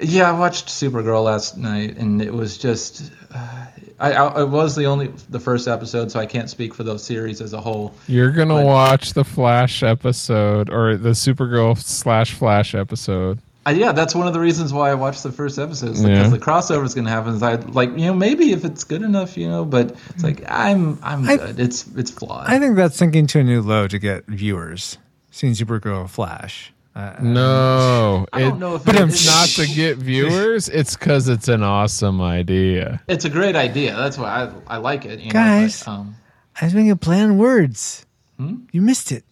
Yeah, 0.00 0.28
I 0.28 0.38
watched 0.38 0.66
Supergirl 0.68 1.24
last 1.24 1.56
night, 1.56 1.96
and 1.96 2.20
it 2.22 2.32
was 2.32 2.58
just. 2.58 3.10
Uh, 3.34 3.66
I, 3.98 4.12
I 4.12 4.40
it 4.42 4.48
was 4.48 4.74
the 4.74 4.86
only 4.86 5.08
the 5.30 5.38
first 5.40 5.68
episode, 5.68 6.10
so 6.10 6.18
I 6.20 6.26
can't 6.26 6.50
speak 6.50 6.74
for 6.74 6.82
the 6.82 6.98
series 6.98 7.40
as 7.40 7.52
a 7.52 7.60
whole. 7.60 7.94
You're 8.08 8.32
gonna 8.32 8.54
But- 8.54 8.66
watch 8.66 9.12
the 9.12 9.24
Flash 9.24 9.82
episode 9.82 10.68
or 10.70 10.96
the 10.96 11.10
Supergirl 11.10 11.78
slash 11.78 12.32
Flash 12.34 12.74
episode. 12.74 13.38
Uh, 13.66 13.70
yeah, 13.70 13.92
that's 13.92 14.14
one 14.14 14.26
of 14.26 14.34
the 14.34 14.40
reasons 14.40 14.74
why 14.74 14.90
I 14.90 14.94
watched 14.94 15.22
the 15.22 15.32
first 15.32 15.58
episode. 15.58 15.92
Because 15.94 16.02
Yeah. 16.06 16.28
the 16.28 16.38
crossover 16.38 16.84
is 16.84 16.92
going 16.92 17.06
to 17.06 17.10
happen. 17.10 17.42
I 17.42 17.54
like 17.54 17.90
you 17.90 18.06
know 18.06 18.12
maybe 18.14 18.52
if 18.52 18.62
it's 18.64 18.84
good 18.84 19.00
enough, 19.00 19.38
you 19.38 19.48
know, 19.48 19.64
but 19.64 19.96
it's 20.10 20.22
like 20.22 20.44
I'm 20.50 20.98
I'm 21.02 21.26
I- 21.26 21.36
good. 21.38 21.58
It's 21.60 21.86
it's 21.96 22.10
flawed. 22.10 22.46
I 22.48 22.58
think 22.58 22.76
that's 22.76 22.96
sinking 22.96 23.26
to 23.28 23.40
a 23.40 23.44
new 23.44 23.62
low 23.62 23.88
to 23.88 23.98
get 23.98 24.26
viewers. 24.26 24.98
Seeing 25.30 25.54
Supergirl 25.54 26.10
Flash. 26.10 26.73
Uh, 26.94 27.16
No, 27.20 28.26
I 28.32 28.40
don't 28.40 28.56
it- 28.56 28.60
know 28.60 28.76
if 28.76 28.84
but 28.84 28.94
it- 28.94 29.02
it's 29.08 29.26
not 29.26 29.48
to 29.66 29.74
get 29.74 29.96
viewers. 29.98 30.68
It's 30.68 30.96
because 30.96 31.28
it's 31.28 31.48
an 31.48 31.64
awesome 31.64 32.20
idea. 32.20 33.00
it's 33.08 33.24
a 33.24 33.30
great 33.30 33.56
idea. 33.56 33.96
That's 33.96 34.16
why 34.16 34.44
I 34.44 34.50
I 34.74 34.76
like 34.76 35.04
it. 35.04 35.18
You 35.20 35.32
Guys. 35.32 35.84
know, 35.86 35.92
but, 35.92 35.98
um, 36.00 36.14
I 36.60 36.64
was 36.66 36.74
making 36.74 36.92
a 36.92 36.96
play 36.96 37.20
on 37.20 37.36
words. 37.36 38.06
Hmm? 38.38 38.58
You 38.70 38.80
missed 38.80 39.10
it. 39.10 39.24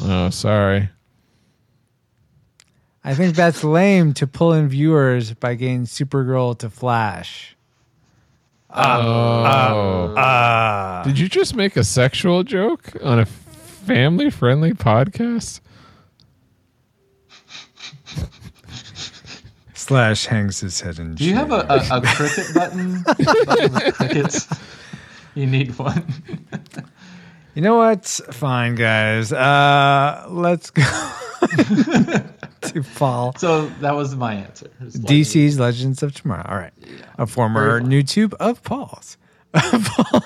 Oh, 0.00 0.30
sorry. 0.30 0.88
I 3.02 3.14
think 3.14 3.34
that's 3.36 3.62
lame 3.64 4.14
to 4.14 4.26
pull 4.26 4.52
in 4.54 4.68
viewers 4.68 5.34
by 5.34 5.54
getting 5.56 5.84
Supergirl 5.84 6.56
to 6.60 6.70
Flash. 6.70 7.54
Oh, 8.70 11.02
did 11.04 11.18
you 11.18 11.28
just 11.28 11.54
make 11.54 11.76
a 11.76 11.84
sexual 11.84 12.42
joke 12.44 12.92
on 13.02 13.18
a 13.20 13.26
family-friendly 13.26 14.72
podcast? 14.74 15.60
Slash 19.74 20.26
hangs 20.26 20.60
his 20.60 20.80
head 20.80 20.98
in 20.98 21.14
do 21.14 21.24
you 21.24 21.34
have 21.34 21.50
a, 21.52 21.66
a, 21.68 21.98
a 21.98 22.00
cricket 22.02 22.54
button? 22.54 23.02
button 23.46 23.92
crickets? 23.92 24.48
You 25.34 25.46
need 25.46 25.76
one. 25.78 26.04
You 27.54 27.62
know 27.62 27.76
what? 27.76 28.06
Fine, 28.06 28.76
guys. 28.76 29.32
Uh, 29.32 30.24
let's 30.28 30.70
go 30.70 30.82
to 32.62 32.82
Paul. 32.96 33.34
So 33.36 33.66
that 33.80 33.94
was 33.94 34.16
my 34.16 34.34
answer. 34.34 34.70
Like- 34.80 34.90
DC's 34.92 35.58
Legends 35.58 36.02
of 36.02 36.14
Tomorrow. 36.14 36.46
All 36.48 36.56
right. 36.56 36.72
A 37.18 37.26
former 37.26 37.80
new 37.80 38.02
tube 38.02 38.34
of 38.40 38.62
Paul's. 38.62 39.18
Paul. 39.52 40.22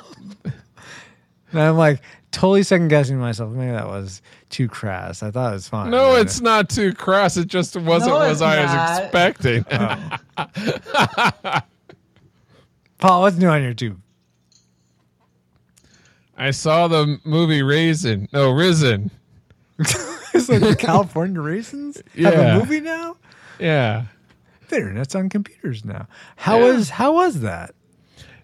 and 1.52 1.60
I'm 1.60 1.76
like 1.76 2.00
totally 2.38 2.62
second 2.62 2.88
guessing 2.88 3.18
myself. 3.18 3.50
Maybe 3.52 3.72
that 3.72 3.86
was 3.88 4.22
too 4.48 4.68
crass. 4.68 5.22
I 5.22 5.30
thought 5.30 5.50
it 5.50 5.54
was 5.54 5.68
fine. 5.68 5.90
No, 5.90 6.14
it's 6.14 6.40
not 6.40 6.68
too 6.68 6.92
crass. 6.94 7.36
It 7.36 7.48
just 7.48 7.76
wasn't 7.76 8.12
No, 8.12 8.18
what 8.18 8.42
I 8.42 8.92
was 8.92 9.00
expecting. 9.00 9.64
Oh. 9.70 11.60
Paul, 12.98 13.22
what's 13.22 13.36
new 13.36 13.48
on 13.48 13.62
your 13.62 13.74
tube? 13.74 14.00
I 16.36 16.52
saw 16.52 16.86
the 16.86 17.18
movie 17.24 17.62
Raisin. 17.62 18.28
No, 18.32 18.52
Risen. 18.52 19.10
it's 19.78 20.48
like 20.48 20.60
the 20.60 20.76
California 20.78 21.40
Raisins 21.40 21.96
have 21.96 22.34
Yeah. 22.34 22.56
a 22.56 22.58
movie 22.60 22.80
now. 22.80 23.16
Yeah. 23.58 24.04
The 24.68 24.76
internet's 24.76 25.14
on 25.16 25.28
computers 25.28 25.84
now. 25.84 26.06
How 26.36 26.58
Yeah. 26.58 26.64
was 26.74 26.90
how 26.90 27.14
was 27.14 27.40
that? 27.40 27.74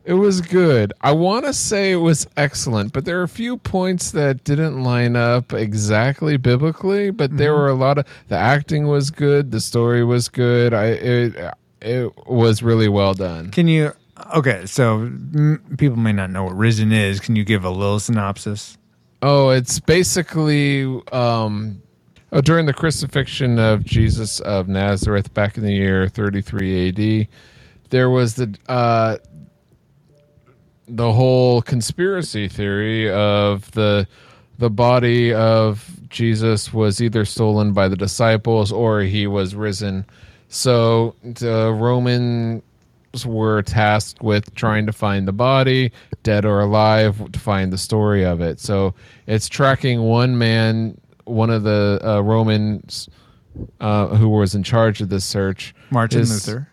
It 0.04 0.14
was 0.14 0.42
good. 0.42 0.92
I 1.00 1.12
want 1.12 1.46
to 1.46 1.54
say 1.54 1.90
it 1.90 1.96
was 1.96 2.26
excellent, 2.36 2.92
but 2.92 3.06
there 3.06 3.18
are 3.20 3.22
a 3.22 3.28
few 3.28 3.56
points 3.56 4.10
that 4.10 4.44
didn't 4.44 4.82
line 4.82 5.16
up 5.16 5.54
exactly 5.54 6.36
biblically. 6.36 7.10
But 7.10 7.38
there 7.38 7.54
were 7.54 7.68
a 7.68 7.74
lot 7.74 7.96
of 7.96 8.06
the 8.28 8.36
acting 8.36 8.86
was 8.86 9.10
good, 9.10 9.50
the 9.50 9.60
story 9.60 10.04
was 10.04 10.28
good. 10.28 10.74
I 10.74 10.86
it 10.86 11.54
it 11.80 12.26
was 12.26 12.62
really 12.62 12.88
well 12.88 13.14
done. 13.14 13.50
Can 13.50 13.66
you? 13.66 13.92
Okay, 14.36 14.66
so 14.66 15.08
mm, 15.08 15.78
people 15.78 15.96
may 15.96 16.12
not 16.12 16.30
know 16.30 16.44
what 16.44 16.56
Risen 16.56 16.92
is. 16.92 17.18
Can 17.18 17.34
you 17.34 17.44
give 17.44 17.64
a 17.64 17.70
little 17.70 17.98
synopsis? 17.98 18.76
Oh, 19.22 19.48
it's 19.48 19.80
basically 19.80 21.00
um, 21.12 21.80
oh, 22.30 22.42
during 22.42 22.66
the 22.66 22.74
crucifixion 22.74 23.58
of 23.58 23.84
Jesus 23.84 24.38
of 24.40 24.68
Nazareth 24.68 25.32
back 25.32 25.56
in 25.56 25.64
the 25.64 25.72
year 25.72 26.08
33 26.08 26.88
AD. 26.88 27.28
There 27.88 28.10
was 28.10 28.34
the 28.34 28.54
uh, 28.68 29.16
the 30.88 31.12
whole 31.12 31.62
conspiracy 31.62 32.48
theory 32.48 33.10
of 33.10 33.70
the 33.72 34.06
the 34.58 34.70
body 34.70 35.32
of 35.34 35.90
Jesus 36.10 36.72
was 36.72 37.00
either 37.02 37.24
stolen 37.24 37.72
by 37.72 37.88
the 37.88 37.96
disciples 37.96 38.70
or 38.70 39.00
he 39.00 39.26
was 39.26 39.54
risen. 39.56 40.04
So 40.48 41.16
the 41.24 41.72
Romans 41.76 42.62
were 43.26 43.62
tasked 43.62 44.22
with 44.22 44.54
trying 44.54 44.86
to 44.86 44.92
find 44.92 45.26
the 45.26 45.32
body, 45.32 45.90
dead 46.22 46.44
or 46.44 46.60
alive, 46.60 47.32
to 47.32 47.38
find 47.40 47.72
the 47.72 47.78
story 47.78 48.24
of 48.24 48.40
it. 48.40 48.60
So 48.60 48.94
it's 49.26 49.48
tracking 49.48 50.02
one 50.02 50.38
man, 50.38 51.00
one 51.24 51.50
of 51.50 51.64
the 51.64 52.00
uh, 52.04 52.20
Romans 52.20 53.08
uh, 53.80 54.08
who 54.08 54.28
was 54.28 54.54
in 54.54 54.62
charge 54.62 55.00
of 55.00 55.08
this 55.08 55.24
search. 55.24 55.74
Martin 55.90 56.20
is- 56.20 56.46
Luther. 56.46 56.68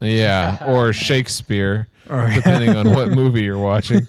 yeah, 0.00 0.56
or 0.66 0.94
Shakespeare, 0.94 1.88
Or- 2.10 2.28
depending 2.34 2.76
on 2.76 2.90
what 2.92 3.08
movie 3.12 3.42
you're 3.42 3.58
watching. 3.58 4.06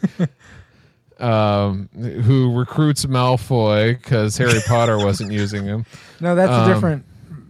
Um, 1.19 1.87
who 1.93 2.51
recruits 2.57 3.05
Malfoy 3.05 3.93
because 3.95 4.37
Harry 4.37 4.59
Potter 4.65 4.97
wasn't 4.97 5.31
using 5.31 5.65
him. 5.65 5.85
No, 6.19 6.33
that's 6.33 6.51
Um, 6.51 6.69
a 6.69 6.73
different. 6.73 7.05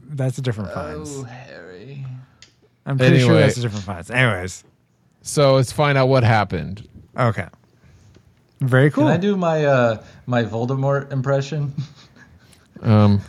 That's 0.10 0.38
a 0.38 0.41
different 0.41 0.73
Fiennes. 0.73 1.10
Oh, 1.15 1.23
Harry. 1.23 2.06
I'm 2.86 2.98
pretty 2.98 3.19
sure 3.19 3.34
that's 3.36 3.57
a 3.57 3.61
different 3.61 3.86
Fiennes. 3.86 4.11
Anyways, 4.11 4.65
So 5.22 5.56
let's 5.56 5.72
find 5.72 5.98
out 5.98 6.07
what 6.10 6.23
happened. 6.26 6.86
okay. 7.18 7.48
Very 8.60 8.91
cool. 8.91 9.06
Can 9.06 9.14
I 9.14 9.18
do 9.18 9.38
my 9.38 9.65
uh, 9.65 10.03
my 10.26 10.44
Voldemort 10.44 11.11
impression? 11.11 11.73
Um, 12.82 13.22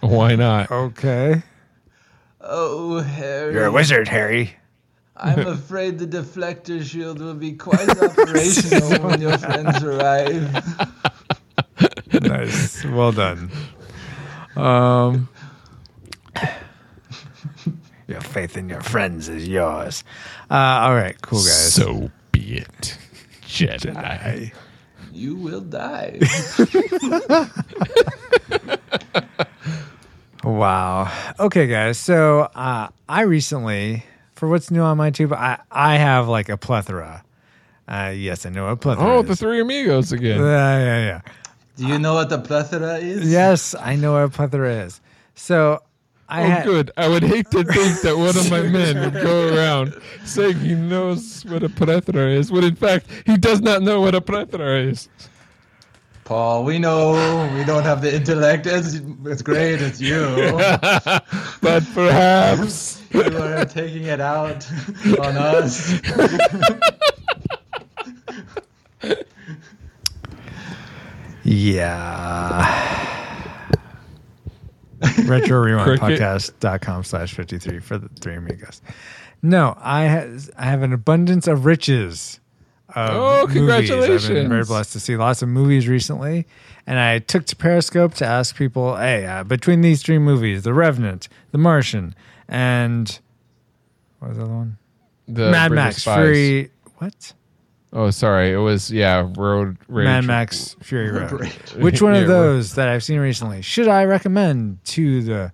why 0.00 0.34
not? 0.34 0.68
okay. 0.72 1.42
Oh, 2.40 2.98
Harry. 3.00 3.54
You're 3.54 3.66
a 3.66 3.70
wizard, 3.72 4.08
Harry. 4.08 4.56
I'm 5.16 5.46
afraid 5.46 5.98
the 5.98 6.06
deflector 6.06 6.82
shield 6.84 7.20
will 7.20 7.34
be 7.34 7.52
quite 7.52 7.88
operational 8.02 9.02
when 9.08 9.20
your 9.20 9.38
friends 9.38 9.82
arrive. 9.82 10.64
nice. 12.22 12.84
Well 12.84 13.12
done. 13.12 13.50
Um, 14.56 15.28
your 18.08 18.20
faith 18.20 18.56
in 18.56 18.68
your 18.68 18.80
friends 18.80 19.28
is 19.28 19.46
yours. 19.48 20.04
Uh, 20.50 20.54
all 20.54 20.94
right, 20.94 21.20
cool 21.22 21.40
guys. 21.40 21.74
So 21.74 22.10
be 22.32 22.58
it, 22.58 22.98
Jedi. 23.42 24.52
You 25.12 25.34
will 25.36 25.60
die. 25.62 26.18
Wow. 30.44 31.10
Okay, 31.40 31.66
guys. 31.66 31.98
So 31.98 32.42
uh, 32.54 32.88
I 33.08 33.22
recently, 33.22 34.04
for 34.36 34.48
what's 34.48 34.70
new 34.70 34.80
on 34.82 34.96
my 34.96 35.10
tube, 35.10 35.32
I 35.32 35.58
I 35.70 35.96
have 35.96 36.28
like 36.28 36.48
a 36.48 36.56
plethora. 36.56 37.24
Uh, 37.88 38.12
yes, 38.14 38.46
I 38.46 38.50
know 38.50 38.64
what 38.64 38.72
a 38.72 38.76
plethora. 38.76 39.04
Oh, 39.06 39.22
is. 39.22 39.28
the 39.28 39.36
Three 39.36 39.60
Amigos 39.60 40.12
Uh, 40.12 40.16
again. 40.16 40.40
yeah, 40.40 40.78
yeah. 40.78 41.06
Yeah. 41.06 41.20
Do 41.76 41.86
you 41.86 41.98
know 41.98 42.14
what 42.14 42.28
the 42.30 42.38
plethora 42.38 42.96
is? 42.98 43.30
Yes, 43.30 43.74
I 43.78 43.96
know 43.96 44.12
what 44.14 44.22
a 44.24 44.28
plethora 44.28 44.72
is. 44.86 45.00
So 45.34 45.82
I 46.28 46.42
Oh, 46.42 46.46
had 46.48 46.64
good. 46.64 46.90
I 46.96 47.06
would 47.08 47.22
hate 47.22 47.50
to 47.52 47.62
think 47.62 48.00
that 48.00 48.16
one 48.16 48.36
of 48.36 48.50
my 48.50 48.62
men 48.62 48.98
would 49.00 49.22
go 49.22 49.36
around 49.54 49.94
saying 50.24 50.58
he 50.60 50.74
knows 50.74 51.44
what 51.46 51.62
a 51.62 51.68
plethora 51.68 52.28
is, 52.30 52.50
when 52.50 52.64
in 52.64 52.74
fact 52.76 53.06
he 53.26 53.36
does 53.36 53.60
not 53.60 53.82
know 53.82 54.00
what 54.00 54.14
a 54.14 54.20
plethora 54.20 54.80
is. 54.80 55.08
Paul, 56.26 56.64
we 56.64 56.80
know 56.80 57.12
we 57.56 57.62
don't 57.62 57.84
have 57.84 58.02
the 58.02 58.12
intellect. 58.12 58.66
It's, 58.66 59.00
it's 59.24 59.42
great. 59.42 59.80
It's 59.80 60.00
you. 60.00 60.26
But 61.60 61.84
perhaps 61.94 63.00
you 63.12 63.22
are 63.22 63.64
taking 63.64 64.04
it 64.04 64.20
out 64.20 64.68
on 65.20 65.36
us. 65.36 66.00
Yeah. 71.44 73.36
Retro 75.26 75.60
Rewind 75.60 76.00
Cricket. 76.00 76.20
Podcast.com 76.20 77.04
slash 77.04 77.34
53 77.34 77.78
for 77.78 77.98
the 77.98 78.08
three 78.20 78.34
amigos. 78.34 78.82
No, 79.42 79.76
I, 79.80 80.02
has, 80.02 80.50
I 80.58 80.64
have 80.64 80.82
an 80.82 80.92
abundance 80.92 81.46
of 81.46 81.64
riches. 81.64 82.40
Of 82.96 83.10
Oh, 83.12 83.46
movies. 83.46 83.90
I've 83.90 84.28
been 84.32 84.48
very 84.48 84.64
blessed 84.64 84.92
to 84.94 85.00
see 85.00 85.16
lots 85.16 85.42
of 85.42 85.48
movies 85.48 85.86
recently. 85.86 86.46
And 86.86 86.98
I 86.98 87.18
took 87.18 87.44
to 87.46 87.56
Periscope 87.56 88.14
to 88.14 88.24
ask 88.26 88.56
people, 88.56 88.96
hey, 88.96 89.26
uh, 89.26 89.44
between 89.44 89.82
these 89.82 90.02
three 90.02 90.18
movies, 90.18 90.62
The 90.62 90.72
Revenant, 90.72 91.28
The 91.50 91.58
Martian, 91.58 92.14
and 92.48 93.18
what 94.18 94.28
was 94.28 94.38
the 94.38 94.44
other 94.44 94.54
one? 94.54 94.78
the 95.28 95.50
Mad 95.50 95.68
Bridge 95.68 95.78
of 95.78 95.84
Max 95.84 95.96
Spies. 95.98 96.16
Fury. 96.16 96.70
What? 96.98 97.32
Oh, 97.92 98.10
sorry. 98.10 98.52
It 98.52 98.56
was 98.58 98.90
yeah. 98.90 99.30
Road 99.36 99.76
Rage. 99.88 100.04
Mad 100.04 100.24
Max 100.24 100.76
Fury 100.80 101.10
Road. 101.10 101.32
Rage. 101.32 101.72
Which 101.76 102.00
one 102.00 102.14
Yeah, 102.14 102.20
of 102.22 102.28
those 102.28 102.74
that 102.76 102.88
I've 102.88 103.02
seen 103.04 103.18
recently 103.20 103.60
should 103.62 103.88
I 103.88 104.04
recommend 104.04 104.84
to 104.86 105.22
the 105.22 105.52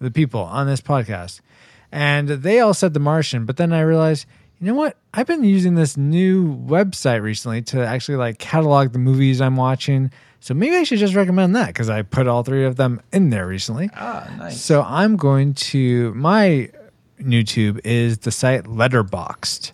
the 0.00 0.10
people 0.10 0.40
on 0.42 0.66
this 0.66 0.80
podcast? 0.80 1.40
And 1.90 2.28
they 2.28 2.60
all 2.60 2.74
said 2.74 2.92
The 2.94 3.00
Martian, 3.00 3.46
but 3.46 3.56
then 3.56 3.72
I 3.72 3.80
realized, 3.80 4.26
you 4.64 4.70
know 4.72 4.78
what? 4.78 4.96
I've 5.12 5.26
been 5.26 5.44
using 5.44 5.74
this 5.74 5.98
new 5.98 6.56
website 6.56 7.20
recently 7.20 7.60
to 7.64 7.86
actually 7.86 8.16
like 8.16 8.38
catalog 8.38 8.94
the 8.94 8.98
movies 8.98 9.42
I'm 9.42 9.56
watching. 9.56 10.10
So 10.40 10.54
maybe 10.54 10.74
I 10.74 10.84
should 10.84 11.00
just 11.00 11.14
recommend 11.14 11.54
that 11.54 11.66
because 11.66 11.90
I 11.90 12.00
put 12.00 12.26
all 12.26 12.42
three 12.44 12.64
of 12.64 12.76
them 12.76 13.02
in 13.12 13.28
there 13.28 13.46
recently. 13.46 13.90
Ah, 13.94 14.26
nice. 14.38 14.58
So 14.58 14.80
I'm 14.82 15.16
going 15.16 15.52
to 15.54 16.14
my 16.14 16.70
YouTube 17.20 17.78
is 17.84 18.20
the 18.20 18.30
site 18.30 18.64
Letterboxd. 18.64 19.72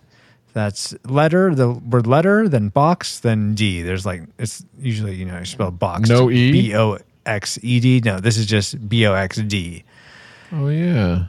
That's 0.51 0.93
letter, 1.05 1.55
the 1.55 1.71
word 1.71 2.05
letter, 2.05 2.49
then 2.49 2.67
box, 2.67 3.21
then 3.21 3.55
D. 3.55 3.83
There's 3.83 4.05
like 4.05 4.23
it's 4.37 4.65
usually 4.77 5.15
you 5.15 5.23
know 5.23 5.39
you 5.39 5.45
spell 5.45 5.71
box. 5.71 6.09
No 6.09 6.29
E? 6.29 6.51
B 6.51 6.75
O 6.75 6.97
X 7.25 7.57
E 7.61 7.79
D. 7.79 8.01
No, 8.03 8.19
this 8.19 8.35
is 8.35 8.45
just 8.45 8.89
B 8.89 9.05
O 9.07 9.13
X 9.13 9.37
D. 9.37 9.85
Oh 10.51 10.67
yeah. 10.67 11.27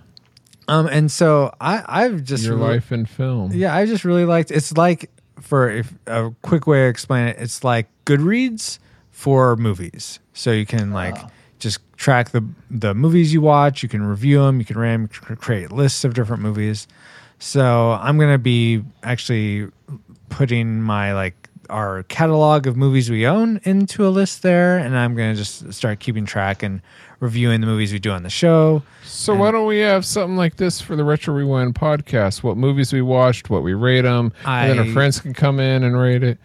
Um, 0.68 0.86
and 0.86 1.10
so 1.10 1.52
I 1.60 1.82
I've 1.86 2.22
just 2.24 2.44
Your 2.44 2.56
really- 2.56 2.74
life 2.74 2.92
in 2.92 3.06
film. 3.06 3.52
yeah, 3.52 3.74
I 3.74 3.86
just 3.86 4.04
really 4.04 4.24
liked. 4.24 4.50
It's 4.50 4.76
like 4.76 5.10
for 5.40 5.68
if 5.70 5.92
a 6.06 6.32
quick 6.42 6.66
way 6.66 6.78
to 6.82 6.88
explain 6.88 7.28
it, 7.28 7.36
it's 7.38 7.64
like 7.64 7.88
Goodreads 8.06 8.78
for 9.10 9.56
movies. 9.56 10.20
So 10.34 10.50
you 10.52 10.64
can 10.66 10.92
like 10.92 11.16
just 11.58 11.80
track 11.96 12.30
the 12.30 12.44
the 12.70 12.94
movies 12.94 13.32
you 13.32 13.40
watch. 13.40 13.82
You 13.82 13.88
can 13.88 14.02
review 14.02 14.42
them. 14.42 14.58
You 14.60 14.64
can 14.64 14.78
ram 14.78 15.08
create 15.08 15.72
lists 15.72 16.04
of 16.04 16.14
different 16.14 16.42
movies. 16.42 16.86
So 17.38 17.92
I'm 18.00 18.18
gonna 18.18 18.38
be 18.38 18.82
actually 19.02 19.68
putting 20.28 20.80
my 20.80 21.12
like 21.12 21.48
our 21.72 22.04
catalog 22.04 22.66
of 22.66 22.76
movies 22.76 23.10
we 23.10 23.26
own 23.26 23.60
into 23.64 24.06
a 24.06 24.10
list 24.10 24.42
there, 24.42 24.78
and 24.78 24.96
I'm 24.96 25.14
gonna 25.16 25.34
just 25.34 25.72
start 25.72 25.98
keeping 25.98 26.26
track 26.26 26.62
and 26.62 26.80
reviewing 27.18 27.60
the 27.60 27.66
movies 27.66 27.92
we 27.92 27.98
do 27.98 28.10
on 28.10 28.22
the 28.22 28.30
show. 28.30 28.82
So 29.04 29.34
why 29.34 29.50
don't 29.50 29.66
we 29.66 29.78
have 29.78 30.04
something 30.04 30.36
like 30.36 30.56
this 30.56 30.80
for 30.80 30.96
the 30.96 31.04
Retro 31.04 31.34
Rewind 31.34 31.74
podcast? 31.74 32.42
What 32.42 32.56
movies 32.56 32.92
we 32.92 33.02
watched, 33.02 33.50
what 33.50 33.62
we 33.62 33.74
rate 33.74 34.02
them, 34.02 34.32
and 34.44 34.70
then 34.70 34.78
our 34.86 34.92
friends 34.92 35.20
can 35.20 35.34
come 35.34 35.58
in 35.58 35.82
and 35.82 35.98
rate 35.98 36.22
it. 36.22 36.38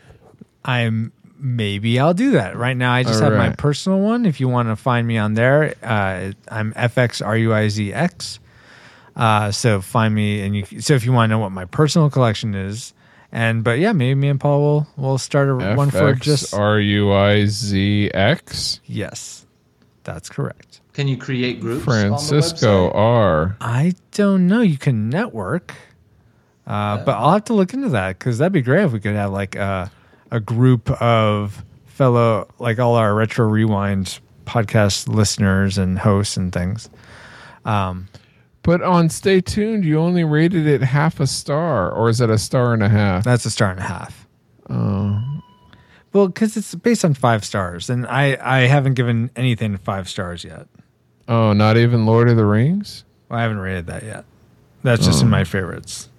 I'm 0.65 1.11
maybe 1.39 1.99
I'll 1.99 2.13
do 2.13 2.31
that. 2.31 2.55
Right 2.55 2.77
now, 2.77 2.93
I 2.93 3.03
just 3.03 3.21
All 3.21 3.29
have 3.29 3.37
my 3.37 3.51
personal 3.51 3.99
one. 3.99 4.25
If 4.25 4.39
you 4.39 4.47
want 4.47 4.69
to 4.69 4.75
find 4.75 5.05
me 5.07 5.17
on 5.17 5.33
there, 5.33 5.75
uh, 5.83 6.31
I'm 6.49 6.73
FXRUIZX. 6.73 8.39
Uh, 9.15 9.51
so 9.51 9.81
find 9.81 10.13
me, 10.13 10.41
and 10.41 10.55
you. 10.55 10.81
So 10.81 10.93
if 10.93 11.05
you 11.05 11.11
want 11.11 11.29
to 11.29 11.35
know 11.35 11.39
what 11.39 11.51
my 11.51 11.65
personal 11.65 12.09
collection 12.09 12.53
is, 12.53 12.93
and 13.31 13.63
but 13.63 13.79
yeah, 13.79 13.91
maybe 13.91 14.15
me 14.15 14.29
and 14.29 14.39
Paul 14.39 14.61
will 14.61 14.87
will 14.95 15.17
start 15.17 15.49
a 15.49 15.75
one 15.75 15.89
for 15.91 16.13
just 16.13 16.53
R 16.53 16.79
U 16.79 17.11
I 17.13 17.45
Z 17.45 18.11
X. 18.13 18.79
yes, 18.85 19.45
that's 20.03 20.29
correct. 20.29 20.81
Can 20.93 21.07
you 21.07 21.17
create 21.17 21.59
groups? 21.59 21.83
Francisco 21.83 22.85
On 22.87 22.89
the 22.89 22.93
website? 22.93 22.95
R. 22.95 23.57
I 23.61 23.93
don't 24.13 24.47
know. 24.47 24.61
You 24.61 24.77
can 24.77 25.09
network, 25.09 25.75
uh, 26.65 27.03
but 27.05 27.11
I'll 27.11 27.33
have 27.33 27.45
to 27.45 27.53
look 27.53 27.73
into 27.73 27.89
that 27.89 28.17
because 28.17 28.39
that'd 28.39 28.51
be 28.53 28.61
great 28.61 28.83
if 28.85 28.93
we 28.93 28.99
could 28.99 29.15
have 29.15 29.31
like 29.31 29.55
a 29.55 29.91
a 30.31 30.39
group 30.39 30.89
of 31.01 31.63
fellow 31.85 32.47
like 32.59 32.79
all 32.79 32.95
our 32.95 33.13
retro 33.13 33.47
rewind 33.47 34.19
podcast 34.45 35.07
listeners 35.07 35.77
and 35.77 35.99
hosts 35.99 36.37
and 36.37 36.51
things. 36.53 36.89
But 38.67 38.81
on 38.81 39.07
Stay 39.07 39.39
Tuned, 39.39 39.85
you 39.85 39.97
only 39.97 40.25
rated 40.25 40.67
it 40.67 40.81
half 40.81 41.21
a 41.21 41.25
star, 41.25 41.89
or 41.89 42.09
is 42.09 42.19
it 42.19 42.29
a 42.29 42.37
star 42.37 42.73
and 42.73 42.83
a 42.83 42.89
half? 42.89 43.23
That's 43.23 43.45
a 43.45 43.49
star 43.49 43.71
and 43.71 43.79
a 43.79 43.83
half. 43.83 44.27
Oh, 44.69 45.41
Well, 46.11 46.27
because 46.27 46.57
it's 46.57 46.75
based 46.75 47.05
on 47.05 47.13
five 47.13 47.45
stars, 47.45 47.89
and 47.89 48.05
I 48.05 48.37
I 48.41 48.67
haven't 48.67 48.95
given 48.95 49.31
anything 49.37 49.77
five 49.77 50.09
stars 50.09 50.43
yet. 50.43 50.67
oh, 51.29 51.53
not 51.53 51.77
even 51.77 52.05
Lord 52.05 52.27
of 52.27 52.35
the 52.35 52.43
Rings. 52.43 53.05
Well, 53.29 53.39
I 53.39 53.43
haven't 53.43 53.59
rated 53.59 53.87
that 53.87 54.03
yet. 54.03 54.25
That's 54.83 55.05
just 55.05 55.21
in 55.21 55.29
oh. 55.29 55.31
my 55.31 55.45
favorites. 55.45 56.09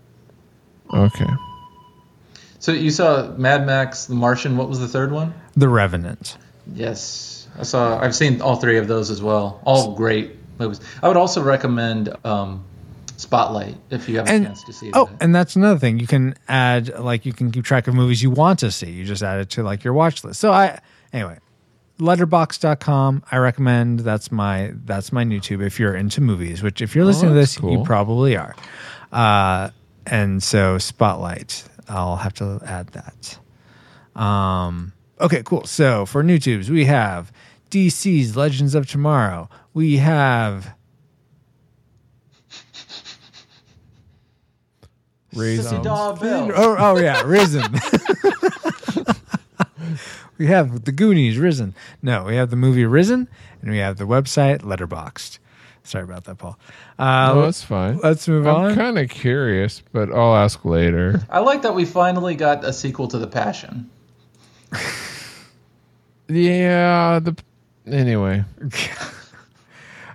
Okay, 0.94 1.28
So 2.60 2.72
you 2.72 2.90
saw 2.90 3.28
Mad 3.36 3.66
Max, 3.66 4.06
The 4.06 4.14
Martian. 4.14 4.56
What 4.56 4.70
was 4.70 4.80
the 4.80 4.88
third 4.88 5.12
one? 5.12 5.34
The 5.54 5.68
Revenant. 5.68 6.38
Yes, 6.74 7.46
I 7.58 7.64
saw. 7.64 7.98
I've 8.00 8.16
seen 8.16 8.40
all 8.40 8.56
three 8.56 8.78
of 8.78 8.88
those 8.88 9.10
as 9.10 9.20
well. 9.20 9.60
All 9.66 9.94
great 9.94 10.37
movies. 10.58 10.80
I 11.02 11.08
would 11.08 11.16
also 11.16 11.42
recommend 11.42 12.14
um, 12.24 12.64
Spotlight 13.16 13.76
if 13.90 14.08
you 14.08 14.16
have 14.18 14.26
a 14.28 14.30
And 14.30 14.46
chance 14.46 14.62
to 14.64 14.72
see 14.72 14.88
it. 14.88 14.92
oh, 14.96 15.08
and 15.20 15.34
that's 15.34 15.56
another 15.56 15.78
thing. 15.78 15.98
You 15.98 16.06
can 16.06 16.34
add 16.48 16.98
like 17.00 17.26
you 17.26 17.32
can 17.32 17.50
keep 17.50 17.64
track 17.64 17.88
of 17.88 17.94
movies 17.94 18.22
you 18.22 18.30
want 18.30 18.58
to 18.60 18.70
see. 18.70 18.90
You 18.90 19.04
just 19.04 19.22
add 19.22 19.40
it 19.40 19.50
to 19.50 19.62
like 19.62 19.82
your 19.84 19.92
watch 19.92 20.22
list. 20.24 20.38
So 20.40 20.52
I 20.52 20.78
anyway, 21.12 21.38
letterboxd.com 21.98 23.24
I 23.30 23.36
recommend. 23.38 24.00
That's 24.00 24.30
my 24.30 24.72
that's 24.84 25.12
my 25.12 25.24
YouTube 25.24 25.64
if 25.64 25.78
you're 25.80 25.94
into 25.94 26.20
movies, 26.20 26.62
which 26.62 26.80
if 26.80 26.94
you're 26.94 27.04
listening 27.04 27.32
to 27.32 27.38
that's 27.38 27.56
this, 27.56 27.62
you 27.62 27.82
probably 27.84 28.36
are. 28.36 28.54
Uh 29.12 29.70
and 30.06 30.42
so 30.42 30.78
Spotlight, 30.78 31.64
I'll 31.88 32.16
have 32.16 32.34
to 32.34 32.60
add 32.64 32.88
that. 32.88 33.38
Um 34.20 34.92
okay, 35.20 35.42
cool. 35.44 35.64
So 35.64 36.06
for 36.06 36.22
new 36.22 36.38
tubes, 36.38 36.70
we 36.70 36.84
have 36.86 37.32
DC's 37.70 38.36
Legends 38.36 38.74
of 38.74 38.86
Tomorrow. 38.88 39.48
We 39.74 39.98
have 39.98 40.74
Risen. 45.34 45.86
Oh, 45.86 46.76
oh 46.78 46.98
yeah, 46.98 47.22
Risen. 47.22 47.62
we 50.38 50.46
have 50.46 50.84
the 50.84 50.92
Goonies, 50.92 51.38
Risen. 51.38 51.74
No, 52.02 52.24
we 52.24 52.36
have 52.36 52.50
the 52.50 52.56
movie 52.56 52.86
Risen, 52.86 53.28
and 53.62 53.70
we 53.70 53.78
have 53.78 53.98
the 53.98 54.04
website 54.06 54.62
Letterboxd. 54.62 55.38
Sorry 55.84 56.04
about 56.04 56.24
that, 56.24 56.36
Paul. 56.38 56.58
Uh, 56.98 57.32
Oh, 57.34 57.42
that's 57.42 57.62
fine. 57.62 57.98
let's 58.02 58.28
move 58.28 58.46
on. 58.46 58.66
I'm 58.66 58.74
kind 58.74 58.98
of 58.98 59.08
curious, 59.08 59.82
but 59.92 60.10
I'll 60.12 60.36
ask 60.36 60.64
later. 60.64 61.22
I 61.30 61.38
like 61.38 61.62
that 61.62 61.74
we 61.74 61.84
finally 61.86 62.34
got 62.34 62.64
a 62.64 62.72
sequel 62.72 63.08
to 63.08 63.18
The 63.18 63.26
Passion. 63.28 63.90
Yeah. 66.30 67.20
The 67.20 67.34
anyway. 67.92 68.44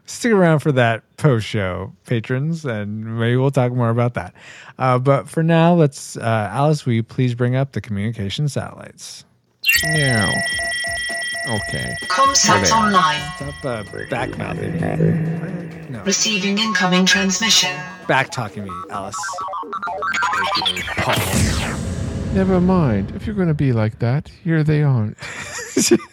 stick 0.05 0.31
around 0.31 0.59
for 0.59 0.71
that 0.71 1.03
post 1.17 1.45
show, 1.45 1.91
patrons, 2.05 2.65
and 2.65 3.19
maybe 3.19 3.35
we'll 3.35 3.51
talk 3.51 3.71
more 3.73 3.89
about 3.89 4.13
that. 4.13 4.33
Uh, 4.77 4.99
but 4.99 5.27
for 5.27 5.43
now, 5.43 5.73
let's, 5.73 6.17
uh, 6.17 6.49
Alice, 6.51 6.85
will 6.85 6.93
you 6.93 7.03
please 7.03 7.35
bring 7.35 7.55
up 7.55 7.71
the 7.73 7.81
communication 7.81 8.47
satellites? 8.47 9.25
Yeah. 9.83 10.31
Okay. 11.47 11.93
Comsat 12.03 12.71
online. 12.71 13.19
Stop 13.35 13.65
uh, 13.65 13.83
back 14.09 14.37
mouthing. 14.37 14.79
No, 15.89 16.01
Receiving 16.03 16.57
incoming 16.57 17.05
transmission. 17.05 17.71
back 18.07 18.31
talking 18.31 18.63
me, 18.63 18.71
Alice. 18.89 19.17
Never 22.33 22.59
mind. 22.61 23.11
If 23.15 23.27
you're 23.27 23.35
going 23.35 23.49
to 23.49 23.53
be 23.53 23.73
like 23.73 23.99
that, 23.99 24.29
here 24.43 24.63
they 24.63 24.83
aren't. 24.83 25.17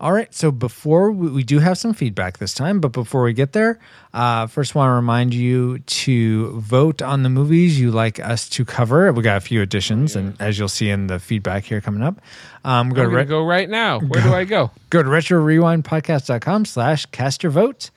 All 0.00 0.12
right. 0.12 0.32
So 0.32 0.52
before 0.52 1.10
we, 1.10 1.28
we 1.28 1.42
do 1.42 1.58
have 1.58 1.76
some 1.76 1.92
feedback 1.92 2.38
this 2.38 2.54
time, 2.54 2.78
but 2.78 2.92
before 2.92 3.24
we 3.24 3.32
get 3.32 3.52
there, 3.52 3.80
uh, 4.14 4.46
first 4.46 4.76
want 4.76 4.90
to 4.90 4.94
remind 4.94 5.34
you 5.34 5.80
to 5.80 6.60
vote 6.60 7.02
on 7.02 7.24
the 7.24 7.28
movies 7.28 7.80
you 7.80 7.90
like 7.90 8.20
us 8.20 8.48
to 8.50 8.64
cover. 8.64 9.12
We 9.12 9.24
got 9.24 9.38
a 9.38 9.40
few 9.40 9.60
additions, 9.60 10.14
and 10.14 10.40
as 10.40 10.56
you'll 10.56 10.68
see 10.68 10.88
in 10.88 11.08
the 11.08 11.18
feedback 11.18 11.64
here 11.64 11.80
coming 11.80 12.02
up, 12.02 12.20
um, 12.64 12.90
go 12.90 13.02
I'm 13.02 13.10
to 13.10 13.16
re- 13.16 13.24
go 13.24 13.44
right 13.44 13.68
now. 13.68 13.98
Where 13.98 14.22
do 14.22 14.32
I 14.32 14.44
go? 14.44 14.70
go 14.90 15.02
to 15.02 15.08
retrorewindpodcast.com 15.08 16.64
slash 16.66 17.06
cast 17.06 17.42
your 17.42 17.50
vote. 17.50 17.90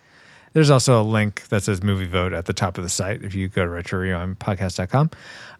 There's 0.54 0.72
also 0.72 1.00
a 1.00 1.04
link 1.04 1.48
that 1.50 1.64
says 1.64 1.84
movie 1.84 2.08
vote 2.08 2.34
at 2.34 2.46
the 2.46 2.54
top 2.54 2.80
of 2.80 2.84
the 2.84 2.90
site 2.90 3.24
if 3.24 3.36
you 3.36 3.48
go 3.48 3.64
to 3.64 3.70
retrorewindpodcast.com. 3.70 5.12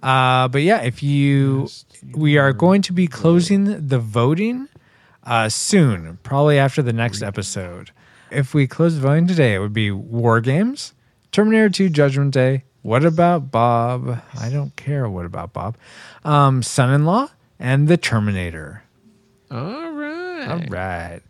Uh, 0.02 0.48
but 0.48 0.64
yeah, 0.64 0.82
if 0.82 1.04
you, 1.04 1.70
we 2.16 2.40
are 2.40 2.52
going 2.52 2.82
to 2.82 2.94
be 2.94 3.06
closing 3.06 3.88
the 3.88 4.00
voting 4.00 4.68
uh, 5.24 5.50
soon, 5.50 6.20
probably 6.24 6.58
after 6.58 6.82
the 6.82 6.94
next 6.94 7.22
episode. 7.22 7.92
If 8.30 8.54
we 8.54 8.68
close 8.68 8.96
the 8.96 9.02
voting 9.02 9.28
today, 9.28 9.54
it 9.56 9.60
would 9.60 9.74
be 9.74 9.92
War 9.92 10.42
Games, 10.42 10.94
Terminator 11.32 11.70
2 11.70 11.90
Judgment 11.90 12.34
Day, 12.34 12.64
What 12.82 13.04
About 13.06 13.52
Bob? 13.52 14.22
I 14.40 14.50
don't 14.50 14.76
care 14.76 15.10
what 15.10 15.26
about 15.26 15.54
Bob, 15.54 15.78
um, 16.24 16.64
Son 16.64 16.94
in 16.94 17.06
Law, 17.06 17.30
and 17.60 17.88
The 17.88 17.98
Terminator. 17.98 18.84
All 19.52 19.92
right. 19.92 20.48
All 20.48 20.62
right. 20.70 21.22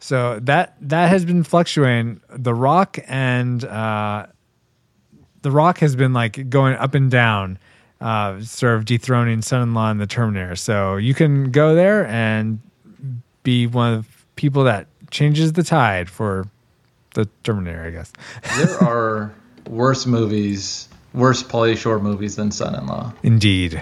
So 0.00 0.38
that 0.40 0.76
that 0.82 1.08
has 1.08 1.24
been 1.24 1.44
fluctuating. 1.44 2.20
The 2.28 2.54
Rock 2.54 2.98
and 3.06 3.64
uh, 3.64 4.26
the 5.40 5.50
Rock 5.50 5.78
has 5.78 5.96
been 5.96 6.12
like 6.12 6.50
going 6.50 6.74
up 6.74 6.94
and 6.94 7.10
down, 7.10 7.58
uh, 8.02 8.40
sort 8.42 8.76
of 8.76 8.84
dethroning 8.84 9.40
Son-in-Law 9.40 9.90
and 9.92 10.00
the 10.00 10.06
Terminator. 10.06 10.56
So 10.56 10.96
you 10.96 11.14
can 11.14 11.50
go 11.50 11.74
there 11.74 12.06
and 12.06 12.60
be 13.44 13.68
one 13.68 13.94
of 13.94 14.04
the 14.04 14.12
people 14.34 14.64
that 14.64 14.88
changes 15.10 15.52
the 15.52 15.62
tide 15.62 16.10
for 16.10 16.48
the 17.14 17.28
Terminator, 17.44 17.84
I 17.84 17.90
guess. 17.90 18.12
There 18.56 18.82
are 18.82 19.34
worse 19.68 20.06
movies, 20.06 20.88
worse 21.12 21.42
Pauly 21.42 21.76
Shore 21.76 22.00
movies 22.00 22.34
than 22.34 22.50
Son-in-Law. 22.50 23.12
Indeed. 23.22 23.80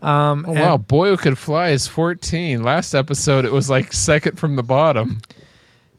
Oh, 0.00 0.42
wow. 0.46 0.76
Boy 0.76 1.08
Who 1.08 1.16
Could 1.16 1.38
Fly 1.38 1.70
is 1.70 1.86
14. 1.86 2.62
Last 2.62 2.94
episode, 2.94 3.44
it 3.44 3.52
was 3.52 3.70
like 3.70 3.92
second 3.92 4.38
from 4.38 4.56
the 4.56 4.62
bottom. 4.62 5.20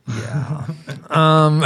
Yeah. 0.07 0.67
um, 1.09 1.63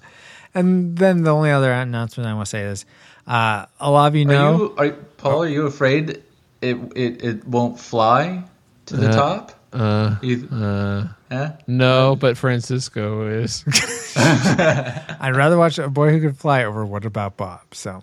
and 0.54 0.96
then 0.96 1.22
the 1.22 1.30
only 1.30 1.50
other 1.50 1.72
announcement 1.72 2.28
I 2.28 2.34
want 2.34 2.46
to 2.46 2.50
say 2.50 2.62
is, 2.62 2.84
uh, 3.26 3.66
a 3.80 3.90
lot 3.90 4.08
of 4.08 4.16
you 4.16 4.24
Are 4.28 4.32
know. 4.32 4.56
you, 4.56 4.74
are, 4.78 4.90
Paul, 4.90 5.44
are 5.44 5.48
you 5.48 5.66
afraid 5.66 6.22
it, 6.60 6.76
it, 6.96 7.24
it 7.24 7.46
won't 7.46 7.78
fly 7.78 8.44
to 8.86 8.96
the 8.96 9.10
top? 9.10 9.52
Uh, 9.76 11.08
uh, 11.30 11.52
no, 11.66 12.16
but 12.16 12.38
Francisco 12.38 13.28
is. 13.28 13.64
I'd 14.16 15.34
rather 15.36 15.58
watch 15.58 15.78
A 15.78 15.88
Boy 15.88 16.12
Who 16.12 16.20
Could 16.20 16.38
Fly 16.38 16.64
over 16.64 16.86
What 16.86 17.04
About 17.04 17.36
Bob. 17.36 17.74
So, 17.74 18.02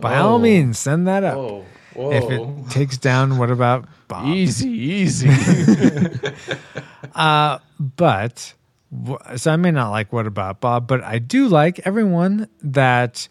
by 0.00 0.18
all 0.18 0.38
means, 0.38 0.78
send 0.78 1.06
that 1.08 1.24
up. 1.24 1.36
Whoa, 1.36 1.64
whoa. 1.94 2.10
If 2.12 2.30
it 2.30 2.70
takes 2.70 2.98
down 2.98 3.38
What 3.38 3.50
About 3.50 3.88
Bob. 4.06 4.26
easy, 4.26 4.70
easy. 4.70 5.30
Uh, 7.14 7.58
but, 7.80 8.54
so 9.36 9.50
I 9.52 9.56
may 9.56 9.72
not 9.72 9.90
like 9.90 10.12
What 10.12 10.26
About 10.26 10.60
Bob, 10.60 10.86
but 10.86 11.02
I 11.02 11.18
do 11.18 11.48
like 11.48 11.80
everyone 11.84 12.48
that 12.62 13.28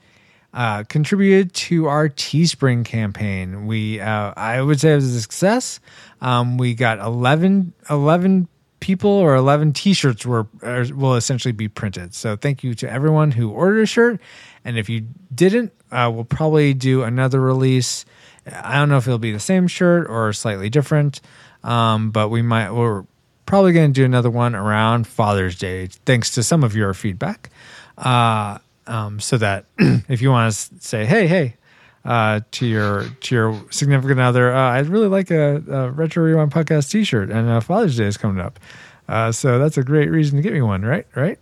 uh, 0.53 0.83
contributed 0.83 1.53
to 1.53 1.85
our 1.85 2.09
Teespring 2.09 2.83
campaign. 2.83 3.65
We, 3.65 4.01
uh, 4.01 4.33
I 4.35 4.61
would 4.61 4.81
say 4.81 4.93
it 4.93 4.95
was 4.95 5.13
a 5.13 5.21
success. 5.21 5.79
Um, 6.21 6.57
we 6.57 6.73
got 6.73 6.99
11, 6.99 7.73
11 7.89 8.47
people 8.79 9.09
or 9.09 9.35
11 9.35 9.73
t-shirts 9.73 10.25
er, 10.25 10.47
will 10.61 11.15
essentially 11.15 11.51
be 11.51 11.67
printed. 11.67 12.13
So 12.13 12.35
thank 12.35 12.63
you 12.63 12.73
to 12.75 12.91
everyone 12.91 13.31
who 13.31 13.51
ordered 13.51 13.81
a 13.81 13.85
shirt. 13.85 14.19
And 14.63 14.77
if 14.77 14.89
you 14.89 15.07
didn't, 15.33 15.73
uh, 15.91 16.11
we'll 16.13 16.25
probably 16.25 16.73
do 16.73 17.03
another 17.03 17.39
release. 17.39 18.05
I 18.51 18.75
don't 18.75 18.89
know 18.89 18.97
if 18.97 19.07
it'll 19.07 19.19
be 19.19 19.31
the 19.31 19.39
same 19.39 19.67
shirt 19.67 20.07
or 20.09 20.31
slightly 20.33 20.69
different. 20.69 21.21
Um, 21.63 22.11
but 22.11 22.29
we 22.29 22.41
might, 22.41 22.71
we're 22.71 23.05
probably 23.45 23.73
going 23.73 23.91
to 23.91 23.99
do 23.99 24.05
another 24.05 24.29
one 24.29 24.55
around 24.55 25.07
Father's 25.07 25.57
Day, 25.57 25.87
thanks 26.05 26.31
to 26.31 26.43
some 26.43 26.63
of 26.63 26.75
your 26.75 26.93
feedback. 26.93 27.49
Uh, 27.97 28.59
um, 28.85 29.19
so 29.19 29.37
that 29.37 29.65
if 29.77 30.21
you 30.21 30.29
want 30.29 30.53
to 30.53 30.69
say, 30.79 31.05
hey, 31.05 31.27
hey, 31.27 31.55
uh, 32.07 32.39
to 32.51 32.65
your 32.65 33.05
to 33.19 33.35
your 33.35 33.65
significant 33.69 34.19
other, 34.19 34.53
uh, 34.53 34.71
I'd 34.71 34.87
really 34.87 35.09
like 35.09 35.29
a, 35.29 35.57
a 35.69 35.91
retro 35.91 36.23
rewind 36.23 36.51
podcast 36.51 36.89
T-shirt, 36.89 37.29
and 37.29 37.49
uh, 37.49 37.59
Father's 37.59 37.97
Day 37.97 38.05
is 38.05 38.15
coming 38.15 38.39
up, 38.39 38.59
uh, 39.09 39.31
so 39.31 39.59
that's 39.59 39.77
a 39.77 39.83
great 39.83 40.09
reason 40.09 40.37
to 40.37 40.41
get 40.41 40.53
me 40.53 40.61
one, 40.61 40.83
right? 40.83 41.05
Right. 41.13 41.37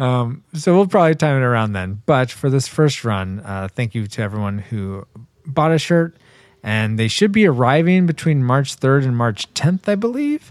Um, 0.00 0.42
so 0.52 0.74
we'll 0.74 0.88
probably 0.88 1.14
time 1.14 1.40
it 1.40 1.44
around 1.44 1.74
then. 1.74 2.02
But 2.06 2.30
for 2.30 2.50
this 2.50 2.66
first 2.66 3.04
run, 3.04 3.40
uh, 3.40 3.68
thank 3.72 3.94
you 3.94 4.08
to 4.08 4.22
everyone 4.22 4.58
who 4.58 5.06
bought 5.46 5.70
a 5.70 5.78
shirt, 5.78 6.16
and 6.62 6.98
they 6.98 7.06
should 7.06 7.30
be 7.30 7.46
arriving 7.46 8.06
between 8.06 8.42
March 8.42 8.76
3rd 8.76 9.04
and 9.04 9.16
March 9.16 9.52
10th, 9.54 9.88
I 9.88 9.94
believe. 9.94 10.50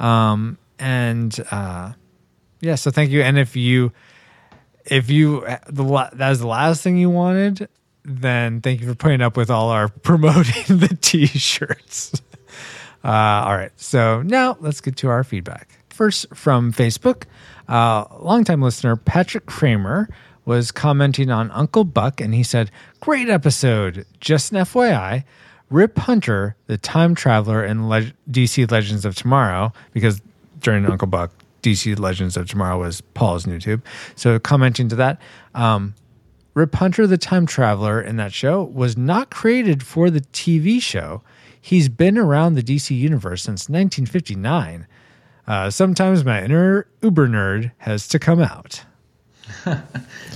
Um, 0.00 0.58
and 0.80 1.38
uh, 1.52 1.92
yeah, 2.60 2.74
so 2.74 2.90
thank 2.90 3.10
you. 3.10 3.22
And 3.22 3.38
if 3.38 3.54
you 3.54 3.92
if 4.84 5.10
you 5.10 5.46
the 5.68 5.84
the 6.12 6.46
last 6.46 6.82
thing 6.82 6.96
you 6.96 7.10
wanted, 7.10 7.68
then 8.06 8.60
thank 8.60 8.80
you 8.80 8.86
for 8.86 8.94
putting 8.94 9.20
up 9.20 9.36
with 9.36 9.50
all 9.50 9.70
our 9.70 9.88
promoting 10.02 10.78
the 10.78 10.96
t-shirts. 11.00 12.22
Uh, 13.04 13.44
all 13.46 13.56
right, 13.56 13.70
so 13.76 14.20
now 14.22 14.56
let's 14.58 14.80
get 14.80 14.96
to 14.96 15.08
our 15.08 15.22
feedback. 15.22 15.78
First, 15.90 16.26
from 16.34 16.72
Facebook, 16.72 17.22
uh, 17.68 18.04
longtime 18.18 18.60
listener 18.60 18.96
Patrick 18.96 19.46
Kramer 19.46 20.08
was 20.44 20.72
commenting 20.72 21.30
on 21.30 21.52
Uncle 21.52 21.84
Buck, 21.84 22.20
and 22.20 22.34
he 22.34 22.42
said, 22.42 22.68
"Great 22.98 23.28
episode. 23.28 24.06
Just 24.18 24.50
an 24.50 24.58
FYI." 24.58 25.22
Rip 25.70 25.98
Hunter, 25.98 26.56
the 26.66 26.78
time 26.78 27.14
traveler 27.14 27.64
in 27.64 27.88
Le- 27.88 28.12
DC 28.30 28.68
Legends 28.70 29.04
of 29.04 29.14
Tomorrow, 29.14 29.72
because 29.92 30.20
during 30.60 30.86
Uncle 30.86 31.08
Buck, 31.08 31.30
DC 31.62 31.98
Legends 31.98 32.36
of 32.36 32.48
Tomorrow 32.48 32.78
was 32.78 33.00
Paul's 33.00 33.46
new 33.46 33.58
tube. 33.58 33.84
So 34.14 34.38
commenting 34.38 34.88
to 34.88 34.96
that, 34.96 35.20
um, 35.54 35.94
Rip 36.56 36.74
Hunter, 36.76 37.06
the 37.06 37.18
time 37.18 37.44
traveler 37.44 38.00
in 38.00 38.16
that 38.16 38.32
show, 38.32 38.62
was 38.62 38.96
not 38.96 39.30
created 39.30 39.82
for 39.82 40.08
the 40.08 40.22
TV 40.22 40.80
show. 40.80 41.22
He's 41.60 41.90
been 41.90 42.16
around 42.16 42.54
the 42.54 42.62
DC 42.62 42.96
universe 42.96 43.42
since 43.42 43.68
1959. 43.68 44.86
Uh, 45.46 45.68
sometimes 45.68 46.24
my 46.24 46.42
inner 46.42 46.86
uber 47.02 47.28
nerd 47.28 47.72
has 47.76 48.08
to 48.08 48.18
come 48.18 48.40
out. 48.40 48.82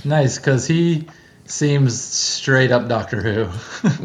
Nice, 0.05 0.37
because 0.37 0.67
he 0.67 1.07
seems 1.45 1.99
straight 1.99 2.71
up 2.71 2.87
Doctor 2.87 3.21
Who. 3.21 3.49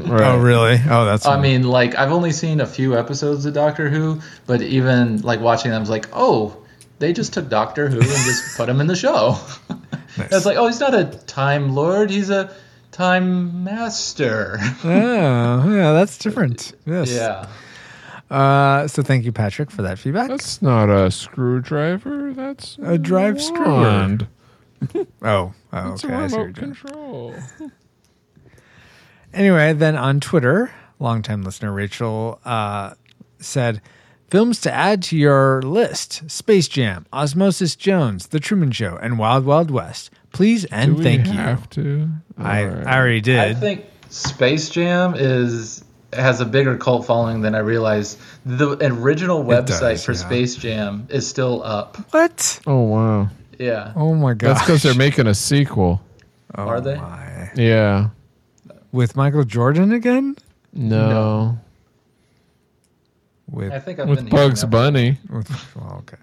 Oh, 0.10 0.38
really? 0.38 0.80
Oh, 0.88 1.04
that's. 1.04 1.26
I 1.26 1.38
mean, 1.40 1.64
like 1.64 1.96
I've 1.96 2.12
only 2.12 2.32
seen 2.32 2.60
a 2.60 2.66
few 2.66 2.98
episodes 2.98 3.44
of 3.44 3.52
Doctor 3.52 3.88
Who, 3.90 4.20
but 4.46 4.62
even 4.62 5.20
like 5.20 5.40
watching 5.40 5.70
them, 5.70 5.78
I 5.78 5.80
was 5.80 5.90
like, 5.90 6.08
oh, 6.12 6.62
they 6.98 7.12
just 7.12 7.34
took 7.34 7.48
Doctor 7.48 7.88
Who 7.88 8.00
and 8.00 8.08
just 8.08 8.56
put 8.56 8.68
him 8.68 8.80
in 8.80 8.86
the 8.86 8.96
show. 8.96 9.38
It's 10.16 10.46
like, 10.46 10.56
oh, 10.56 10.66
he's 10.66 10.80
not 10.80 10.94
a 10.94 11.04
time 11.26 11.74
lord; 11.74 12.10
he's 12.10 12.30
a 12.30 12.54
time 12.92 13.64
master. 13.64 14.58
oh, 14.84 15.70
yeah, 15.70 15.92
that's 15.92 16.18
different. 16.18 16.72
Yes. 16.86 17.12
yeah. 17.12 17.48
Uh, 18.34 18.88
so 18.88 19.02
thank 19.02 19.24
you, 19.24 19.32
Patrick, 19.32 19.70
for 19.70 19.82
that 19.82 19.98
feedback. 19.98 20.28
That's 20.28 20.60
not 20.60 20.88
a 20.90 21.10
screwdriver. 21.10 22.32
That's 22.34 22.76
A 22.82 22.98
drive 22.98 23.40
screwer. 23.40 23.64
wand. 23.66 24.26
oh, 25.22 25.52
oh, 25.72 25.92
It's 25.92 26.04
okay. 26.04 26.12
a 26.14 26.18
I 26.18 26.26
see 26.26 26.36
what 26.36 26.38
you're 26.38 26.44
remote 26.46 26.54
control. 26.56 27.34
Anyway, 29.32 29.72
then 29.74 29.96
on 29.96 30.20
Twitter, 30.20 30.72
longtime 30.98 31.42
listener 31.42 31.72
Rachel 31.72 32.40
uh, 32.44 32.94
said, 33.38 33.80
Films 34.28 34.60
to 34.62 34.72
add 34.72 35.02
to 35.04 35.16
your 35.16 35.62
list 35.62 36.28
Space 36.30 36.68
Jam, 36.68 37.06
Osmosis 37.12 37.76
Jones, 37.76 38.28
The 38.28 38.40
Truman 38.40 38.72
Show, 38.72 38.96
and 39.00 39.18
Wild 39.18 39.44
Wild 39.44 39.70
West. 39.70 40.10
Please 40.32 40.64
and 40.66 40.92
Do 40.92 40.96
we 40.98 41.04
thank 41.04 41.26
you. 41.26 41.32
have 41.32 41.70
to? 41.70 42.08
I, 42.36 42.62
I 42.64 42.96
already 42.98 43.20
did. 43.20 43.38
I 43.38 43.54
think 43.54 43.84
Space 44.10 44.68
Jam 44.68 45.14
is 45.16 45.82
has 46.12 46.40
a 46.40 46.44
bigger 46.44 46.76
cult 46.76 47.06
following 47.06 47.42
than 47.42 47.54
I 47.54 47.58
realized. 47.58 48.18
The 48.44 48.76
original 48.84 49.44
website 49.44 49.92
does, 49.92 50.04
for 50.04 50.12
yeah. 50.12 50.18
Space 50.18 50.56
Jam 50.56 51.06
is 51.10 51.26
still 51.26 51.62
up. 51.62 51.96
what? 52.12 52.60
Oh 52.66 52.82
wow. 52.82 53.28
Yeah. 53.58 53.92
Oh 53.96 54.14
my 54.14 54.34
god. 54.34 54.50
That's 54.56 54.60
because 54.62 54.82
they're 54.82 54.94
making 54.94 55.26
a 55.26 55.34
sequel. 55.34 56.02
Are 56.54 56.80
they? 56.80 56.94
Oh, 56.96 57.00
my. 57.00 57.50
Yeah. 57.54 58.08
With 58.92 59.14
Michael 59.16 59.44
Jordan 59.44 59.92
again? 59.92 60.36
No. 60.72 61.08
No. 61.08 61.58
With 63.50 63.72
I 63.72 63.78
think 63.78 63.98
I've 64.00 64.08
With 64.08 64.20
been 64.20 64.28
Bugs. 64.28 64.64
Bunny. 64.64 65.18
With, 65.30 65.48
well, 65.76 65.96
okay. 66.00 66.16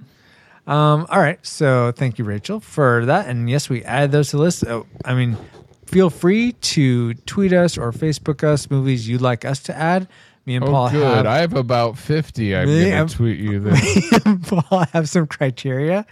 Um, 0.67 1.05
all 1.09 1.19
right. 1.19 1.43
So 1.45 1.91
thank 1.95 2.17
you, 2.17 2.25
Rachel, 2.25 2.59
for 2.59 3.05
that. 3.05 3.27
And 3.27 3.49
yes, 3.49 3.69
we 3.69 3.83
add 3.83 4.11
those 4.11 4.29
to 4.29 4.37
the 4.37 4.43
list. 4.43 4.65
Oh, 4.65 4.85
I 5.05 5.13
mean, 5.13 5.37
feel 5.85 6.09
free 6.09 6.53
to 6.53 7.13
tweet 7.13 7.53
us 7.53 7.77
or 7.77 7.91
Facebook 7.91 8.43
us 8.43 8.69
movies 8.69 9.07
you'd 9.07 9.21
like 9.21 9.45
us 9.45 9.59
to 9.63 9.75
add. 9.77 10.07
Me 10.45 10.55
and 10.55 10.65
Oh, 10.65 10.67
Paul 10.71 10.89
good. 10.89 11.01
have 11.01 11.25
I 11.25 11.37
have 11.37 11.53
about 11.53 11.97
50. 11.97 12.55
I'm 12.55 12.67
Me, 12.67 12.89
gonna 12.89 13.07
tweet 13.09 13.39
you 13.39 13.59
then. 13.59 13.73
me 13.83 14.09
and 14.25 14.43
Paul 14.45 14.85
have 14.91 15.07
some 15.07 15.25
criteria 15.27 16.05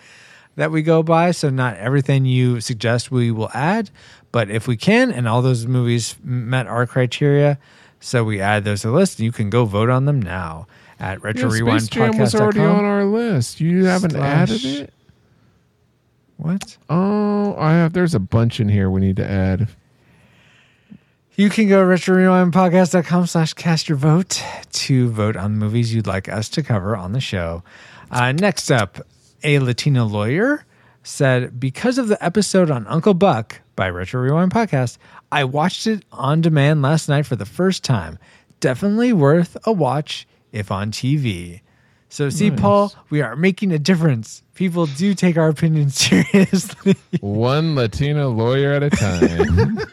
that 0.55 0.71
we 0.71 0.81
go 0.81 1.03
by. 1.03 1.31
So 1.31 1.49
not 1.49 1.75
everything 1.77 2.23
you 2.25 2.61
suggest 2.61 3.11
we 3.11 3.31
will 3.31 3.49
add, 3.53 3.89
but 4.31 4.49
if 4.49 4.67
we 4.67 4.77
can, 4.77 5.11
and 5.11 5.27
all 5.27 5.41
those 5.41 5.65
movies 5.67 6.15
met 6.23 6.67
our 6.67 6.85
criteria, 6.88 7.57
so 7.99 8.23
we 8.23 8.39
add 8.39 8.63
those 8.63 8.81
to 8.81 8.88
the 8.88 8.93
list. 8.93 9.19
You 9.19 9.33
can 9.33 9.49
go 9.49 9.65
vote 9.65 9.89
on 9.89 10.05
them 10.05 10.21
now 10.21 10.65
at 11.02 11.23
retro 11.23 11.49
Yeah, 11.49 11.56
rewind 11.56 11.82
Space 11.82 11.95
Jam 11.95 12.18
was 12.18 12.36
already 12.36 12.60
on 12.60 12.86
our 12.86 13.03
list. 13.03 13.60
You 13.60 13.86
haven't 13.86 14.15
added 14.15 14.64
it? 14.64 14.94
What? 16.38 16.78
Oh, 16.90 17.56
I 17.57 17.72
have. 17.72 17.94
There's 17.94 18.14
a 18.15 18.19
bunch 18.19 18.60
in 18.60 18.69
here 18.69 18.90
we 18.90 19.02
need 19.02 19.15
to 19.18 19.28
add. 19.30 19.68
You 21.36 21.49
can 21.49 21.68
go 21.68 21.82
to 21.82 21.88
retrorewindpodcast.com 21.88 23.26
slash 23.26 23.53
cast 23.53 23.90
your 23.90 23.98
vote 23.98 24.44
to 24.72 25.10
vote 25.10 25.36
on 25.36 25.57
movies 25.57 25.94
you'd 25.94 26.07
like 26.07 26.30
us 26.30 26.49
to 26.49 26.64
cover 26.64 26.95
on 26.95 27.14
the 27.14 27.19
show. 27.19 27.64
Uh, 28.11 28.32
next 28.34 28.69
up, 28.69 28.99
a 29.44 29.57
Latino 29.60 30.06
lawyer 30.06 30.65
said, 31.03 31.60
Because 31.60 31.98
of 31.98 32.10
the 32.10 32.23
episode 32.23 32.69
on 32.69 32.86
Uncle 32.88 33.15
Buck 33.15 33.60
by 33.76 33.90
Retro 33.90 34.22
Rewind 34.22 34.52
Podcast, 34.52 34.98
I 35.32 35.45
watched 35.45 35.88
it 35.88 36.06
on 36.11 36.41
demand 36.41 36.84
last 36.84 37.10
night 37.10 37.26
for 37.26 37.36
the 37.36 37.45
first 37.45 37.84
time. 37.84 38.19
Definitely 38.60 39.14
worth 39.14 39.57
a 39.64 39.72
watch 39.72 40.28
if 40.52 40.72
on 40.72 40.91
TV. 40.91 41.61
So, 42.10 42.30
see, 42.30 42.52
Paul, 42.52 42.94
we 43.10 43.22
are 43.22 43.36
making 43.38 43.72
a 43.72 43.80
difference. 43.80 44.44
People 44.53 44.86
do 44.86 45.14
take 45.14 45.38
our 45.38 45.48
opinions 45.48 45.95
seriously. 45.98 46.95
One 47.22 47.76
Latino 47.76 48.30
lawyer 48.30 48.73
at 48.73 48.84
a 48.84 48.90
time. 48.90 49.80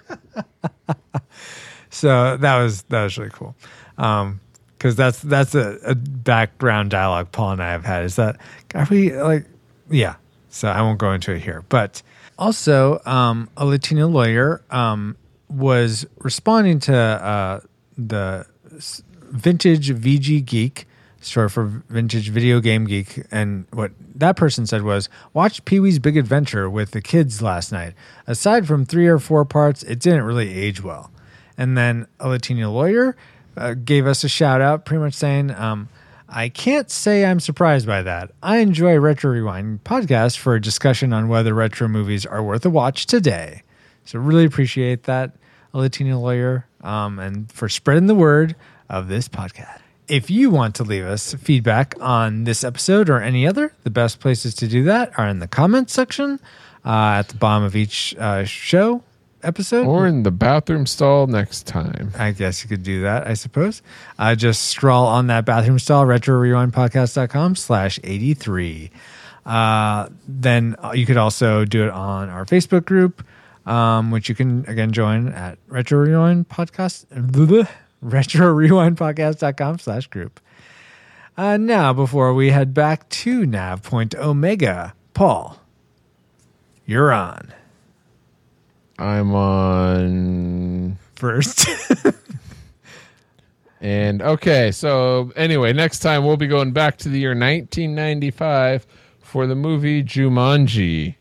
So 1.90 2.36
that 2.36 2.58
was 2.58 2.82
that 2.84 3.04
was 3.04 3.16
really 3.18 3.30
cool. 3.32 3.56
Um 3.96 4.40
because 4.76 4.94
that's 4.94 5.20
that's 5.20 5.54
a, 5.54 5.78
a 5.84 5.94
background 5.94 6.90
dialogue 6.90 7.32
Paul 7.32 7.52
and 7.52 7.62
I 7.62 7.70
have 7.72 7.84
had. 7.84 8.04
Is 8.04 8.16
that 8.16 8.36
are 8.74 8.86
we 8.90 9.12
like 9.16 9.46
yeah. 9.90 10.16
So 10.50 10.68
I 10.68 10.82
won't 10.82 10.98
go 10.98 11.12
into 11.12 11.32
it 11.32 11.40
here. 11.40 11.64
But 11.68 12.02
also, 12.38 13.00
um, 13.04 13.48
a 13.56 13.64
Latino 13.66 14.06
lawyer 14.06 14.62
um, 14.70 15.16
was 15.48 16.06
responding 16.18 16.78
to 16.80 16.94
uh, 16.96 17.60
the 17.96 18.46
s- 18.76 19.02
vintage 19.30 19.90
VG 19.90 20.44
Geek, 20.44 20.86
short 21.20 21.52
for 21.52 21.82
Vintage 21.88 22.28
Video 22.30 22.60
Game 22.60 22.84
Geek, 22.84 23.24
and 23.30 23.66
what 23.72 23.92
that 24.14 24.36
person 24.36 24.66
said 24.66 24.82
was, 24.82 25.08
"Watched 25.32 25.64
Pee 25.64 25.80
Wee's 25.80 25.98
Big 25.98 26.16
Adventure 26.16 26.68
with 26.68 26.92
the 26.92 27.00
kids 27.00 27.42
last 27.42 27.72
night. 27.72 27.94
Aside 28.26 28.66
from 28.66 28.84
three 28.84 29.06
or 29.06 29.18
four 29.18 29.44
parts, 29.44 29.82
it 29.82 29.98
didn't 30.00 30.22
really 30.22 30.52
age 30.52 30.82
well." 30.82 31.10
And 31.56 31.76
then 31.76 32.06
a 32.20 32.28
Latina 32.28 32.70
lawyer 32.70 33.16
uh, 33.56 33.74
gave 33.74 34.06
us 34.06 34.22
a 34.22 34.28
shout 34.28 34.60
out, 34.60 34.84
pretty 34.84 35.02
much 35.02 35.14
saying, 35.14 35.50
um, 35.50 35.88
I 36.28 36.50
can't 36.50 36.90
say 36.90 37.24
I'm 37.24 37.40
surprised 37.40 37.86
by 37.86 38.02
that. 38.02 38.30
I 38.42 38.58
enjoy 38.58 38.98
Retro 38.98 39.30
Rewind 39.30 39.82
podcast 39.84 40.36
for 40.36 40.54
a 40.54 40.60
discussion 40.60 41.12
on 41.12 41.28
whether 41.28 41.54
retro 41.54 41.88
movies 41.88 42.26
are 42.26 42.42
worth 42.42 42.66
a 42.66 42.70
watch 42.70 43.06
today. 43.06 43.62
So 44.04 44.18
really 44.18 44.44
appreciate 44.44 45.04
that, 45.04 45.32
a 45.72 45.78
Latino 45.78 46.18
lawyer, 46.18 46.66
um, 46.82 47.18
and 47.18 47.50
for 47.50 47.68
spreading 47.68 48.06
the 48.06 48.14
word 48.14 48.54
of 48.88 49.08
this 49.08 49.28
podcast. 49.28 49.78
If 50.08 50.30
you 50.30 50.50
want 50.50 50.74
to 50.76 50.84
leave 50.84 51.04
us 51.04 51.34
feedback 51.34 51.94
on 52.00 52.44
this 52.44 52.64
episode 52.64 53.10
or 53.10 53.20
any 53.20 53.46
other, 53.46 53.72
the 53.84 53.90
best 53.90 54.20
places 54.20 54.54
to 54.54 54.66
do 54.68 54.84
that 54.84 55.12
are 55.18 55.28
in 55.28 55.38
the 55.38 55.48
comments 55.48 55.92
section 55.92 56.40
uh, 56.84 57.16
at 57.18 57.28
the 57.28 57.36
bottom 57.36 57.64
of 57.64 57.76
each 57.76 58.14
uh, 58.18 58.44
show 58.44 59.02
episode. 59.42 59.86
or 59.86 60.06
in 60.06 60.22
the 60.22 60.30
bathroom 60.30 60.86
stall 60.86 61.26
next 61.26 61.66
time. 61.66 62.10
I 62.18 62.32
guess 62.32 62.62
you 62.62 62.68
could 62.68 62.82
do 62.82 63.02
that, 63.02 63.26
I 63.26 63.34
suppose. 63.34 63.82
Uh, 64.18 64.34
just 64.34 64.68
scroll 64.68 65.06
on 65.06 65.26
that 65.26 65.44
bathroom 65.44 65.78
stall, 65.78 66.06
retrorewindpodcast.com 66.06 67.56
slash 67.56 68.00
83. 68.02 68.90
Uh, 69.44 70.08
then 70.26 70.74
you 70.94 71.06
could 71.06 71.16
also 71.16 71.64
do 71.64 71.84
it 71.84 71.90
on 71.90 72.28
our 72.28 72.44
Facebook 72.46 72.84
group, 72.84 73.24
um, 73.66 74.10
which 74.10 74.28
you 74.28 74.34
can, 74.34 74.64
again, 74.68 74.92
join 74.92 75.28
at 75.28 75.58
Retro 75.68 75.98
Rewind 75.98 76.48
Podcast, 76.48 77.06
retrorewindpodcast.com 78.04 79.78
slash 79.78 80.06
group. 80.06 80.40
Uh, 81.36 81.56
now, 81.56 81.92
before 81.92 82.34
we 82.34 82.50
head 82.50 82.74
back 82.74 83.08
to 83.10 83.46
Nav 83.46 83.82
Point 83.82 84.14
Omega, 84.14 84.94
Paul, 85.14 85.60
you're 86.84 87.12
on 87.12 87.52
I'm 88.98 89.32
on. 89.34 90.98
first. 91.14 91.68
And 93.80 94.22
okay, 94.22 94.72
so 94.72 95.32
anyway, 95.36 95.72
next 95.72 96.00
time 96.00 96.24
we'll 96.24 96.36
be 96.36 96.48
going 96.48 96.72
back 96.72 96.96
to 96.98 97.08
the 97.08 97.20
year 97.20 97.30
1995 97.30 98.86
for 99.20 99.46
the 99.46 99.54
movie 99.54 100.02
Jumanji. 100.02 101.14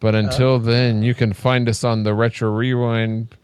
But 0.00 0.14
until 0.14 0.58
then, 0.58 1.02
you 1.02 1.14
can 1.14 1.32
find 1.32 1.68
us 1.68 1.82
on 1.82 2.02
the 2.02 2.14
Retro 2.14 2.50
Rewind. 2.50 3.34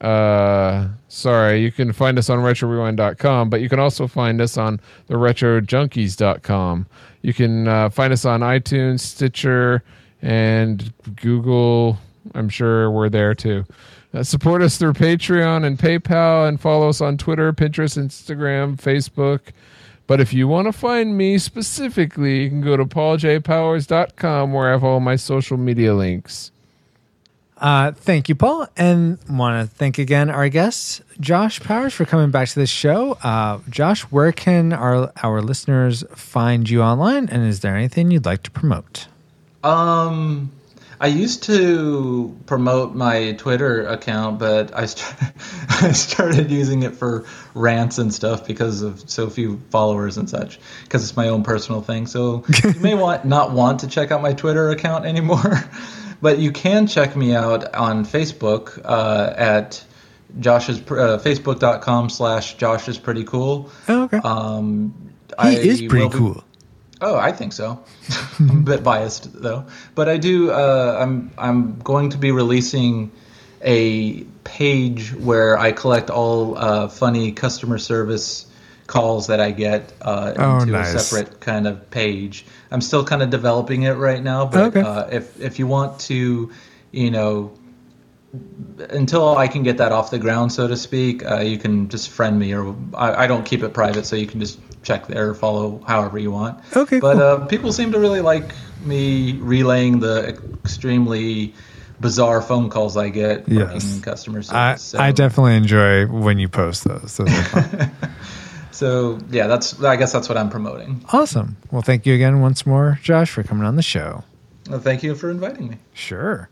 Uh, 0.00 0.88
sorry, 1.08 1.62
you 1.62 1.72
can 1.72 1.92
find 1.92 2.18
us 2.18 2.28
on 2.28 2.40
RetroRewind.com, 2.40 3.50
but 3.50 3.60
you 3.60 3.68
can 3.68 3.78
also 3.78 4.06
find 4.06 4.40
us 4.40 4.56
on 4.56 4.80
the 5.06 5.14
RetroJunkies.com. 5.14 6.86
You 7.22 7.34
can 7.34 7.68
uh, 7.68 7.88
find 7.90 8.12
us 8.12 8.24
on 8.24 8.40
iTunes, 8.40 9.00
Stitcher, 9.00 9.82
and 10.22 10.92
Google. 11.16 11.98
I'm 12.34 12.48
sure 12.48 12.90
we're 12.90 13.08
there 13.08 13.34
too. 13.34 13.64
Uh, 14.12 14.22
support 14.22 14.62
us 14.62 14.78
through 14.78 14.94
Patreon 14.94 15.64
and 15.64 15.78
PayPal 15.78 16.48
and 16.48 16.60
follow 16.60 16.88
us 16.88 17.00
on 17.00 17.16
Twitter, 17.18 17.52
Pinterest, 17.52 17.98
Instagram, 17.98 18.76
Facebook. 18.76 19.52
But 20.06 20.20
if 20.20 20.32
you 20.32 20.46
want 20.46 20.66
to 20.66 20.72
find 20.72 21.18
me 21.18 21.38
specifically, 21.38 22.44
you 22.44 22.48
can 22.48 22.60
go 22.60 22.76
to 22.76 22.84
pauljpowers.com 22.84 24.52
where 24.52 24.68
I 24.68 24.70
have 24.72 24.84
all 24.84 25.00
my 25.00 25.16
social 25.16 25.56
media 25.56 25.94
links. 25.94 26.52
Uh, 27.58 27.92
thank 27.92 28.28
you, 28.28 28.34
Paul, 28.34 28.68
and 28.76 29.18
want 29.30 29.68
to 29.68 29.76
thank 29.76 29.98
again 29.98 30.28
our 30.28 30.48
guest, 30.50 31.00
Josh 31.18 31.58
Powers, 31.60 31.94
for 31.94 32.04
coming 32.04 32.30
back 32.30 32.48
to 32.48 32.58
this 32.58 32.68
show. 32.68 33.12
Uh, 33.22 33.60
Josh, 33.70 34.02
where 34.02 34.30
can 34.30 34.74
our 34.74 35.10
our 35.22 35.40
listeners 35.40 36.04
find 36.14 36.68
you 36.68 36.82
online, 36.82 37.28
and 37.30 37.46
is 37.46 37.60
there 37.60 37.74
anything 37.74 38.10
you'd 38.10 38.26
like 38.26 38.42
to 38.42 38.50
promote? 38.50 39.08
Um, 39.64 40.52
I 41.00 41.08
used 41.08 41.44
to 41.44 42.36
promote 42.46 42.94
my 42.94 43.32
Twitter 43.32 43.86
account, 43.86 44.38
but 44.38 44.74
I, 44.74 44.86
st- 44.86 45.32
I 45.82 45.92
started 45.92 46.50
using 46.50 46.82
it 46.82 46.96
for 46.96 47.24
rants 47.54 47.98
and 47.98 48.12
stuff 48.12 48.46
because 48.46 48.82
of 48.82 49.08
so 49.08 49.28
few 49.28 49.60
followers 49.70 50.16
and 50.16 50.28
such. 50.28 50.58
Because 50.84 51.02
it's 51.02 51.16
my 51.16 51.28
own 51.28 51.42
personal 51.42 51.82
thing. 51.82 52.06
So 52.06 52.44
you 52.64 52.80
may 52.80 52.94
want 52.94 53.24
not 53.24 53.52
want 53.52 53.80
to 53.80 53.88
check 53.88 54.10
out 54.10 54.22
my 54.22 54.32
Twitter 54.32 54.70
account 54.70 55.04
anymore, 55.04 55.64
but 56.22 56.38
you 56.38 56.52
can 56.52 56.86
check 56.86 57.14
me 57.14 57.34
out 57.34 57.74
on 57.74 58.04
Facebook 58.04 58.80
uh, 58.84 59.34
at 59.36 59.84
Josh's 60.40 60.78
uh, 60.80 61.20
Facebook.com 61.22 62.10
slash 62.10 62.56
Josh 62.56 62.88
is 62.88 62.98
pretty 62.98 63.24
cool. 63.24 63.70
Oh, 63.88 64.04
okay. 64.04 64.18
Um, 64.18 65.12
he 65.42 65.56
is 65.56 65.82
pretty 65.82 66.08
be- 66.08 66.14
cool. 66.14 66.44
Oh, 67.00 67.16
I 67.16 67.32
think 67.32 67.52
so. 67.52 67.84
I'm 68.38 68.50
a 68.50 68.62
bit 68.62 68.82
biased 68.82 69.32
though, 69.40 69.66
but 69.94 70.08
I 70.08 70.16
do. 70.16 70.50
Uh, 70.50 70.98
I'm 71.00 71.30
I'm 71.36 71.78
going 71.80 72.10
to 72.10 72.18
be 72.18 72.30
releasing 72.30 73.10
a 73.62 74.24
page 74.44 75.12
where 75.12 75.58
I 75.58 75.72
collect 75.72 76.10
all 76.10 76.56
uh, 76.56 76.88
funny 76.88 77.32
customer 77.32 77.78
service 77.78 78.46
calls 78.86 79.26
that 79.26 79.40
I 79.40 79.50
get 79.50 79.92
uh, 80.00 80.32
Oh, 80.38 80.60
into 80.60 80.72
nice. 80.72 80.94
a 80.94 80.98
separate 81.00 81.40
kind 81.40 81.66
of 81.66 81.90
page. 81.90 82.46
I'm 82.70 82.80
still 82.80 83.04
kind 83.04 83.22
of 83.22 83.30
developing 83.30 83.82
it 83.82 83.92
right 83.94 84.22
now, 84.22 84.46
but 84.46 84.68
Okay. 84.68 84.80
uh, 84.80 85.08
if 85.10 85.38
if 85.40 85.58
you 85.58 85.66
want 85.66 86.00
to, 86.00 86.50
you 86.92 87.10
know. 87.10 87.52
Until 88.90 89.36
I 89.36 89.48
can 89.48 89.62
get 89.62 89.78
that 89.78 89.92
off 89.92 90.10
the 90.10 90.18
ground, 90.18 90.52
so 90.52 90.68
to 90.68 90.76
speak, 90.76 91.24
uh, 91.24 91.38
you 91.38 91.56
can 91.56 91.88
just 91.88 92.10
friend 92.10 92.38
me, 92.38 92.52
or 92.54 92.74
I, 92.92 93.24
I 93.24 93.26
don't 93.26 93.44
keep 93.46 93.62
it 93.62 93.72
private, 93.72 94.04
so 94.04 94.16
you 94.16 94.26
can 94.26 94.40
just 94.40 94.58
check 94.86 95.06
there, 95.08 95.34
follow 95.34 95.82
however 95.86 96.18
you 96.18 96.30
want. 96.30 96.58
Okay, 96.76 97.00
But 97.00 97.14
cool. 97.14 97.22
uh, 97.22 97.46
people 97.46 97.72
seem 97.72 97.92
to 97.92 97.98
really 97.98 98.20
like 98.20 98.54
me 98.84 99.32
relaying 99.34 99.98
the 100.00 100.38
extremely 100.64 101.52
bizarre 102.00 102.40
phone 102.40 102.70
calls 102.70 102.96
I 102.96 103.08
get 103.08 103.48
Yes. 103.48 103.96
in 103.96 104.02
customer 104.02 104.42
service. 104.42 104.54
I, 104.54 104.74
so, 104.76 104.98
I 104.98 105.12
definitely 105.12 105.56
enjoy 105.56 106.06
when 106.06 106.38
you 106.38 106.48
post 106.48 106.84
those. 106.84 107.16
Those. 107.16 107.28
So 108.70 109.18
yeah, 109.30 109.46
that's 109.46 109.82
I 109.82 109.96
guess 109.96 110.12
that's 110.12 110.28
what 110.28 110.36
I'm 110.36 110.50
promoting. 110.50 111.02
awesome. 111.10 111.56
Well, 111.70 111.80
thank 111.80 112.04
you 112.04 112.14
again 112.14 112.40
once 112.42 112.66
more, 112.66 112.98
Josh, 113.02 113.30
for 113.30 113.42
coming 113.42 113.64
on 113.64 113.76
the 113.76 113.82
show. 113.82 114.22
Well, 114.68 114.80
thank 114.80 115.02
you 115.02 115.14
for 115.14 115.30
inviting 115.30 115.68
me. 115.68 115.78
Sure. 115.94 116.50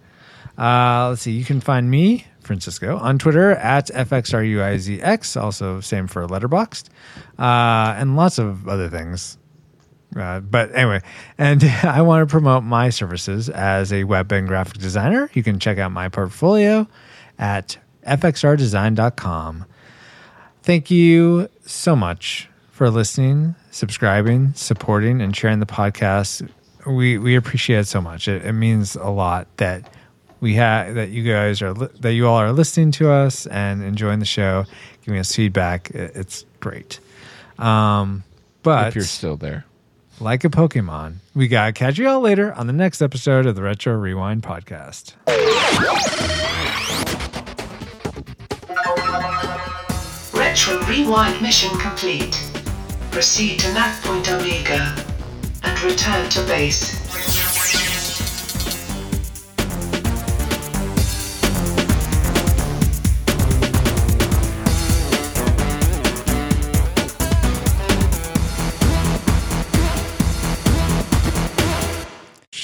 Uh, 0.56 1.09
let's 1.11 1.20
see. 1.23 1.32
You 1.32 1.44
can 1.44 1.61
find 1.61 1.90
me, 1.90 2.24
Francisco, 2.46 2.96
on 2.98 3.18
Twitter 3.18 3.52
at 3.52 3.88
FXRUIZX. 3.88 5.40
Also, 5.40 5.80
same 5.80 6.06
for 6.06 6.26
Letterboxd, 6.26 6.88
uh, 7.38 7.94
and 7.98 8.16
lots 8.16 8.38
of 8.38 8.68
other 8.68 8.88
things. 8.88 9.38
Uh, 10.16 10.40
but 10.40 10.74
anyway, 10.74 11.00
and 11.38 11.62
I 11.82 12.02
want 12.02 12.26
to 12.26 12.30
promote 12.30 12.62
my 12.64 12.90
services 12.90 13.48
as 13.48 13.92
a 13.92 14.04
web 14.04 14.30
and 14.32 14.46
graphic 14.46 14.78
designer. 14.78 15.30
You 15.34 15.42
can 15.42 15.58
check 15.58 15.78
out 15.78 15.92
my 15.92 16.08
portfolio 16.08 16.86
at 17.38 17.78
fxrdesign.com. 18.06 19.66
Thank 20.62 20.90
you 20.90 21.48
so 21.66 21.96
much 21.96 22.48
for 22.70 22.90
listening, 22.90 23.54
subscribing, 23.70 24.54
supporting, 24.54 25.20
and 25.20 25.36
sharing 25.36 25.60
the 25.60 25.66
podcast. 25.66 26.48
We 26.86 27.18
we 27.18 27.34
appreciate 27.36 27.80
it 27.80 27.86
so 27.86 28.00
much. 28.00 28.28
It, 28.28 28.44
it 28.44 28.52
means 28.52 28.96
a 28.96 29.08
lot 29.08 29.46
that 29.56 29.93
we 30.40 30.55
have 30.55 30.94
that 30.94 31.11
you 31.11 31.23
guys 31.23 31.62
are 31.62 31.73
li- 31.73 31.89
that 32.01 32.12
you 32.12 32.27
all 32.27 32.36
are 32.36 32.52
listening 32.52 32.90
to 32.93 33.11
us 33.11 33.47
and 33.47 33.82
enjoying 33.82 34.19
the 34.19 34.27
show, 34.27 34.65
giving 35.05 35.19
us 35.20 35.35
feedback. 35.35 35.90
It, 35.90 36.12
it's 36.16 36.44
great. 36.61 37.01
Um, 37.59 38.24
but 38.62 38.89
if 38.89 38.94
you're 38.94 39.05
still 39.05 39.36
there. 39.36 39.65
like 40.20 40.44
a 40.44 40.48
Pokemon, 40.48 41.16
we 41.35 41.48
gotta 41.48 41.73
catch 41.73 41.98
you 41.98 42.09
all 42.09 42.20
later 42.20 42.52
on 42.52 42.66
the 42.66 42.73
next 42.73 43.01
episode 43.02 43.47
of 43.47 43.55
the 43.56 43.62
Retro 43.62 43.94
Rewind 43.94 44.43
podcast. 44.43 45.15
Retro 50.32 50.81
Rewind 50.86 51.40
mission 51.43 51.70
complete. 51.78 52.40
Proceed 53.11 53.61
to 53.61 53.73
nav 53.74 54.02
point 54.02 54.31
Omega 54.31 54.94
and 55.62 55.82
return 55.82 56.28
to 56.31 56.40
base. 56.47 57.03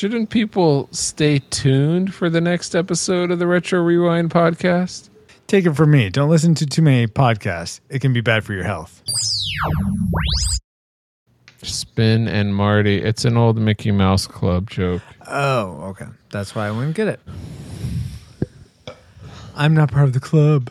Shouldn't 0.00 0.30
people 0.30 0.88
stay 0.92 1.40
tuned 1.50 2.14
for 2.14 2.30
the 2.30 2.40
next 2.40 2.74
episode 2.74 3.30
of 3.30 3.38
the 3.38 3.46
Retro 3.46 3.82
Rewind 3.82 4.30
podcast? 4.30 5.10
Take 5.46 5.66
it 5.66 5.74
from 5.74 5.90
me. 5.90 6.08
Don't 6.08 6.30
listen 6.30 6.54
to 6.54 6.64
too 6.64 6.80
many 6.80 7.06
podcasts. 7.06 7.80
It 7.90 8.00
can 8.00 8.14
be 8.14 8.22
bad 8.22 8.42
for 8.42 8.54
your 8.54 8.64
health. 8.64 9.02
Spin 11.60 12.28
and 12.28 12.54
Marty. 12.54 13.02
It's 13.02 13.26
an 13.26 13.36
old 13.36 13.58
Mickey 13.58 13.90
Mouse 13.90 14.26
Club 14.26 14.70
joke. 14.70 15.02
Oh, 15.28 15.90
okay. 15.90 16.06
That's 16.30 16.54
why 16.54 16.68
I 16.68 16.70
wouldn't 16.70 16.96
get 16.96 17.08
it. 17.08 17.20
I'm 19.54 19.74
not 19.74 19.92
part 19.92 20.04
of 20.04 20.14
the 20.14 20.20
club. 20.20 20.70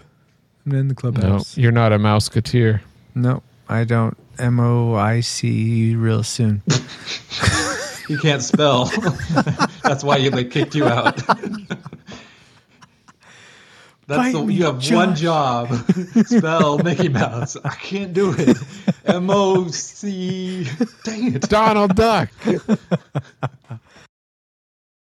I'm 0.65 0.73
in 0.73 0.87
the 0.87 0.95
clubhouse. 0.95 1.55
No, 1.55 1.61
you're 1.61 1.71
not 1.71 1.93
a 1.93 1.99
Mouseketeer. 1.99 2.81
No, 3.13 3.43
I 3.67 3.83
don't. 3.83 4.17
M 4.39 4.59
O 4.59 4.95
I 4.95 5.19
C 5.19 5.93
real 5.93 6.23
soon. 6.23 6.63
You 8.09 8.17
can't 8.17 8.41
spell. 8.41 8.85
That's 9.83 10.03
why 10.03 10.27
they 10.29 10.43
kicked 10.43 10.73
you 10.73 10.85
out. 10.85 11.21
That's 14.07 14.33
the, 14.33 14.43
you 14.47 14.65
have 14.65 14.91
one 14.91 15.15
job. 15.15 15.71
Spell 16.25 16.79
Mickey 16.79 17.09
Mouse. 17.09 17.55
I 17.63 17.75
can't 17.75 18.11
do 18.11 18.33
it. 18.35 18.57
M 19.05 19.29
O 19.29 19.67
C. 19.67 20.67
Dang 21.03 21.35
it. 21.35 21.43
Donald 21.43 21.95
Duck. 21.95 22.29